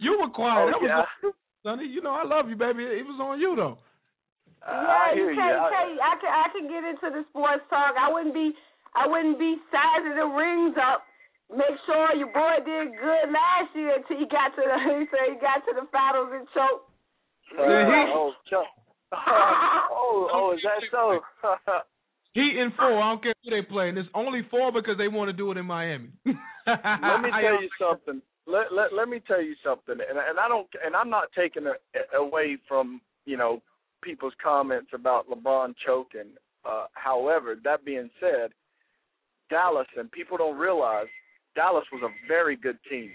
You 0.00 0.16
were 0.18 0.30
quiet. 0.30 0.64
Oh, 0.64 0.70
that 0.72 0.80
was 0.80 0.88
yeah. 0.88 0.98
on 0.98 1.06
you, 1.22 1.32
Sonnie. 1.62 1.86
You 1.92 2.00
know 2.02 2.10
I 2.16 2.24
love 2.24 2.48
you, 2.48 2.56
baby. 2.56 2.82
It 2.84 3.04
was 3.04 3.20
on 3.20 3.38
you 3.38 3.54
though. 3.54 3.76
Yeah, 4.66 4.72
I 4.72 5.16
you 5.16 5.32
can't, 5.32 5.56
you. 5.56 5.60
I- 5.60 5.70
can't, 5.70 5.90
I 6.00 6.14
can, 6.20 6.32
I 6.32 6.46
can 6.52 6.64
get 6.68 6.82
into 6.84 7.08
the 7.10 7.22
sports 7.30 7.64
talk. 7.70 7.96
I 7.96 8.12
wouldn't 8.12 8.34
be, 8.34 8.52
I 8.94 9.06
wouldn't 9.06 9.38
be 9.38 9.56
sizing 9.72 10.16
the 10.16 10.28
rings 10.28 10.76
up. 10.76 11.06
Make 11.50 11.78
sure 11.86 12.14
your 12.14 12.30
boy 12.30 12.62
did 12.62 12.94
good 12.94 13.26
last 13.32 13.74
year 13.74 13.98
until 13.98 14.18
he 14.18 14.26
got 14.30 14.54
to 14.54 14.62
the, 14.62 14.78
he 15.00 15.04
said 15.10 15.34
he 15.34 15.38
got 15.40 15.64
to 15.66 15.72
the 15.74 15.86
finals 15.90 16.30
and 16.30 16.46
choked. 16.54 16.86
Uh, 17.58 17.62
oh, 18.14 18.32
Chuck. 18.48 18.68
oh, 19.12 20.30
oh, 20.30 20.54
is 20.54 20.62
that 20.62 20.86
so? 20.92 21.18
Heat 22.32 22.54
in 22.58 22.70
four. 22.78 23.02
I 23.02 23.10
don't 23.10 23.22
care 23.22 23.34
who 23.42 23.50
they 23.50 23.62
play. 23.66 23.88
And 23.88 23.98
it's 23.98 24.08
only 24.14 24.42
four 24.50 24.70
because 24.70 24.94
they 24.98 25.08
want 25.08 25.28
to 25.30 25.32
do 25.32 25.50
it 25.50 25.56
in 25.56 25.66
Miami. 25.66 26.10
let 26.24 27.22
me 27.22 27.30
tell 27.42 27.60
you 27.60 27.68
something. 27.80 28.22
Let 28.46 28.72
let 28.72 28.92
let 28.92 29.08
me 29.08 29.20
tell 29.26 29.42
you 29.42 29.54
something. 29.64 29.94
And 29.98 30.18
and 30.18 30.38
I 30.38 30.46
don't 30.46 30.68
and 30.84 30.94
I'm 30.94 31.10
not 31.10 31.24
taking 31.36 31.66
it 31.66 31.82
away 32.16 32.56
from 32.68 33.00
you 33.26 33.36
know 33.36 33.62
people's 34.02 34.34
comments 34.42 34.90
about 34.94 35.28
LeBron 35.28 35.74
choking. 35.86 36.30
Uh, 36.64 36.86
however, 36.92 37.56
that 37.64 37.84
being 37.84 38.10
said, 38.20 38.50
Dallas 39.48 39.86
and 39.96 40.10
people 40.12 40.36
don't 40.36 40.58
realize 40.58 41.06
Dallas 41.54 41.84
was 41.92 42.02
a 42.02 42.28
very 42.28 42.56
good 42.56 42.78
team. 42.88 43.10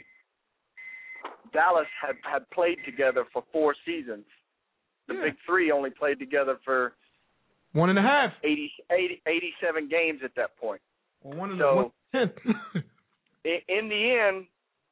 Dallas 1.54 1.88
had 2.02 2.16
had 2.30 2.50
played 2.52 2.78
together 2.86 3.26
for 3.32 3.44
four 3.52 3.76
seasons. 3.86 4.26
The 5.08 5.14
Yeah. 5.16 5.22
big 5.26 5.38
three 5.46 5.72
only 5.72 5.90
played 5.92 6.20
together 6.20 6.58
for 6.66 6.94
One 7.74 7.90
and 7.90 8.00
a 8.00 8.02
half. 8.02 8.34
80, 8.44 8.72
80, 8.90 9.22
87 9.26 9.88
games 9.88 10.22
at 10.24 10.34
that 10.36 10.56
point. 10.58 10.82
Or 11.24 11.34
one 11.34 11.52
and 11.52 11.60
So- 11.60 11.92
a 12.14 12.18
one. 12.18 12.34
In, 13.46 13.62
in 13.68 13.90
the 13.90 14.12
end, 14.18 14.48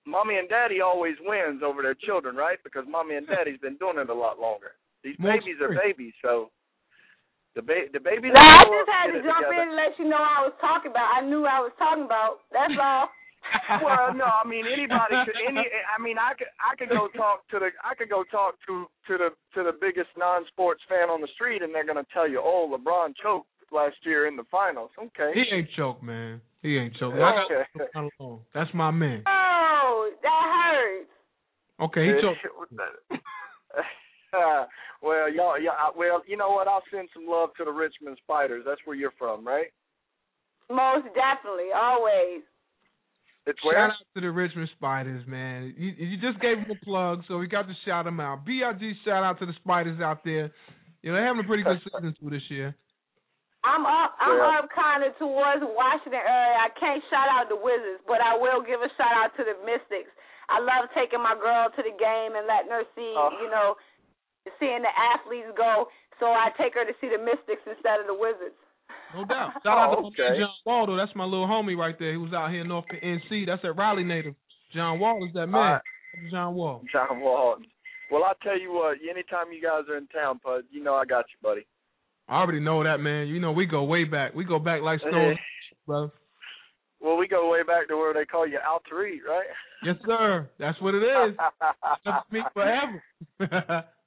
mommy 0.06 0.38
and 0.38 0.48
daddy 0.48 0.80
always 0.80 1.16
wins 1.22 1.64
over 1.64 1.82
their 1.82 1.96
children, 1.96 2.36
right? 2.36 2.60
Because 2.64 2.86
mommy 2.88 3.16
and 3.16 3.26
daddy's 3.26 3.60
been 3.60 3.78
doing 3.78 3.98
it 3.98 4.10
a 4.10 4.14
lot 4.14 4.40
longer. 4.40 4.74
These 5.04 5.20
More 5.20 5.36
babies 5.36 5.60
are 5.60 5.76
babies, 5.76 6.14
so 6.24 6.50
the 7.56 7.62
ba- 7.62 7.92
the 7.92 8.00
babies. 8.00 8.32
Now, 8.34 8.40
I 8.40 8.64
just 8.64 8.90
had 8.90 9.08
to 9.12 9.20
jump 9.22 9.46
together. 9.46 9.62
in 9.62 9.70
and 9.70 9.78
let 9.78 9.94
you 10.00 10.08
know 10.08 10.18
I 10.22 10.42
was 10.48 10.56
talking 10.60 10.92
about. 10.92 11.12
I 11.12 11.22
knew 11.22 11.46
I 11.46 11.60
was 11.60 11.76
talking 11.78 12.06
about. 12.08 12.48
That's 12.52 12.74
all. 12.80 13.10
well, 13.84 14.16
no, 14.16 14.24
I 14.24 14.48
mean 14.48 14.64
anybody 14.66 15.20
could. 15.28 15.36
Any, 15.44 15.68
I 15.68 16.02
mean, 16.02 16.16
I 16.18 16.34
could, 16.34 16.48
I 16.58 16.76
could 16.80 16.90
go 16.90 17.12
talk 17.20 17.44
to 17.52 17.60
the, 17.60 17.70
I 17.84 17.94
could 17.94 18.10
go 18.10 18.24
talk 18.32 18.56
to 18.68 18.88
to 19.08 19.14
the 19.20 19.30
to 19.54 19.64
the 19.68 19.76
biggest 19.76 20.10
non-sports 20.18 20.82
fan 20.88 21.12
on 21.12 21.22
the 21.22 21.28
street, 21.36 21.62
and 21.62 21.76
they're 21.76 21.86
gonna 21.86 22.08
tell 22.14 22.28
you, 22.28 22.42
oh, 22.44 22.72
LeBron 22.72 23.14
choked 23.22 23.52
last 23.72 23.98
year 24.04 24.28
in 24.28 24.36
the 24.36 24.48
finals. 24.50 24.92
Okay. 24.98 25.32
He 25.34 25.44
ain't 25.54 25.70
choked, 25.76 26.04
man. 26.04 26.42
He 26.62 26.78
ain't 26.78 26.96
choked. 26.96 27.18
I 27.18 27.20
got 27.20 27.52
Okay. 27.52 28.40
That's 28.54 28.70
my 28.74 28.92
man. 28.92 29.24
Oh, 29.28 30.10
that 30.22 30.44
hurts. 30.56 31.10
Okay, 31.82 32.06
he 32.06 32.22
choked. 32.22 32.40
Uh, 34.34 34.66
well, 35.02 35.32
y'all, 35.32 35.60
yeah, 35.60 35.72
I- 35.78 35.92
well, 35.96 36.22
you 36.28 36.38
know 36.38 36.50
what? 36.52 36.68
I'll 36.68 36.84
send 36.92 37.10
some 37.14 37.26
love 37.28 37.50
to 37.58 37.66
the 37.66 37.72
Richmond 37.72 38.18
Spiders. 38.24 38.64
That's 38.66 38.82
where 38.86 38.96
you're 38.96 39.14
from, 39.18 39.46
right? 39.46 39.68
Most 40.70 41.06
definitely, 41.14 41.70
always. 41.76 42.42
It's 43.46 43.60
Shout 43.60 43.76
where? 43.76 43.92
out 43.92 44.00
to 44.16 44.22
the 44.24 44.32
Richmond 44.32 44.70
Spiders, 44.80 45.28
man. 45.28 45.76
You, 45.78 45.92
you 46.00 46.16
just 46.24 46.40
gave 46.40 46.64
them 46.64 46.72
a 46.72 46.80
plug, 46.86 47.28
so 47.28 47.38
we 47.38 47.48
got 47.52 47.68
to 47.68 47.76
shout 47.84 48.06
them 48.08 48.20
out. 48.24 48.46
Big 48.48 48.64
shout 49.04 49.20
out 49.24 49.38
to 49.40 49.46
the 49.46 49.52
Spiders 49.60 50.00
out 50.00 50.24
there. 50.24 50.48
You 51.04 51.12
know 51.12 51.20
they're 51.20 51.28
having 51.28 51.44
a 51.44 51.48
pretty 51.48 51.64
good 51.68 51.80
season 51.84 52.16
too 52.16 52.30
this 52.32 52.48
year. 52.48 52.72
I'm 53.68 53.84
up. 53.84 54.16
I'm 54.24 54.40
Yeah. 54.40 54.60
up 54.64 54.72
kind 54.72 55.04
of 55.04 55.12
towards 55.20 55.60
Washington 55.64 56.24
area. 56.24 56.56
I 56.64 56.72
can't 56.80 57.04
shout 57.12 57.28
out 57.28 57.52
the 57.52 57.60
Wizards, 57.60 58.00
but 58.08 58.24
I 58.24 58.36
will 58.40 58.64
give 58.64 58.80
a 58.80 58.88
shout 58.96 59.12
out 59.12 59.36
to 59.36 59.44
the 59.44 59.60
Mystics. 59.68 60.12
I 60.48 60.64
love 60.64 60.88
taking 60.96 61.20
my 61.20 61.36
girl 61.36 61.68
to 61.72 61.82
the 61.84 61.96
game 61.96 62.36
and 62.40 62.48
letting 62.48 62.72
her 62.72 62.88
see, 62.96 63.12
Oh. 63.16 63.32
you 63.44 63.52
know, 63.52 63.76
seeing 64.60 64.82
the 64.82 64.94
athletes 64.94 65.52
go. 65.58 65.88
So 66.20 66.28
I 66.28 66.50
take 66.58 66.74
her 66.76 66.86
to 66.86 66.94
see 67.02 67.10
the 67.10 67.22
Mystics 67.22 67.64
instead 67.66 68.00
of 68.00 68.08
the 68.08 68.14
Wizards. 68.14 68.56
No 69.16 69.26
doubt. 69.26 69.54
Shout 69.64 69.78
out 69.78 69.92
to 69.92 69.98
Oh, 69.98 70.02
my 70.04 70.08
okay. 70.10 70.30
man 70.38 70.40
John 70.40 70.56
Waldo. 70.66 70.98
That's 70.98 71.16
my 71.16 71.24
little 71.26 71.48
homie 71.48 71.78
right 71.78 71.98
there. 71.98 72.12
He 72.12 72.18
was 72.18 72.34
out 72.34 72.52
here 72.52 72.64
north 72.64 72.86
of 72.92 72.98
NC. 73.02 73.46
That's 73.48 73.64
at 73.64 73.76
Raleigh 73.78 74.04
native. 74.04 74.36
John 74.74 75.00
Wall 75.00 75.24
is 75.28 75.34
that 75.34 75.48
man. 75.48 75.62
All 75.62 76.30
John 76.32 76.54
Wall. 76.56 76.82
John 76.92 77.20
Wall. 77.22 77.58
Well, 78.12 78.24
I'll 78.24 78.36
tell 78.44 78.60
you 78.60 78.72
what. 78.74 78.98
Anytime 79.02 79.52
you 79.52 79.62
guys 79.62 79.90
are 79.90 79.98
in 79.98 80.08
town, 80.08 80.40
Pud, 80.44 80.64
you 80.72 80.84
know 80.84 80.94
I 80.96 81.06
got 81.06 81.26
you, 81.30 81.38
buddy. 81.42 81.66
I 82.28 82.40
already 82.42 82.60
know 82.60 82.84
that 82.84 83.00
man. 83.00 83.28
You 83.28 83.40
know 83.40 83.52
we 83.52 83.66
go 83.66 83.84
way 83.84 84.04
back. 84.04 84.34
We 84.34 84.46
go 84.46 84.60
back 84.60 84.82
like 84.82 85.00
Stone, 85.00 85.32
eh. 85.34 85.36
bro. 85.86 86.12
Well, 87.02 87.18
we 87.18 87.28
go 87.28 87.50
way 87.52 87.64
back 87.64 87.88
to 87.90 87.98
where 87.98 88.14
they 88.14 88.26
call 88.26 88.48
you 88.48 88.60
Al 88.66 88.82
Tariq, 88.92 89.20
right? 89.28 89.46
Yes, 89.84 89.96
sir. 90.06 90.50
That's 90.58 90.80
what 90.82 90.96
it 90.96 91.00
is. 91.04 91.36
That's 92.06 92.32
me 92.32 92.42
forever. 92.54 93.04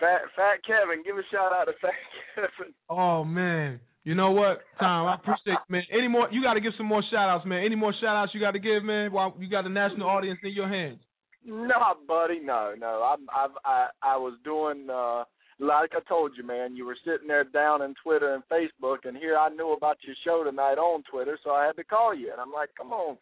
Fat 0.00 0.22
Fat 0.34 0.64
Kevin, 0.66 1.04
give 1.04 1.16
a 1.16 1.22
shout 1.30 1.52
out 1.52 1.66
to 1.66 1.72
Fat 1.80 1.92
Kevin. 2.34 2.72
oh 2.88 3.22
man. 3.24 3.80
You 4.02 4.14
know 4.14 4.30
what, 4.30 4.62
Tom? 4.80 5.06
I 5.08 5.14
appreciate 5.16 5.60
you, 5.60 5.68
man. 5.68 5.82
Any 5.92 6.08
more? 6.08 6.26
You 6.32 6.42
got 6.42 6.54
to 6.54 6.60
give 6.60 6.72
some 6.78 6.86
more 6.86 7.02
shout 7.12 7.28
outs, 7.28 7.44
man. 7.44 7.62
Any 7.62 7.76
more 7.76 7.92
shout 8.00 8.16
outs 8.16 8.32
you 8.32 8.40
got 8.40 8.52
to 8.52 8.58
give, 8.58 8.82
man? 8.82 9.12
While 9.12 9.36
you 9.38 9.48
got 9.48 9.64
the 9.64 9.68
national 9.68 10.08
audience 10.08 10.40
in 10.42 10.52
your 10.52 10.68
hands. 10.68 11.00
No, 11.44 11.94
buddy, 12.08 12.40
no, 12.40 12.74
no. 12.78 13.02
I'm, 13.04 13.28
I've, 13.28 13.56
I, 13.64 13.88
I 14.02 14.16
was 14.16 14.38
doing, 14.42 14.88
uh, 14.90 15.24
like 15.58 15.90
I 15.92 16.00
told 16.08 16.32
you, 16.36 16.46
man. 16.46 16.76
You 16.76 16.86
were 16.86 16.96
sitting 17.04 17.28
there 17.28 17.44
down 17.44 17.82
in 17.82 17.94
Twitter 18.02 18.34
and 18.34 18.42
Facebook, 18.50 19.04
and 19.04 19.16
here 19.16 19.36
I 19.36 19.50
knew 19.50 19.72
about 19.72 19.98
your 20.02 20.16
show 20.24 20.44
tonight 20.44 20.78
on 20.78 21.02
Twitter, 21.10 21.38
so 21.44 21.50
I 21.50 21.66
had 21.66 21.76
to 21.76 21.84
call 21.84 22.14
you. 22.14 22.32
And 22.32 22.40
I'm 22.40 22.52
like, 22.52 22.70
come 22.78 22.92
on, 22.92 23.18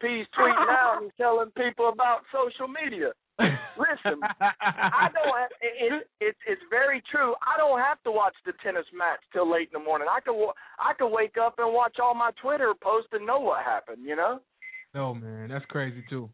P's 0.00 0.26
tweeting 0.38 0.70
out 0.70 1.02
and 1.02 1.10
telling 1.16 1.50
people 1.56 1.88
about 1.92 2.20
social 2.32 2.68
media. 2.68 3.10
Listen, 3.78 4.20
I 4.40 5.08
don't. 5.14 5.36
Have, 5.36 5.50
it, 5.60 5.74
it, 5.92 5.92
it, 6.20 6.36
it's 6.46 6.62
very 6.70 7.02
true. 7.10 7.34
I 7.42 7.56
don't 7.56 7.78
have 7.78 8.02
to 8.04 8.12
watch 8.12 8.34
the 8.44 8.52
tennis 8.62 8.86
match 8.96 9.20
till 9.32 9.50
late 9.50 9.70
in 9.72 9.80
the 9.80 9.84
morning. 9.84 10.08
I 10.10 10.20
could, 10.20 10.36
I 10.78 10.92
could 10.98 11.08
wake 11.08 11.36
up 11.40 11.54
and 11.58 11.72
watch 11.72 11.96
all 12.02 12.14
my 12.14 12.30
Twitter 12.42 12.72
posts 12.82 13.10
and 13.12 13.26
know 13.26 13.40
what 13.40 13.64
happened. 13.64 14.04
You 14.04 14.16
know. 14.16 14.40
No, 14.94 15.14
man, 15.14 15.48
that's 15.48 15.64
crazy 15.66 16.02
too. 16.10 16.28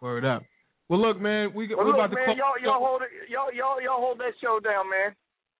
Word 0.00 0.24
up. 0.24 0.42
Well, 0.88 1.00
look, 1.00 1.20
man, 1.20 1.52
we 1.54 1.74
Well, 1.74 1.86
we 1.86 1.92
look, 1.92 1.96
about 1.96 2.10
to 2.10 2.16
man, 2.16 2.24
close. 2.26 2.36
y'all, 2.36 2.58
y'all 2.62 2.86
hold 2.86 3.02
it, 3.02 3.08
y'all, 3.30 3.52
y'all, 3.52 3.80
y'all 3.80 4.00
hold 4.00 4.18
that 4.18 4.32
show 4.40 4.60
down, 4.62 4.90
man. 4.90 5.14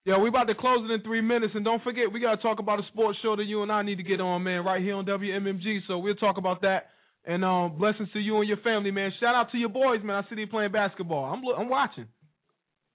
Yeah, 0.04 0.18
we 0.18 0.28
about 0.28 0.48
to 0.48 0.54
close 0.54 0.86
it 0.88 0.92
in 0.92 1.00
three 1.00 1.22
minutes, 1.22 1.54
and 1.54 1.64
don't 1.64 1.82
forget 1.82 2.12
we 2.12 2.20
gotta 2.20 2.40
talk 2.42 2.58
about 2.58 2.78
a 2.78 2.82
sports 2.92 3.18
show 3.22 3.36
that 3.36 3.44
you 3.44 3.62
and 3.62 3.72
I 3.72 3.82
need 3.82 3.96
to 3.96 4.02
get 4.02 4.20
on, 4.20 4.42
man, 4.42 4.64
right 4.64 4.82
here 4.82 4.96
on 4.96 5.06
WMMG. 5.06 5.80
So 5.88 5.96
we'll 5.96 6.14
talk 6.14 6.36
about 6.36 6.60
that. 6.60 6.88
And 7.26 7.44
um, 7.44 7.78
blessings 7.78 8.08
to 8.12 8.18
you 8.18 8.38
and 8.38 8.48
your 8.48 8.58
family, 8.58 8.90
man. 8.90 9.10
Shout 9.18 9.34
out 9.34 9.50
to 9.52 9.58
your 9.58 9.70
boys, 9.70 10.00
man. 10.04 10.16
I 10.16 10.28
see 10.28 10.36
they 10.36 10.46
playing 10.46 10.72
basketball. 10.72 11.24
I'm 11.24 11.42
I'm 11.58 11.70
watching. 11.70 12.06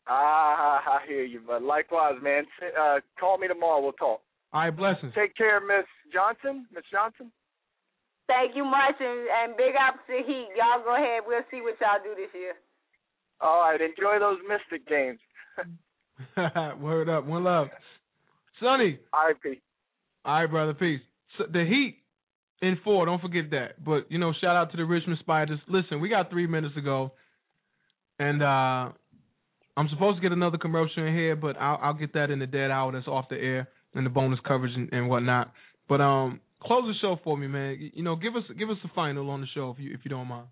Ah, 0.07 0.81
I 0.85 1.07
hear 1.07 1.23
you, 1.23 1.41
but 1.45 1.61
likewise, 1.61 2.15
man. 2.21 2.45
Uh, 2.79 2.99
call 3.19 3.37
me 3.37 3.47
tomorrow. 3.47 3.81
We'll 3.81 3.93
talk. 3.93 4.21
All 4.51 4.61
right, 4.61 4.75
blessings. 4.75 5.13
Take 5.15 5.35
care, 5.35 5.59
Miss 5.59 5.85
Johnson. 6.11 6.65
Miss 6.73 6.83
Johnson. 6.91 7.31
Thank 8.27 8.55
you 8.55 8.63
much, 8.65 8.97
and, 8.99 9.27
and 9.41 9.57
big 9.57 9.73
ups 9.73 9.99
to 10.07 10.17
Heat. 10.25 10.49
Y'all 10.57 10.83
go 10.83 10.95
ahead. 10.95 11.21
We'll 11.25 11.41
see 11.49 11.61
what 11.61 11.81
y'all 11.81 12.01
do 12.03 12.13
this 12.15 12.29
year. 12.33 12.53
All 13.41 13.61
right, 13.61 13.79
enjoy 13.81 14.19
those 14.19 14.37
Mystic 14.47 14.87
games. 14.87 15.19
Word 16.79 17.09
up, 17.09 17.25
one 17.25 17.43
love. 17.43 17.67
Sonnie. 18.61 18.99
All 19.13 19.27
right, 19.27 19.41
peace. 19.41 19.59
All 20.25 20.41
right, 20.41 20.49
brother, 20.49 20.73
peace. 20.73 21.01
So 21.37 21.45
the 21.51 21.65
Heat 21.65 21.98
in 22.61 22.77
four, 22.83 23.05
don't 23.05 23.21
forget 23.21 23.51
that. 23.51 23.83
But 23.83 24.11
you 24.11 24.19
know, 24.19 24.33
shout 24.39 24.55
out 24.55 24.71
to 24.71 24.77
the 24.77 24.85
Richmond 24.85 25.19
Spiders. 25.19 25.59
Listen, 25.67 25.99
we 26.01 26.09
got 26.09 26.29
three 26.29 26.47
minutes 26.47 26.75
to 26.75 26.81
go, 26.81 27.11
and 28.19 28.41
uh 28.43 28.91
I'm 29.79 29.87
supposed 29.87 30.17
to 30.17 30.21
get 30.21 30.33
another 30.33 30.57
commercial 30.57 31.07
in 31.07 31.13
here, 31.15 31.37
but 31.37 31.55
I'll, 31.55 31.79
I'll 31.81 31.93
get 31.93 32.11
that 32.11 32.31
in 32.31 32.39
the 32.39 32.47
dead 32.47 32.69
hour 32.69 32.91
that's 32.91 33.07
off 33.07 33.29
the 33.29 33.37
air 33.37 33.69
and 33.95 34.05
the 34.05 34.09
bonus 34.09 34.39
coverage 34.45 34.73
and, 34.75 34.91
and 34.91 35.07
whatnot. 35.07 35.53
But 35.87 36.01
um, 36.01 36.41
close 36.61 36.83
the 36.83 36.93
show 36.99 37.17
for 37.23 37.37
me, 37.37 37.47
man. 37.47 37.91
You- 37.93 38.03
know, 38.03 38.17
give 38.17 38.35
us 38.35 38.43
give 38.57 38.69
us 38.69 38.75
a 38.83 38.91
final 38.93 39.29
on 39.29 39.39
the 39.39 39.47
show 39.55 39.71
if 39.71 39.79
you 39.79 39.93
if 39.93 40.01
you 40.03 40.09
don't 40.09 40.27
mind. 40.27 40.47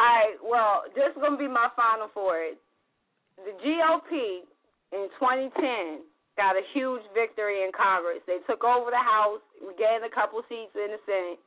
All 0.00 0.06
right. 0.06 0.34
Well, 0.42 0.82
this 0.96 1.14
is 1.14 1.22
gonna 1.22 1.38
be 1.38 1.46
my 1.46 1.68
final 1.76 2.08
for 2.12 2.38
it. 2.42 2.58
The 3.36 3.54
GOP 3.62 4.42
in 4.92 5.06
2010 5.22 6.02
got 6.36 6.56
a 6.56 6.62
huge 6.74 7.02
victory 7.14 7.62
in 7.62 7.70
Congress. 7.70 8.18
They 8.26 8.38
took 8.50 8.64
over 8.64 8.90
the 8.90 8.98
House. 8.98 9.46
We 9.62 9.72
gained 9.78 10.02
a 10.02 10.10
couple 10.10 10.42
seats 10.50 10.74
in 10.74 10.90
the 10.90 11.00
Senate. 11.06 11.40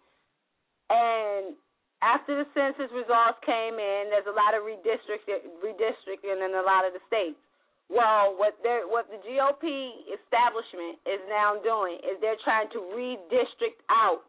And 0.90 1.60
after 2.02 2.38
the 2.38 2.48
census 2.56 2.90
results 2.96 3.42
came 3.44 3.76
in, 3.76 4.14
there's 4.14 4.30
a 4.30 4.36
lot 4.36 4.56
of 4.56 4.64
redistricting, 4.64 5.52
redistricting 5.60 6.40
in 6.40 6.56
a 6.56 6.64
lot 6.64 6.88
of 6.88 6.96
the 6.96 7.04
states. 7.06 7.40
Well, 7.86 8.34
what 8.34 8.58
they 8.66 8.82
what 8.82 9.06
the 9.14 9.22
GOP 9.22 10.10
establishment 10.10 10.98
is 11.06 11.22
now 11.30 11.62
doing 11.62 12.02
is 12.02 12.18
they're 12.18 12.42
trying 12.42 12.66
to 12.74 12.82
redistrict 12.98 13.78
out 13.94 14.26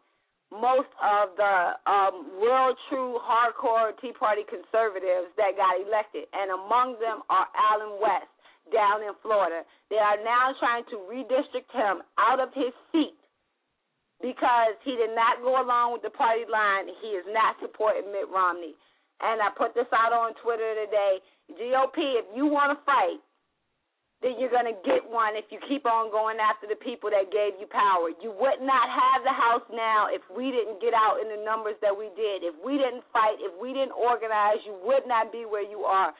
most 0.53 0.93
of 1.01 1.35
the 1.41 1.75
um, 1.89 2.37
real, 2.37 2.77
true, 2.89 3.19
hardcore 3.19 3.97
Tea 4.01 4.13
Party 4.13 4.45
conservatives 4.45 5.33
that 5.41 5.57
got 5.57 5.81
elected, 5.81 6.29
and 6.37 6.53
among 6.53 7.01
them 7.01 7.25
are 7.33 7.49
Allen 7.57 7.97
West 7.97 8.29
down 8.73 9.03
in 9.03 9.17
Florida. 9.23 9.65
They 9.89 9.99
are 9.99 10.21
now 10.23 10.53
trying 10.61 10.85
to 10.93 10.97
redistrict 11.09 11.73
him 11.73 12.05
out 12.19 12.39
of 12.39 12.53
his 12.53 12.77
seat 12.93 13.17
because 14.21 14.75
he 14.85 14.97
did 14.97 15.13
not 15.13 15.45
go 15.45 15.61
along 15.61 15.93
with 15.93 16.03
the 16.03 16.13
party 16.13 16.49
line. 16.49 16.89
He 17.03 17.17
is 17.17 17.27
not 17.29 17.57
supporting 17.61 18.09
Mitt 18.13 18.29
Romney. 18.33 18.75
And 19.21 19.41
I 19.41 19.49
put 19.53 19.73
this 19.73 19.89
out 19.93 20.13
on 20.13 20.37
Twitter 20.41 20.77
today. 20.85 21.21
GOP, 21.57 22.21
if 22.21 22.27
you 22.37 22.47
want 22.47 22.77
to 22.77 22.79
fight, 22.85 23.21
then 24.25 24.41
you're 24.41 24.53
going 24.53 24.69
to 24.69 24.77
get 24.85 25.05
one 25.05 25.37
if 25.37 25.45
you 25.53 25.61
keep 25.69 25.85
on 25.85 26.09
going 26.09 26.41
after 26.41 26.65
the 26.65 26.77
people 26.81 27.13
that 27.13 27.29
gave 27.29 27.57
you 27.61 27.69
power. 27.69 28.09
You 28.25 28.33
would 28.33 28.61
not 28.65 28.89
have 28.89 29.21
the 29.25 29.33
House 29.33 29.65
now 29.69 30.09
if 30.09 30.25
we 30.33 30.49
didn't 30.49 30.81
get 30.81 30.97
out 30.97 31.21
in 31.21 31.29
the 31.29 31.41
numbers 31.45 31.77
that 31.85 31.93
we 31.93 32.09
did. 32.17 32.41
If 32.41 32.57
we 32.65 32.81
didn't 32.81 33.05
fight, 33.13 33.37
if 33.45 33.53
we 33.61 33.77
didn't 33.77 33.93
organize, 33.93 34.65
you 34.65 34.73
would 34.85 35.05
not 35.05 35.33
be 35.33 35.45
where 35.45 35.65
you 35.65 35.85
are. 35.85 36.17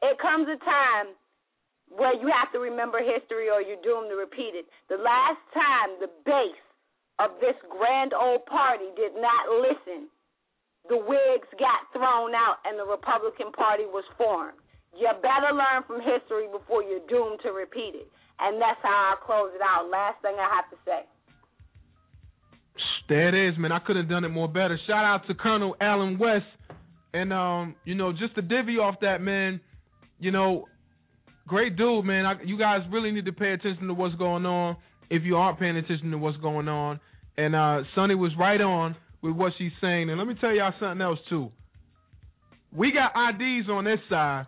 It 0.00 0.16
comes 0.16 0.48
a 0.48 0.56
time 0.64 1.12
where 1.92 2.16
you 2.16 2.32
have 2.32 2.48
to 2.56 2.60
remember 2.60 3.04
history 3.04 3.52
or 3.52 3.60
you're 3.60 3.80
doomed 3.84 4.08
to 4.08 4.16
repeat 4.16 4.56
it. 4.56 4.64
The 4.88 4.96
last 4.96 5.40
time 5.52 6.00
the 6.00 6.08
base 6.24 6.64
of 7.20 7.36
this 7.40 7.56
grand 7.68 8.16
old 8.16 8.46
party 8.46 8.88
did 8.96 9.12
not 9.14 9.44
listen, 9.60 10.08
the 10.88 10.96
Whigs 10.96 11.48
got 11.60 11.84
thrown 11.92 12.32
out 12.34 12.64
and 12.64 12.80
the 12.80 12.88
Republican 12.88 13.52
Party 13.52 13.84
was 13.84 14.04
formed. 14.16 14.56
you 14.96 15.06
better 15.20 15.52
learn 15.52 15.84
from 15.86 16.00
history 16.00 16.48
before 16.50 16.82
you're 16.82 17.04
doomed 17.06 17.40
to 17.44 17.52
repeat 17.52 17.94
it. 17.94 18.08
And 18.40 18.56
that's 18.56 18.80
how 18.82 19.12
I 19.12 19.14
close 19.24 19.52
it 19.54 19.60
out. 19.60 19.90
Last 19.90 20.22
thing 20.22 20.34
I 20.40 20.48
have 20.48 20.70
to 20.72 20.78
say. 20.88 21.04
There 23.08 23.28
it 23.28 23.50
is, 23.50 23.58
man. 23.58 23.72
I 23.72 23.80
could 23.80 23.96
have 23.96 24.08
done 24.08 24.24
it 24.24 24.30
more 24.30 24.48
better. 24.48 24.78
Shout 24.86 25.04
out 25.04 25.26
to 25.28 25.34
Colonel 25.34 25.76
Allen 25.80 26.18
West. 26.18 26.46
And 27.12 27.32
um, 27.32 27.74
you 27.84 27.94
know, 27.94 28.12
just 28.12 28.34
to 28.36 28.42
divvy 28.42 28.78
off 28.78 28.94
that, 29.02 29.20
man, 29.20 29.60
you 30.18 30.30
know, 30.30 30.66
great 31.46 31.76
dude, 31.76 32.04
man. 32.04 32.24
I, 32.24 32.34
you 32.44 32.56
guys 32.56 32.80
really 32.90 33.10
need 33.10 33.24
to 33.26 33.32
pay 33.32 33.52
attention 33.52 33.88
to 33.88 33.94
what's 33.94 34.14
going 34.14 34.46
on 34.46 34.76
if 35.10 35.24
you 35.24 35.36
aren't 35.36 35.58
paying 35.58 35.76
attention 35.76 36.12
to 36.12 36.18
what's 36.18 36.38
going 36.38 36.68
on. 36.68 37.00
And 37.40 37.56
uh 37.56 37.82
Sonnie 37.94 38.14
was 38.14 38.32
right 38.38 38.60
on 38.60 38.96
with 39.22 39.34
what 39.34 39.52
she's 39.56 39.72
saying. 39.80 40.10
And 40.10 40.18
let 40.18 40.26
me 40.28 40.34
tell 40.38 40.52
y'all 40.52 40.74
something 40.78 41.00
else 41.00 41.18
too. 41.30 41.50
We 42.70 42.92
got 42.92 43.12
IDs 43.16 43.68
on 43.70 43.84
this 43.84 43.98
side. 44.10 44.46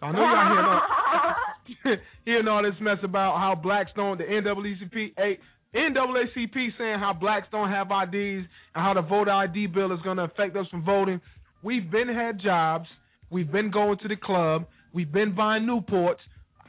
So 0.00 0.06
I 0.06 0.12
know 0.12 0.18
y'all 0.18 0.48
hearing 0.50 0.66
all, 0.66 1.96
hearing 2.24 2.48
all 2.48 2.62
this 2.64 2.80
mess 2.80 2.98
about 3.04 3.38
how 3.38 3.54
Blackstone, 3.54 4.18
the 4.18 4.24
NAACP, 4.24 5.38
NAACP 5.74 6.68
saying 6.76 6.98
how 6.98 7.12
blacks 7.18 7.46
don't 7.52 7.70
have 7.70 7.86
IDs 7.86 8.46
and 8.74 8.84
how 8.84 8.92
the 8.94 9.02
voter 9.02 9.30
ID 9.30 9.68
bill 9.68 9.92
is 9.92 10.00
going 10.02 10.16
to 10.16 10.24
affect 10.24 10.56
us 10.56 10.66
from 10.70 10.84
voting. 10.84 11.20
We've 11.62 11.88
been 11.88 12.08
had 12.08 12.40
jobs. 12.42 12.86
We've 13.30 13.50
been 13.50 13.70
going 13.70 13.98
to 13.98 14.08
the 14.08 14.16
club. 14.16 14.66
We've 14.92 15.10
been 15.10 15.36
buying 15.36 15.66
Newports. 15.66 16.18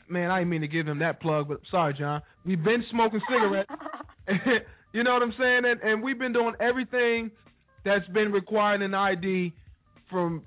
Man, 0.08 0.30
I 0.30 0.40
didn't 0.40 0.52
mean 0.52 0.62
to 0.62 0.68
give 0.68 0.88
him 0.88 1.00
that 1.00 1.20
plug, 1.20 1.48
but 1.48 1.60
sorry, 1.72 1.96
John. 1.98 2.22
We've 2.46 2.64
been 2.64 2.84
smoking 2.92 3.22
cigarettes. 3.28 3.70
you 4.96 5.04
know 5.04 5.12
what 5.12 5.24
I'm 5.24 5.34
saying? 5.38 5.62
And, 5.66 5.82
and 5.82 6.02
we've 6.02 6.18
been 6.18 6.32
doing 6.32 6.54
everything 6.62 7.30
that's 7.84 8.08
been 8.14 8.32
required 8.32 8.82
in 8.82 8.94
ID 8.94 9.52
from 10.10 10.44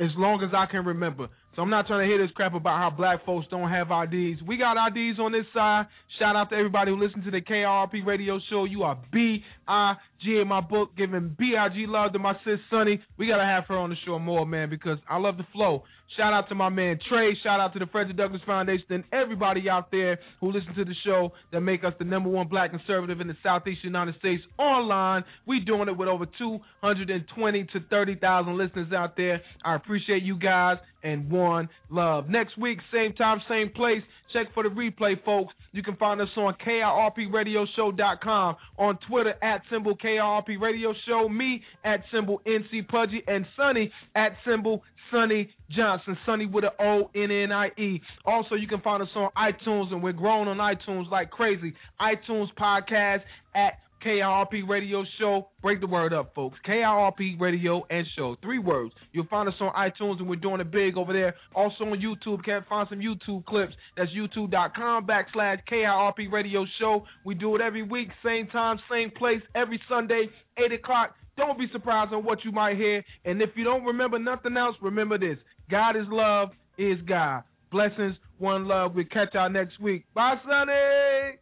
as 0.00 0.10
long 0.16 0.42
as 0.42 0.50
I 0.52 0.66
can 0.68 0.84
remember. 0.84 1.28
So 1.54 1.62
I'm 1.62 1.70
not 1.70 1.86
trying 1.86 2.00
to 2.00 2.06
hear 2.06 2.18
this 2.18 2.34
crap 2.34 2.54
about 2.54 2.78
how 2.78 2.90
black 2.90 3.24
folks 3.24 3.46
don't 3.48 3.70
have 3.70 3.88
IDs. 3.92 4.42
We 4.42 4.56
got 4.56 4.74
IDs 4.88 5.20
on 5.20 5.30
this 5.30 5.44
side. 5.54 5.84
Shout 6.18 6.34
out 6.34 6.50
to 6.50 6.56
everybody 6.56 6.90
who 6.90 6.98
listens 6.98 7.24
to 7.26 7.30
the 7.30 7.42
KIRP 7.42 8.04
radio 8.04 8.40
show. 8.50 8.64
You 8.64 8.82
are 8.82 8.98
B 9.12 9.44
I 9.66 9.94
G 10.22 10.38
in 10.40 10.48
my 10.48 10.60
book, 10.60 10.90
giving 10.96 11.34
B 11.38 11.54
I 11.58 11.68
G 11.68 11.86
love 11.88 12.12
to 12.12 12.18
my 12.18 12.34
sis 12.44 12.58
Sonnie. 12.70 13.00
We 13.18 13.26
gotta 13.28 13.44
have 13.44 13.64
her 13.68 13.76
on 13.76 13.90
the 13.90 13.96
show 14.06 14.18
more, 14.18 14.46
man, 14.46 14.70
because 14.70 14.98
I 15.08 15.18
love 15.18 15.36
the 15.36 15.46
flow. 15.52 15.84
Shout 16.16 16.34
out 16.34 16.48
to 16.50 16.54
my 16.54 16.68
man 16.68 16.98
Trey. 17.08 17.36
Shout 17.42 17.60
out 17.60 17.72
to 17.72 17.78
the 17.78 17.86
Frederick 17.86 18.16
Douglass 18.16 18.42
Foundation 18.44 18.84
and 18.90 19.04
everybody 19.12 19.68
out 19.70 19.90
there 19.90 20.18
who 20.40 20.52
listen 20.52 20.74
to 20.74 20.84
the 20.84 20.94
show 21.04 21.32
that 21.52 21.60
make 21.62 21.84
us 21.84 21.94
the 21.98 22.04
number 22.04 22.28
one 22.28 22.48
black 22.48 22.70
conservative 22.70 23.20
in 23.20 23.28
the 23.28 23.36
Southeast 23.42 23.82
United 23.82 24.14
States 24.18 24.42
online. 24.58 25.24
We 25.46 25.60
doing 25.60 25.88
it 25.88 25.96
with 25.96 26.08
over 26.08 26.26
220 26.26 27.64
to 27.64 27.80
30,000 27.88 28.58
listeners 28.58 28.92
out 28.92 29.16
there. 29.16 29.40
I 29.64 29.74
appreciate 29.74 30.22
you 30.22 30.36
guys 30.38 30.76
and 31.02 31.30
one 31.30 31.68
love. 31.90 32.28
Next 32.28 32.58
week, 32.58 32.78
same 32.92 33.14
time, 33.14 33.40
same 33.48 33.70
place. 33.70 34.02
Check 34.32 34.52
for 34.54 34.62
the 34.62 34.68
replay, 34.68 35.22
folks. 35.24 35.54
You 35.72 35.82
can 35.82 35.96
find 35.96 36.20
us 36.20 36.28
on 36.36 36.54
KIRPRadioshow.com, 36.66 38.56
on 38.78 38.98
Twitter 39.08 39.34
at 39.42 39.62
symbol 39.70 39.96
KIRP 39.96 40.60
Radio 40.60 40.94
Show, 41.06 41.28
me 41.28 41.62
at 41.84 42.00
symbol 42.12 42.40
NC 42.46 42.88
Pudgy, 42.88 43.22
and 43.26 43.46
Sonnie 43.56 43.90
at 44.14 44.32
symbol 44.46 44.82
Sonnie 45.12 45.48
Johnson, 45.70 46.16
Sonnie 46.26 46.46
with 46.46 46.64
an 46.64 46.70
O 46.78 47.10
N 47.14 47.30
N 47.30 47.52
I 47.52 47.68
E. 47.78 48.00
Also, 48.24 48.54
you 48.54 48.66
can 48.66 48.80
find 48.80 49.02
us 49.02 49.08
on 49.14 49.30
iTunes, 49.36 49.92
and 49.92 50.02
we're 50.02 50.12
growing 50.12 50.48
on 50.48 50.56
iTunes 50.56 51.10
like 51.10 51.30
crazy. 51.30 51.74
iTunes 52.00 52.48
podcast 52.58 53.20
at 53.54 53.74
KIRP 54.04 54.68
Radio 54.68 55.04
Show. 55.18 55.48
Break 55.60 55.80
the 55.80 55.86
word 55.86 56.12
up, 56.12 56.34
folks. 56.34 56.58
KIRP 56.66 57.40
Radio 57.40 57.82
and 57.90 58.06
Show. 58.16 58.36
Three 58.42 58.58
words. 58.58 58.92
You'll 59.12 59.26
find 59.26 59.48
us 59.48 59.54
on 59.60 59.72
iTunes, 59.74 60.18
and 60.18 60.28
we're 60.28 60.36
doing 60.36 60.60
it 60.60 60.70
big 60.70 60.96
over 60.96 61.12
there. 61.12 61.34
Also 61.54 61.84
on 61.84 61.98
YouTube. 61.98 62.44
Can't 62.44 62.66
find 62.68 62.88
some 62.88 62.98
YouTube 62.98 63.44
clips. 63.44 63.72
That's 63.96 64.10
youtube.com 64.10 65.06
backslash 65.06 65.58
KIRP 65.70 66.30
Radio 66.32 66.64
Show. 66.80 67.04
We 67.24 67.34
do 67.34 67.54
it 67.56 67.60
every 67.60 67.82
week, 67.82 68.08
same 68.24 68.46
time, 68.48 68.78
same 68.90 69.10
place, 69.10 69.40
every 69.54 69.80
Sunday, 69.88 70.26
8 70.58 70.72
o'clock. 70.72 71.14
Don't 71.36 71.58
be 71.58 71.66
surprised 71.72 72.12
on 72.12 72.24
what 72.24 72.44
you 72.44 72.52
might 72.52 72.76
hear. 72.76 73.02
And 73.24 73.40
if 73.40 73.50
you 73.56 73.64
don't 73.64 73.84
remember 73.84 74.18
nothing 74.18 74.56
else, 74.56 74.76
remember 74.82 75.18
this 75.18 75.38
God 75.70 75.96
is 75.96 76.06
love, 76.10 76.50
is 76.76 76.98
God. 77.06 77.44
Blessings, 77.70 78.16
one 78.38 78.66
love. 78.66 78.94
We'll 78.94 79.06
catch 79.06 79.30
y'all 79.32 79.48
next 79.48 79.80
week. 79.80 80.04
Bye, 80.14 80.34
Sonnie. 80.46 81.38